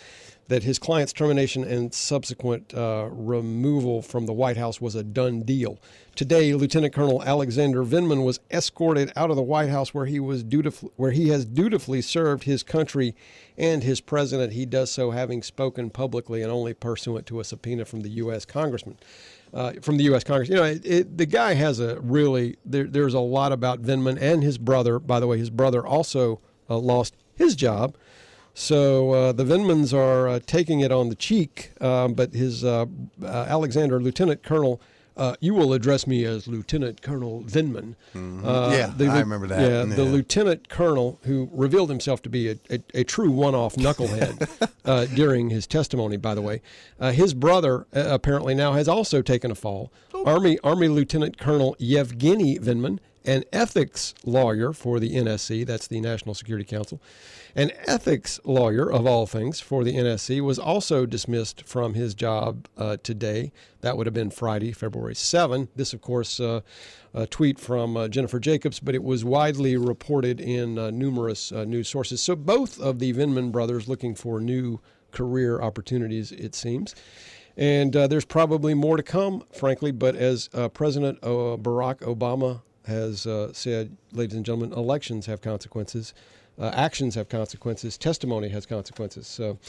that 0.47 0.63
his 0.63 0.79
client's 0.79 1.13
termination 1.13 1.63
and 1.63 1.93
subsequent 1.93 2.73
uh, 2.73 3.09
removal 3.11 4.01
from 4.01 4.25
the 4.25 4.33
White 4.33 4.57
House 4.57 4.79
was 4.79 4.95
a 4.95 5.03
done 5.03 5.41
deal. 5.41 5.79
Today, 6.15 6.53
Lieutenant 6.53 6.93
Colonel 6.93 7.21
Alexander 7.23 7.83
Vindman 7.83 8.25
was 8.25 8.39
escorted 8.49 9.11
out 9.15 9.29
of 9.29 9.35
the 9.35 9.43
White 9.43 9.69
House, 9.69 9.93
where 9.93 10.05
he 10.05 10.19
was 10.19 10.43
dutiful, 10.43 10.91
where 10.95 11.11
he 11.11 11.29
has 11.29 11.45
dutifully 11.45 12.01
served 12.01 12.43
his 12.43 12.63
country 12.63 13.13
and 13.57 13.83
his 13.83 14.01
president. 14.01 14.53
He 14.53 14.65
does 14.65 14.89
so 14.89 15.11
having 15.11 15.43
spoken 15.43 15.89
publicly 15.89 16.41
and 16.41 16.51
only 16.51 16.73
pursuant 16.73 17.27
to 17.27 17.39
a 17.39 17.43
subpoena 17.43 17.85
from 17.85 18.01
the 18.01 18.09
U.S. 18.09 18.45
Congressman. 18.45 18.97
Uh, 19.53 19.73
from 19.81 19.97
the 19.97 20.03
U.S. 20.05 20.23
Congress, 20.23 20.49
you 20.49 20.55
know, 20.55 20.63
it, 20.63 20.85
it, 20.85 21.17
the 21.17 21.25
guy 21.25 21.53
has 21.53 21.79
a 21.79 21.99
really. 22.01 22.57
There, 22.65 22.85
there's 22.85 23.13
a 23.13 23.19
lot 23.19 23.51
about 23.51 23.81
Vindman 23.81 24.17
and 24.19 24.43
his 24.43 24.57
brother. 24.57 24.99
By 24.99 25.19
the 25.19 25.27
way, 25.27 25.37
his 25.37 25.49
brother 25.49 25.85
also 25.85 26.41
uh, 26.69 26.77
lost 26.77 27.15
his 27.35 27.55
job. 27.55 27.95
So 28.59 29.11
uh, 29.11 29.31
the 29.33 29.43
Vindmans 29.43 29.93
are 29.93 30.27
uh, 30.27 30.39
taking 30.43 30.79
it 30.79 30.91
on 30.91 31.09
the 31.09 31.15
cheek, 31.15 31.71
um, 31.79 32.15
but 32.15 32.33
his 32.33 32.65
uh, 32.65 32.87
uh, 33.21 33.27
Alexander, 33.27 34.01
Lieutenant 34.01 34.41
Colonel 34.41 34.81
uh, 35.17 35.35
you 35.39 35.53
will 35.53 35.73
address 35.73 36.05
me 36.05 36.23
as 36.25 36.47
Lieutenant 36.47 37.01
Colonel 37.01 37.43
Vindman. 37.43 37.95
Mm-hmm. 38.13 38.45
Uh, 38.45 38.71
yeah, 38.71 38.93
the, 38.95 39.07
I 39.07 39.19
remember 39.19 39.47
that. 39.47 39.59
Yeah, 39.59 39.83
yeah, 39.83 39.95
the 39.95 40.03
lieutenant 40.03 40.69
colonel 40.69 41.19
who 41.23 41.49
revealed 41.51 41.89
himself 41.89 42.21
to 42.23 42.29
be 42.29 42.51
a, 42.51 42.55
a, 42.69 42.79
a 42.93 43.03
true 43.03 43.31
one-off 43.31 43.75
knucklehead 43.77 44.69
uh, 44.85 45.05
during 45.05 45.49
his 45.49 45.65
testimony. 45.65 46.17
By 46.17 46.35
the 46.35 46.41
way, 46.41 46.61
uh, 46.99 47.11
his 47.11 47.33
brother 47.33 47.87
uh, 47.95 48.05
apparently 48.07 48.53
now 48.53 48.73
has 48.73 48.87
also 48.87 49.21
taken 49.23 49.49
a 49.49 49.55
fall. 49.55 49.91
Oh. 50.13 50.23
Army 50.25 50.59
Army 50.63 50.87
Lieutenant 50.87 51.37
Colonel 51.37 51.75
Yevgeny 51.79 52.59
Vindman 52.59 52.99
an 53.27 53.43
ethics 53.51 54.15
lawyer 54.23 54.71
for 54.71 55.01
the 55.01 55.13
NSC, 55.15 55.65
that's 55.65 55.87
the 55.87 55.99
National 55.99 56.33
Security 56.33 56.63
Council, 56.63 57.01
an 57.55 57.71
ethics 57.85 58.39
lawyer 58.45 58.89
of 58.89 59.05
all 59.05 59.27
things 59.27 59.59
for 59.59 59.83
the 59.83 59.95
NSC, 59.95 60.39
was 60.41 60.57
also 60.57 61.05
dismissed 61.05 61.67
from 61.67 61.93
his 61.93 62.15
job 62.15 62.67
uh, 62.77 62.95
today. 63.03 63.51
That 63.81 63.97
would 63.97 64.07
have 64.07 64.13
been 64.13 64.29
Friday, 64.29 64.71
February 64.71 65.13
7. 65.13 65.67
This, 65.75 65.93
of 65.93 66.01
course, 66.01 66.39
uh, 66.39 66.61
a 67.13 67.27
tweet 67.27 67.59
from 67.59 67.97
uh, 67.97 68.07
Jennifer 68.07 68.39
Jacobs, 68.39 68.79
but 68.79 68.95
it 68.95 69.03
was 69.03 69.25
widely 69.25 69.75
reported 69.75 70.39
in 70.39 70.79
uh, 70.79 70.89
numerous 70.89 71.51
uh, 71.51 71.65
news 71.65 71.89
sources. 71.89 72.21
So 72.21 72.35
both 72.35 72.79
of 72.79 72.99
the 72.99 73.11
Vindman 73.13 73.51
brothers 73.51 73.89
looking 73.89 74.15
for 74.15 74.39
new 74.39 74.79
career 75.11 75.61
opportunities, 75.61 76.31
it 76.31 76.55
seems. 76.55 76.95
And 77.57 77.95
uh, 77.95 78.07
there's 78.07 78.25
probably 78.25 78.73
more 78.73 78.95
to 78.95 79.03
come, 79.03 79.43
frankly. 79.51 79.91
But 79.91 80.15
as 80.15 80.47
President 80.73 81.19
Barack 81.21 82.01
Obama 82.01 82.61
has 82.87 83.27
uh, 83.27 83.53
said, 83.53 83.95
ladies 84.13 84.35
and 84.35 84.45
gentlemen, 84.45 84.73
elections 84.77 85.25
have 85.25 85.41
consequences. 85.41 86.13
Uh, 86.59 86.71
actions 86.73 87.13
have 87.13 87.29
consequences. 87.29 87.97
Testimony 87.97 88.49
has 88.49 88.65
consequences. 88.65 89.27
So 89.27 89.59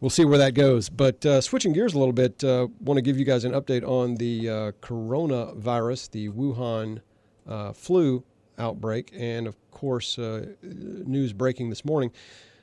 we'll 0.00 0.10
see 0.10 0.24
where 0.24 0.38
that 0.38 0.54
goes. 0.54 0.88
But 0.88 1.26
uh, 1.26 1.40
switching 1.40 1.72
gears 1.72 1.94
a 1.94 1.98
little 1.98 2.12
bit, 2.12 2.44
uh, 2.44 2.68
want 2.80 2.98
to 2.98 3.02
give 3.02 3.18
you 3.18 3.24
guys 3.24 3.44
an 3.44 3.52
update 3.52 3.82
on 3.82 4.14
the 4.14 4.48
uh, 4.48 4.72
coronavirus, 4.80 6.12
the 6.12 6.28
Wuhan 6.28 7.00
uh, 7.48 7.72
flu 7.72 8.22
outbreak, 8.58 9.10
and 9.16 9.46
of 9.46 9.56
course, 9.70 10.18
news 10.62 11.32
breaking 11.32 11.68
this 11.68 11.84
morning. 11.84 12.10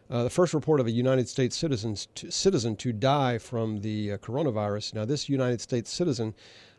the 0.10 0.30
first 0.30 0.54
report 0.54 0.80
of 0.80 0.88
a 0.88 0.92
United 0.92 1.28
States 1.28 1.56
citizens 1.56 2.08
to, 2.16 2.32
citizen 2.32 2.76
to 2.78 2.94
die 2.94 3.38
from 3.38 3.82
the 3.82 4.18
coronavirus. 4.20 4.94
Now, 4.94 5.06
this 5.06 5.28
United 5.28 5.60
States 5.62 5.92
citizen 5.92 6.34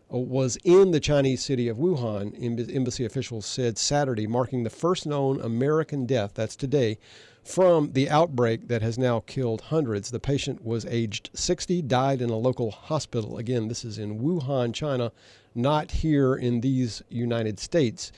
was 0.09 0.57
in 0.65 0.91
the 0.91 1.01
Chinese 1.01 1.43
city 1.43 1.69
of 1.69 1.79
Wuhan, 1.79 2.35
embassy 2.75 3.05
officials 3.05 3.47
said 3.47 3.79
Saturday, 3.79 4.27
marking 4.27 4.63
the 4.63 4.71
first 4.71 5.07
known 5.07 5.41
American 5.41 6.07
death, 6.07 6.33
that's 6.35 6.57
today, 6.57 6.99
from 7.43 7.93
the 7.93 8.09
outbreak 8.09 8.69
that 8.69 8.83
has 8.83 8.97
now 8.97 9.21
killed 9.21 9.61
hundreds. 9.63 10.11
The 10.11 10.21
patient 10.21 10.65
was 10.65 10.87
aged 10.87 11.31
60, 11.35 11.83
died 11.83 12.23
in 12.23 12.31
a 12.31 12.37
local 12.37 12.71
hospital. 12.71 13.39
Again, 13.39 13.69
this 13.69 13.85
is 13.85 13.99
in 13.99 14.21
Wuhan, 14.21 14.73
China, 14.73 15.13
not 15.55 15.91
here 15.91 16.35
in 16.35 16.61
these 16.61 17.03
United 17.09 17.59
States. 17.61 18.13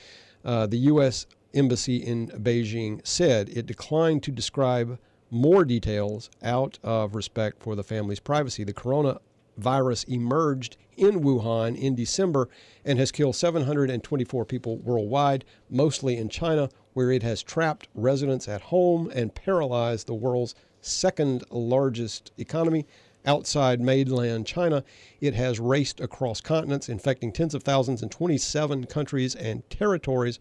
Uh, 0.44 0.66
the 0.66 0.78
U.S. 0.78 1.26
Embassy 1.54 1.96
in 1.96 2.28
Beijing 2.28 3.04
said 3.06 3.48
it 3.48 3.66
declined 3.66 4.22
to 4.24 4.30
describe 4.30 4.98
more 5.30 5.64
details 5.64 6.30
out 6.42 6.78
of 6.82 7.14
respect 7.14 7.62
for 7.62 7.74
the 7.74 7.82
family's 7.82 8.20
privacy. 8.20 8.62
The 8.62 8.72
coronavirus 9.56 10.08
emerged 10.08 10.76
in 10.96 11.20
Wuhan 11.20 11.76
in 11.76 11.94
December 11.94 12.48
and 12.84 12.98
has 12.98 13.12
killed 13.12 13.36
724 13.36 14.44
people 14.44 14.78
worldwide, 14.78 15.44
mostly 15.68 16.16
in 16.16 16.28
China, 16.28 16.70
where 16.94 17.10
it 17.10 17.22
has 17.22 17.42
trapped 17.42 17.88
residents 17.94 18.48
at 18.48 18.62
home 18.62 19.10
and 19.14 19.34
paralyzed 19.34 20.06
the 20.06 20.14
world's 20.14 20.54
second 20.80 21.44
largest 21.50 22.32
economy. 22.38 22.86
Outside 23.26 23.80
mainland 23.80 24.46
China, 24.46 24.84
it 25.20 25.34
has 25.34 25.58
raced 25.58 26.00
across 26.00 26.40
continents, 26.40 26.88
infecting 26.88 27.32
tens 27.32 27.54
of 27.54 27.64
thousands 27.64 28.00
in 28.00 28.08
27 28.08 28.86
countries 28.86 29.34
and 29.34 29.68
territories. 29.68 30.38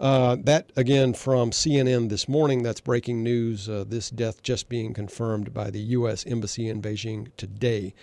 Uh, 0.00 0.36
that 0.42 0.72
again 0.76 1.12
from 1.12 1.50
CNN 1.50 2.08
this 2.08 2.26
morning. 2.26 2.62
That's 2.62 2.80
breaking 2.80 3.22
news. 3.22 3.68
Uh, 3.68 3.84
this 3.86 4.10
death 4.10 4.42
just 4.42 4.68
being 4.68 4.94
confirmed 4.94 5.52
by 5.52 5.70
the 5.70 5.80
U.S. 5.80 6.26
Embassy 6.26 6.68
in 6.68 6.80
Beijing 6.80 7.30
today. 7.36 7.94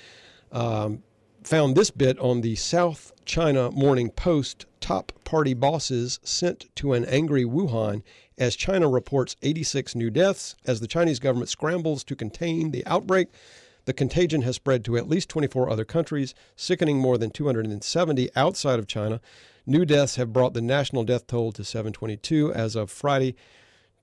Um, 0.51 1.03
found 1.43 1.75
this 1.75 1.91
bit 1.91 2.19
on 2.19 2.41
the 2.41 2.55
South 2.55 3.13
China 3.25 3.71
Morning 3.71 4.09
Post 4.09 4.65
top 4.81 5.11
party 5.23 5.53
bosses 5.53 6.19
sent 6.23 6.73
to 6.75 6.93
an 6.93 7.05
angry 7.05 7.43
Wuhan 7.43 8.03
as 8.37 8.55
China 8.55 8.89
reports 8.89 9.35
86 9.41 9.95
new 9.95 10.09
deaths 10.09 10.55
as 10.65 10.79
the 10.79 10.87
Chinese 10.87 11.19
government 11.19 11.49
scrambles 11.49 12.03
to 12.05 12.15
contain 12.15 12.71
the 12.71 12.85
outbreak. 12.85 13.29
The 13.85 13.93
contagion 13.93 14.41
has 14.41 14.57
spread 14.57 14.83
to 14.85 14.97
at 14.97 15.07
least 15.07 15.29
24 15.29 15.69
other 15.69 15.85
countries, 15.85 16.33
sickening 16.57 16.97
more 16.97 17.17
than 17.17 17.31
270 17.31 18.29
outside 18.35 18.79
of 18.79 18.87
China. 18.87 19.21
New 19.65 19.85
deaths 19.85 20.17
have 20.17 20.33
brought 20.33 20.53
the 20.53 20.61
national 20.61 21.05
death 21.05 21.27
toll 21.27 21.53
to 21.53 21.63
722 21.63 22.53
as 22.53 22.75
of 22.75 22.91
Friday. 22.91 23.35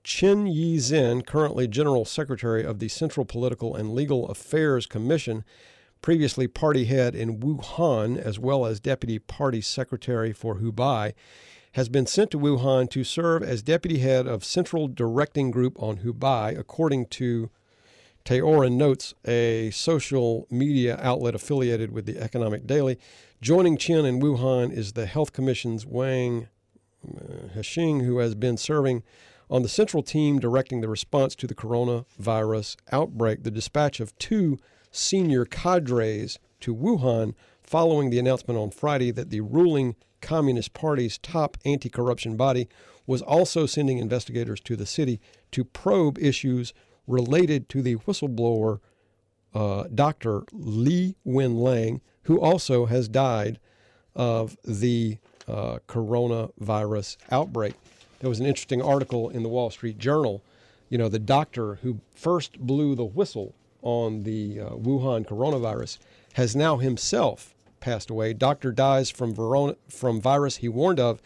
Chen 0.03 0.45
Yixin, 0.45 1.25
currently 1.25 1.67
General 1.67 2.05
Secretary 2.05 2.63
of 2.63 2.79
the 2.79 2.87
Central 2.87 3.25
Political 3.25 3.75
and 3.75 3.93
Legal 3.93 4.27
Affairs 4.29 4.85
Commission, 4.85 5.43
previously 6.05 6.47
party 6.47 6.85
head 6.85 7.15
in 7.15 7.39
Wuhan, 7.39 8.15
as 8.15 8.37
well 8.37 8.67
as 8.67 8.79
deputy 8.79 9.17
party 9.17 9.59
secretary 9.59 10.31
for 10.31 10.59
Hubei, 10.59 11.13
has 11.71 11.89
been 11.89 12.05
sent 12.05 12.29
to 12.29 12.37
Wuhan 12.37 12.87
to 12.91 13.03
serve 13.03 13.41
as 13.41 13.63
deputy 13.63 13.97
head 13.97 14.27
of 14.27 14.45
Central 14.45 14.87
Directing 14.87 15.49
Group 15.49 15.81
on 15.81 15.97
Hubei, 15.97 16.55
according 16.55 17.07
to 17.07 17.49
Taoran 18.23 18.73
Notes, 18.73 19.15
a 19.25 19.71
social 19.71 20.45
media 20.51 20.99
outlet 21.01 21.33
affiliated 21.33 21.91
with 21.91 22.05
the 22.05 22.19
Economic 22.19 22.67
Daily. 22.67 22.99
Joining 23.41 23.75
Chen 23.75 24.05
in 24.05 24.19
Wuhan 24.19 24.71
is 24.71 24.93
the 24.93 25.07
Health 25.07 25.33
Commission's 25.33 25.87
Wang 25.87 26.49
uh, 27.03 27.47
Hesheng, 27.57 28.05
who 28.05 28.19
has 28.19 28.35
been 28.35 28.57
serving 28.57 29.01
on 29.49 29.63
the 29.63 29.69
central 29.69 30.03
team 30.03 30.37
directing 30.37 30.81
the 30.81 30.87
response 30.87 31.33
to 31.33 31.47
the 31.47 31.55
coronavirus 31.55 32.75
outbreak. 32.91 33.41
The 33.41 33.49
dispatch 33.49 33.99
of 33.99 34.15
two 34.19 34.59
senior 34.95 35.45
cadres 35.45 36.39
to 36.61 36.73
Wuhan 36.73 37.33
following 37.61 38.09
the 38.09 38.19
announcement 38.19 38.59
on 38.59 38.71
Friday 38.71 39.11
that 39.11 39.29
the 39.29 39.41
ruling 39.41 39.95
Communist 40.21 40.73
Party's 40.73 41.17
top 41.17 41.57
anti 41.65 41.89
corruption 41.89 42.35
body 42.35 42.67
was 43.05 43.21
also 43.21 43.65
sending 43.65 43.99
investigators 43.99 44.59
to 44.61 44.75
the 44.75 44.85
city 44.85 45.19
to 45.51 45.63
probe 45.63 46.17
issues 46.17 46.73
related 47.07 47.69
to 47.69 47.81
the 47.81 47.95
whistleblower 47.97 48.79
uh, 49.53 49.83
Dr. 49.93 50.43
Li 50.51 51.15
Wenliang, 51.25 52.01
who 52.23 52.41
also 52.41 52.87
has 52.87 53.07
died 53.07 53.59
of 54.15 54.57
the 54.63 55.17
uh, 55.47 55.79
coronavirus 55.87 57.17
outbreak. 57.31 57.75
There 58.19 58.29
was 58.29 58.39
an 58.39 58.45
interesting 58.45 58.81
article 58.81 59.29
in 59.29 59.43
the 59.43 59.49
Wall 59.49 59.69
Street 59.69 59.99
Journal. 59.99 60.41
You 60.89 60.97
know, 60.97 61.09
the 61.09 61.19
doctor 61.19 61.75
who 61.75 61.99
first 62.15 62.59
blew 62.59 62.95
the 62.95 63.05
whistle 63.05 63.53
on 63.85 64.23
the 64.23 64.59
uh, 64.59 64.69
Wuhan 64.71 65.25
coronavirus 65.25 65.99
has 66.33 66.55
now 66.55 66.77
himself 66.77 67.55
passed 67.79 68.09
away. 68.09 68.33
Doctor 68.33 68.71
dies 68.71 69.09
from, 69.09 69.33
Verona, 69.33 69.75
from 69.87 70.19
virus 70.19 70.57
he 70.57 70.67
warned 70.67 70.99
of. 70.99 71.21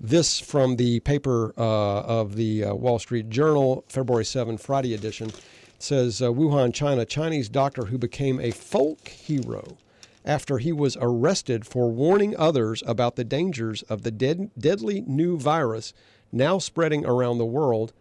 This 0.00 0.40
from 0.40 0.76
the 0.76 1.00
paper 1.00 1.52
uh, 1.58 2.00
of 2.00 2.36
the 2.36 2.64
uh, 2.64 2.74
Wall 2.74 2.98
Street 2.98 3.28
Journal, 3.28 3.84
February 3.88 4.24
7, 4.24 4.56
Friday 4.56 4.94
edition. 4.94 5.28
It 5.28 5.34
says 5.82 6.22
uh, 6.22 6.28
Wuhan, 6.28 6.72
China, 6.72 7.04
Chinese 7.04 7.50
doctor 7.50 7.86
who 7.86 7.98
became 7.98 8.40
a 8.40 8.52
folk 8.52 9.08
hero 9.08 9.76
after 10.24 10.58
he 10.58 10.72
was 10.72 10.96
arrested 11.00 11.66
for 11.66 11.90
warning 11.90 12.36
others 12.36 12.82
about 12.86 13.16
the 13.16 13.24
dangers 13.24 13.82
of 13.82 14.02
the 14.02 14.10
dead, 14.10 14.50
deadly 14.58 15.02
new 15.06 15.36
virus 15.36 15.92
now 16.32 16.58
spreading 16.58 17.04
around 17.04 17.38
the 17.38 17.46
world, 17.46 17.92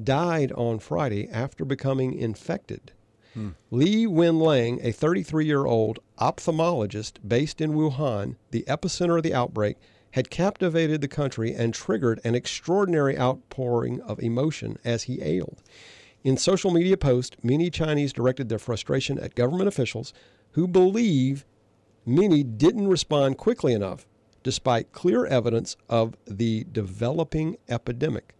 died 0.00 0.52
on 0.52 0.78
Friday 0.78 1.28
after 1.30 1.64
becoming 1.64 2.12
infected. 2.12 2.92
Li 3.70 4.06
Wenliang, 4.06 4.80
a 4.82 4.92
33 4.92 5.46
year 5.46 5.66
old 5.66 5.98
ophthalmologist 6.18 7.14
based 7.26 7.60
in 7.60 7.72
Wuhan, 7.72 8.36
the 8.50 8.64
epicenter 8.66 9.16
of 9.16 9.22
the 9.22 9.34
outbreak, 9.34 9.76
had 10.12 10.30
captivated 10.30 11.00
the 11.00 11.08
country 11.08 11.54
and 11.54 11.74
triggered 11.74 12.20
an 12.24 12.34
extraordinary 12.34 13.18
outpouring 13.18 14.00
of 14.02 14.18
emotion 14.20 14.78
as 14.84 15.04
he 15.04 15.22
ailed. 15.22 15.62
In 16.24 16.36
social 16.36 16.70
media 16.70 16.96
posts, 16.96 17.36
many 17.42 17.70
Chinese 17.70 18.12
directed 18.12 18.48
their 18.48 18.58
frustration 18.58 19.18
at 19.18 19.34
government 19.34 19.68
officials 19.68 20.12
who 20.52 20.66
believe 20.66 21.44
many 22.04 22.42
didn't 22.42 22.88
respond 22.88 23.36
quickly 23.38 23.72
enough 23.72 24.06
despite 24.42 24.92
clear 24.92 25.26
evidence 25.26 25.76
of 25.88 26.16
the 26.26 26.64
developing 26.72 27.56
epidemic. 27.68 28.34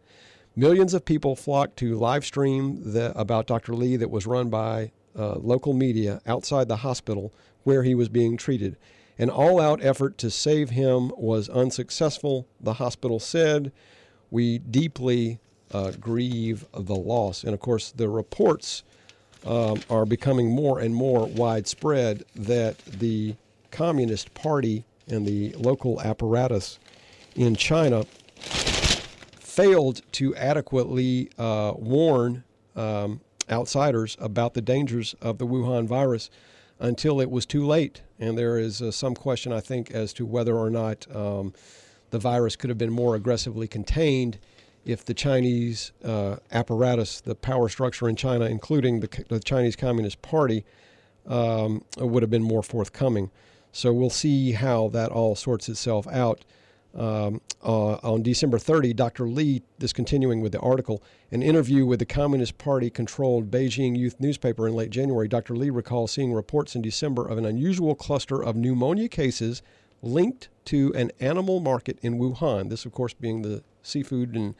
Millions 0.58 0.92
of 0.92 1.04
people 1.04 1.36
flocked 1.36 1.76
to 1.76 1.96
live 1.96 2.24
stream 2.24 2.92
the, 2.92 3.16
about 3.16 3.46
Dr. 3.46 3.74
Lee 3.74 3.94
that 3.94 4.10
was 4.10 4.26
run 4.26 4.50
by 4.50 4.90
uh, 5.16 5.36
local 5.36 5.72
media 5.72 6.20
outside 6.26 6.66
the 6.66 6.78
hospital 6.78 7.32
where 7.62 7.84
he 7.84 7.94
was 7.94 8.08
being 8.08 8.36
treated. 8.36 8.76
An 9.18 9.30
all 9.30 9.60
out 9.60 9.84
effort 9.84 10.18
to 10.18 10.32
save 10.32 10.70
him 10.70 11.12
was 11.16 11.48
unsuccessful, 11.48 12.48
the 12.60 12.72
hospital 12.72 13.20
said. 13.20 13.70
We 14.32 14.58
deeply 14.58 15.38
uh, 15.70 15.92
grieve 15.92 16.66
the 16.72 16.96
loss. 16.96 17.44
And 17.44 17.54
of 17.54 17.60
course, 17.60 17.92
the 17.92 18.08
reports 18.08 18.82
um, 19.46 19.80
are 19.88 20.06
becoming 20.06 20.50
more 20.50 20.80
and 20.80 20.92
more 20.92 21.28
widespread 21.28 22.24
that 22.34 22.78
the 22.84 23.36
Communist 23.70 24.34
Party 24.34 24.84
and 25.06 25.24
the 25.24 25.52
local 25.52 26.00
apparatus 26.00 26.80
in 27.36 27.54
China 27.54 28.06
failed 29.58 30.02
to 30.12 30.36
adequately 30.36 31.28
uh, 31.36 31.72
warn 31.76 32.44
um, 32.76 33.20
outsiders 33.50 34.16
about 34.20 34.54
the 34.54 34.62
dangers 34.62 35.16
of 35.20 35.38
the 35.38 35.46
Wuhan 35.48 35.84
virus 35.84 36.30
until 36.78 37.20
it 37.20 37.28
was 37.28 37.44
too 37.44 37.66
late. 37.66 38.02
And 38.20 38.38
there 38.38 38.56
is 38.56 38.80
uh, 38.80 38.92
some 38.92 39.16
question, 39.16 39.52
I 39.52 39.58
think, 39.58 39.90
as 39.90 40.12
to 40.12 40.24
whether 40.24 40.56
or 40.56 40.70
not 40.70 41.08
um, 41.12 41.54
the 42.10 42.20
virus 42.20 42.54
could 42.54 42.70
have 42.70 42.78
been 42.78 42.92
more 42.92 43.16
aggressively 43.16 43.66
contained 43.66 44.38
if 44.84 45.04
the 45.04 45.12
Chinese 45.12 45.90
uh, 46.04 46.36
apparatus, 46.52 47.20
the 47.20 47.34
power 47.34 47.68
structure 47.68 48.08
in 48.08 48.14
China, 48.14 48.44
including 48.44 49.00
the, 49.00 49.24
the 49.28 49.40
Chinese 49.40 49.74
Communist 49.74 50.22
Party, 50.22 50.64
um, 51.26 51.84
would 51.96 52.22
have 52.22 52.30
been 52.30 52.44
more 52.44 52.62
forthcoming. 52.62 53.32
So 53.72 53.92
we'll 53.92 54.08
see 54.08 54.52
how 54.52 54.86
that 54.90 55.10
all 55.10 55.34
sorts 55.34 55.68
itself 55.68 56.06
out. 56.06 56.44
Um, 56.94 57.40
uh, 57.62 57.94
on 57.96 58.22
December 58.22 58.58
30, 58.58 58.94
Dr. 58.94 59.28
Lee, 59.28 59.62
this 59.78 59.92
continuing 59.92 60.40
with 60.40 60.52
the 60.52 60.60
article, 60.60 61.02
an 61.30 61.42
interview 61.42 61.84
with 61.84 61.98
the 61.98 62.06
Communist 62.06 62.56
Party 62.56 62.88
controlled 62.88 63.50
Beijing 63.50 63.96
Youth 63.96 64.18
newspaper 64.18 64.66
in 64.66 64.74
late 64.74 64.90
January, 64.90 65.28
Dr. 65.28 65.54
Lee 65.54 65.70
recalls 65.70 66.12
seeing 66.12 66.32
reports 66.32 66.74
in 66.74 66.82
December 66.82 67.26
of 67.26 67.36
an 67.36 67.44
unusual 67.44 67.94
cluster 67.94 68.42
of 68.42 68.56
pneumonia 68.56 69.08
cases 69.08 69.62
linked 70.02 70.48
to 70.64 70.92
an 70.94 71.10
animal 71.20 71.60
market 71.60 71.98
in 72.00 72.18
Wuhan. 72.18 72.70
This, 72.70 72.86
of 72.86 72.92
course, 72.92 73.12
being 73.12 73.42
the 73.42 73.62
seafood 73.82 74.34
and 74.34 74.54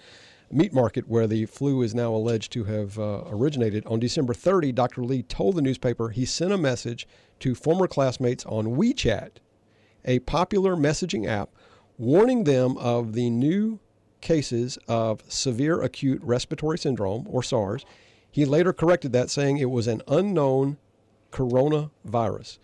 meat 0.50 0.72
market 0.72 1.08
where 1.08 1.26
the 1.26 1.46
flu 1.46 1.82
is 1.82 1.94
now 1.94 2.14
alleged 2.14 2.52
to 2.52 2.64
have 2.64 2.98
uh, 2.98 3.24
originated. 3.28 3.84
On 3.86 4.00
December 4.00 4.34
30, 4.34 4.72
Dr. 4.72 5.02
Lee 5.02 5.22
told 5.22 5.56
the 5.56 5.62
newspaper 5.62 6.08
he 6.10 6.24
sent 6.24 6.52
a 6.52 6.58
message 6.58 7.06
to 7.40 7.54
former 7.54 7.86
classmates 7.86 8.44
on 8.46 8.76
WeChat, 8.76 9.32
a 10.04 10.18
popular 10.20 10.74
messaging 10.74 11.26
app 11.26 11.50
warning 11.98 12.44
them 12.44 12.76
of 12.78 13.12
the 13.12 13.28
new 13.28 13.78
cases 14.20 14.78
of 14.88 15.22
severe 15.28 15.82
acute 15.82 16.22
respiratory 16.22 16.78
syndrome, 16.78 17.26
or 17.28 17.42
SARS. 17.42 17.84
He 18.30 18.44
later 18.44 18.72
corrected 18.72 19.12
that, 19.12 19.30
saying 19.30 19.58
it 19.58 19.70
was 19.70 19.86
an 19.86 20.02
unknown 20.08 20.78
coronavirus. 21.32 22.58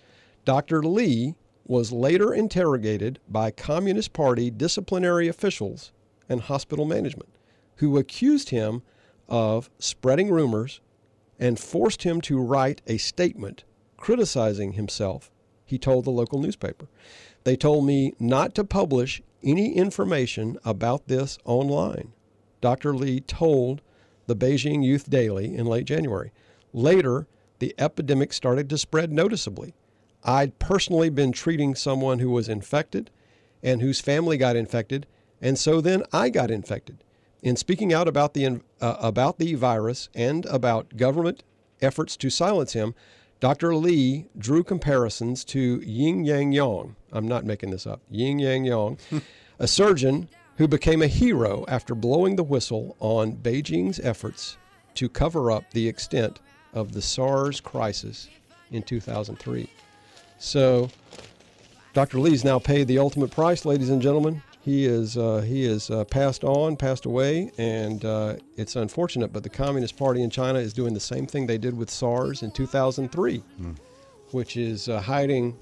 Dr. 0.45 0.83
Lee 0.83 1.35
was 1.67 1.93
later 1.93 2.33
interrogated 2.33 3.19
by 3.29 3.51
Communist 3.51 4.13
Party 4.13 4.51
disciplinary 4.51 5.29
officials 5.29 5.93
and 6.29 6.43
hospital 6.43 6.85
management, 6.85 7.31
who 7.77 7.99
accused 7.99 8.51
him 8.51 8.83
of 9.29 9.71
spreading 9.79 10.31
rumors 10.31 10.81
and 11.39 11.59
forced 11.59 12.03
him 12.03 12.21
to 12.21 12.39
write 12.39 12.83
a 12.87 12.99
statement 12.99 13.65
criticizing 13.97 14.73
himself, 14.73 15.31
he 15.65 15.79
told 15.79 16.05
the 16.05 16.11
local 16.11 16.39
newspaper. 16.39 16.89
They 17.45 17.57
told 17.57 17.87
me 17.87 18.15
not 18.19 18.55
to 18.55 18.65
publish 18.65 19.23
any 19.43 19.75
information 19.77 20.57
about 20.65 21.07
this 21.07 21.39
online. 21.45 22.13
Dr. 22.61 22.95
Lee 22.95 23.21
told 23.21 23.83
the 24.27 24.35
Beijing 24.35 24.83
Youth 24.83 25.11
Daily 25.11 25.55
in 25.55 25.67
late 25.67 25.85
January. 25.85 26.33
Later, 26.73 27.27
the 27.59 27.75
epidemic 27.79 28.33
started 28.33 28.71
to 28.71 28.79
spread 28.79 29.13
noticeably. 29.13 29.75
I'd 30.25 30.59
personally 30.59 31.11
been 31.11 31.33
treating 31.33 31.75
someone 31.75 32.19
who 32.19 32.31
was 32.31 32.49
infected 32.49 33.11
and 33.63 33.83
whose 33.83 34.01
family 34.01 34.39
got 34.39 34.57
infected, 34.57 35.07
and 35.41 35.59
so 35.59 35.83
then 35.83 36.03
I 36.13 36.31
got 36.31 36.51
infected. 36.51 37.05
In 37.43 37.57
speaking 37.57 37.93
out 37.93 38.09
about 38.09 38.33
the, 38.33 38.63
uh, 38.81 38.97
about 38.99 39.39
the 39.39 39.55
virus 39.55 40.09
and 40.15 40.47
about 40.47 40.97
government 40.97 41.43
efforts 41.83 42.17
to 42.17 42.31
silence 42.31 42.73
him, 42.73 42.95
Dr. 43.45 43.77
Lee 43.77 44.25
drew 44.39 44.65
comparisons 44.65 45.45
to 45.45 45.83
Ying 45.85 46.25
Yang 46.25 46.53
Yang. 46.53 46.97
I'm 47.13 47.29
not 47.29 47.45
making 47.45 47.73
this 47.73 47.87
up. 47.87 48.01
Ying 48.09 48.39
Yang 48.39 48.65
Yang, 48.65 48.99
a 49.59 49.69
surgeon 49.69 50.31
who 50.57 50.67
became 50.67 51.03
a 51.03 51.09
hero 51.09 51.67
after 51.69 51.95
blowing 51.95 52.37
the 52.37 52.43
whistle 52.43 52.97
on 53.01 53.37
Beijing's 53.37 54.01
efforts 54.01 54.57
to 54.95 55.11
cover 55.11 55.51
up 55.51 55.71
the 55.73 55.87
extent 55.87 56.41
of 56.73 56.93
the 56.93 57.03
SARS 57.03 57.61
crisis 57.61 58.31
in 58.71 58.83
2003. 58.83 59.69
So, 60.39 60.89
Dr. 61.93 62.21
Lee's 62.21 62.45
now 62.45 62.59
paid 62.59 62.89
the 62.89 62.99
ultimate 62.99 63.31
price, 63.31 63.67
ladies 63.67 63.91
and 63.91 64.01
gentlemen. 64.01 64.43
He 64.65 64.87
is 64.87 65.19
uh, 65.19 65.43
he 65.47 65.65
is 65.65 65.91
uh, 65.91 66.05
passed 66.05 66.43
on, 66.43 66.77
passed 66.77 67.05
away, 67.05 67.53
and 67.59 68.03
uh, 68.05 68.37
it's 68.57 68.77
unfortunate. 68.77 69.31
But 69.33 69.43
the 69.43 69.51
Communist 69.51 69.97
Party 69.99 70.23
in 70.23 70.31
China 70.31 70.59
is 70.59 70.73
doing 70.73 70.95
the 70.95 71.01
same 71.01 71.27
thing 71.27 71.47
they 71.47 71.59
did 71.59 71.77
with 71.77 71.91
SARS 71.91 72.43
in 72.43 72.51
2003, 72.51 73.43
Mm. 73.61 73.77
which 74.31 74.57
is 74.57 74.89
uh, 74.89 75.01
hiding 75.03 75.55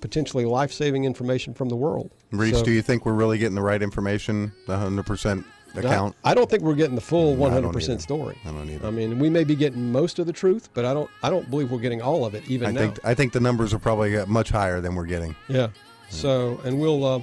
potentially 0.00 0.44
life-saving 0.46 1.04
information 1.04 1.54
from 1.54 1.68
the 1.68 1.76
world. 1.76 2.10
Reese, 2.32 2.58
So- 2.58 2.64
do 2.64 2.72
you 2.72 2.82
think 2.82 3.06
we're 3.06 3.12
really 3.12 3.38
getting 3.38 3.54
the 3.54 3.60
right 3.62 3.82
information, 3.82 4.50
the 4.66 4.74
100% 4.74 5.44
account? 5.76 6.16
I, 6.24 6.30
I 6.30 6.34
don't 6.34 6.48
think 6.50 6.62
we're 6.62 6.74
getting 6.74 6.94
the 6.94 7.00
full 7.02 7.36
No, 7.36 7.46
I 7.46 7.60
don't 7.60 7.72
100% 7.72 7.82
either. 7.90 7.98
story. 8.00 8.38
I 8.46 8.50
don't 8.50 8.68
either. 8.68 8.86
I 8.86 8.90
mean, 8.90 9.18
we 9.20 9.28
may 9.30 9.44
be 9.44 9.54
getting 9.54 9.92
most 9.92 10.18
of 10.18 10.26
the 10.26 10.32
truth, 10.32 10.70
but 10.74 10.84
I 10.86 10.92
don't 10.94 11.08
I 11.22 11.30
don't 11.30 11.48
believe 11.50 11.70
we're 11.70 11.78
getting 11.78 12.02
all 12.02 12.24
of 12.24 12.34
it 12.34 12.42
even 12.50 12.68
I 12.68 12.72
now. 12.72 12.80
think 12.80 12.98
I 13.04 13.14
think 13.14 13.32
the 13.32 13.40
numbers 13.40 13.72
are 13.74 13.78
probably 13.78 14.16
uh, 14.16 14.26
much 14.26 14.48
higher 14.50 14.80
than 14.80 14.94
we're 14.96 15.06
getting. 15.06 15.36
Yeah. 15.48 15.68
So, 16.08 16.60
and 16.64 16.80
we'll 16.80 17.04
uh, 17.04 17.22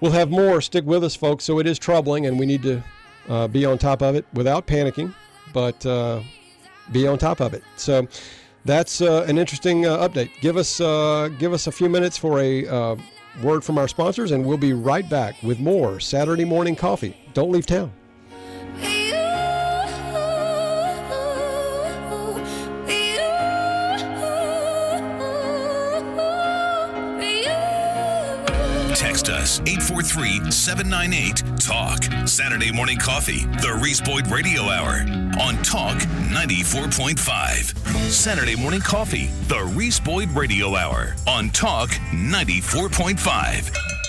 we'll 0.00 0.12
have 0.12 0.30
more. 0.30 0.60
Stick 0.60 0.84
with 0.84 1.04
us, 1.04 1.14
folks. 1.14 1.44
So 1.44 1.58
it 1.58 1.66
is 1.66 1.78
troubling, 1.78 2.26
and 2.26 2.38
we 2.38 2.46
need 2.46 2.62
to 2.62 2.82
uh, 3.28 3.48
be 3.48 3.64
on 3.64 3.78
top 3.78 4.02
of 4.02 4.14
it 4.14 4.24
without 4.34 4.66
panicking, 4.66 5.14
but 5.52 5.84
uh, 5.86 6.20
be 6.92 7.06
on 7.06 7.18
top 7.18 7.40
of 7.40 7.54
it. 7.54 7.62
So 7.76 8.08
that's 8.64 9.00
uh, 9.00 9.24
an 9.28 9.38
interesting 9.38 9.86
uh, 9.86 10.08
update. 10.08 10.30
Give 10.40 10.56
us 10.56 10.80
uh, 10.80 11.28
give 11.38 11.52
us 11.52 11.66
a 11.66 11.72
few 11.72 11.88
minutes 11.88 12.16
for 12.16 12.40
a 12.40 12.66
uh, 12.66 12.96
word 13.42 13.64
from 13.64 13.78
our 13.78 13.88
sponsors, 13.88 14.32
and 14.32 14.44
we'll 14.44 14.58
be 14.58 14.72
right 14.72 15.08
back 15.08 15.42
with 15.42 15.60
more 15.60 16.00
Saturday 16.00 16.44
morning 16.44 16.76
coffee. 16.76 17.16
Don't 17.34 17.50
leave 17.50 17.66
town. 17.66 17.92
Us 29.50 29.58
843 29.66 30.52
798 30.52 31.58
TALK. 31.58 32.28
Saturday 32.28 32.70
morning 32.70 32.98
coffee, 32.98 33.46
the 33.60 33.76
Reese 33.82 34.00
Boyd 34.00 34.28
Radio 34.28 34.62
Hour 34.62 35.04
on 35.40 35.60
Talk 35.64 35.96
94.5. 36.30 38.08
Saturday 38.08 38.54
morning 38.54 38.80
coffee, 38.80 39.26
the 39.48 39.64
Reese 39.74 39.98
Boyd 39.98 40.30
Radio 40.30 40.76
Hour 40.76 41.16
on 41.26 41.50
Talk 41.50 41.90
94.5. 42.12 43.99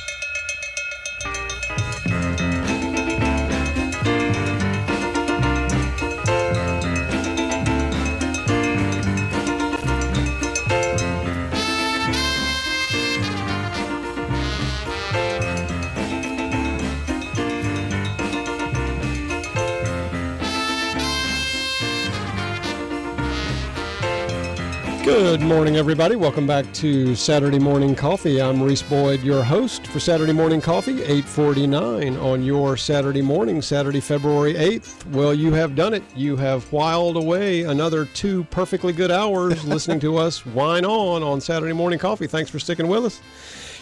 Good 25.11 25.41
morning, 25.41 25.75
everybody. 25.75 26.15
Welcome 26.15 26.47
back 26.47 26.73
to 26.75 27.15
Saturday 27.15 27.59
Morning 27.59 27.95
Coffee. 27.95 28.41
I'm 28.41 28.63
Reese 28.63 28.81
Boyd, 28.81 29.21
your 29.21 29.43
host 29.43 29.85
for 29.87 29.99
Saturday 29.99 30.31
Morning 30.31 30.61
Coffee, 30.61 31.01
849 31.03 32.15
on 32.15 32.41
your 32.41 32.77
Saturday 32.77 33.21
morning, 33.21 33.61
Saturday, 33.61 33.99
February 33.99 34.53
8th. 34.53 35.05
Well, 35.07 35.33
you 35.33 35.51
have 35.51 35.75
done 35.75 35.93
it. 35.93 36.03
You 36.15 36.37
have 36.37 36.71
whiled 36.71 37.17
away 37.17 37.63
another 37.63 38.05
two 38.05 38.45
perfectly 38.45 38.93
good 38.93 39.11
hours 39.11 39.65
listening 39.67 39.99
to 39.99 40.15
us 40.15 40.45
whine 40.45 40.85
on 40.85 41.23
on 41.23 41.41
Saturday 41.41 41.73
Morning 41.73 41.99
Coffee. 41.99 42.25
Thanks 42.25 42.49
for 42.49 42.57
sticking 42.57 42.87
with 42.87 43.03
us. 43.03 43.21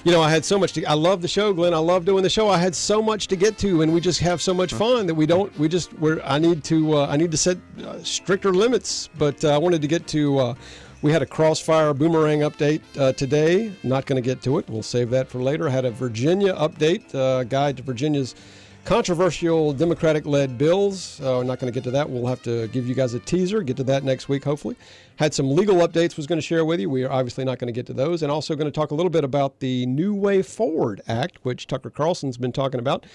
You 0.04 0.12
know, 0.12 0.24
I 0.24 0.32
had 0.32 0.44
so 0.44 0.58
much 0.58 0.74
to, 0.74 0.86
I 0.86 0.94
love 0.94 1.22
the 1.22 1.28
show, 1.28 1.54
Glenn. 1.54 1.76
I 1.76 1.78
love 1.78 2.06
doing 2.06 2.24
the 2.24 2.30
show. 2.30 2.50
I 2.50 2.58
had 2.58 2.76
so 2.76 3.04
much 3.04 3.28
to 3.28 3.36
get 3.36 3.60
to, 3.60 3.84
and 3.84 3.94
we 3.94 4.02
just 4.02 4.20
have 4.22 4.42
so 4.42 4.54
much 4.54 4.74
fun 4.74 5.06
that 5.06 5.14
we 5.14 5.28
don't, 5.28 5.56
we 5.60 5.68
just, 5.68 5.94
we're, 6.00 6.22
I 6.24 6.40
need 6.40 6.64
to, 6.64 6.98
uh, 6.98 7.08
I 7.08 7.18
need 7.18 7.30
to 7.30 7.38
set 7.38 7.58
uh, 7.86 8.02
stricter 8.02 8.52
limits, 8.52 9.10
but 9.20 9.46
uh, 9.46 9.50
I 9.50 9.60
wanted 9.60 9.84
to 9.84 9.88
get 9.88 10.08
to, 10.08 10.40
uh, 10.40 10.56
We 11.02 11.14
had 11.14 11.22
a 11.22 11.26
crossfire 11.26 11.94
boomerang 11.94 12.40
update 12.40 12.82
uh, 12.98 13.14
today. 13.14 13.72
Not 13.84 14.06
going 14.06 14.22
to 14.22 14.26
get 14.26 14.42
to 14.42 14.58
it. 14.58 14.70
We'll 14.70 14.84
save 14.84 15.10
that 15.12 15.30
for 15.30 15.42
later. 15.42 15.70
Had 15.70 15.86
a 15.86 15.92
Virginia 15.92 16.54
update, 16.56 17.16
uh, 17.16 17.46
guide 17.46 17.78
to 17.78 17.84
Virginia's 17.84 18.36
controversial 18.84 19.72
Democratic 19.72 20.26
led 20.26 20.58
bills. 20.58 21.22
Uh, 21.22 21.36
we're 21.38 21.44
not 21.44 21.60
going 21.60 21.72
to 21.72 21.76
get 21.76 21.86
to 21.86 21.92
that. 21.92 22.10
We'll 22.10 22.28
have 22.28 22.42
to 22.44 22.68
give 22.70 22.86
you 22.86 22.96
guys 22.96 23.14
a 23.14 23.20
teaser, 23.20 23.64
get 23.64 23.78
to 23.78 23.84
that 23.86 24.04
next 24.04 24.28
week, 24.28 24.44
hopefully. 24.44 24.76
Had 25.16 25.34
some 25.34 25.50
legal 25.50 25.76
updates, 25.76 26.18
was 26.18 26.28
going 26.28 26.38
to 26.38 26.46
share 26.46 26.66
with 26.66 26.82
you. 26.82 26.90
We 26.90 27.04
are 27.04 27.12
obviously 27.12 27.46
not 27.46 27.60
going 27.60 27.68
to 27.68 27.74
get 27.74 27.86
to 27.88 27.94
those. 27.94 28.22
And 28.22 28.30
also 28.30 28.56
going 28.56 28.66
to 28.66 28.72
talk 28.72 28.92
a 28.92 28.96
little 28.96 29.10
bit 29.10 29.24
about 29.24 29.60
the 29.60 29.86
New 29.86 30.14
Way 30.14 30.42
Forward 30.42 31.02
Act, 31.08 31.38
which 31.44 31.68
Tucker 31.68 31.90
Carlson's 31.90 32.38
been 32.38 32.52
talking 32.52 32.80
about. 32.80 33.06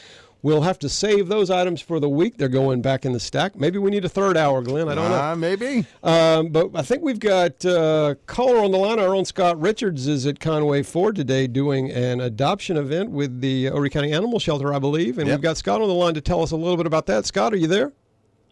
We'll 0.45 0.61
have 0.61 0.79
to 0.81 0.91
save 0.91 1.29
those 1.29 1.49
items 1.49 1.81
for 1.81 1.99
the 1.99 2.09
week. 2.09 2.37
They're 2.37 2.51
going 2.51 2.83
back 2.83 3.07
in 3.07 3.13
the 3.13 3.19
stack. 3.19 3.57
Maybe 3.57 3.79
we 3.79 3.91
need 3.91 4.05
a 4.05 4.11
third 4.11 4.37
hour, 4.37 4.61
Glenn. 4.61 4.91
I 4.91 4.95
don't 4.95 5.11
know. 5.11 5.17
Uh, 5.23 5.35
maybe. 5.37 5.87
Um, 6.03 6.49
but 6.49 6.69
I 6.75 6.83
think 6.83 7.03
we've 7.03 7.19
got 7.19 7.65
uh, 7.65 8.17
caller 8.27 8.59
on 8.59 8.71
the 8.71 8.77
line. 8.77 8.99
Our 8.99 9.15
own 9.15 9.25
Scott 9.25 9.59
Richards 9.59 10.07
is 10.07 10.27
at 10.27 10.41
Conway 10.41 10.83
Ford 10.83 11.17
today 11.17 11.47
doing 11.47 11.91
an 11.91 12.21
adoption 12.21 12.77
event 12.77 13.09
with 13.11 13.41
the 13.41 13.69
Horry 13.69 13.89
County 13.89 14.13
Animal 14.13 14.39
Shelter, 14.39 14.75
I 14.75 14.79
believe. 14.79 15.17
And 15.17 15.27
Yep. 15.29 15.39
we've 15.39 15.43
got 15.43 15.57
Scott 15.57 15.81
on 15.81 15.89
the 15.89 15.95
line 15.95 16.13
to 16.13 16.21
tell 16.21 16.43
us 16.43 16.51
a 16.51 16.57
little 16.57 16.77
bit 16.77 16.85
about 16.87 17.07
that. 17.07 17.25
Scott, 17.25 17.55
are 17.55 17.57
you 17.57 17.67
there? 17.67 17.93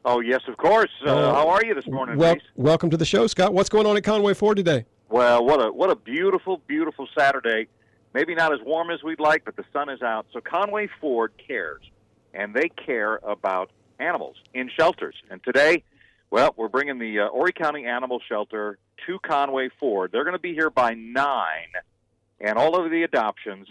Oh 0.07 0.21
yes, 0.21 0.41
of 0.49 0.57
course. 0.57 0.91
Uh, 1.07 1.11
Uh, 1.11 1.35
how 1.35 1.49
are 1.51 1.63
you 1.63 1.75
this 1.75 1.87
morning, 1.89 2.17
Well, 2.17 2.33
Reese? 2.35 2.43
welcome 2.57 2.89
to 2.89 2.97
the 2.97 3.05
show, 3.05 3.27
Scott. 3.27 3.53
What's 3.53 3.69
going 3.69 3.85
on 3.87 3.99
at 3.99 4.03
Conway 4.03 4.33
Ford 4.33 4.57
today? 4.57 4.87
Well, 5.11 5.45
what 5.45 5.61
a 5.63 5.71
what 5.71 5.91
a 5.91 5.95
beautiful, 5.97 6.63
beautiful 6.67 7.07
Saturday. 7.17 7.69
Maybe 8.15 8.35
not 8.35 8.53
as 8.53 8.61
warm 8.65 8.91
as 8.91 9.03
we'd 9.03 9.21
like, 9.21 9.45
but 9.45 9.57
the 9.57 9.65
sun 9.73 9.89
is 9.89 10.03
out. 10.03 10.27
So 10.33 10.41
Conway 10.41 10.89
Ford 11.01 11.33
cares, 11.47 11.83
and 12.35 12.55
they 12.55 12.69
care 12.69 13.17
about 13.23 13.71
animals 13.99 14.37
in 14.53 14.71
shelters. 14.77 15.15
And 15.31 15.43
today, 15.43 15.85
well, 16.31 16.55
we're 16.57 16.69
bringing 16.69 16.99
the 16.99 17.21
uh, 17.21 17.29
Horry 17.29 17.53
County 17.53 17.87
Animal 17.87 18.21
Shelter 18.29 18.79
to 19.07 19.19
Conway 19.21 19.71
Ford. 19.81 20.11
They're 20.13 20.25
going 20.25 20.37
to 20.37 20.43
be 20.43 20.55
here 20.55 20.71
by 20.71 20.95
nine, 20.95 21.73
and 22.41 22.59
all 22.59 22.77
of 22.77 22.91
the 22.91 23.03
adoptions 23.03 23.69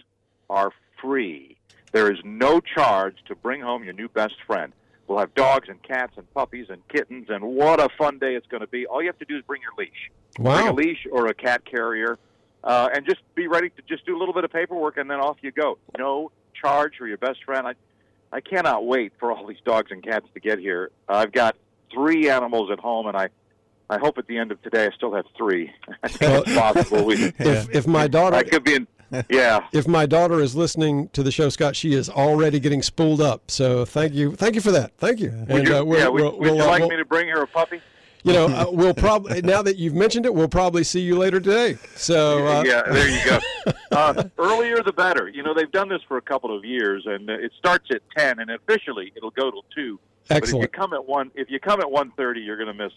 are 0.49 0.71
free. 1.01 1.57
There 1.91 2.11
is 2.11 2.19
no 2.23 2.61
charge 2.61 3.17
to 3.27 3.35
bring 3.35 3.61
home 3.61 3.83
your 3.83 3.93
new 3.93 4.09
best 4.09 4.35
friend. 4.47 4.73
We'll 5.07 5.19
have 5.19 5.33
dogs 5.35 5.67
and 5.67 5.81
cats 5.83 6.13
and 6.17 6.31
puppies 6.33 6.67
and 6.69 6.87
kittens, 6.87 7.27
and 7.29 7.43
what 7.43 7.81
a 7.81 7.89
fun 7.97 8.17
day 8.17 8.35
it's 8.35 8.47
going 8.47 8.61
to 8.61 8.67
be. 8.67 8.85
All 8.85 9.01
you 9.01 9.07
have 9.07 9.19
to 9.19 9.25
do 9.25 9.37
is 9.37 9.43
bring 9.43 9.61
your 9.61 9.73
leash. 9.77 10.11
Bring 10.35 10.67
a 10.67 10.73
leash 10.73 11.05
or 11.11 11.27
a 11.27 11.33
cat 11.33 11.65
carrier, 11.65 12.17
uh, 12.63 12.89
and 12.93 13.05
just 13.05 13.21
be 13.35 13.47
ready 13.47 13.69
to 13.69 13.81
just 13.87 14.05
do 14.05 14.15
a 14.15 14.19
little 14.19 14.33
bit 14.33 14.43
of 14.43 14.51
paperwork, 14.51 14.97
and 14.97 15.09
then 15.09 15.19
off 15.19 15.37
you 15.41 15.51
go. 15.51 15.77
No 15.97 16.31
charge 16.53 16.93
for 16.97 17.07
your 17.07 17.17
best 17.17 17.43
friend. 17.43 17.65
I, 17.67 17.73
I 18.31 18.41
cannot 18.41 18.85
wait 18.85 19.13
for 19.19 19.31
all 19.31 19.45
these 19.47 19.57
dogs 19.65 19.91
and 19.91 20.03
cats 20.03 20.27
to 20.33 20.39
get 20.39 20.59
here. 20.59 20.91
I've 21.09 21.31
got 21.31 21.55
three 21.93 22.29
animals 22.29 22.69
at 22.71 22.79
home, 22.79 23.07
and 23.07 23.17
I, 23.17 23.29
I 23.89 23.97
hope 23.99 24.17
at 24.17 24.27
the 24.27 24.37
end 24.37 24.51
of 24.51 24.61
today 24.61 24.85
I 24.85 24.91
still 24.95 25.13
have 25.13 25.25
three. 25.37 25.71
I 26.03 26.07
think 26.09 26.47
it's 26.47 26.55
possible. 26.57 27.05
We, 27.05 27.15
If, 27.39 27.69
if 27.75 27.87
my 27.87 28.07
daughter 28.07 28.35
I 28.37 28.43
could 28.43 28.63
be 28.63 28.75
in. 28.75 28.87
Yeah. 29.29 29.67
if 29.73 29.87
my 29.89 30.05
daughter 30.05 30.39
is 30.39 30.55
listening 30.55 31.09
to 31.09 31.21
the 31.23 31.31
show, 31.31 31.49
Scott, 31.49 31.75
she 31.75 31.93
is 31.93 32.09
already 32.09 32.59
getting 32.61 32.81
spooled 32.81 33.19
up. 33.19 33.51
So 33.51 33.83
thank 33.83 34.13
you, 34.13 34.35
thank 34.35 34.55
you 34.55 34.61
for 34.61 34.71
that. 34.71 34.95
Thank 34.97 35.19
you. 35.19 35.31
Would 35.31 35.49
And, 35.49 35.67
you, 35.67 35.75
uh, 35.75 35.83
we'll- 35.83 35.99
yeah, 35.99 36.07
would, 36.07 36.21
we'll- 36.21 36.31
would 36.33 36.39
we'll, 36.41 36.55
you 36.55 36.61
uh, 36.63 36.67
like 36.67 36.83
me 36.89 36.95
to 36.95 37.03
bring 37.05 37.27
her 37.27 37.41
a 37.41 37.47
puppy? 37.47 37.81
You 38.23 38.33
know, 38.33 38.45
uh, 38.47 38.65
we'll 38.71 38.93
probably 38.93 39.41
now 39.41 39.61
that 39.61 39.77
you've 39.77 39.93
mentioned 39.93 40.25
it, 40.25 40.33
we'll 40.33 40.47
probably 40.47 40.83
see 40.83 41.01
you 41.01 41.17
later 41.17 41.39
today. 41.39 41.77
So 41.95 42.47
uh, 42.47 42.63
yeah, 42.65 42.83
there 42.83 43.09
you 43.09 43.25
go. 43.25 43.39
Uh, 43.91 44.23
earlier 44.37 44.81
the 44.81 44.93
better. 44.93 45.27
You 45.27 45.43
know, 45.43 45.53
they've 45.53 45.71
done 45.71 45.89
this 45.89 46.01
for 46.07 46.15
a 46.15 46.21
couple 46.21 46.57
of 46.57 46.63
years, 46.63 47.03
and 47.05 47.29
uh, 47.29 47.33
it 47.33 47.51
starts 47.59 47.87
at 47.91 48.01
ten, 48.17 48.39
and 48.39 48.49
officially 48.49 49.11
it'll 49.17 49.31
go 49.31 49.51
till 49.51 49.65
two. 49.75 49.99
Excellent. 50.29 50.39
But 50.39 50.57
if 50.57 50.61
you 50.61 50.67
come 50.79 50.93
at 50.93 51.05
one, 51.05 51.31
if 51.35 51.51
you 51.51 51.59
come 51.59 51.81
at 51.81 51.91
one 51.91 52.11
thirty, 52.11 52.39
you're 52.39 52.55
going 52.55 52.75
to 52.75 52.83
miss 52.85 52.93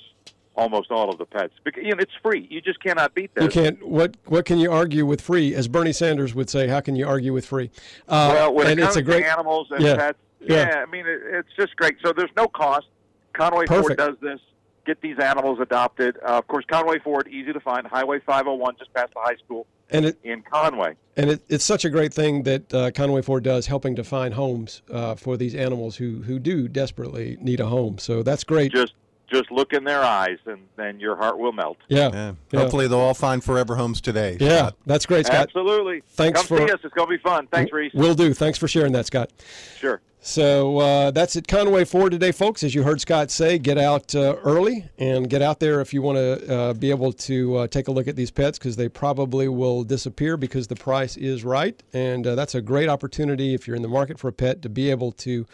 almost 0.55 0.92
all 0.92 1.10
of 1.10 1.18
the 1.18 1.24
pets. 1.24 1.52
Because 1.64 1.82
you 1.82 1.90
know, 1.90 1.96
it's 1.98 2.12
free. 2.22 2.46
You 2.48 2.60
just 2.60 2.80
cannot 2.80 3.12
beat 3.14 3.34
that. 3.34 3.42
You 3.42 3.48
can't. 3.48 3.84
What 3.86 4.16
What 4.26 4.44
can 4.44 4.59
you 4.59 4.70
argue 4.70 5.05
with 5.05 5.20
free? 5.20 5.52
As 5.55 5.66
Bernie 5.66 5.92
Sanders 5.92 6.32
would 6.34 6.48
say, 6.48 6.68
how 6.68 6.80
can 6.80 6.96
you 6.96 7.09
argue 7.09 7.32
with 7.32 7.46
free? 7.46 7.70
Uh, 8.09 8.30
well, 8.32 8.55
when 8.55 8.68
and 8.68 8.78
it 8.78 8.82
comes 8.82 8.96
it's 8.96 9.01
a 9.01 9.02
great 9.02 9.24
animals 9.24 9.68
and 9.70 9.82
yeah, 9.82 9.96
pets, 9.96 10.18
yeah. 10.40 10.68
yeah, 10.68 10.84
I 10.86 10.90
mean, 10.90 11.06
it, 11.06 11.20
it's 11.24 11.48
just 11.56 11.74
great. 11.76 11.96
So 12.05 12.12
there's 12.16 12.30
no 12.36 12.46
cost. 12.46 12.86
Conway 13.32 13.66
Ford 13.66 13.96
does 13.96 14.16
this. 14.20 14.40
Get 14.85 15.01
these 15.01 15.19
animals 15.19 15.59
adopted. 15.61 16.19
Uh, 16.23 16.39
of 16.39 16.47
course, 16.47 16.65
Conway 16.69 16.98
Ford, 16.98 17.28
easy 17.28 17.52
to 17.52 17.61
find. 17.61 17.86
Highway 17.86 18.20
501, 18.20 18.77
just 18.78 18.93
past 18.93 19.15
the 19.15 19.20
high 19.20 19.36
school 19.36 19.66
And 19.90 20.05
it 20.06 20.19
in 20.23 20.43
Conway. 20.43 20.97
and 21.16 21.31
it, 21.31 21.43
it's 21.48 21.65
such 21.65 21.85
a 21.85 21.90
great 21.90 22.12
thing 22.12 22.43
that 22.43 22.74
uh, 22.74 22.90
Conway 22.90 23.23
Ford 23.23 23.44
does, 23.44 23.66
helping 23.66 23.97
to 23.97 24.05
find 24.05 24.35
homes 24.35 24.82
uh, 24.90 25.15
for 25.15 25.36
these 25.36 25.55
animals 25.55 25.97
who 25.97 26.23
who 26.23 26.39
do 26.39 26.69
desperately 26.69 27.39
need 27.40 27.61
a 27.61 27.66
home. 27.66 27.98
So 27.98 28.23
that's 28.23 28.44
great. 28.44 28.73
Just 28.73 28.94
just 29.35 29.51
look 29.51 29.73
in 29.73 29.85
their 29.85 30.02
eyes, 30.02 30.39
and 30.47 30.62
then 30.77 31.01
your 31.01 31.16
heart 31.16 31.39
will 31.39 31.52
melt. 31.52 31.78
yeah. 31.89 32.11
Yeah. 32.12 32.32
Yeah. 32.52 32.61
Hopefully 32.61 32.86
they'll 32.89 32.98
all 32.98 33.15
find 33.15 33.43
forever 33.43 33.74
homes 33.77 34.01
today. 34.01 34.36
Yeah, 34.40 34.59
Scott. 34.59 34.77
that's 34.86 35.06
great, 35.06 35.27
Scott. 35.27 35.40
Absolutely. 35.43 36.02
Thanks 36.09 36.40
Come 36.40 36.47
for- 36.47 36.66
see 36.66 36.73
us. 36.73 36.81
It's 36.85 36.94
going 36.94 37.09
to 37.09 37.16
be 37.16 37.23
fun. 37.23 37.47
Thanks, 37.48 37.73
Reese. 37.73 37.93
Will 37.94 38.15
do. 38.15 38.32
Thanks 38.35 38.59
for 38.59 38.69
sharing 38.69 38.93
that, 38.93 39.06
Scott. 39.06 39.31
Sure. 39.78 40.01
So 40.27 40.78
uh, 40.78 41.11
that's 41.11 41.36
at 41.36 41.47
Conway 41.48 41.85
Ford 41.85 42.12
today, 42.12 42.32
folks. 42.32 42.62
As 42.62 42.74
you 42.74 42.82
heard 42.82 42.98
Scott 42.98 43.31
say, 43.31 43.59
get 43.59 43.77
out 43.77 44.15
uh, 44.15 44.36
early 44.43 44.89
and 44.98 45.28
get 45.28 45.43
out 45.43 45.61
there 45.61 45.82
if 45.82 45.93
you 45.93 46.01
want 46.01 46.16
to 46.16 46.55
uh, 46.55 46.73
be 46.73 46.89
able 46.89 47.12
to 47.12 47.56
uh, 47.56 47.66
take 47.66 47.89
a 47.89 47.93
look 47.93 48.09
at 48.09 48.16
these 48.16 48.31
pets 48.31 48.59
because 48.59 48.74
they 48.77 48.89
probably 48.89 49.48
will 49.48 49.85
disappear 49.85 50.39
because 50.39 50.66
the 50.66 50.77
price 50.77 51.19
is 51.19 51.44
right. 51.44 51.82
And 51.93 52.27
uh, 52.27 52.36
that's 52.36 52.55
a 52.55 52.62
great 52.62 52.89
opportunity 52.89 53.52
if 53.52 53.66
you're 53.66 53.77
in 53.77 53.82
the 53.82 53.89
market 53.89 54.19
for 54.19 54.28
a 54.28 54.32
pet 54.32 54.62
to 54.62 54.70
be 54.70 54.90
able 54.90 55.12
to 55.12 55.44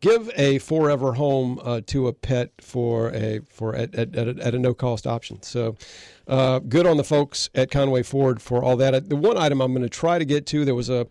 give 0.00 0.30
a 0.36 0.58
forever 0.58 1.14
home 1.14 1.60
uh, 1.64 1.80
to 1.86 2.08
a 2.08 2.12
pet 2.12 2.50
for 2.60 3.10
a 3.14 3.40
for 3.48 3.74
at, 3.74 3.94
at, 3.94 4.14
at, 4.16 4.28
a, 4.28 4.46
at 4.46 4.54
a 4.54 4.58
no 4.58 4.74
cost 4.74 5.06
option. 5.06 5.42
So 5.42 5.76
uh, 6.26 6.58
good 6.60 6.86
on 6.86 6.96
the 6.96 7.04
folks 7.04 7.50
at 7.54 7.70
Conway 7.70 8.02
Ford 8.02 8.42
for 8.42 8.62
all 8.62 8.76
that. 8.76 9.08
The 9.08 9.16
one 9.16 9.36
item 9.36 9.60
I'm 9.60 9.72
going 9.72 9.82
to 9.82 9.88
try 9.88 10.18
to 10.18 10.24
get 10.24 10.46
to 10.46 10.64
there 10.64 10.74
was 10.74 10.90
a 10.90 11.06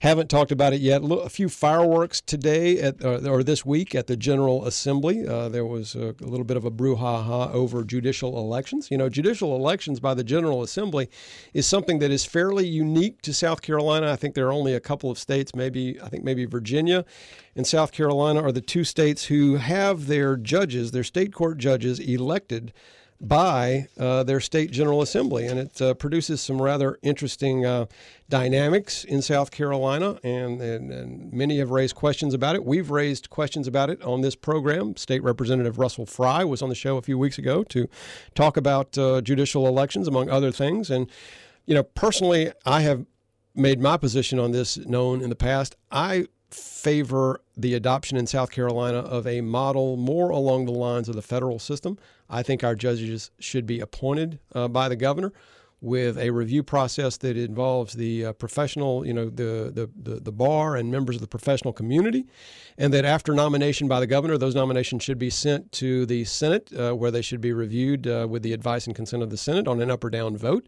haven't 0.00 0.30
talked 0.30 0.50
about 0.50 0.72
it 0.72 0.80
yet. 0.80 1.02
A 1.04 1.28
few 1.28 1.48
fireworks 1.48 2.22
today 2.22 2.78
at, 2.78 3.04
uh, 3.04 3.20
or 3.28 3.42
this 3.42 3.66
week 3.66 3.94
at 3.94 4.06
the 4.06 4.16
General 4.16 4.64
Assembly. 4.64 5.26
Uh, 5.26 5.50
there 5.50 5.64
was 5.64 5.94
a, 5.94 6.14
a 6.20 6.26
little 6.26 6.44
bit 6.44 6.56
of 6.56 6.64
a 6.64 6.70
brouhaha 6.70 7.52
over 7.52 7.84
judicial 7.84 8.38
elections. 8.38 8.90
You 8.90 8.96
know, 8.96 9.10
judicial 9.10 9.54
elections 9.54 10.00
by 10.00 10.14
the 10.14 10.24
General 10.24 10.62
Assembly 10.62 11.10
is 11.52 11.66
something 11.66 11.98
that 11.98 12.10
is 12.10 12.24
fairly 12.24 12.66
unique 12.66 13.20
to 13.22 13.34
South 13.34 13.60
Carolina. 13.60 14.10
I 14.10 14.16
think 14.16 14.34
there 14.34 14.46
are 14.48 14.52
only 14.52 14.74
a 14.74 14.80
couple 14.80 15.10
of 15.10 15.18
states, 15.18 15.54
maybe 15.54 16.00
I 16.02 16.08
think 16.08 16.24
maybe 16.24 16.46
Virginia 16.46 17.04
and 17.54 17.66
South 17.66 17.92
Carolina 17.92 18.42
are 18.42 18.52
the 18.52 18.62
two 18.62 18.84
states 18.84 19.26
who 19.26 19.56
have 19.56 20.06
their 20.06 20.36
judges, 20.36 20.92
their 20.92 21.04
state 21.04 21.34
court 21.34 21.58
judges, 21.58 21.98
elected 21.98 22.72
by 23.20 23.86
uh, 23.98 24.22
their 24.22 24.40
state 24.40 24.70
general 24.70 25.02
assembly, 25.02 25.46
and 25.46 25.58
it 25.58 25.82
uh, 25.82 25.92
produces 25.94 26.40
some 26.40 26.60
rather 26.60 26.98
interesting 27.02 27.66
uh, 27.66 27.84
dynamics 28.30 29.04
in 29.04 29.20
South 29.20 29.50
Carolina. 29.50 30.18
And, 30.24 30.60
and, 30.62 30.90
and 30.90 31.32
many 31.32 31.58
have 31.58 31.70
raised 31.70 31.94
questions 31.94 32.32
about 32.32 32.54
it. 32.54 32.64
We've 32.64 32.90
raised 32.90 33.28
questions 33.28 33.68
about 33.68 33.90
it 33.90 34.02
on 34.02 34.22
this 34.22 34.34
program. 34.34 34.96
State 34.96 35.22
Representative 35.22 35.78
Russell 35.78 36.06
Fry 36.06 36.44
was 36.44 36.62
on 36.62 36.70
the 36.70 36.74
show 36.74 36.96
a 36.96 37.02
few 37.02 37.18
weeks 37.18 37.36
ago 37.36 37.62
to 37.64 37.88
talk 38.34 38.56
about 38.56 38.96
uh, 38.96 39.20
judicial 39.20 39.66
elections, 39.66 40.08
among 40.08 40.30
other 40.30 40.50
things. 40.50 40.90
And 40.90 41.10
you 41.66 41.74
know, 41.74 41.82
personally, 41.82 42.52
I 42.64 42.80
have 42.80 43.04
made 43.54 43.80
my 43.80 43.96
position 43.96 44.38
on 44.38 44.52
this 44.52 44.78
known 44.78 45.20
in 45.20 45.28
the 45.28 45.36
past. 45.36 45.76
I 45.90 46.26
favor 46.50 47.40
the 47.56 47.74
adoption 47.74 48.16
in 48.16 48.26
South 48.26 48.50
Carolina 48.50 48.98
of 48.98 49.26
a 49.26 49.40
model 49.40 49.96
more 49.96 50.30
along 50.30 50.64
the 50.64 50.72
lines 50.72 51.08
of 51.08 51.14
the 51.14 51.22
federal 51.22 51.58
system. 51.58 51.98
I 52.30 52.42
think 52.42 52.64
our 52.64 52.74
judges 52.74 53.30
should 53.38 53.66
be 53.66 53.80
appointed 53.80 54.38
uh, 54.54 54.68
by 54.68 54.88
the 54.88 54.96
governor 54.96 55.32
with 55.80 56.18
a 56.18 56.30
review 56.30 56.62
process 56.62 57.16
that 57.16 57.36
involves 57.36 57.94
the 57.94 58.26
uh, 58.26 58.32
professional, 58.34 59.06
you 59.06 59.14
know, 59.14 59.30
the, 59.30 59.72
the, 59.74 59.90
the, 59.96 60.20
the 60.20 60.32
bar 60.32 60.76
and 60.76 60.90
members 60.90 61.16
of 61.16 61.22
the 61.22 61.28
professional 61.28 61.72
community, 61.72 62.26
and 62.76 62.92
that 62.92 63.04
after 63.04 63.34
nomination 63.34 63.88
by 63.88 63.98
the 63.98 64.06
governor, 64.06 64.36
those 64.36 64.54
nominations 64.54 65.02
should 65.02 65.18
be 65.18 65.30
sent 65.30 65.72
to 65.72 66.04
the 66.04 66.24
Senate, 66.24 66.70
uh, 66.78 66.92
where 66.92 67.10
they 67.10 67.22
should 67.22 67.40
be 67.40 67.52
reviewed 67.52 68.06
uh, 68.06 68.26
with 68.28 68.42
the 68.42 68.52
advice 68.52 68.86
and 68.86 68.94
consent 68.94 69.22
of 69.22 69.30
the 69.30 69.38
Senate 69.38 69.66
on 69.66 69.80
an 69.80 69.90
up 69.90 70.04
or 70.04 70.10
down 70.10 70.36
vote. 70.36 70.66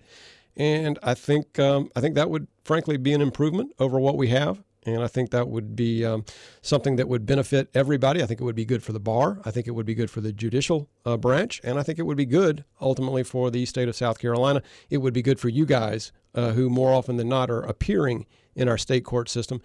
And 0.56 0.98
I 1.02 1.14
think 1.14 1.58
um, 1.58 1.90
I 1.96 2.00
think 2.00 2.14
that 2.14 2.28
would 2.28 2.46
frankly 2.64 2.96
be 2.96 3.12
an 3.12 3.22
improvement 3.22 3.72
over 3.78 3.98
what 3.98 4.16
we 4.16 4.28
have. 4.28 4.62
And 4.84 5.02
I 5.02 5.06
think 5.06 5.30
that 5.30 5.48
would 5.48 5.76
be 5.76 6.04
um, 6.04 6.24
something 6.60 6.96
that 6.96 7.08
would 7.08 7.24
benefit 7.24 7.68
everybody. 7.72 8.22
I 8.22 8.26
think 8.26 8.40
it 8.40 8.44
would 8.44 8.56
be 8.56 8.64
good 8.64 8.82
for 8.82 8.92
the 8.92 9.00
bar. 9.00 9.40
I 9.44 9.50
think 9.50 9.68
it 9.68 9.72
would 9.72 9.86
be 9.86 9.94
good 9.94 10.10
for 10.10 10.20
the 10.20 10.32
judicial 10.32 10.88
uh, 11.06 11.16
branch. 11.16 11.60
And 11.62 11.78
I 11.78 11.82
think 11.82 11.98
it 11.98 12.02
would 12.02 12.16
be 12.16 12.26
good 12.26 12.64
ultimately 12.80 13.22
for 13.22 13.50
the 13.50 13.64
state 13.64 13.88
of 13.88 13.94
South 13.94 14.18
Carolina. 14.18 14.62
It 14.90 14.98
would 14.98 15.14
be 15.14 15.22
good 15.22 15.38
for 15.38 15.48
you 15.48 15.66
guys 15.66 16.12
uh, 16.34 16.52
who 16.52 16.68
more 16.68 16.92
often 16.92 17.16
than 17.16 17.28
not 17.28 17.50
are 17.50 17.62
appearing 17.62 18.26
in 18.54 18.68
our 18.68 18.76
state 18.76 19.04
court 19.04 19.28
system 19.28 19.62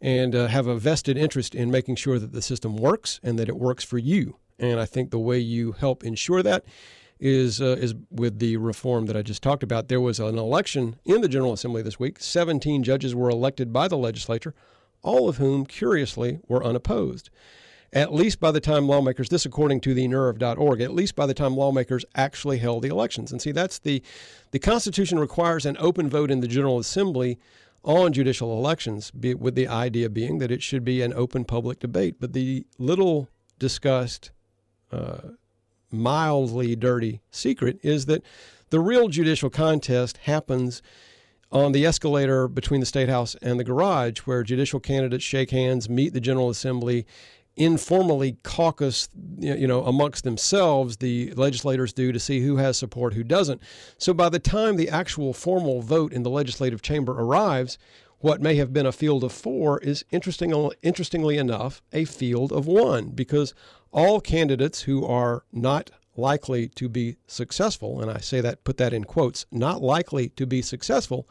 and 0.00 0.34
uh, 0.34 0.46
have 0.46 0.66
a 0.66 0.76
vested 0.76 1.16
interest 1.16 1.54
in 1.54 1.70
making 1.70 1.96
sure 1.96 2.18
that 2.18 2.32
the 2.32 2.42
system 2.42 2.76
works 2.76 3.20
and 3.22 3.38
that 3.38 3.48
it 3.48 3.56
works 3.56 3.84
for 3.84 3.98
you. 3.98 4.36
And 4.58 4.78
I 4.78 4.86
think 4.86 5.10
the 5.10 5.18
way 5.18 5.38
you 5.38 5.72
help 5.72 6.04
ensure 6.04 6.42
that 6.42 6.64
is 7.20 7.60
uh, 7.60 7.76
is 7.78 7.94
with 8.10 8.38
the 8.38 8.56
reform 8.56 9.06
that 9.06 9.16
I 9.16 9.22
just 9.22 9.42
talked 9.42 9.62
about. 9.62 9.88
There 9.88 10.00
was 10.00 10.18
an 10.18 10.38
election 10.38 10.96
in 11.04 11.20
the 11.20 11.28
General 11.28 11.52
Assembly 11.52 11.82
this 11.82 12.00
week. 12.00 12.18
17 12.18 12.82
judges 12.82 13.14
were 13.14 13.28
elected 13.28 13.72
by 13.72 13.86
the 13.86 13.98
legislature, 13.98 14.54
all 15.02 15.28
of 15.28 15.36
whom, 15.36 15.66
curiously, 15.66 16.40
were 16.48 16.64
unopposed. 16.64 17.30
at 17.92 18.14
least 18.14 18.38
by 18.38 18.52
the 18.52 18.60
time 18.60 18.86
lawmakers, 18.86 19.28
this 19.30 19.44
according 19.44 19.80
to 19.80 19.94
the 19.94 20.06
nerve.org, 20.06 20.80
at 20.80 20.94
least 20.94 21.16
by 21.16 21.26
the 21.26 21.34
time 21.34 21.56
lawmakers 21.56 22.04
actually 22.14 22.58
held 22.58 22.84
the 22.84 22.88
elections. 22.88 23.32
And 23.32 23.42
see, 23.42 23.50
that's 23.50 23.80
the, 23.80 24.00
the 24.52 24.60
Constitution 24.60 25.18
requires 25.18 25.66
an 25.66 25.76
open 25.80 26.08
vote 26.08 26.30
in 26.30 26.38
the 26.40 26.46
General 26.46 26.78
Assembly 26.78 27.38
on 27.82 28.12
judicial 28.12 28.56
elections, 28.56 29.10
with 29.12 29.54
the 29.54 29.66
idea 29.66 30.08
being 30.08 30.38
that 30.38 30.52
it 30.52 30.62
should 30.62 30.84
be 30.84 31.02
an 31.02 31.12
open 31.14 31.44
public 31.44 31.80
debate. 31.80 32.16
But 32.20 32.32
the 32.32 32.64
little 32.78 33.28
discussed, 33.58 34.30
uh, 34.92 35.30
mildly 35.90 36.76
dirty 36.76 37.20
secret 37.30 37.78
is 37.82 38.06
that 38.06 38.22
the 38.70 38.80
real 38.80 39.08
judicial 39.08 39.50
contest 39.50 40.18
happens 40.18 40.82
on 41.52 41.72
the 41.72 41.84
escalator 41.84 42.46
between 42.46 42.80
the 42.80 42.86
State 42.86 43.08
House 43.08 43.34
and 43.42 43.58
the 43.58 43.64
garage, 43.64 44.20
where 44.20 44.42
judicial 44.42 44.78
candidates 44.78 45.24
shake 45.24 45.50
hands, 45.50 45.88
meet 45.88 46.12
the 46.12 46.20
General 46.20 46.48
Assembly, 46.48 47.06
informally 47.56 48.38
caucus, 48.44 49.08
you 49.38 49.66
know, 49.66 49.84
amongst 49.84 50.24
themselves, 50.24 50.98
the 50.98 51.32
legislators 51.32 51.92
do 51.92 52.12
to 52.12 52.20
see 52.20 52.40
who 52.40 52.56
has 52.56 52.78
support, 52.78 53.14
who 53.14 53.24
doesn't. 53.24 53.60
So 53.98 54.14
by 54.14 54.28
the 54.28 54.38
time 54.38 54.76
the 54.76 54.88
actual 54.88 55.34
formal 55.34 55.82
vote 55.82 56.12
in 56.12 56.22
the 56.22 56.30
legislative 56.30 56.80
chamber 56.82 57.12
arrives, 57.12 57.76
what 58.18 58.40
may 58.40 58.54
have 58.56 58.72
been 58.72 58.86
a 58.86 58.92
field 58.92 59.24
of 59.24 59.32
four 59.32 59.78
is 59.80 60.04
interesting, 60.10 60.52
interestingly 60.82 61.38
enough, 61.38 61.82
a 61.92 62.04
field 62.04 62.52
of 62.52 62.66
one, 62.66 63.08
because 63.08 63.54
all 63.92 64.20
candidates 64.20 64.82
who 64.82 65.04
are 65.04 65.44
not 65.52 65.90
likely 66.16 66.68
to 66.68 66.88
be 66.88 67.16
successful, 67.26 68.00
and 68.00 68.10
I 68.10 68.18
say 68.18 68.40
that, 68.40 68.64
put 68.64 68.76
that 68.76 68.92
in 68.92 69.04
quotes, 69.04 69.46
not 69.50 69.82
likely 69.82 70.28
to 70.30 70.46
be 70.46 70.62
successful, 70.62 71.28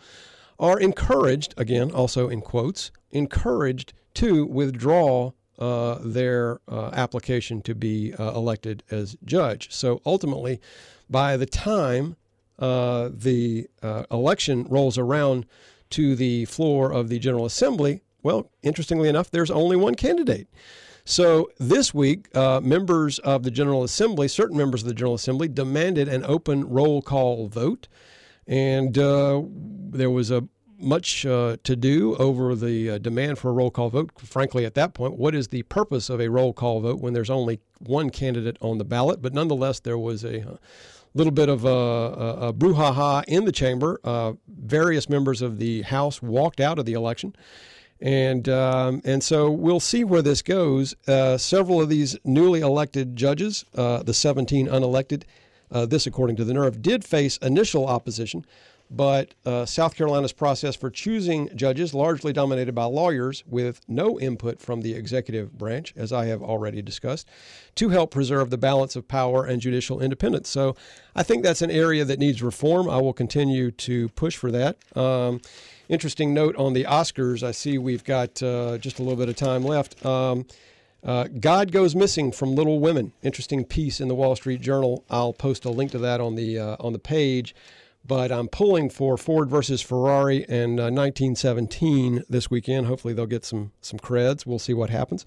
are 0.59 0.79
encouraged, 0.79 1.53
again, 1.57 1.91
also 1.91 2.27
in 2.29 2.41
quotes, 2.41 2.91
encouraged 3.11 3.93
to 4.15 4.45
withdraw 4.45 5.31
uh, 5.57 5.99
their 6.01 6.59
uh, 6.67 6.89
application 6.93 7.61
to 7.61 7.75
be 7.75 8.13
uh, 8.15 8.33
elected 8.33 8.83
as 8.91 9.17
judge. 9.25 9.71
So 9.71 10.01
ultimately, 10.05 10.59
by 11.09 11.37
the 11.37 11.45
time 11.45 12.15
uh, 12.57 13.09
the 13.13 13.67
uh, 13.81 14.03
election 14.11 14.65
rolls 14.69 14.97
around 14.97 15.45
to 15.91 16.15
the 16.15 16.45
floor 16.45 16.91
of 16.91 17.09
the 17.09 17.19
General 17.19 17.45
Assembly, 17.45 18.01
well, 18.21 18.51
interestingly 18.63 19.09
enough, 19.09 19.31
there's 19.31 19.51
only 19.51 19.75
one 19.75 19.95
candidate. 19.95 20.47
So 21.09 21.49
this 21.57 21.91
week, 21.91 22.27
uh, 22.37 22.61
members 22.61 23.17
of 23.17 23.41
the 23.41 23.49
General 23.49 23.83
Assembly, 23.83 24.27
certain 24.27 24.55
members 24.55 24.83
of 24.83 24.87
the 24.89 24.93
General 24.93 25.15
Assembly, 25.15 25.47
demanded 25.47 26.07
an 26.07 26.23
open 26.23 26.69
roll 26.69 27.01
call 27.01 27.47
vote. 27.47 27.87
And 28.45 28.93
there 28.93 30.11
was 30.11 30.29
a 30.29 30.47
much 30.77 31.25
uh, 31.25 31.57
to 31.63 31.75
do 31.75 32.15
over 32.17 32.53
the 32.53 32.91
uh, 32.91 32.97
demand 32.99 33.39
for 33.39 33.49
a 33.49 33.53
roll 33.53 33.71
call 33.71 33.89
vote. 33.89 34.11
Frankly, 34.19 34.65
at 34.65 34.75
that 34.75 34.93
point, 34.93 35.17
what 35.17 35.33
is 35.33 35.47
the 35.47 35.63
purpose 35.63 36.11
of 36.11 36.21
a 36.21 36.29
roll 36.29 36.53
call 36.53 36.79
vote 36.79 37.01
when 37.01 37.13
there's 37.13 37.31
only 37.31 37.59
one 37.79 38.11
candidate 38.11 38.57
on 38.61 38.77
the 38.77 38.85
ballot? 38.85 39.19
But 39.19 39.33
nonetheless, 39.33 39.79
there 39.79 39.97
was 39.97 40.23
a, 40.23 40.41
a 40.41 40.51
uh, 40.51 40.57
little 41.15 41.33
bit 41.33 41.49
of 41.49 41.65
a, 41.65 41.67
a, 41.67 42.49
a 42.49 42.53
brouhaha 42.53 43.23
in 43.27 43.45
the 43.45 43.51
chamber. 43.51 43.99
Uh, 44.03 44.33
various 44.47 45.09
members 45.09 45.41
of 45.41 45.57
the 45.57 45.81
House 45.81 46.21
walked 46.21 46.59
out 46.59 46.77
of 46.77 46.85
the 46.85 46.93
election. 46.93 47.35
And 48.01 48.47
um, 48.47 49.01
and 49.03 49.23
so 49.23 49.51
we'll 49.51 49.81
see 49.81 50.03
where 50.03 50.21
this 50.21 50.41
goes. 50.41 50.95
Uh, 51.07 51.37
several 51.37 51.81
of 51.81 51.89
these 51.89 52.17
newly 52.23 52.61
elected 52.61 53.15
judges, 53.15 53.65
uh, 53.75 54.03
the 54.03 54.13
17 54.13 54.67
unelected, 54.67 55.23
this 55.69 56.07
according 56.07 56.37
to 56.37 56.45
the 56.45 56.53
Nerve, 56.53 56.81
did 56.81 57.03
face 57.03 57.37
initial 57.37 57.87
opposition 57.87 58.45
but 58.91 59.35
uh, 59.45 59.65
South 59.65 59.95
Carolina's 59.95 60.33
process 60.33 60.75
for 60.75 60.89
choosing 60.89 61.49
judges 61.55 61.93
largely 61.93 62.33
dominated 62.33 62.73
by 62.73 62.85
lawyers 62.85 63.43
with 63.45 63.81
no 63.87 64.19
input 64.19 64.59
from 64.59 64.81
the 64.81 64.93
executive 64.93 65.57
branch, 65.57 65.93
as 65.95 66.11
I 66.11 66.25
have 66.25 66.41
already 66.41 66.81
discussed, 66.81 67.27
to 67.75 67.89
help 67.89 68.11
preserve 68.11 68.49
the 68.49 68.57
balance 68.57 68.95
of 68.95 69.07
power 69.07 69.45
and 69.45 69.61
judicial 69.61 70.01
independence. 70.01 70.49
So 70.49 70.75
I 71.15 71.23
think 71.23 71.43
that's 71.43 71.61
an 71.61 71.71
area 71.71 72.03
that 72.05 72.19
needs 72.19 72.41
reform. 72.41 72.89
I 72.89 72.97
will 72.97 73.13
continue 73.13 73.69
to 73.71 74.09
push 74.09 74.35
for 74.35 74.51
that. 74.51 74.77
Um, 74.97 75.41
interesting 75.89 76.33
note 76.33 76.55
on 76.55 76.73
the 76.73 76.85
Oscars. 76.85 77.43
I 77.43 77.51
see 77.51 77.77
we've 77.77 78.03
got 78.03 78.41
uh, 78.41 78.77
just 78.77 78.99
a 78.99 79.03
little 79.03 79.17
bit 79.17 79.27
of 79.27 79.35
time 79.35 79.63
left. 79.63 80.05
Um, 80.05 80.45
uh, 81.03 81.25
God 81.39 81.71
Goes 81.71 81.95
Missing 81.95 82.31
from 82.31 82.55
Little 82.55 82.79
Women. 82.79 83.11
Interesting 83.21 83.65
piece 83.65 83.99
in 83.99 84.07
the 84.07 84.15
Wall 84.15 84.35
Street 84.35 84.61
Journal. 84.61 85.03
I'll 85.09 85.33
post 85.33 85.65
a 85.65 85.69
link 85.69 85.91
to 85.91 85.97
that 85.99 86.21
on 86.21 86.35
the 86.35 86.59
uh, 86.59 86.75
on 86.79 86.93
the 86.93 86.99
page 86.99 87.53
but 88.05 88.31
I'm 88.31 88.47
pulling 88.47 88.89
for 88.89 89.17
Ford 89.17 89.49
versus 89.49 89.81
Ferrari 89.81 90.43
and 90.49 90.79
uh, 90.79 90.89
1917 90.89 92.23
this 92.29 92.49
weekend. 92.49 92.87
Hopefully, 92.87 93.13
they'll 93.13 93.25
get 93.25 93.45
some 93.45 93.71
some 93.81 93.99
creds. 93.99 94.45
We'll 94.45 94.59
see 94.59 94.73
what 94.73 94.89
happens. 94.89 95.25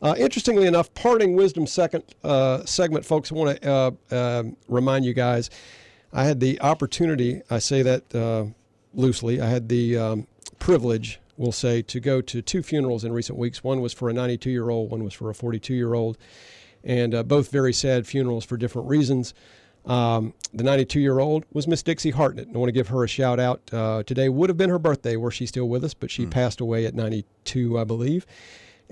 Uh, 0.00 0.14
interestingly 0.18 0.66
enough, 0.66 0.92
parting 0.94 1.34
wisdom 1.34 1.66
second 1.66 2.02
uh, 2.24 2.64
segment, 2.64 3.04
folks. 3.04 3.30
I 3.30 3.34
want 3.34 3.62
to 3.62 3.96
uh, 4.10 4.42
remind 4.66 5.04
you 5.04 5.14
guys. 5.14 5.50
I 6.12 6.24
had 6.24 6.40
the 6.40 6.60
opportunity. 6.60 7.42
I 7.50 7.58
say 7.58 7.82
that 7.82 8.14
uh, 8.14 8.46
loosely. 8.94 9.40
I 9.40 9.48
had 9.48 9.68
the 9.68 9.96
um, 9.96 10.26
privilege, 10.58 11.20
we'll 11.36 11.52
say, 11.52 11.82
to 11.82 12.00
go 12.00 12.20
to 12.20 12.42
two 12.42 12.62
funerals 12.62 13.04
in 13.04 13.12
recent 13.12 13.38
weeks. 13.38 13.64
One 13.64 13.80
was 13.80 13.92
for 13.92 14.08
a 14.08 14.12
92 14.12 14.50
year 14.50 14.70
old. 14.70 14.90
One 14.90 15.04
was 15.04 15.14
for 15.14 15.30
a 15.30 15.34
42 15.34 15.74
year 15.74 15.94
old, 15.94 16.18
and 16.84 17.14
uh, 17.14 17.22
both 17.22 17.50
very 17.50 17.72
sad 17.72 18.06
funerals 18.06 18.44
for 18.44 18.56
different 18.56 18.88
reasons. 18.88 19.34
Um, 19.84 20.34
the 20.54 20.62
92 20.62 21.00
year 21.00 21.18
old 21.18 21.44
was 21.52 21.66
Miss 21.66 21.82
Dixie 21.82 22.10
Hartnett. 22.10 22.48
I 22.54 22.58
want 22.58 22.68
to 22.68 22.72
give 22.72 22.88
her 22.88 23.02
a 23.02 23.08
shout 23.08 23.40
out. 23.40 23.62
Uh, 23.72 24.02
today 24.04 24.28
would 24.28 24.48
have 24.48 24.56
been 24.56 24.70
her 24.70 24.78
birthday, 24.78 25.16
were 25.16 25.30
she 25.30 25.46
still 25.46 25.68
with 25.68 25.84
us, 25.84 25.94
but 25.94 26.10
she 26.10 26.26
mm. 26.26 26.30
passed 26.30 26.60
away 26.60 26.86
at 26.86 26.94
92, 26.94 27.78
I 27.78 27.84
believe. 27.84 28.26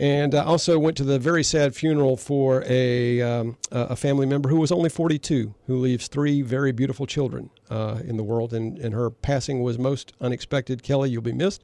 And 0.01 0.35
I 0.35 0.45
also 0.45 0.79
went 0.79 0.97
to 0.97 1.05
the 1.05 1.19
very 1.19 1.45
sad 1.45 1.75
funeral 1.75 2.17
for 2.17 2.65
a, 2.67 3.21
um, 3.21 3.59
a 3.71 3.95
family 3.95 4.25
member 4.25 4.49
who 4.49 4.57
was 4.57 4.73
only 4.73 4.89
42, 4.89 5.55
who 5.67 5.77
leaves 5.77 6.09
three 6.09 6.41
very 6.41 6.73
beautiful 6.73 7.05
children 7.05 7.51
uh, 7.69 8.01
in 8.03 8.17
the 8.17 8.23
world. 8.23 8.55
And, 8.55 8.79
and 8.79 8.95
her 8.95 9.11
passing 9.11 9.63
was 9.63 9.79
most 9.79 10.15
unexpected. 10.19 10.83
Kelly, 10.83 11.11
you'll 11.11 11.21
be 11.21 11.33
missed. 11.33 11.63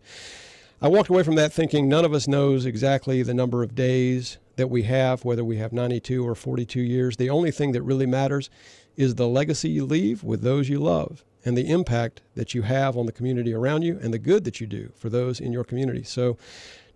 I 0.83 0.89
walked 0.89 1.09
away 1.09 1.23
from 1.23 1.37
that 1.37 1.51
thinking 1.51 1.89
none 1.89 2.05
of 2.05 2.13
us 2.13 2.29
knows 2.29 2.67
exactly 2.67 3.23
the 3.23 3.33
number 3.33 3.63
of 3.63 3.75
days 3.75 4.37
that 4.57 4.69
we 4.69 4.83
have, 4.83 5.25
whether 5.25 5.43
we 5.43 5.57
have 5.57 5.73
92 5.73 6.23
or 6.23 6.35
42 6.35 6.79
years. 6.83 7.17
The 7.17 7.31
only 7.31 7.51
thing 7.51 7.73
that 7.73 7.83
really 7.83 8.05
matters 8.05 8.51
is 8.99 9.15
the 9.15 9.29
legacy 9.29 9.71
you 9.71 9.87
leave 9.87 10.23
with 10.23 10.43
those 10.43 10.69
you 10.69 10.79
love 10.79 11.25
and 11.47 11.57
the 11.57 11.71
impact 11.71 12.21
that 12.35 12.53
you 12.53 12.63
have 12.63 12.99
on 12.99 13.07
the 13.07 13.13
community 13.13 13.55
around 13.55 13.81
you 13.81 13.99
and 14.03 14.13
the 14.13 14.19
good 14.19 14.45
that 14.45 14.61
you 14.61 14.67
do 14.67 14.93
for 14.95 15.09
those 15.09 15.41
in 15.41 15.55
your 15.55 15.65
community. 15.65 16.03
So 16.03 16.37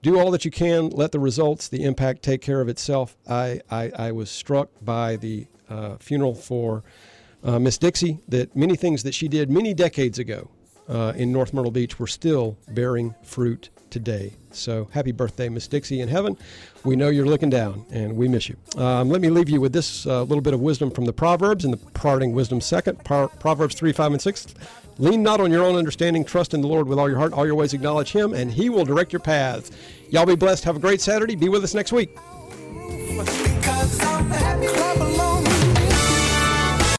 do 0.02 0.18
all 0.18 0.31
that 0.31 0.44
you 0.44 0.51
can, 0.51 0.90
let 0.90 1.12
the 1.12 1.20
results, 1.20 1.68
the 1.68 1.85
impact 1.85 2.22
take 2.22 2.40
care 2.40 2.60
of 2.60 2.68
itself. 2.68 3.16
I, 3.28 3.60
I, 3.70 3.90
I 3.97 4.12
was 4.12 4.31
struck 4.31 4.70
by 4.82 5.16
the 5.16 5.47
uh, 5.68 5.97
funeral 5.97 6.35
for 6.35 6.82
uh, 7.44 7.59
Miss 7.59 7.78
Dixie 7.78 8.18
that 8.28 8.55
many 8.56 8.77
things 8.77 9.02
that 9.02 9.14
she 9.14 9.28
did 9.28 9.51
many 9.51 9.74
decades 9.74 10.18
ago 10.18 10.51
uh, 10.89 11.12
in 11.16 11.32
North 11.32 11.55
Myrtle 11.55 11.70
Beach 11.70 11.98
were 11.98 12.06
still 12.06 12.56
bearing 12.68 13.14
fruit 13.22 13.70
today. 13.90 14.32
So 14.52 14.89
happy 14.93 15.12
birthday, 15.12 15.48
Miss 15.48 15.68
Dixie 15.68 16.01
in 16.01 16.09
heaven. 16.09 16.36
We 16.85 16.97
know 16.97 17.09
you're 17.09 17.27
looking 17.27 17.51
down, 17.51 17.85
and 17.90 18.16
we 18.16 18.28
miss 18.28 18.48
you. 18.48 18.56
Um, 18.77 19.09
let 19.09 19.20
me 19.20 19.28
leave 19.31 19.48
you 19.48 19.60
with 19.60 19.72
this 19.72 20.06
uh, 20.06 20.22
little 20.22 20.43
bit 20.43 20.55
of 20.55 20.60
wisdom 20.60 20.90
from 20.90 21.05
the 21.05 21.12
Proverbs 21.12 21.64
in 21.64 21.70
the 21.70 21.77
parting 21.77 22.32
wisdom 22.32 22.60
second. 22.60 23.05
Pro- 23.05 23.28
Proverbs 23.28 23.74
3, 23.74 23.93
5, 23.93 24.12
and 24.12 24.22
6. 24.22 24.55
Lean 24.99 25.23
not 25.23 25.41
on 25.41 25.51
your 25.51 25.65
own 25.65 25.77
understanding. 25.77 26.25
Trust 26.25 26.55
in 26.55 26.61
the 26.61 26.67
Lord 26.69 26.87
with 26.87 26.99
all 26.99 27.09
your 27.09 27.19
heart. 27.19 27.33
All 27.33 27.47
your 27.47 27.55
ways 27.55 27.73
acknowledge 27.73 28.12
Him, 28.12 28.35
and 28.35 28.51
He 28.51 28.69
will 28.69 28.85
direct 28.85 29.12
your 29.12 29.21
paths. 29.21 29.71
Y'all 30.11 30.27
be 30.27 30.37
blessed. 30.37 30.65
Have 30.65 30.77
a 30.77 30.81
great 30.81 31.01
Saturday. 31.01 31.37
Be 31.37 31.49
with 31.49 31.65
us 31.65 31.75
next 31.75 31.93
week. 31.93 32.11